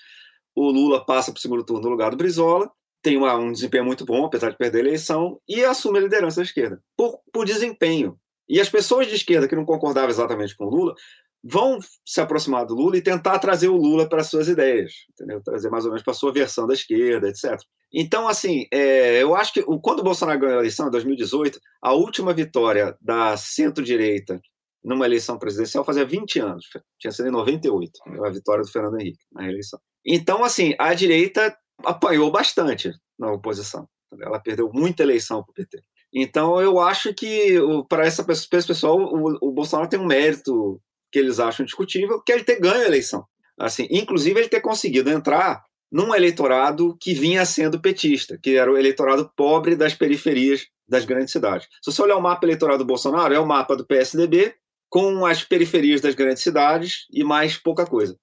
o 0.55 0.71
Lula 0.71 1.05
passa 1.05 1.33
para 1.33 1.39
o 1.39 1.41
segundo 1.41 1.65
turno 1.65 1.83
no 1.83 1.91
lugar 1.91 2.11
do 2.11 2.17
Brizola, 2.17 2.71
tem 3.03 3.17
uma, 3.17 3.35
um 3.35 3.53
desempenho 3.53 3.85
muito 3.85 4.05
bom, 4.05 4.27
apesar 4.27 4.51
de 4.51 4.57
perder 4.57 4.79
a 4.79 4.89
eleição, 4.89 5.41
e 5.49 5.65
assume 5.65 5.99
a 5.99 6.03
liderança 6.03 6.37
da 6.37 6.43
esquerda, 6.43 6.83
por, 6.97 7.21
por 7.33 7.47
desempenho. 7.47 8.19
E 8.49 8.61
as 8.61 8.69
pessoas 8.69 9.07
de 9.07 9.15
esquerda 9.15 9.49
que 9.49 9.57
não 9.57 9.65
concordavam 9.65 10.11
exatamente 10.11 10.57
com 10.57 10.65
o 10.65 10.71
Lula 10.71 10.95
vão 11.43 11.79
se 12.05 12.21
aproximar 12.21 12.67
do 12.67 12.75
Lula 12.75 12.97
e 12.97 13.03
tentar 13.03 13.39
trazer 13.39 13.69
o 13.69 13.77
Lula 13.77 14.09
para 14.09 14.23
suas 14.23 14.49
ideias, 14.49 14.93
entendeu? 15.11 15.43
Trazer 15.43 15.71
mais 15.71 15.85
ou 15.85 15.91
menos 15.91 16.05
para 16.05 16.15
sua 16.15 16.33
versão 16.33 16.67
da 16.67 16.75
esquerda, 16.75 17.29
etc. 17.29 17.59
Então, 17.93 18.29
assim, 18.29 18.67
é, 18.73 19.23
eu 19.23 19.35
acho 19.35 19.53
que 19.53 19.63
quando 19.83 20.01
o 20.01 20.05
Bolsonaro 20.05 20.39
ganhou 20.39 20.57
a 20.57 20.61
eleição 20.61 20.89
em 20.89 20.91
2018, 20.91 21.59
a 21.83 21.93
última 21.93 22.33
vitória 22.33 22.97
da 23.01 23.37
centro-direita 23.37 24.41
numa 24.83 25.05
eleição 25.07 25.39
presidencial 25.39 25.85
fazia 25.85 26.05
20 26.05 26.39
anos, 26.41 26.67
tinha 26.99 27.13
sido 27.13 27.29
em 27.29 27.33
98, 27.33 27.91
a 28.25 28.31
vitória 28.31 28.65
do 28.65 28.71
Fernando 28.71 28.99
Henrique 29.01 29.25
na 29.33 29.43
reeleição. 29.43 29.79
Então, 30.05 30.43
assim, 30.43 30.75
a 30.79 30.95
direita 30.95 31.55
apanhou 31.85 32.31
bastante 32.31 32.93
na 33.19 33.31
oposição. 33.31 33.87
Ela 34.21 34.41
perdeu 34.41 34.71
muita 34.73 35.03
eleição 35.03 35.43
para 35.43 35.51
o 35.51 35.55
PT. 35.55 35.83
Então, 36.13 36.61
eu 36.61 36.81
acho 36.81 37.15
que 37.15 37.57
para 37.89 38.05
essa 38.05 38.25
esse 38.29 38.49
pessoal, 38.49 38.99
o, 38.99 39.39
o, 39.41 39.53
Bolsonaro 39.53 39.89
tem 39.89 40.01
um 40.01 40.07
mérito 40.07 40.81
que 41.11 41.19
eles 41.19 41.41
acham 41.41 41.65
discutível, 41.65 42.23
que 42.23 42.33
é 42.33 42.37
ele 42.37 42.45
ter 42.45 42.61
ganho 42.61 42.83
a 42.83 42.87
eleição. 42.87 43.25
Assim, 43.59 43.87
inclusive, 43.91 44.39
ele 44.39 44.49
ter 44.49 44.61
conseguido 44.61 45.11
entrar 45.11 45.63
num 45.91 46.15
eleitorado 46.15 46.97
que 47.01 47.13
vinha 47.13 47.45
sendo 47.45 47.81
petista, 47.81 48.39
que 48.41 48.57
era 48.57 48.71
o 48.71 48.79
eleitorado 48.79 49.31
pobre 49.37 49.75
das 49.75 49.93
periferias 49.93 50.67
das 50.89 51.05
grandes 51.05 51.33
cidades. 51.33 51.69
Se 51.83 51.93
você 51.93 52.03
olhar 52.03 52.17
o 52.17 52.23
mapa 52.23 52.47
eleitoral 52.47 52.79
do 52.79 52.85
Bolsonaro, 52.85 53.35
é 53.35 53.39
o 53.39 53.47
mapa 53.47 53.77
do 53.77 53.87
PSDB 53.87 54.55
com 54.89 55.25
as 55.25 55.45
periferias 55.45 56.01
das 56.01 56.15
grandes 56.15 56.43
cidades 56.43 57.07
e 57.13 57.23
mais 57.23 57.57
pouca 57.57 57.87
coisa. 57.87 58.17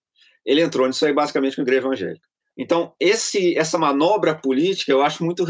Ele 0.45 0.61
entrou 0.61 0.87
nisso 0.87 1.05
aí 1.05 1.13
basicamente 1.13 1.55
com 1.55 1.61
a 1.61 1.63
igreja 1.63 1.85
evangélica. 1.85 2.27
Então, 2.57 2.93
esse, 2.99 3.55
essa 3.55 3.77
manobra 3.77 4.33
política 4.33 4.91
eu 4.91 5.03
acho 5.03 5.23
muito 5.23 5.45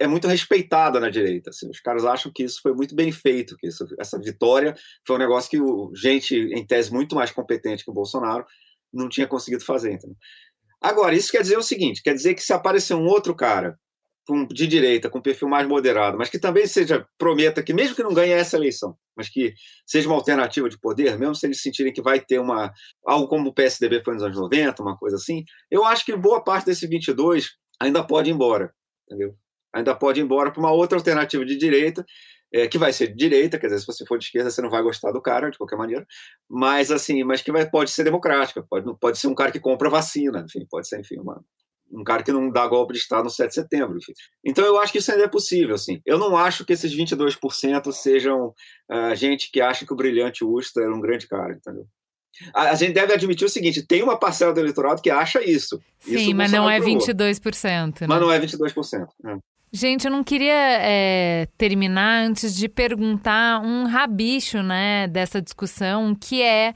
é 0.00 0.06
muito 0.08 0.26
respeitada 0.26 0.98
na 0.98 1.08
direita. 1.08 1.50
Assim, 1.50 1.70
os 1.70 1.80
caras 1.80 2.04
acham 2.04 2.32
que 2.34 2.42
isso 2.42 2.60
foi 2.60 2.74
muito 2.74 2.96
bem 2.96 3.12
feito, 3.12 3.56
que 3.56 3.68
isso, 3.68 3.86
essa 3.98 4.18
vitória 4.18 4.74
foi 5.06 5.16
um 5.16 5.20
negócio 5.20 5.48
que 5.48 5.60
o, 5.60 5.92
gente, 5.94 6.34
em 6.34 6.66
tese, 6.66 6.92
muito 6.92 7.14
mais 7.14 7.30
competente 7.30 7.84
que 7.84 7.90
o 7.90 7.94
Bolsonaro, 7.94 8.44
não 8.92 9.08
tinha 9.08 9.26
conseguido 9.26 9.64
fazer. 9.64 9.92
Entendeu? 9.92 10.16
Agora, 10.80 11.14
isso 11.14 11.30
quer 11.30 11.42
dizer 11.42 11.56
o 11.56 11.62
seguinte: 11.62 12.02
quer 12.02 12.14
dizer 12.14 12.34
que 12.34 12.42
se 12.42 12.52
aparecer 12.52 12.94
um 12.94 13.06
outro 13.06 13.34
cara 13.36 13.78
de 14.46 14.66
direita, 14.66 15.08
com 15.08 15.20
perfil 15.20 15.48
mais 15.48 15.66
moderado, 15.66 16.18
mas 16.18 16.28
que 16.28 16.38
também 16.38 16.66
seja, 16.66 17.06
prometa 17.16 17.62
que, 17.62 17.72
mesmo 17.72 17.96
que 17.96 18.02
não 18.02 18.12
ganhe 18.12 18.32
essa 18.32 18.56
eleição, 18.56 18.96
mas 19.16 19.28
que 19.28 19.54
seja 19.86 20.08
uma 20.08 20.16
alternativa 20.16 20.68
de 20.68 20.78
poder, 20.78 21.18
mesmo 21.18 21.34
se 21.34 21.46
eles 21.46 21.62
sentirem 21.62 21.92
que 21.92 22.02
vai 22.02 22.20
ter 22.20 22.38
uma 22.38 22.72
algo 23.06 23.28
como 23.28 23.48
o 23.48 23.54
PSDB 23.54 24.02
foi 24.02 24.14
nos 24.14 24.22
anos 24.22 24.36
90, 24.36 24.82
uma 24.82 24.96
coisa 24.96 25.16
assim, 25.16 25.44
eu 25.70 25.84
acho 25.84 26.04
que 26.04 26.14
boa 26.16 26.42
parte 26.42 26.66
desse 26.66 26.86
22 26.86 27.50
ainda 27.80 28.04
pode 28.04 28.30
ir 28.30 28.34
embora, 28.34 28.72
entendeu? 29.06 29.34
Ainda 29.74 29.94
pode 29.94 30.20
ir 30.20 30.24
embora 30.24 30.50
para 30.50 30.60
uma 30.60 30.72
outra 30.72 30.98
alternativa 30.98 31.44
de 31.44 31.56
direita, 31.56 32.04
é, 32.52 32.66
que 32.66 32.78
vai 32.78 32.92
ser 32.92 33.08
de 33.08 33.14
direita, 33.14 33.58
quer 33.58 33.66
dizer, 33.66 33.80
se 33.80 33.86
você 33.86 34.06
for 34.06 34.18
de 34.18 34.24
esquerda, 34.24 34.50
você 34.50 34.62
não 34.62 34.70
vai 34.70 34.82
gostar 34.82 35.12
do 35.12 35.20
cara, 35.20 35.50
de 35.50 35.58
qualquer 35.58 35.76
maneira, 35.76 36.06
mas 36.48 36.90
assim, 36.90 37.22
mas 37.24 37.42
que 37.42 37.52
vai, 37.52 37.68
pode 37.68 37.90
ser 37.90 38.04
democrática, 38.04 38.62
pode, 38.62 38.86
pode 38.98 39.18
ser 39.18 39.28
um 39.28 39.34
cara 39.34 39.52
que 39.52 39.60
compra 39.60 39.90
vacina, 39.90 40.44
enfim, 40.46 40.66
pode 40.70 40.88
ser, 40.88 41.00
enfim, 41.00 41.18
uma, 41.18 41.42
um 41.90 42.04
cara 42.04 42.22
que 42.22 42.32
não 42.32 42.50
dá 42.50 42.66
golpe 42.66 42.92
de 42.92 42.98
Estado 42.98 43.24
no 43.24 43.30
7 43.30 43.48
de 43.48 43.54
setembro. 43.54 43.96
Enfim. 43.96 44.12
Então 44.44 44.64
eu 44.64 44.78
acho 44.78 44.92
que 44.92 44.98
isso 44.98 45.10
ainda 45.10 45.24
é 45.24 45.28
possível. 45.28 45.74
Assim. 45.74 46.00
Eu 46.04 46.18
não 46.18 46.36
acho 46.36 46.64
que 46.64 46.72
esses 46.72 46.94
22% 46.94 47.92
sejam 47.92 48.54
uh, 48.90 49.14
gente 49.14 49.50
que 49.50 49.60
acha 49.60 49.86
que 49.86 49.92
o 49.92 49.96
brilhante 49.96 50.44
Usta 50.44 50.80
era 50.80 50.94
um 50.94 51.00
grande 51.00 51.26
cara, 51.26 51.54
entendeu? 51.54 51.86
A, 52.54 52.70
a, 52.70 52.74
gente 52.74 52.92
deve 52.92 53.12
admitir 53.12 53.44
o 53.44 53.48
seguinte: 53.48 53.86
tem 53.86 54.02
uma 54.02 54.18
parcela 54.18 54.52
do 54.52 54.60
eleitorado 54.60 55.02
que 55.02 55.10
acha 55.10 55.42
isso. 55.42 55.80
Sim, 55.98 56.16
isso 56.16 56.34
mas 56.34 56.52
não 56.52 56.70
é 56.70 56.78
22%. 56.78 58.02
Né? 58.02 58.06
Mas 58.06 58.20
não 58.20 58.30
é 58.30 58.40
22%. 58.40 59.06
É. 59.26 59.38
Gente, 59.70 60.06
eu 60.06 60.10
não 60.10 60.24
queria 60.24 60.78
é, 60.80 61.46
terminar 61.58 62.24
antes 62.24 62.54
de 62.54 62.68
perguntar 62.68 63.60
um 63.60 63.84
rabicho 63.84 64.62
né, 64.62 65.06
dessa 65.08 65.42
discussão, 65.42 66.14
que 66.14 66.40
é 66.40 66.72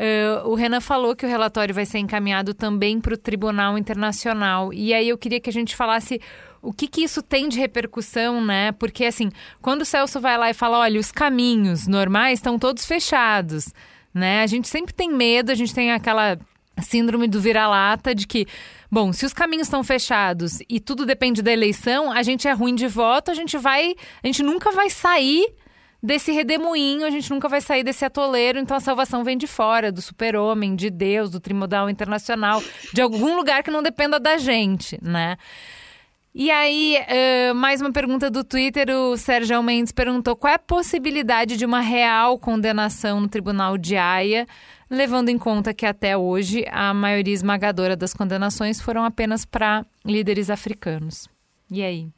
Uh, 0.00 0.48
o 0.48 0.54
Renan 0.54 0.80
falou 0.80 1.14
que 1.14 1.26
o 1.26 1.28
relatório 1.28 1.74
vai 1.74 1.84
ser 1.84 1.98
encaminhado 1.98 2.54
também 2.54 2.98
para 2.98 3.12
o 3.12 3.18
Tribunal 3.18 3.76
Internacional. 3.76 4.72
E 4.72 4.94
aí 4.94 5.06
eu 5.06 5.18
queria 5.18 5.38
que 5.38 5.50
a 5.50 5.52
gente 5.52 5.76
falasse 5.76 6.18
o 6.62 6.72
que, 6.72 6.88
que 6.88 7.02
isso 7.02 7.22
tem 7.22 7.50
de 7.50 7.58
repercussão, 7.58 8.42
né? 8.42 8.72
Porque, 8.72 9.04
assim, 9.04 9.30
quando 9.60 9.82
o 9.82 9.84
Celso 9.84 10.18
vai 10.18 10.38
lá 10.38 10.48
e 10.48 10.54
fala: 10.54 10.78
olha, 10.78 10.98
os 10.98 11.12
caminhos 11.12 11.86
normais 11.86 12.38
estão 12.38 12.58
todos 12.58 12.86
fechados, 12.86 13.74
né? 14.14 14.42
A 14.42 14.46
gente 14.46 14.68
sempre 14.68 14.94
tem 14.94 15.12
medo, 15.12 15.52
a 15.52 15.54
gente 15.54 15.74
tem 15.74 15.92
aquela 15.92 16.38
síndrome 16.80 17.28
do 17.28 17.38
vira-lata 17.38 18.14
de 18.14 18.26
que. 18.26 18.46
Bom, 18.90 19.12
se 19.12 19.26
os 19.26 19.34
caminhos 19.34 19.66
estão 19.66 19.84
fechados 19.84 20.60
e 20.66 20.80
tudo 20.80 21.04
depende 21.04 21.42
da 21.42 21.52
eleição, 21.52 22.10
a 22.10 22.22
gente 22.22 22.48
é 22.48 22.52
ruim 22.52 22.74
de 22.74 22.88
voto, 22.88 23.30
a 23.30 23.34
gente 23.34 23.58
vai. 23.58 23.94
A 24.22 24.26
gente 24.26 24.42
nunca 24.42 24.72
vai 24.72 24.88
sair 24.88 25.46
desse 26.02 26.32
redemoinho, 26.32 27.06
a 27.06 27.10
gente 27.10 27.30
nunca 27.30 27.48
vai 27.48 27.60
sair 27.60 27.82
desse 27.82 28.04
atoleiro, 28.04 28.58
então 28.58 28.76
a 28.76 28.80
salvação 28.80 29.22
vem 29.22 29.36
de 29.36 29.46
fora, 29.46 29.92
do 29.92 30.00
super-homem, 30.00 30.74
de 30.74 30.90
Deus, 30.90 31.30
do 31.30 31.40
trimodal 31.40 31.90
internacional, 31.90 32.62
de 32.92 33.00
algum 33.00 33.36
lugar 33.36 33.62
que 33.62 33.70
não 33.70 33.82
dependa 33.82 34.18
da 34.18 34.38
gente, 34.38 34.98
né? 35.02 35.36
E 36.32 36.48
aí, 36.48 36.96
uh, 36.96 37.54
mais 37.56 37.80
uma 37.80 37.90
pergunta 37.90 38.30
do 38.30 38.44
Twitter, 38.44 38.88
o 38.88 39.16
Sérgio 39.16 39.60
Mendes 39.64 39.92
perguntou 39.92 40.36
qual 40.36 40.52
é 40.52 40.54
a 40.54 40.60
possibilidade 40.60 41.56
de 41.56 41.66
uma 41.66 41.80
real 41.80 42.38
condenação 42.38 43.20
no 43.20 43.28
Tribunal 43.28 43.76
de 43.76 43.96
Haia, 43.96 44.46
levando 44.88 45.28
em 45.28 45.36
conta 45.36 45.74
que 45.74 45.84
até 45.84 46.16
hoje 46.16 46.64
a 46.70 46.94
maioria 46.94 47.34
esmagadora 47.34 47.96
das 47.96 48.14
condenações 48.14 48.80
foram 48.80 49.04
apenas 49.04 49.44
para 49.44 49.84
líderes 50.04 50.50
africanos. 50.50 51.28
E 51.68 51.82
aí? 51.82 52.08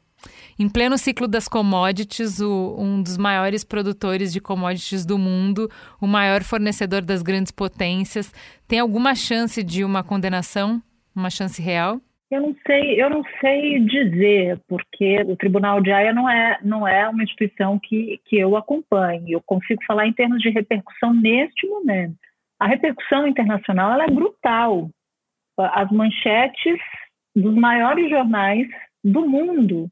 Em 0.59 0.69
pleno 0.69 0.97
ciclo 0.97 1.27
das 1.27 1.47
commodities, 1.47 2.39
o, 2.39 2.75
um 2.77 3.01
dos 3.01 3.17
maiores 3.17 3.63
produtores 3.63 4.31
de 4.31 4.39
commodities 4.39 5.05
do 5.05 5.17
mundo, 5.17 5.69
o 5.99 6.05
maior 6.05 6.43
fornecedor 6.43 7.01
das 7.01 7.23
grandes 7.23 7.51
potências, 7.51 8.31
tem 8.67 8.79
alguma 8.79 9.15
chance 9.15 9.63
de 9.63 9.83
uma 9.83 10.03
condenação, 10.03 10.81
uma 11.15 11.29
chance 11.29 11.61
real? 11.61 11.99
Eu 12.29 12.41
não 12.41 12.55
sei, 12.65 13.01
eu 13.01 13.09
não 13.11 13.23
sei 13.39 13.79
dizer, 13.79 14.59
porque 14.67 15.21
o 15.27 15.35
Tribunal 15.35 15.81
de 15.81 15.91
Haia 15.91 16.11
não 16.11 16.27
é, 16.27 16.57
não 16.63 16.87
é 16.87 17.07
uma 17.07 17.23
instituição 17.23 17.77
que, 17.77 18.19
que 18.25 18.37
eu 18.37 18.57
acompanhe. 18.57 19.33
Eu 19.33 19.41
consigo 19.45 19.83
falar 19.85 20.07
em 20.07 20.13
termos 20.13 20.41
de 20.41 20.49
repercussão 20.49 21.13
neste 21.13 21.67
momento. 21.67 22.15
A 22.59 22.67
repercussão 22.67 23.27
internacional 23.27 24.01
é 24.01 24.07
brutal. 24.07 24.89
As 25.59 25.91
manchetes 25.91 26.79
dos 27.35 27.53
maiores 27.53 28.09
jornais 28.09 28.67
do 29.03 29.27
mundo 29.27 29.87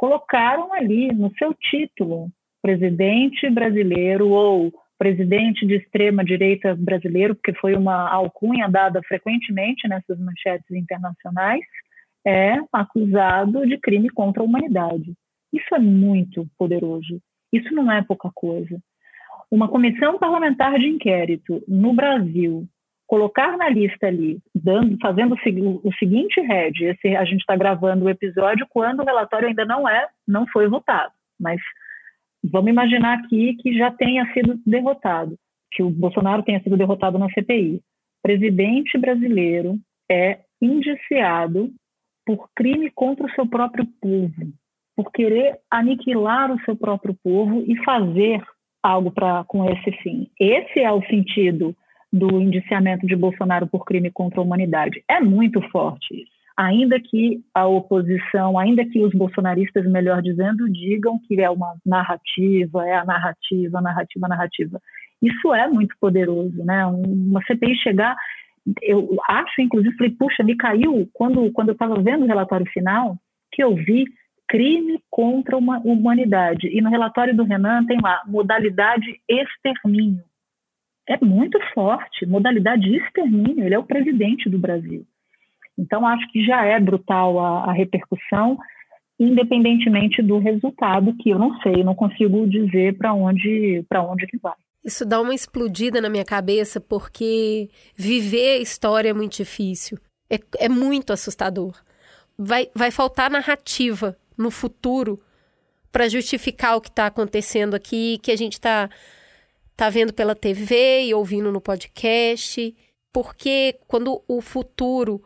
colocaram 0.00 0.72
ali 0.72 1.12
no 1.12 1.30
seu 1.34 1.52
título 1.52 2.30
presidente 2.62 3.50
brasileiro 3.50 4.30
ou 4.30 4.72
presidente 4.98 5.66
de 5.66 5.74
extrema 5.74 6.24
direita 6.24 6.74
brasileiro, 6.74 7.34
porque 7.34 7.52
foi 7.52 7.74
uma 7.74 8.08
alcunha 8.08 8.66
dada 8.66 9.02
frequentemente 9.06 9.86
nessas 9.86 10.18
manchetes 10.18 10.70
internacionais, 10.70 11.60
é 12.26 12.56
acusado 12.72 13.66
de 13.66 13.76
crime 13.76 14.08
contra 14.08 14.42
a 14.42 14.46
humanidade. 14.46 15.12
Isso 15.52 15.74
é 15.74 15.78
muito 15.78 16.46
poderoso. 16.56 17.20
Isso 17.52 17.74
não 17.74 17.92
é 17.92 18.00
pouca 18.02 18.30
coisa. 18.34 18.80
Uma 19.50 19.68
comissão 19.68 20.18
parlamentar 20.18 20.78
de 20.78 20.86
inquérito 20.86 21.62
no 21.68 21.92
Brasil 21.92 22.66
colocar 23.10 23.56
na 23.56 23.68
lista 23.68 24.06
ali, 24.06 24.38
dando, 24.54 24.96
fazendo 25.02 25.34
o, 25.34 25.88
o 25.88 25.92
seguinte 25.94 26.40
head, 26.40 26.84
esse, 26.84 27.16
a 27.16 27.24
gente 27.24 27.40
está 27.40 27.56
gravando 27.56 28.04
o 28.04 28.08
episódio 28.08 28.64
quando 28.70 29.00
o 29.00 29.04
relatório 29.04 29.48
ainda 29.48 29.64
não 29.64 29.88
é, 29.88 30.06
não 30.28 30.46
foi 30.46 30.68
votado, 30.68 31.12
mas 31.38 31.60
vamos 32.40 32.70
imaginar 32.70 33.18
aqui 33.18 33.56
que 33.56 33.76
já 33.76 33.90
tenha 33.90 34.32
sido 34.32 34.60
derrotado, 34.64 35.36
que 35.72 35.82
o 35.82 35.90
Bolsonaro 35.90 36.44
tenha 36.44 36.62
sido 36.62 36.76
derrotado 36.76 37.18
na 37.18 37.28
CPI. 37.30 37.80
Presidente 38.22 38.96
brasileiro 38.96 39.76
é 40.08 40.38
indiciado 40.62 41.68
por 42.24 42.48
crime 42.54 42.92
contra 42.92 43.26
o 43.26 43.30
seu 43.32 43.44
próprio 43.44 43.88
povo, 44.00 44.52
por 44.94 45.10
querer 45.10 45.58
aniquilar 45.68 46.52
o 46.52 46.60
seu 46.60 46.76
próprio 46.76 47.16
povo 47.24 47.64
e 47.66 47.74
fazer 47.82 48.40
algo 48.80 49.10
para 49.10 49.42
com 49.48 49.68
esse 49.68 49.90
fim. 50.00 50.30
Esse 50.38 50.78
é 50.78 50.92
o 50.92 51.04
sentido 51.06 51.74
do 52.12 52.40
indiciamento 52.40 53.06
de 53.06 53.14
Bolsonaro 53.14 53.66
por 53.66 53.84
crime 53.84 54.10
contra 54.10 54.40
a 54.40 54.42
humanidade. 54.42 55.02
É 55.08 55.20
muito 55.20 55.60
forte 55.70 56.22
isso. 56.22 56.40
Ainda 56.56 57.00
que 57.00 57.40
a 57.54 57.66
oposição, 57.66 58.58
ainda 58.58 58.84
que 58.84 59.02
os 59.02 59.12
bolsonaristas, 59.12 59.86
melhor 59.86 60.20
dizendo, 60.20 60.68
digam 60.68 61.18
que 61.26 61.40
é 61.40 61.48
uma 61.48 61.74
narrativa, 61.86 62.86
é 62.86 62.96
a 62.96 63.04
narrativa, 63.04 63.80
narrativa, 63.80 64.28
narrativa. 64.28 64.80
Isso 65.22 65.54
é 65.54 65.68
muito 65.68 65.94
poderoso, 65.98 66.62
né? 66.64 66.84
Uma 66.86 67.42
CPI 67.44 67.76
chegar, 67.76 68.14
eu 68.82 69.16
acho, 69.28 69.60
inclusive, 69.60 69.96
falei, 69.96 70.12
puxa, 70.18 70.42
me 70.42 70.56
caiu 70.56 71.08
quando, 71.14 71.50
quando 71.52 71.68
eu 71.68 71.72
estava 71.72 71.94
vendo 72.02 72.24
o 72.24 72.28
relatório 72.28 72.66
final, 72.66 73.16
que 73.52 73.62
eu 73.62 73.74
vi 73.74 74.04
crime 74.46 75.00
contra 75.08 75.56
a 75.56 75.58
humanidade. 75.58 76.66
E 76.66 76.82
no 76.82 76.90
relatório 76.90 77.34
do 77.34 77.44
Renan 77.44 77.86
tem 77.86 77.98
lá, 78.02 78.20
modalidade 78.26 79.18
extermínio 79.28 80.24
é 81.08 81.18
muito 81.24 81.58
forte, 81.74 82.26
modalidade 82.26 82.82
de 82.82 82.96
extermínio, 82.96 83.64
ele 83.64 83.74
é 83.74 83.78
o 83.78 83.84
presidente 83.84 84.48
do 84.48 84.58
Brasil. 84.58 85.04
Então, 85.78 86.06
acho 86.06 86.30
que 86.30 86.44
já 86.44 86.64
é 86.64 86.78
brutal 86.78 87.38
a, 87.38 87.70
a 87.70 87.72
repercussão, 87.72 88.58
independentemente 89.18 90.22
do 90.22 90.38
resultado, 90.38 91.14
que 91.18 91.30
eu 91.30 91.38
não 91.38 91.58
sei, 91.60 91.82
não 91.82 91.94
consigo 91.94 92.46
dizer 92.46 92.96
para 92.96 93.14
onde, 93.14 93.84
onde 93.94 94.26
que 94.26 94.38
vai. 94.38 94.54
Isso 94.84 95.04
dá 95.04 95.20
uma 95.20 95.34
explodida 95.34 96.00
na 96.00 96.08
minha 96.08 96.24
cabeça, 96.24 96.80
porque 96.80 97.68
viver 97.96 98.58
a 98.58 98.62
história 98.62 99.10
é 99.10 99.14
muito 99.14 99.36
difícil. 99.36 99.98
É, 100.30 100.38
é 100.58 100.68
muito 100.68 101.12
assustador. 101.12 101.74
Vai, 102.38 102.68
vai 102.74 102.90
faltar 102.90 103.30
narrativa 103.30 104.16
no 104.38 104.50
futuro 104.50 105.20
para 105.92 106.08
justificar 106.08 106.76
o 106.76 106.80
que 106.80 106.88
está 106.88 107.06
acontecendo 107.06 107.74
aqui, 107.74 108.18
que 108.22 108.30
a 108.30 108.36
gente 108.36 108.54
está 108.54 108.88
tá 109.80 109.88
vendo 109.88 110.12
pela 110.12 110.34
TV 110.34 111.04
e 111.04 111.14
ouvindo 111.14 111.50
no 111.50 111.58
podcast. 111.58 112.76
Porque 113.10 113.78
quando 113.88 114.22
o 114.28 114.42
futuro, 114.42 115.24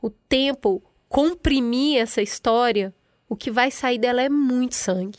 o 0.00 0.08
tempo 0.08 0.80
comprimir 1.08 2.00
essa 2.00 2.22
história, 2.22 2.94
o 3.28 3.34
que 3.34 3.50
vai 3.50 3.68
sair 3.68 3.98
dela 3.98 4.22
é 4.22 4.28
muito 4.28 4.76
sangue. 4.76 5.18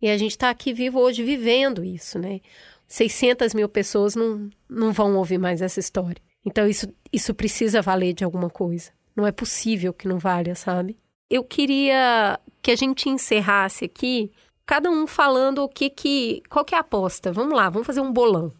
E 0.00 0.08
a 0.08 0.16
gente 0.16 0.30
está 0.30 0.50
aqui 0.50 0.72
vivo 0.72 1.00
hoje 1.00 1.24
vivendo 1.24 1.84
isso, 1.84 2.16
né? 2.16 2.40
600 2.86 3.54
mil 3.54 3.68
pessoas 3.68 4.14
não, 4.14 4.48
não 4.68 4.92
vão 4.92 5.16
ouvir 5.16 5.38
mais 5.38 5.60
essa 5.60 5.80
história. 5.80 6.22
Então 6.46 6.68
isso, 6.68 6.86
isso 7.12 7.34
precisa 7.34 7.82
valer 7.82 8.14
de 8.14 8.22
alguma 8.22 8.48
coisa. 8.48 8.92
Não 9.16 9.26
é 9.26 9.32
possível 9.32 9.92
que 9.92 10.06
não 10.06 10.18
valha, 10.18 10.54
sabe? 10.54 10.96
Eu 11.28 11.42
queria 11.42 12.38
que 12.62 12.70
a 12.70 12.76
gente 12.76 13.08
encerrasse 13.08 13.84
aqui, 13.84 14.30
cada 14.70 14.88
um 14.88 15.04
falando 15.04 15.64
o 15.64 15.68
que 15.68 15.90
que. 15.90 16.44
Qual 16.48 16.64
que 16.64 16.76
é 16.76 16.78
a 16.78 16.82
aposta? 16.82 17.32
Vamos 17.32 17.56
lá, 17.56 17.68
vamos 17.68 17.84
fazer 17.84 18.00
um 18.00 18.12
bolão. 18.12 18.52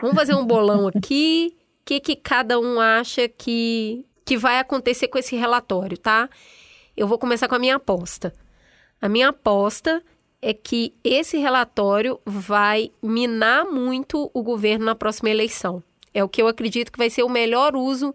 Vamos 0.00 0.16
fazer 0.16 0.34
um 0.34 0.44
bolão 0.44 0.88
aqui. 0.88 1.56
O 1.56 1.84
que, 1.86 2.00
que 2.00 2.16
cada 2.16 2.58
um 2.58 2.80
acha 2.80 3.28
que, 3.28 4.04
que 4.24 4.36
vai 4.36 4.58
acontecer 4.58 5.06
com 5.06 5.16
esse 5.16 5.36
relatório, 5.36 5.96
tá? 5.96 6.28
Eu 6.96 7.06
vou 7.06 7.20
começar 7.20 7.46
com 7.46 7.54
a 7.54 7.58
minha 7.60 7.76
aposta. 7.76 8.34
A 9.00 9.08
minha 9.08 9.28
aposta 9.28 10.02
é 10.42 10.52
que 10.52 10.92
esse 11.04 11.38
relatório 11.38 12.18
vai 12.26 12.90
minar 13.00 13.66
muito 13.66 14.28
o 14.34 14.42
governo 14.42 14.86
na 14.86 14.96
próxima 14.96 15.30
eleição. 15.30 15.80
É 16.12 16.24
o 16.24 16.28
que 16.28 16.42
eu 16.42 16.48
acredito 16.48 16.90
que 16.90 16.98
vai 16.98 17.10
ser 17.10 17.22
o 17.22 17.28
melhor 17.28 17.76
uso 17.76 18.12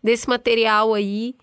desse 0.00 0.28
material 0.28 0.94
aí 0.94 1.34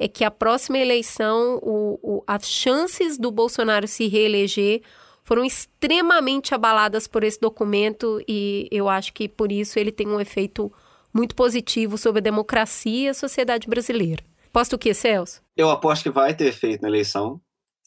é 0.00 0.08
que 0.08 0.24
a 0.24 0.30
próxima 0.30 0.78
eleição, 0.78 1.60
o, 1.62 1.98
o, 2.02 2.24
as 2.26 2.48
chances 2.48 3.18
do 3.18 3.30
Bolsonaro 3.30 3.86
se 3.86 4.08
reeleger 4.08 4.80
foram 5.22 5.44
extremamente 5.44 6.54
abaladas 6.54 7.06
por 7.06 7.22
esse 7.22 7.38
documento 7.38 8.18
e 8.26 8.66
eu 8.72 8.88
acho 8.88 9.12
que 9.12 9.28
por 9.28 9.52
isso 9.52 9.78
ele 9.78 9.92
tem 9.92 10.08
um 10.08 10.18
efeito 10.18 10.72
muito 11.12 11.36
positivo 11.36 11.98
sobre 11.98 12.20
a 12.20 12.22
democracia 12.22 13.06
e 13.06 13.08
a 13.08 13.14
sociedade 13.14 13.68
brasileira. 13.68 14.24
Posto 14.50 14.74
o 14.74 14.78
que, 14.78 14.94
Celso? 14.94 15.42
Eu 15.54 15.68
aposto 15.68 16.04
que 16.04 16.10
vai 16.10 16.34
ter 16.34 16.46
efeito 16.46 16.80
na 16.80 16.88
eleição. 16.88 17.38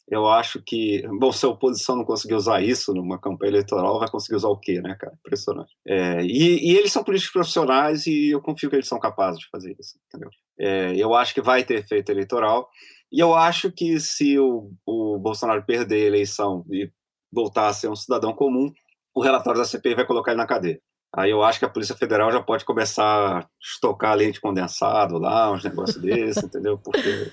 Eu 0.07 0.27
acho 0.27 0.61
que, 0.61 1.01
bom, 1.19 1.31
se 1.31 1.45
a 1.45 1.49
oposição 1.49 1.95
não 1.95 2.05
conseguir 2.05 2.35
usar 2.35 2.61
isso 2.61 2.93
numa 2.93 3.19
campanha 3.19 3.51
eleitoral, 3.51 3.99
vai 3.99 4.09
conseguir 4.09 4.35
usar 4.35 4.49
o 4.49 4.57
quê, 4.57 4.79
né, 4.81 4.95
cara? 4.99 5.13
Impressionante. 5.19 5.71
É, 5.87 6.21
e, 6.21 6.71
e, 6.71 6.77
eles 6.77 6.91
são 6.91 7.03
políticos 7.03 7.33
profissionais 7.33 8.05
e 8.05 8.29
eu 8.29 8.41
confio 8.41 8.69
que 8.69 8.75
eles 8.75 8.87
são 8.87 8.99
capazes 8.99 9.39
de 9.39 9.49
fazer 9.49 9.75
isso, 9.79 9.97
entendeu? 10.07 10.29
É, 10.59 10.93
eu 10.95 11.13
acho 11.13 11.33
que 11.33 11.41
vai 11.41 11.63
ter 11.63 11.79
efeito 11.79 12.11
eleitoral. 12.11 12.69
E 13.11 13.19
eu 13.19 13.33
acho 13.33 13.71
que 13.71 13.99
se 13.99 14.39
o, 14.39 14.71
o 14.85 15.19
Bolsonaro 15.19 15.63
perder 15.63 16.03
a 16.03 16.07
eleição 16.07 16.65
e 16.71 16.89
voltar 17.31 17.67
a 17.67 17.73
ser 17.73 17.89
um 17.89 17.95
cidadão 17.95 18.33
comum, 18.33 18.71
o 19.13 19.21
relatório 19.21 19.59
da 19.59 19.65
CPI 19.65 19.95
vai 19.95 20.05
colocar 20.05 20.31
ele 20.31 20.39
na 20.39 20.47
cadeia. 20.47 20.79
Aí 21.15 21.29
eu 21.29 21.43
acho 21.43 21.59
que 21.59 21.65
a 21.65 21.69
Polícia 21.69 21.95
Federal 21.95 22.31
já 22.31 22.41
pode 22.41 22.65
começar 22.65 23.37
a 23.37 23.47
estocar 23.61 24.15
leite 24.15 24.41
condensado 24.41 25.19
lá, 25.19 25.51
uns 25.51 25.63
negócios 25.63 26.01
desses, 26.01 26.41
entendeu? 26.43 26.77
Porque 26.77 27.31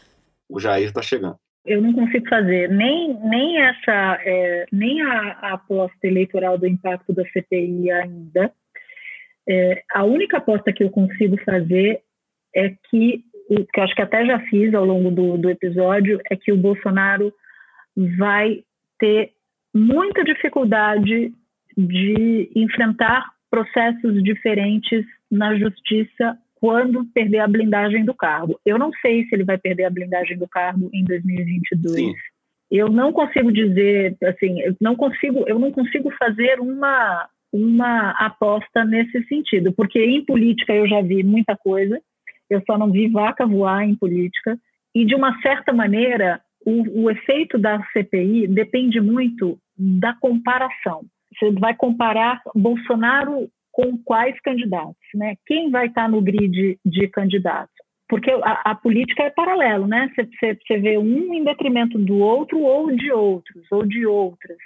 o 0.49 0.61
Jair 0.61 0.89
está 0.89 1.01
chegando 1.01 1.39
eu 1.65 1.81
não 1.83 1.93
consigo 1.93 2.29
fazer 2.29 2.69
nem, 2.71 3.15
nem 3.29 3.61
essa 3.61 4.19
é, 4.25 4.67
nem 4.73 5.03
a, 5.03 5.39
a, 5.41 5.53
aposta 5.55 6.07
eleitoral 6.07 6.57
do 6.57 6.67
impacto 6.67 7.13
da 7.13 7.25
CPI 7.27 7.91
ainda. 7.91 8.53
É, 9.49 9.83
a 9.93 10.05
única 10.05 10.39
aposta 10.39 10.73
que 10.73 10.83
eu 10.83 10.91
consigo 10.91 11.37
fazer 11.45 12.03
é 12.55 12.71
que, 12.91 13.25
que 13.73 13.81
eu 13.81 13.85
acho 13.85 13.95
que 13.95 14.03
até 14.03 14.25
já 14.25 14.41
fiz 14.47 14.75
ao 14.75 14.85
longo 14.85 15.11
do, 15.11 15.37
do 15.39 15.51
episódio, 15.51 16.21
é 16.31 16.37
que 16.37 16.53
o 16.53 16.57
Bolsonaro 16.57 17.33
vai 18.19 18.63
ter 18.99 19.33
muita 19.75 20.25
dificuldade 20.25 21.33
de 21.77 22.51
enfrentar 22.55 23.27
processos 23.51 24.23
diferentes 24.23 25.05
na 25.31 25.57
justiça 25.57 26.37
quando 26.57 27.07
perder 27.07 27.39
a 27.39 27.49
blindagem 27.49 28.05
do 28.05 28.15
cargo. 28.15 28.61
Eu 28.67 28.79
não 28.79 28.91
sei 29.01 29.25
se 29.25 29.35
ele 29.35 29.45
vai 29.45 29.57
perder 29.57 29.85
a 29.85 29.91
blindagem 29.91 30.37
do 30.37 30.47
cargo 30.47 30.91
em 30.93 31.03
2022. 31.05 31.95
Sim. 31.95 32.13
Eu 32.71 32.89
não 32.89 33.13
consigo 33.13 33.51
dizer, 33.51 34.17
assim, 34.23 34.61
eu 34.61 34.77
não 34.81 34.95
consigo, 34.95 35.45
eu 35.49 35.59
não 35.59 35.73
consigo 35.73 36.11
fazer 36.19 36.61
uma 36.61 37.29
uma 37.53 38.11
aposta 38.13 38.85
nesse 38.85 39.25
sentido, 39.25 39.73
porque 39.73 39.99
em 39.99 40.25
política 40.25 40.73
eu 40.73 40.87
já 40.87 41.03
vi 41.03 41.25
muita 41.25 41.57
coisa, 41.57 42.01
eu 42.51 42.63
só 42.67 42.77
não 42.77 42.91
vi 42.91 43.09
vaca 43.09 43.47
voar 43.47 43.85
em 43.85 43.95
política, 43.95 44.59
e 44.95 45.05
de 45.05 45.15
uma 45.15 45.41
certa 45.41 45.73
maneira 45.73 46.41
o, 46.67 47.05
o 47.05 47.11
efeito 47.11 47.59
da 47.59 47.83
CPI 47.93 48.49
depende 48.49 49.01
muito 49.01 49.59
da 49.79 50.15
comparação. 50.15 51.03
Você 51.39 51.51
vai 51.53 51.75
comparar 51.75 52.43
Bolsonaro 52.55 53.49
com 53.73 53.97
quais 53.99 54.39
candidatos, 54.41 54.97
né? 55.15 55.37
Quem 55.47 55.71
vai 55.71 55.87
estar 55.87 56.09
no 56.09 56.21
grid 56.21 56.79
de 56.85 57.09
candidatos? 57.09 57.75
Porque 58.09 58.31
a, 58.31 58.73
a 58.73 58.75
política 58.75 59.23
é 59.23 59.31
paralelo, 59.31 59.87
né? 59.87 60.11
Você 60.17 60.79
vê 60.79 60.99
um 60.99 61.33
em 61.33 61.45
detrimento 61.45 61.97
do 61.99 62.19
outro 62.19 62.59
ou 62.59 62.91
de 62.91 63.13
outros, 63.13 63.65
ou 63.71 63.87
de 63.87 64.05
outras. 64.05 64.59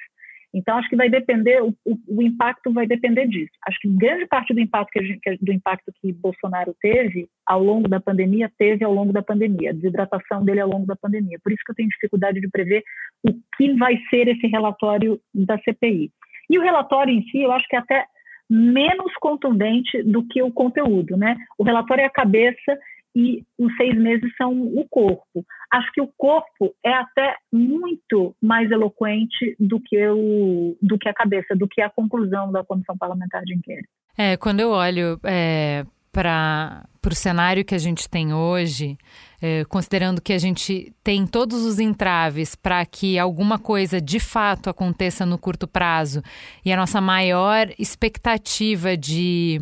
Então, 0.54 0.78
acho 0.78 0.88
que 0.88 0.94
vai 0.94 1.10
depender, 1.10 1.60
o, 1.60 1.74
o, 1.84 2.22
impacto 2.22 2.72
vai 2.72 2.86
depender 2.86 3.26
disso. 3.26 3.50
Acho 3.66 3.76
que 3.80 3.88
grande 3.88 4.24
parte 4.26 4.54
do 4.54 4.60
impacto 4.60 4.92
que, 4.92 5.04
gente, 5.04 5.44
do 5.44 5.52
impacto 5.52 5.92
que 6.00 6.12
Bolsonaro 6.12 6.74
teve 6.80 7.28
ao 7.44 7.60
longo 7.60 7.88
da 7.88 8.00
pandemia, 8.00 8.50
teve 8.56 8.84
ao 8.84 8.94
longo 8.94 9.12
da 9.12 9.20
pandemia, 9.20 9.70
a 9.70 9.72
desidratação 9.72 10.44
dele 10.44 10.60
ao 10.60 10.70
longo 10.70 10.86
da 10.86 10.94
pandemia. 10.94 11.40
Por 11.42 11.50
isso 11.50 11.62
que 11.66 11.72
eu 11.72 11.74
tenho 11.74 11.88
dificuldade 11.88 12.40
de 12.40 12.48
prever 12.48 12.84
o 13.26 13.32
que 13.56 13.74
vai 13.74 13.98
ser 14.08 14.28
esse 14.28 14.46
relatório 14.46 15.20
da 15.34 15.58
CPI. 15.58 16.12
E 16.48 16.56
o 16.56 16.62
relatório 16.62 17.12
em 17.12 17.22
si, 17.24 17.42
eu 17.42 17.50
acho 17.50 17.66
que 17.66 17.74
até 17.74 18.06
menos 18.48 19.12
contundente 19.20 20.02
do 20.04 20.24
que 20.28 20.40
o 20.40 20.52
conteúdo, 20.52 21.16
né? 21.16 21.36
O 21.58 21.64
relatório 21.64 22.02
é 22.02 22.06
a 22.06 22.10
cabeça 22.10 22.78
e 23.14 23.44
os 23.58 23.74
seis 23.76 23.96
meses 23.96 24.30
são 24.36 24.52
o 24.52 24.86
corpo. 24.88 25.44
Acho 25.72 25.90
que 25.92 26.00
o 26.00 26.10
corpo 26.16 26.74
é 26.84 26.92
até 26.92 27.36
muito 27.52 28.34
mais 28.42 28.70
eloquente 28.70 29.56
do 29.58 29.80
que, 29.80 30.06
o, 30.08 30.76
do 30.82 30.98
que 30.98 31.08
a 31.08 31.14
cabeça, 31.14 31.54
do 31.54 31.68
que 31.68 31.80
a 31.80 31.90
conclusão 31.90 32.50
da 32.50 32.64
comissão 32.64 32.96
parlamentar 32.96 33.42
de 33.42 33.54
inquérito. 33.54 33.88
É, 34.16 34.36
quando 34.36 34.60
eu 34.60 34.70
olho 34.70 35.18
é, 35.24 35.84
para 36.12 36.86
o 37.04 37.14
cenário 37.14 37.64
que 37.64 37.74
a 37.74 37.78
gente 37.78 38.08
tem 38.08 38.32
hoje, 38.32 38.96
é, 39.42 39.64
considerando 39.64 40.22
que 40.22 40.32
a 40.32 40.38
gente 40.38 40.92
tem 41.02 41.26
todos 41.26 41.64
os 41.64 41.80
entraves 41.80 42.54
para 42.54 42.84
que 42.86 43.18
alguma 43.18 43.58
coisa 43.58 44.00
de 44.00 44.20
fato 44.20 44.70
aconteça 44.70 45.26
no 45.26 45.36
curto 45.36 45.66
prazo 45.66 46.22
e 46.64 46.72
a 46.72 46.76
nossa 46.76 47.00
maior 47.00 47.68
expectativa 47.78 48.96
de 48.96 49.60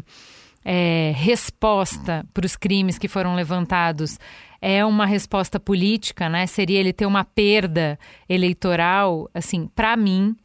é, 0.65 1.13
resposta 1.15 2.25
para 2.33 2.47
os 2.47 2.57
crimes 2.57 2.99
que 2.99 3.09
foram 3.09 3.35
levantados 3.35 4.19
é 4.61 4.85
uma 4.85 5.07
resposta 5.07 5.59
política, 5.59 6.29
né? 6.29 6.47
Seria 6.47 6.79
ele 6.79 6.93
ter 6.93 7.05
uma 7.05 7.25
perda 7.25 7.99
eleitoral, 8.29 9.29
assim, 9.35 9.69
para 9.75 9.97
mim, 9.97 10.37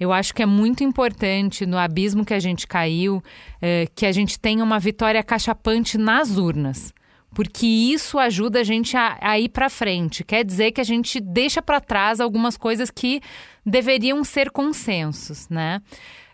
eu 0.00 0.12
acho 0.12 0.34
que 0.34 0.42
é 0.42 0.46
muito 0.46 0.84
importante 0.84 1.66
no 1.66 1.76
abismo 1.76 2.24
que 2.24 2.32
a 2.32 2.38
gente 2.38 2.66
caiu, 2.66 3.22
é, 3.60 3.86
que 3.94 4.06
a 4.06 4.12
gente 4.12 4.38
tenha 4.38 4.62
uma 4.62 4.78
vitória 4.78 5.22
cachapante 5.22 5.98
nas 5.98 6.36
urnas. 6.36 6.94
Porque 7.34 7.66
isso 7.66 8.18
ajuda 8.18 8.60
a 8.60 8.64
gente 8.64 8.96
a, 8.96 9.18
a 9.20 9.38
ir 9.38 9.50
para 9.50 9.68
frente. 9.68 10.24
Quer 10.24 10.44
dizer 10.44 10.72
que 10.72 10.80
a 10.80 10.84
gente 10.84 11.20
deixa 11.20 11.60
para 11.60 11.80
trás 11.80 12.20
algumas 12.20 12.56
coisas 12.56 12.90
que 12.90 13.20
deveriam 13.66 14.24
ser 14.24 14.50
consensos, 14.50 15.48
né? 15.48 15.82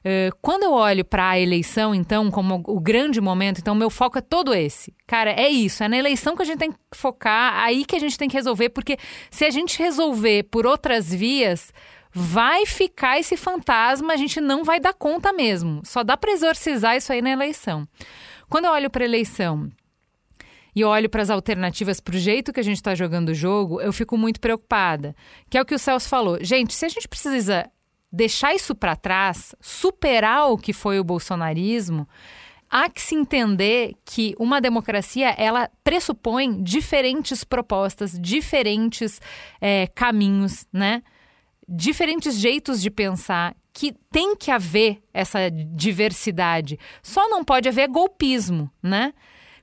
Uh, 0.04 0.36
quando 0.42 0.64
eu 0.64 0.72
olho 0.72 1.02
para 1.02 1.30
a 1.30 1.40
eleição, 1.40 1.94
então, 1.94 2.30
como 2.30 2.62
o 2.66 2.78
grande 2.78 3.22
momento, 3.22 3.58
então, 3.58 3.74
meu 3.74 3.88
foco 3.88 4.18
é 4.18 4.20
todo 4.20 4.52
esse. 4.52 4.94
Cara, 5.06 5.30
é 5.30 5.48
isso. 5.48 5.82
É 5.82 5.88
na 5.88 5.96
eleição 5.96 6.36
que 6.36 6.42
a 6.42 6.44
gente 6.44 6.58
tem 6.58 6.72
que 6.72 6.78
focar, 6.92 7.54
aí 7.54 7.86
que 7.86 7.96
a 7.96 7.98
gente 7.98 8.18
tem 8.18 8.28
que 8.28 8.36
resolver, 8.36 8.68
porque 8.68 8.98
se 9.30 9.46
a 9.46 9.50
gente 9.50 9.78
resolver 9.78 10.42
por 10.44 10.66
outras 10.66 11.12
vias, 11.12 11.72
vai 12.12 12.66
ficar 12.66 13.18
esse 13.18 13.34
fantasma, 13.34 14.12
a 14.12 14.16
gente 14.16 14.40
não 14.42 14.62
vai 14.62 14.78
dar 14.78 14.92
conta 14.92 15.32
mesmo. 15.32 15.80
Só 15.84 16.04
dá 16.04 16.16
para 16.18 16.32
exorcizar 16.32 16.96
isso 16.96 17.10
aí 17.10 17.22
na 17.22 17.30
eleição. 17.30 17.88
Quando 18.48 18.66
eu 18.66 18.72
olho 18.72 18.90
para 18.90 19.04
a 19.04 19.06
eleição 19.06 19.70
e 20.76 20.84
olho 20.84 21.08
para 21.08 21.22
as 21.22 21.30
alternativas, 21.30 21.98
para 21.98 22.14
o 22.14 22.18
jeito 22.18 22.52
que 22.52 22.60
a 22.60 22.64
gente 22.64 22.76
está 22.76 22.94
jogando 22.94 23.30
o 23.30 23.34
jogo, 23.34 23.80
eu 23.80 23.92
fico 23.92 24.18
muito 24.18 24.38
preocupada. 24.38 25.16
Que 25.48 25.56
é 25.56 25.62
o 25.62 25.64
que 25.64 25.74
o 25.74 25.78
Celso 25.78 26.08
falou. 26.08 26.38
Gente, 26.42 26.74
se 26.74 26.84
a 26.84 26.88
gente 26.88 27.08
precisa 27.08 27.70
deixar 28.14 28.54
isso 28.54 28.74
para 28.74 28.94
trás, 28.94 29.54
superar 29.60 30.50
o 30.50 30.56
que 30.56 30.72
foi 30.72 31.00
o 31.00 31.04
bolsonarismo, 31.04 32.08
há 32.70 32.88
que 32.88 33.02
se 33.02 33.14
entender 33.14 33.94
que 34.04 34.34
uma 34.38 34.60
democracia 34.60 35.34
ela 35.36 35.68
pressupõe 35.82 36.62
diferentes 36.62 37.42
propostas, 37.42 38.16
diferentes 38.18 39.20
é, 39.60 39.88
caminhos, 39.88 40.66
né? 40.72 41.02
Diferentes 41.68 42.36
jeitos 42.36 42.80
de 42.80 42.90
pensar, 42.90 43.56
que 43.72 43.92
tem 44.12 44.36
que 44.36 44.50
haver 44.50 45.02
essa 45.12 45.50
diversidade. 45.50 46.78
Só 47.02 47.28
não 47.28 47.42
pode 47.42 47.68
haver 47.68 47.88
golpismo, 47.88 48.70
né? 48.80 49.12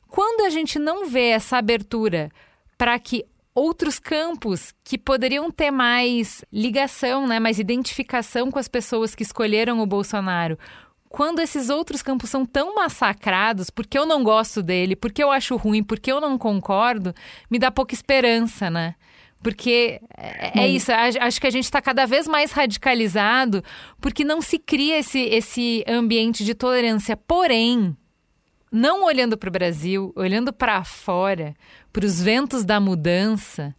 Quando 0.09 0.41
a 0.45 0.49
gente 0.49 0.77
não 0.77 1.07
vê 1.07 1.29
essa 1.29 1.57
abertura 1.57 2.29
para 2.77 2.99
que 2.99 3.25
outros 3.53 3.99
campos 3.99 4.73
que 4.83 4.97
poderiam 4.97 5.51
ter 5.51 5.71
mais 5.71 6.43
ligação, 6.51 7.27
né, 7.27 7.39
mais 7.39 7.59
identificação 7.59 8.49
com 8.49 8.59
as 8.59 8.67
pessoas 8.67 9.13
que 9.13 9.23
escolheram 9.23 9.79
o 9.79 9.85
Bolsonaro, 9.85 10.57
quando 11.09 11.39
esses 11.39 11.69
outros 11.69 12.01
campos 12.01 12.29
são 12.29 12.45
tão 12.45 12.73
massacrados, 12.73 13.69
porque 13.69 13.97
eu 13.97 14.05
não 14.05 14.23
gosto 14.23 14.63
dele, 14.63 14.95
porque 14.95 15.21
eu 15.21 15.29
acho 15.29 15.57
ruim, 15.57 15.83
porque 15.83 16.11
eu 16.11 16.21
não 16.21 16.37
concordo, 16.37 17.13
me 17.49 17.59
dá 17.59 17.69
pouca 17.69 17.93
esperança, 17.93 18.69
né? 18.69 18.95
Porque 19.43 19.99
é, 20.15 20.61
é 20.61 20.67
isso, 20.69 20.91
acho 20.91 21.41
que 21.41 21.47
a 21.47 21.51
gente 21.51 21.65
está 21.65 21.81
cada 21.81 22.05
vez 22.05 22.27
mais 22.27 22.51
radicalizado, 22.51 23.63
porque 23.99 24.23
não 24.23 24.41
se 24.41 24.57
cria 24.57 24.99
esse, 24.99 25.19
esse 25.19 25.83
ambiente 25.87 26.45
de 26.45 26.53
tolerância. 26.53 27.17
Porém, 27.17 27.97
não 28.71 29.03
olhando 29.03 29.37
para 29.37 29.49
o 29.49 29.51
Brasil, 29.51 30.13
olhando 30.15 30.53
para 30.53 30.83
fora, 30.83 31.53
para 31.91 32.05
os 32.05 32.21
ventos 32.21 32.63
da 32.63 32.79
mudança, 32.79 33.75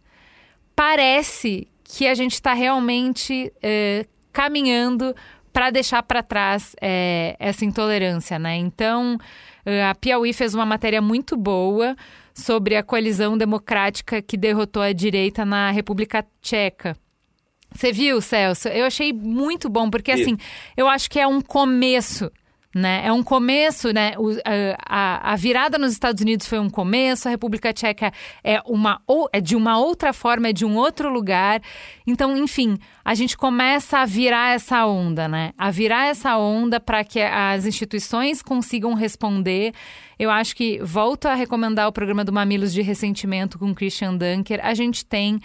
parece 0.75 1.67
que 1.83 2.07
a 2.07 2.13
gente 2.13 2.33
está 2.33 2.53
realmente 2.53 3.51
é, 3.61 4.05
caminhando 4.31 5.15
para 5.51 5.69
deixar 5.69 6.01
para 6.03 6.23
trás 6.23 6.75
é, 6.81 7.35
essa 7.39 7.65
intolerância, 7.65 8.39
né? 8.39 8.55
Então, 8.55 9.17
é, 9.65 9.85
a 9.85 9.93
Piauí 9.93 10.33
fez 10.33 10.53
uma 10.53 10.65
matéria 10.65 11.01
muito 11.01 11.37
boa 11.37 11.95
sobre 12.33 12.75
a 12.75 12.83
coalizão 12.83 13.37
democrática 13.37 14.21
que 14.21 14.35
derrotou 14.35 14.81
a 14.81 14.91
direita 14.91 15.45
na 15.45 15.69
República 15.69 16.25
Tcheca. 16.41 16.97
Você 17.71 17.91
viu, 17.91 18.21
Celso? 18.21 18.67
Eu 18.67 18.85
achei 18.85 19.11
muito 19.11 19.69
bom, 19.69 19.89
porque 19.89 20.11
assim, 20.11 20.37
eu 20.77 20.87
acho 20.87 21.09
que 21.09 21.19
é 21.19 21.27
um 21.27 21.41
começo 21.41 22.31
né? 22.73 23.03
É 23.05 23.13
um 23.13 23.21
começo, 23.21 23.93
né? 23.93 24.13
O, 24.17 24.31
a, 24.83 25.33
a, 25.33 25.35
virada 25.35 25.77
nos 25.77 25.91
Estados 25.91 26.21
Unidos 26.21 26.47
foi 26.47 26.59
um 26.59 26.69
começo, 26.69 27.27
a 27.27 27.31
República 27.31 27.71
Tcheca 27.71 28.11
é, 28.43 28.61
uma, 28.65 28.99
ou, 29.05 29.29
é 29.31 29.39
de 29.39 29.55
uma 29.55 29.77
outra 29.77 30.11
forma, 30.11 30.47
é 30.47 30.53
de 30.53 30.65
um 30.65 30.75
outro 30.75 31.09
lugar. 31.09 31.61
Então, 32.05 32.35
enfim, 32.35 32.77
a 33.05 33.13
gente 33.13 33.37
começa 33.37 33.99
a 33.99 34.05
virar 34.05 34.55
essa 34.55 34.85
onda, 34.87 35.27
né? 35.27 35.51
A 35.57 35.69
virar 35.69 36.07
essa 36.07 36.35
onda 36.37 36.79
para 36.79 37.03
que 37.03 37.21
as 37.21 37.65
instituições 37.65 38.41
consigam 38.41 38.93
responder. 38.93 39.73
Eu 40.17 40.31
acho 40.31 40.55
que 40.55 40.79
volto 40.81 41.27
a 41.27 41.35
recomendar 41.35 41.87
o 41.87 41.91
programa 41.91 42.23
do 42.23 42.33
Mamilos 42.33 42.73
de 42.73 42.81
Ressentimento 42.81 43.59
com 43.59 43.73
Christian 43.73 44.15
Dunker. 44.15 44.59
A 44.63 44.73
gente 44.73 45.05
tem 45.05 45.39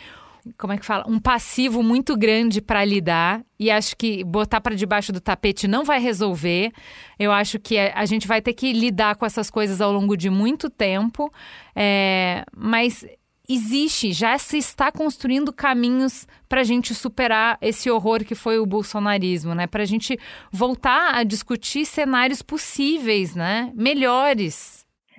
como 0.56 0.72
é 0.72 0.78
que 0.78 0.86
fala, 0.86 1.04
um 1.08 1.18
passivo 1.18 1.82
muito 1.82 2.16
grande 2.16 2.60
para 2.60 2.84
lidar 2.84 3.44
e 3.58 3.70
acho 3.70 3.96
que 3.96 4.22
botar 4.24 4.60
para 4.60 4.74
debaixo 4.74 5.12
do 5.12 5.20
tapete 5.20 5.66
não 5.66 5.84
vai 5.84 6.00
resolver. 6.00 6.72
Eu 7.18 7.32
acho 7.32 7.58
que 7.58 7.78
a 7.78 8.04
gente 8.06 8.26
vai 8.26 8.40
ter 8.40 8.52
que 8.52 8.72
lidar 8.72 9.16
com 9.16 9.26
essas 9.26 9.50
coisas 9.50 9.80
ao 9.80 9.92
longo 9.92 10.16
de 10.16 10.30
muito 10.30 10.70
tempo, 10.70 11.32
é, 11.74 12.44
mas 12.56 13.04
existe, 13.48 14.12
já 14.12 14.36
se 14.36 14.58
está 14.58 14.92
construindo 14.92 15.52
caminhos 15.52 16.26
para 16.48 16.60
a 16.60 16.64
gente 16.64 16.94
superar 16.94 17.56
esse 17.62 17.90
horror 17.90 18.22
que 18.24 18.34
foi 18.34 18.58
o 18.58 18.66
bolsonarismo, 18.66 19.54
né? 19.54 19.66
Para 19.66 19.82
a 19.82 19.86
gente 19.86 20.18
voltar 20.52 21.14
a 21.14 21.24
discutir 21.24 21.86
cenários 21.86 22.42
possíveis, 22.42 23.34
né? 23.34 23.72
Melhores 23.74 24.77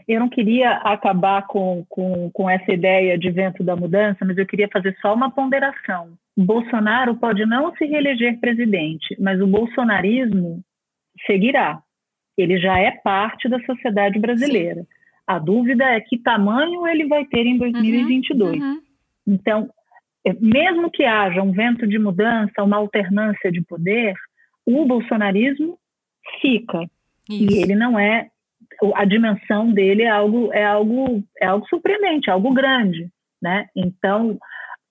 eu 0.10 0.20
não 0.20 0.28
queria 0.28 0.72
acabar 0.78 1.46
com, 1.46 1.86
com, 1.88 2.32
com 2.32 2.50
essa 2.50 2.74
ideia 2.74 3.16
de 3.16 3.30
vento 3.30 3.64
da 3.64 3.76
mudança, 3.76 4.26
mas 4.26 4.36
eu 4.40 4.46
queria 4.48 4.68
fazer 4.68 4.98
só 5.00 5.14
uma 5.14 5.30
ponderação. 5.30 6.14
Bolsonaro 6.36 7.16
pode 7.16 7.46
não 7.46 7.76
se 7.76 7.86
reeleger 7.86 8.40
presidente, 8.40 9.16
mas 9.20 9.40
o 9.40 9.46
bolsonarismo 9.46 10.64
seguirá. 11.28 11.80
Ele 12.36 12.58
já 12.58 12.80
é 12.80 12.90
parte 13.04 13.48
da 13.48 13.60
sociedade 13.62 14.18
brasileira. 14.18 14.82
Sim. 14.82 14.88
A 15.28 15.38
dúvida 15.38 15.86
é 15.86 16.02
que 16.02 16.18
tamanho 16.18 16.88
ele 16.88 17.08
vai 17.08 17.24
ter 17.26 17.46
em 17.46 17.60
2022. 17.60 18.60
Uhum, 18.60 18.68
uhum. 18.68 18.82
Então, 19.28 19.70
é, 20.26 20.34
mesmo 20.34 20.90
que 20.90 21.04
haja 21.04 21.44
um 21.44 21.52
vento 21.52 21.86
de 21.86 22.00
mudança, 22.00 22.64
uma 22.64 22.78
alternância 22.78 23.52
de 23.52 23.62
poder, 23.62 24.16
o 24.66 24.86
bolsonarismo 24.86 25.78
fica. 26.42 26.90
Isso. 27.30 27.54
E 27.54 27.62
ele 27.62 27.76
não 27.76 28.00
é 28.00 28.28
a 28.96 29.06
dimensão 29.06 29.72
dele 29.72 30.04
é 30.04 30.10
algo, 30.10 30.54
é 30.54 30.66
algo, 30.66 31.24
é 31.42 31.48
algo 31.48 31.68
surpreendente, 31.68 32.30
é 32.30 32.34
algo 32.34 32.54
grande, 32.54 33.10
né? 33.42 33.68
Então, 33.76 34.38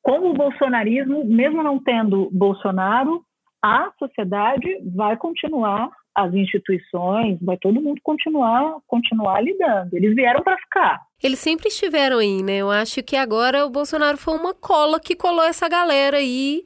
com 0.03 0.31
o 0.31 0.35
bolsonarismo, 0.35 1.25
mesmo 1.25 1.63
não 1.63 1.83
tendo 1.83 2.31
Bolsonaro, 2.33 3.23
a 3.63 3.91
sociedade 3.99 4.67
vai 4.95 5.17
continuar, 5.17 5.91
as 6.15 6.33
instituições, 6.35 7.39
vai 7.41 7.57
todo 7.57 7.81
mundo 7.81 8.01
continuar, 8.03 8.79
continuar 8.87 9.41
lidando. 9.41 9.97
Eles 9.97 10.15
vieram 10.15 10.43
para 10.43 10.57
ficar. 10.59 11.01
Eles 11.23 11.39
sempre 11.39 11.69
estiveram 11.69 12.19
aí, 12.19 12.43
né? 12.43 12.59
Eu 12.59 12.71
acho 12.71 13.03
que 13.03 13.17
agora 13.17 13.65
o 13.65 13.71
Bolsonaro 13.71 14.17
foi 14.17 14.35
uma 14.35 14.55
cola 14.55 14.99
que 14.99 15.15
colou 15.15 15.45
essa 15.45 15.69
galera 15.69 16.17
aí. 16.17 16.65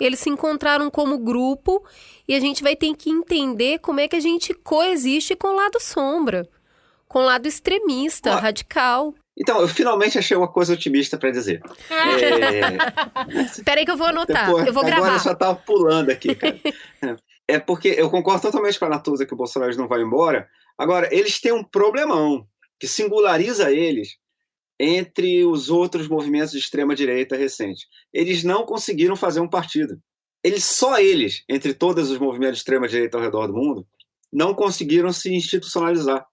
Eles 0.00 0.18
se 0.18 0.30
encontraram 0.30 0.90
como 0.90 1.18
grupo 1.18 1.82
e 2.28 2.34
a 2.34 2.40
gente 2.40 2.62
vai 2.62 2.76
ter 2.76 2.94
que 2.94 3.10
entender 3.10 3.78
como 3.80 4.00
é 4.00 4.08
que 4.08 4.16
a 4.16 4.20
gente 4.20 4.54
coexiste 4.54 5.34
com 5.36 5.48
o 5.48 5.56
lado 5.56 5.80
sombra 5.80 6.46
com 7.16 7.20
o 7.20 7.24
lado 7.24 7.48
extremista, 7.48 8.32
ah, 8.32 8.40
radical. 8.40 9.14
Então, 9.34 9.58
eu 9.62 9.66
finalmente 9.66 10.18
achei 10.18 10.36
uma 10.36 10.52
coisa 10.52 10.74
otimista 10.74 11.16
para 11.16 11.30
dizer. 11.30 11.62
é... 11.88 13.62
Peraí 13.64 13.86
que 13.86 13.90
eu 13.90 13.96
vou 13.96 14.08
anotar, 14.08 14.44
Depois, 14.44 14.66
eu 14.66 14.72
vou 14.74 14.84
gravar. 14.84 15.00
Agora 15.00 15.14
eu 15.14 15.20
só 15.20 15.32
estava 15.32 15.54
pulando 15.54 16.10
aqui, 16.10 16.34
cara. 16.34 16.60
é 17.48 17.58
porque 17.58 17.88
eu 17.88 18.10
concordo 18.10 18.42
totalmente 18.42 18.78
com 18.78 18.84
a 18.84 18.90
Natuza 18.90 19.24
que 19.24 19.32
o 19.32 19.36
Bolsonaro 19.36 19.74
não 19.78 19.88
vai 19.88 20.02
embora. 20.02 20.46
Agora, 20.76 21.08
eles 21.10 21.40
têm 21.40 21.52
um 21.52 21.64
problemão 21.64 22.46
que 22.78 22.86
singulariza 22.86 23.72
eles 23.72 24.18
entre 24.78 25.42
os 25.46 25.70
outros 25.70 26.08
movimentos 26.08 26.52
de 26.52 26.58
extrema-direita 26.58 27.34
recentes. 27.34 27.86
Eles 28.12 28.44
não 28.44 28.66
conseguiram 28.66 29.16
fazer 29.16 29.40
um 29.40 29.48
partido. 29.48 29.98
Eles, 30.44 30.64
só 30.64 30.98
eles, 30.98 31.44
entre 31.48 31.72
todos 31.72 32.10
os 32.10 32.18
movimentos 32.18 32.56
de 32.56 32.60
extrema-direita 32.60 33.16
ao 33.16 33.24
redor 33.24 33.46
do 33.46 33.54
mundo, 33.54 33.86
não 34.30 34.52
conseguiram 34.52 35.10
se 35.14 35.34
institucionalizar 35.34 36.26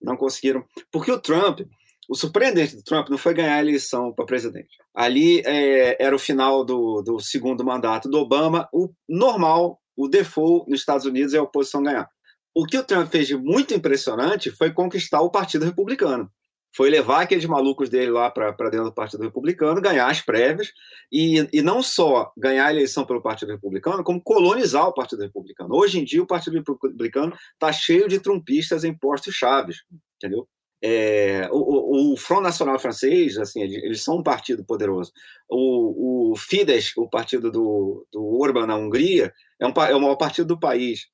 não 0.00 0.16
conseguiram. 0.16 0.64
Porque 0.90 1.10
o 1.10 1.20
Trump, 1.20 1.60
o 2.08 2.14
surpreendente 2.14 2.76
do 2.76 2.82
Trump 2.82 3.08
não 3.08 3.18
foi 3.18 3.34
ganhar 3.34 3.56
a 3.56 3.60
eleição 3.60 4.12
para 4.12 4.26
presidente. 4.26 4.76
Ali 4.94 5.40
é, 5.44 6.02
era 6.02 6.14
o 6.14 6.18
final 6.18 6.64
do, 6.64 7.02
do 7.02 7.20
segundo 7.20 7.64
mandato 7.64 8.08
do 8.08 8.18
Obama. 8.18 8.68
O 8.72 8.90
normal, 9.08 9.80
o 9.96 10.08
default 10.08 10.70
nos 10.70 10.80
Estados 10.80 11.06
Unidos 11.06 11.34
é 11.34 11.38
a 11.38 11.42
oposição 11.42 11.82
ganhar. 11.82 12.08
O 12.54 12.64
que 12.64 12.78
o 12.78 12.84
Trump 12.84 13.10
fez 13.10 13.26
de 13.26 13.36
muito 13.36 13.74
impressionante 13.74 14.50
foi 14.50 14.72
conquistar 14.72 15.20
o 15.20 15.30
Partido 15.30 15.64
Republicano 15.64 16.30
foi 16.74 16.90
levar 16.90 17.22
aqueles 17.22 17.44
malucos 17.44 17.88
dele 17.88 18.10
lá 18.10 18.28
para 18.30 18.50
dentro 18.68 18.86
do 18.86 18.92
Partido 18.92 19.22
Republicano, 19.22 19.80
ganhar 19.80 20.10
as 20.10 20.20
prévias, 20.20 20.72
e, 21.10 21.48
e 21.52 21.62
não 21.62 21.82
só 21.82 22.32
ganhar 22.36 22.66
a 22.66 22.72
eleição 22.72 23.06
pelo 23.06 23.22
Partido 23.22 23.52
Republicano, 23.52 24.02
como 24.02 24.20
colonizar 24.20 24.88
o 24.88 24.92
Partido 24.92 25.22
Republicano. 25.22 25.74
Hoje 25.74 26.00
em 26.00 26.04
dia, 26.04 26.22
o 26.22 26.26
Partido 26.26 26.56
Republicano 26.56 27.32
está 27.52 27.72
cheio 27.72 28.08
de 28.08 28.18
trumpistas 28.18 28.82
em 28.82 28.92
postos 28.92 29.34
chaves, 29.34 29.84
entendeu? 30.16 30.48
É, 30.82 31.48
o, 31.50 32.12
o, 32.12 32.16
Front 32.16 32.42
Nacional 32.42 32.78
francês, 32.78 33.38
assim, 33.38 33.62
eles 33.62 34.02
são 34.02 34.18
um 34.18 34.22
partido 34.22 34.62
poderoso. 34.64 35.12
O, 35.48 36.32
o 36.32 36.36
Fidesz, 36.36 36.92
o 36.96 37.08
partido 37.08 37.50
do, 37.50 38.06
do 38.12 38.22
Orban 38.38 38.66
na 38.66 38.76
Hungria, 38.76 39.32
é, 39.58 39.66
um, 39.66 39.72
é 39.88 39.94
o 39.94 40.00
maior 40.00 40.16
partido 40.16 40.48
do 40.48 40.60
país 40.60 41.06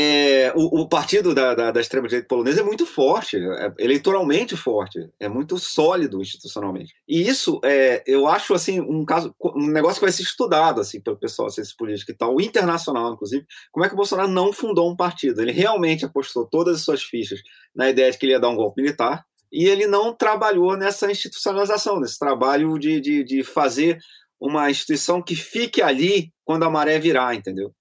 é, 0.00 0.52
o, 0.54 0.82
o, 0.82 0.88
partido 0.88 1.34
da, 1.34 1.56
da, 1.56 1.72
da 1.72 1.80
extrema-direita 1.80 2.28
polonesa 2.28 2.60
é 2.60 2.64
muito 2.64 2.86
forte, 2.86 3.36
é 3.36 3.72
eleitoralmente 3.80 4.56
forte, 4.56 5.10
é 5.18 5.28
muito 5.28 5.58
sólido 5.58 6.22
institucionalmente. 6.22 6.94
E 7.08 7.26
isso, 7.26 7.60
é, 7.64 8.04
eu 8.06 8.28
acho, 8.28 8.54
assim, 8.54 8.78
um 8.78 9.04
caso, 9.04 9.34
um 9.56 9.66
negócio 9.66 9.96
que 9.96 10.04
vai 10.04 10.12
ser 10.12 10.22
estudado, 10.22 10.80
assim, 10.80 11.00
pelo 11.00 11.18
pessoal 11.18 11.50
ciência 11.50 11.74
política 11.76 12.12
e 12.12 12.16
tal, 12.16 12.40
internacional, 12.40 13.12
inclusive, 13.12 13.44
como 13.72 13.84
é 13.84 13.88
que 13.88 13.94
o 13.94 13.96
Bolsonaro 13.96 14.28
não 14.28 14.52
fundou 14.52 14.88
um 14.88 14.94
partido. 14.94 15.42
Ele 15.42 15.50
realmente 15.50 16.04
apostou 16.04 16.46
todas 16.48 16.76
as 16.76 16.82
suas 16.82 17.02
fichas 17.02 17.40
na 17.74 17.90
ideia 17.90 18.12
de 18.12 18.18
que 18.18 18.24
ele 18.24 18.34
ia 18.34 18.40
dar 18.40 18.50
um 18.50 18.56
golpe 18.56 18.80
militar, 18.80 19.24
e 19.52 19.66
ele 19.66 19.88
não 19.88 20.14
trabalhou 20.14 20.76
nessa 20.76 21.10
institucionalização, 21.10 21.98
nesse 21.98 22.20
trabalho 22.20 22.78
de, 22.78 23.00
de, 23.00 23.24
de 23.24 23.42
fazer 23.42 23.98
uma 24.40 24.70
instituição 24.70 25.20
que 25.20 25.34
fique 25.34 25.82
ali 25.82 26.32
quando 26.44 26.62
a 26.62 26.70
maré 26.70 27.00
virar, 27.00 27.34
entendeu? 27.34 27.74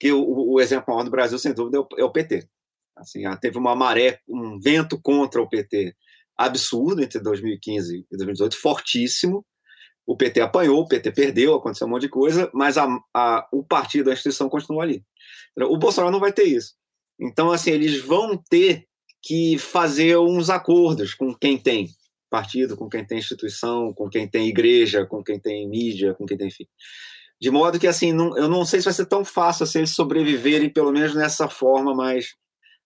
Que 0.00 0.10
o, 0.10 0.52
o 0.54 0.60
exemplo 0.60 0.86
maior 0.88 1.04
do 1.04 1.10
Brasil, 1.10 1.38
sem 1.38 1.52
dúvida, 1.52 1.76
é 1.76 1.80
o, 1.80 1.88
é 1.98 2.04
o 2.04 2.10
PT. 2.10 2.48
Assim, 2.96 3.22
teve 3.40 3.58
uma 3.58 3.76
maré, 3.76 4.20
um 4.26 4.58
vento 4.58 5.00
contra 5.00 5.40
o 5.40 5.48
PT 5.48 5.94
absurdo 6.36 7.02
entre 7.02 7.20
2015 7.20 8.06
e 8.10 8.16
2018, 8.16 8.56
fortíssimo. 8.56 9.44
o 10.06 10.16
PT 10.16 10.40
apanhou, 10.40 10.80
o 10.80 10.88
PT 10.88 11.12
perdeu, 11.12 11.54
aconteceu 11.54 11.86
um 11.86 11.90
monte 11.90 12.02
de 12.02 12.08
coisa, 12.08 12.50
mas 12.54 12.78
a, 12.78 12.86
a, 13.14 13.46
o 13.52 13.62
partido, 13.62 14.10
a 14.10 14.14
instituição 14.14 14.48
continua 14.48 14.82
ali. 14.82 15.04
O 15.56 15.76
Bolsonaro 15.76 16.10
não 16.10 16.18
vai 16.18 16.32
ter 16.32 16.44
isso. 16.44 16.74
Então, 17.20 17.52
assim, 17.52 17.70
eles 17.70 18.00
vão 18.00 18.42
ter 18.48 18.86
que 19.22 19.58
fazer 19.58 20.16
uns 20.16 20.48
acordos 20.48 21.14
com 21.14 21.34
quem 21.34 21.58
tem 21.58 21.88
partido, 22.30 22.76
com 22.76 22.88
quem 22.88 23.04
tem 23.04 23.18
instituição, 23.18 23.92
com 23.92 24.08
quem 24.08 24.26
tem 24.26 24.48
igreja, 24.48 25.04
com 25.04 25.22
quem 25.22 25.38
tem 25.38 25.68
mídia, 25.68 26.14
com 26.14 26.24
quem 26.24 26.38
tem 26.38 26.48
enfim. 26.48 26.66
De 27.40 27.50
modo 27.50 27.78
que, 27.78 27.86
assim, 27.86 28.12
não, 28.12 28.36
eu 28.36 28.48
não 28.48 28.64
sei 28.64 28.80
se 28.80 28.84
vai 28.84 28.92
ser 28.92 29.06
tão 29.06 29.24
fácil 29.24 29.64
assim, 29.64 29.78
eles 29.78 29.94
sobreviverem, 29.94 30.72
pelo 30.72 30.92
menos 30.92 31.14
nessa 31.14 31.48
forma 31.48 31.94
mais, 31.94 32.34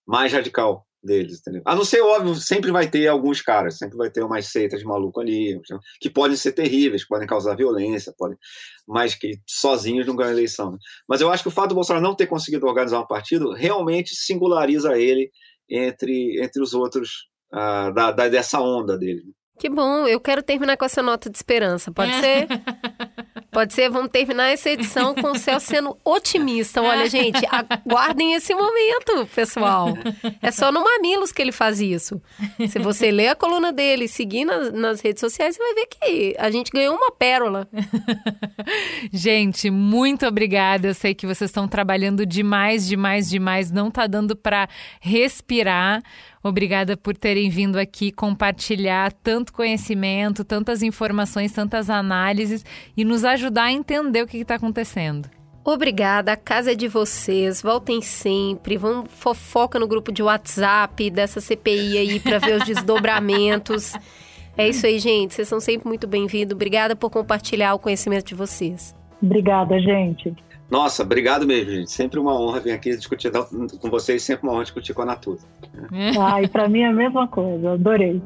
mais 0.06 0.32
radical 0.32 0.86
deles, 1.04 1.40
entendeu? 1.40 1.62
A 1.66 1.74
não 1.74 1.84
ser, 1.84 2.00
óbvio, 2.00 2.34
sempre 2.34 2.70
vai 2.72 2.88
ter 2.88 3.06
alguns 3.06 3.42
caras, 3.42 3.76
sempre 3.76 3.96
vai 3.96 4.10
ter 4.10 4.22
umas 4.22 4.46
seitas 4.46 4.80
de 4.80 4.86
maluco 4.86 5.20
ali, 5.20 5.60
que 6.00 6.08
podem 6.08 6.36
ser 6.36 6.52
terríveis, 6.52 7.06
podem 7.06 7.26
causar 7.26 7.56
violência, 7.56 8.14
podem, 8.16 8.38
mas 8.88 9.14
que 9.14 9.38
sozinhos 9.46 10.06
não 10.06 10.16
ganham 10.16 10.32
eleição. 10.32 10.72
Né? 10.72 10.78
Mas 11.08 11.20
eu 11.20 11.30
acho 11.30 11.42
que 11.42 11.48
o 11.48 11.52
fato 11.52 11.70
do 11.70 11.74
Bolsonaro 11.74 12.04
não 12.04 12.14
ter 12.14 12.26
conseguido 12.26 12.66
organizar 12.66 13.00
um 13.00 13.06
partido 13.06 13.52
realmente 13.52 14.14
singulariza 14.14 14.96
ele 14.96 15.30
entre, 15.68 16.42
entre 16.42 16.62
os 16.62 16.74
outros 16.74 17.28
uh, 17.52 17.92
da, 17.92 18.10
da, 18.10 18.28
dessa 18.28 18.60
onda 18.60 18.96
dele. 18.96 19.22
Que 19.58 19.68
bom, 19.68 20.06
eu 20.06 20.20
quero 20.20 20.42
terminar 20.42 20.76
com 20.76 20.84
essa 20.84 21.02
nota 21.02 21.30
de 21.30 21.36
esperança, 21.36 21.92
pode 21.92 22.10
é. 22.10 22.20
ser? 22.20 22.48
Pode 23.54 23.72
ser, 23.72 23.88
vamos 23.88 24.10
terminar 24.10 24.48
essa 24.48 24.68
edição 24.68 25.14
com 25.14 25.30
o 25.30 25.38
Celso 25.38 25.66
sendo 25.66 25.96
otimista. 26.04 26.82
Olha, 26.82 27.08
gente, 27.08 27.40
aguardem 27.48 28.34
esse 28.34 28.52
momento, 28.52 29.26
pessoal. 29.32 29.96
É 30.42 30.50
só 30.50 30.72
no 30.72 30.82
Mamilos 30.82 31.30
que 31.30 31.40
ele 31.40 31.52
faz 31.52 31.80
isso. 31.80 32.20
Se 32.68 32.80
você 32.80 33.12
ler 33.12 33.28
a 33.28 33.34
coluna 33.36 33.72
dele 33.72 34.06
e 34.06 34.08
seguir 34.08 34.44
nas, 34.44 34.72
nas 34.72 35.00
redes 35.00 35.20
sociais, 35.20 35.54
você 35.54 35.62
vai 35.62 35.74
ver 35.74 35.86
que 35.86 36.36
a 36.36 36.50
gente 36.50 36.72
ganhou 36.72 36.96
uma 36.96 37.12
pérola. 37.12 37.68
gente, 39.12 39.70
muito 39.70 40.26
obrigada. 40.26 40.88
Eu 40.88 40.94
sei 40.94 41.14
que 41.14 41.24
vocês 41.24 41.48
estão 41.48 41.68
trabalhando 41.68 42.26
demais, 42.26 42.88
demais, 42.88 43.30
demais. 43.30 43.70
Não 43.70 43.88
tá 43.88 44.08
dando 44.08 44.34
para 44.34 44.68
respirar. 45.00 46.02
Obrigada 46.46 46.94
por 46.94 47.16
terem 47.16 47.48
vindo 47.48 47.78
aqui 47.78 48.12
compartilhar 48.12 49.10
tanto 49.10 49.50
conhecimento, 49.50 50.44
tantas 50.44 50.82
informações, 50.82 51.52
tantas 51.52 51.88
análises 51.88 52.62
e 52.94 53.02
nos 53.02 53.24
ajudar 53.24 53.64
a 53.64 53.72
entender 53.72 54.22
o 54.22 54.26
que 54.26 54.36
está 54.36 54.56
acontecendo. 54.56 55.26
Obrigada, 55.64 56.32
a 56.32 56.36
casa 56.36 56.72
é 56.72 56.74
de 56.74 56.86
vocês. 56.86 57.62
Voltem 57.62 58.02
sempre. 58.02 58.76
Vão 58.76 59.06
fofoca 59.06 59.78
no 59.78 59.88
grupo 59.88 60.12
de 60.12 60.22
WhatsApp 60.22 61.08
dessa 61.08 61.40
CPI 61.40 61.96
aí 61.96 62.20
para 62.20 62.38
ver 62.38 62.56
os 62.56 62.64
desdobramentos. 62.68 63.94
É 64.54 64.68
isso 64.68 64.86
aí, 64.86 64.98
gente. 64.98 65.32
Vocês 65.32 65.48
são 65.48 65.60
sempre 65.60 65.88
muito 65.88 66.06
bem-vindos. 66.06 66.54
Obrigada 66.54 66.94
por 66.94 67.08
compartilhar 67.08 67.72
o 67.72 67.78
conhecimento 67.78 68.26
de 68.26 68.34
vocês. 68.34 68.94
Obrigada, 69.22 69.80
gente. 69.80 70.34
Nossa, 70.74 71.04
obrigado 71.04 71.46
mesmo, 71.46 71.70
gente. 71.70 71.92
Sempre 71.92 72.18
uma 72.18 72.36
honra 72.36 72.58
vir 72.58 72.72
aqui 72.72 72.96
discutir 72.96 73.30
com 73.30 73.88
vocês, 73.88 74.24
sempre 74.24 74.44
uma 74.44 74.54
honra 74.54 74.64
discutir 74.64 74.92
com 74.92 75.02
a 75.02 75.04
Natura. 75.04 75.38
Ah, 76.20 76.42
e 76.42 76.48
para 76.48 76.68
mim 76.68 76.80
é 76.80 76.88
a 76.88 76.92
mesma 76.92 77.28
coisa, 77.28 77.74
adorei. 77.74 78.20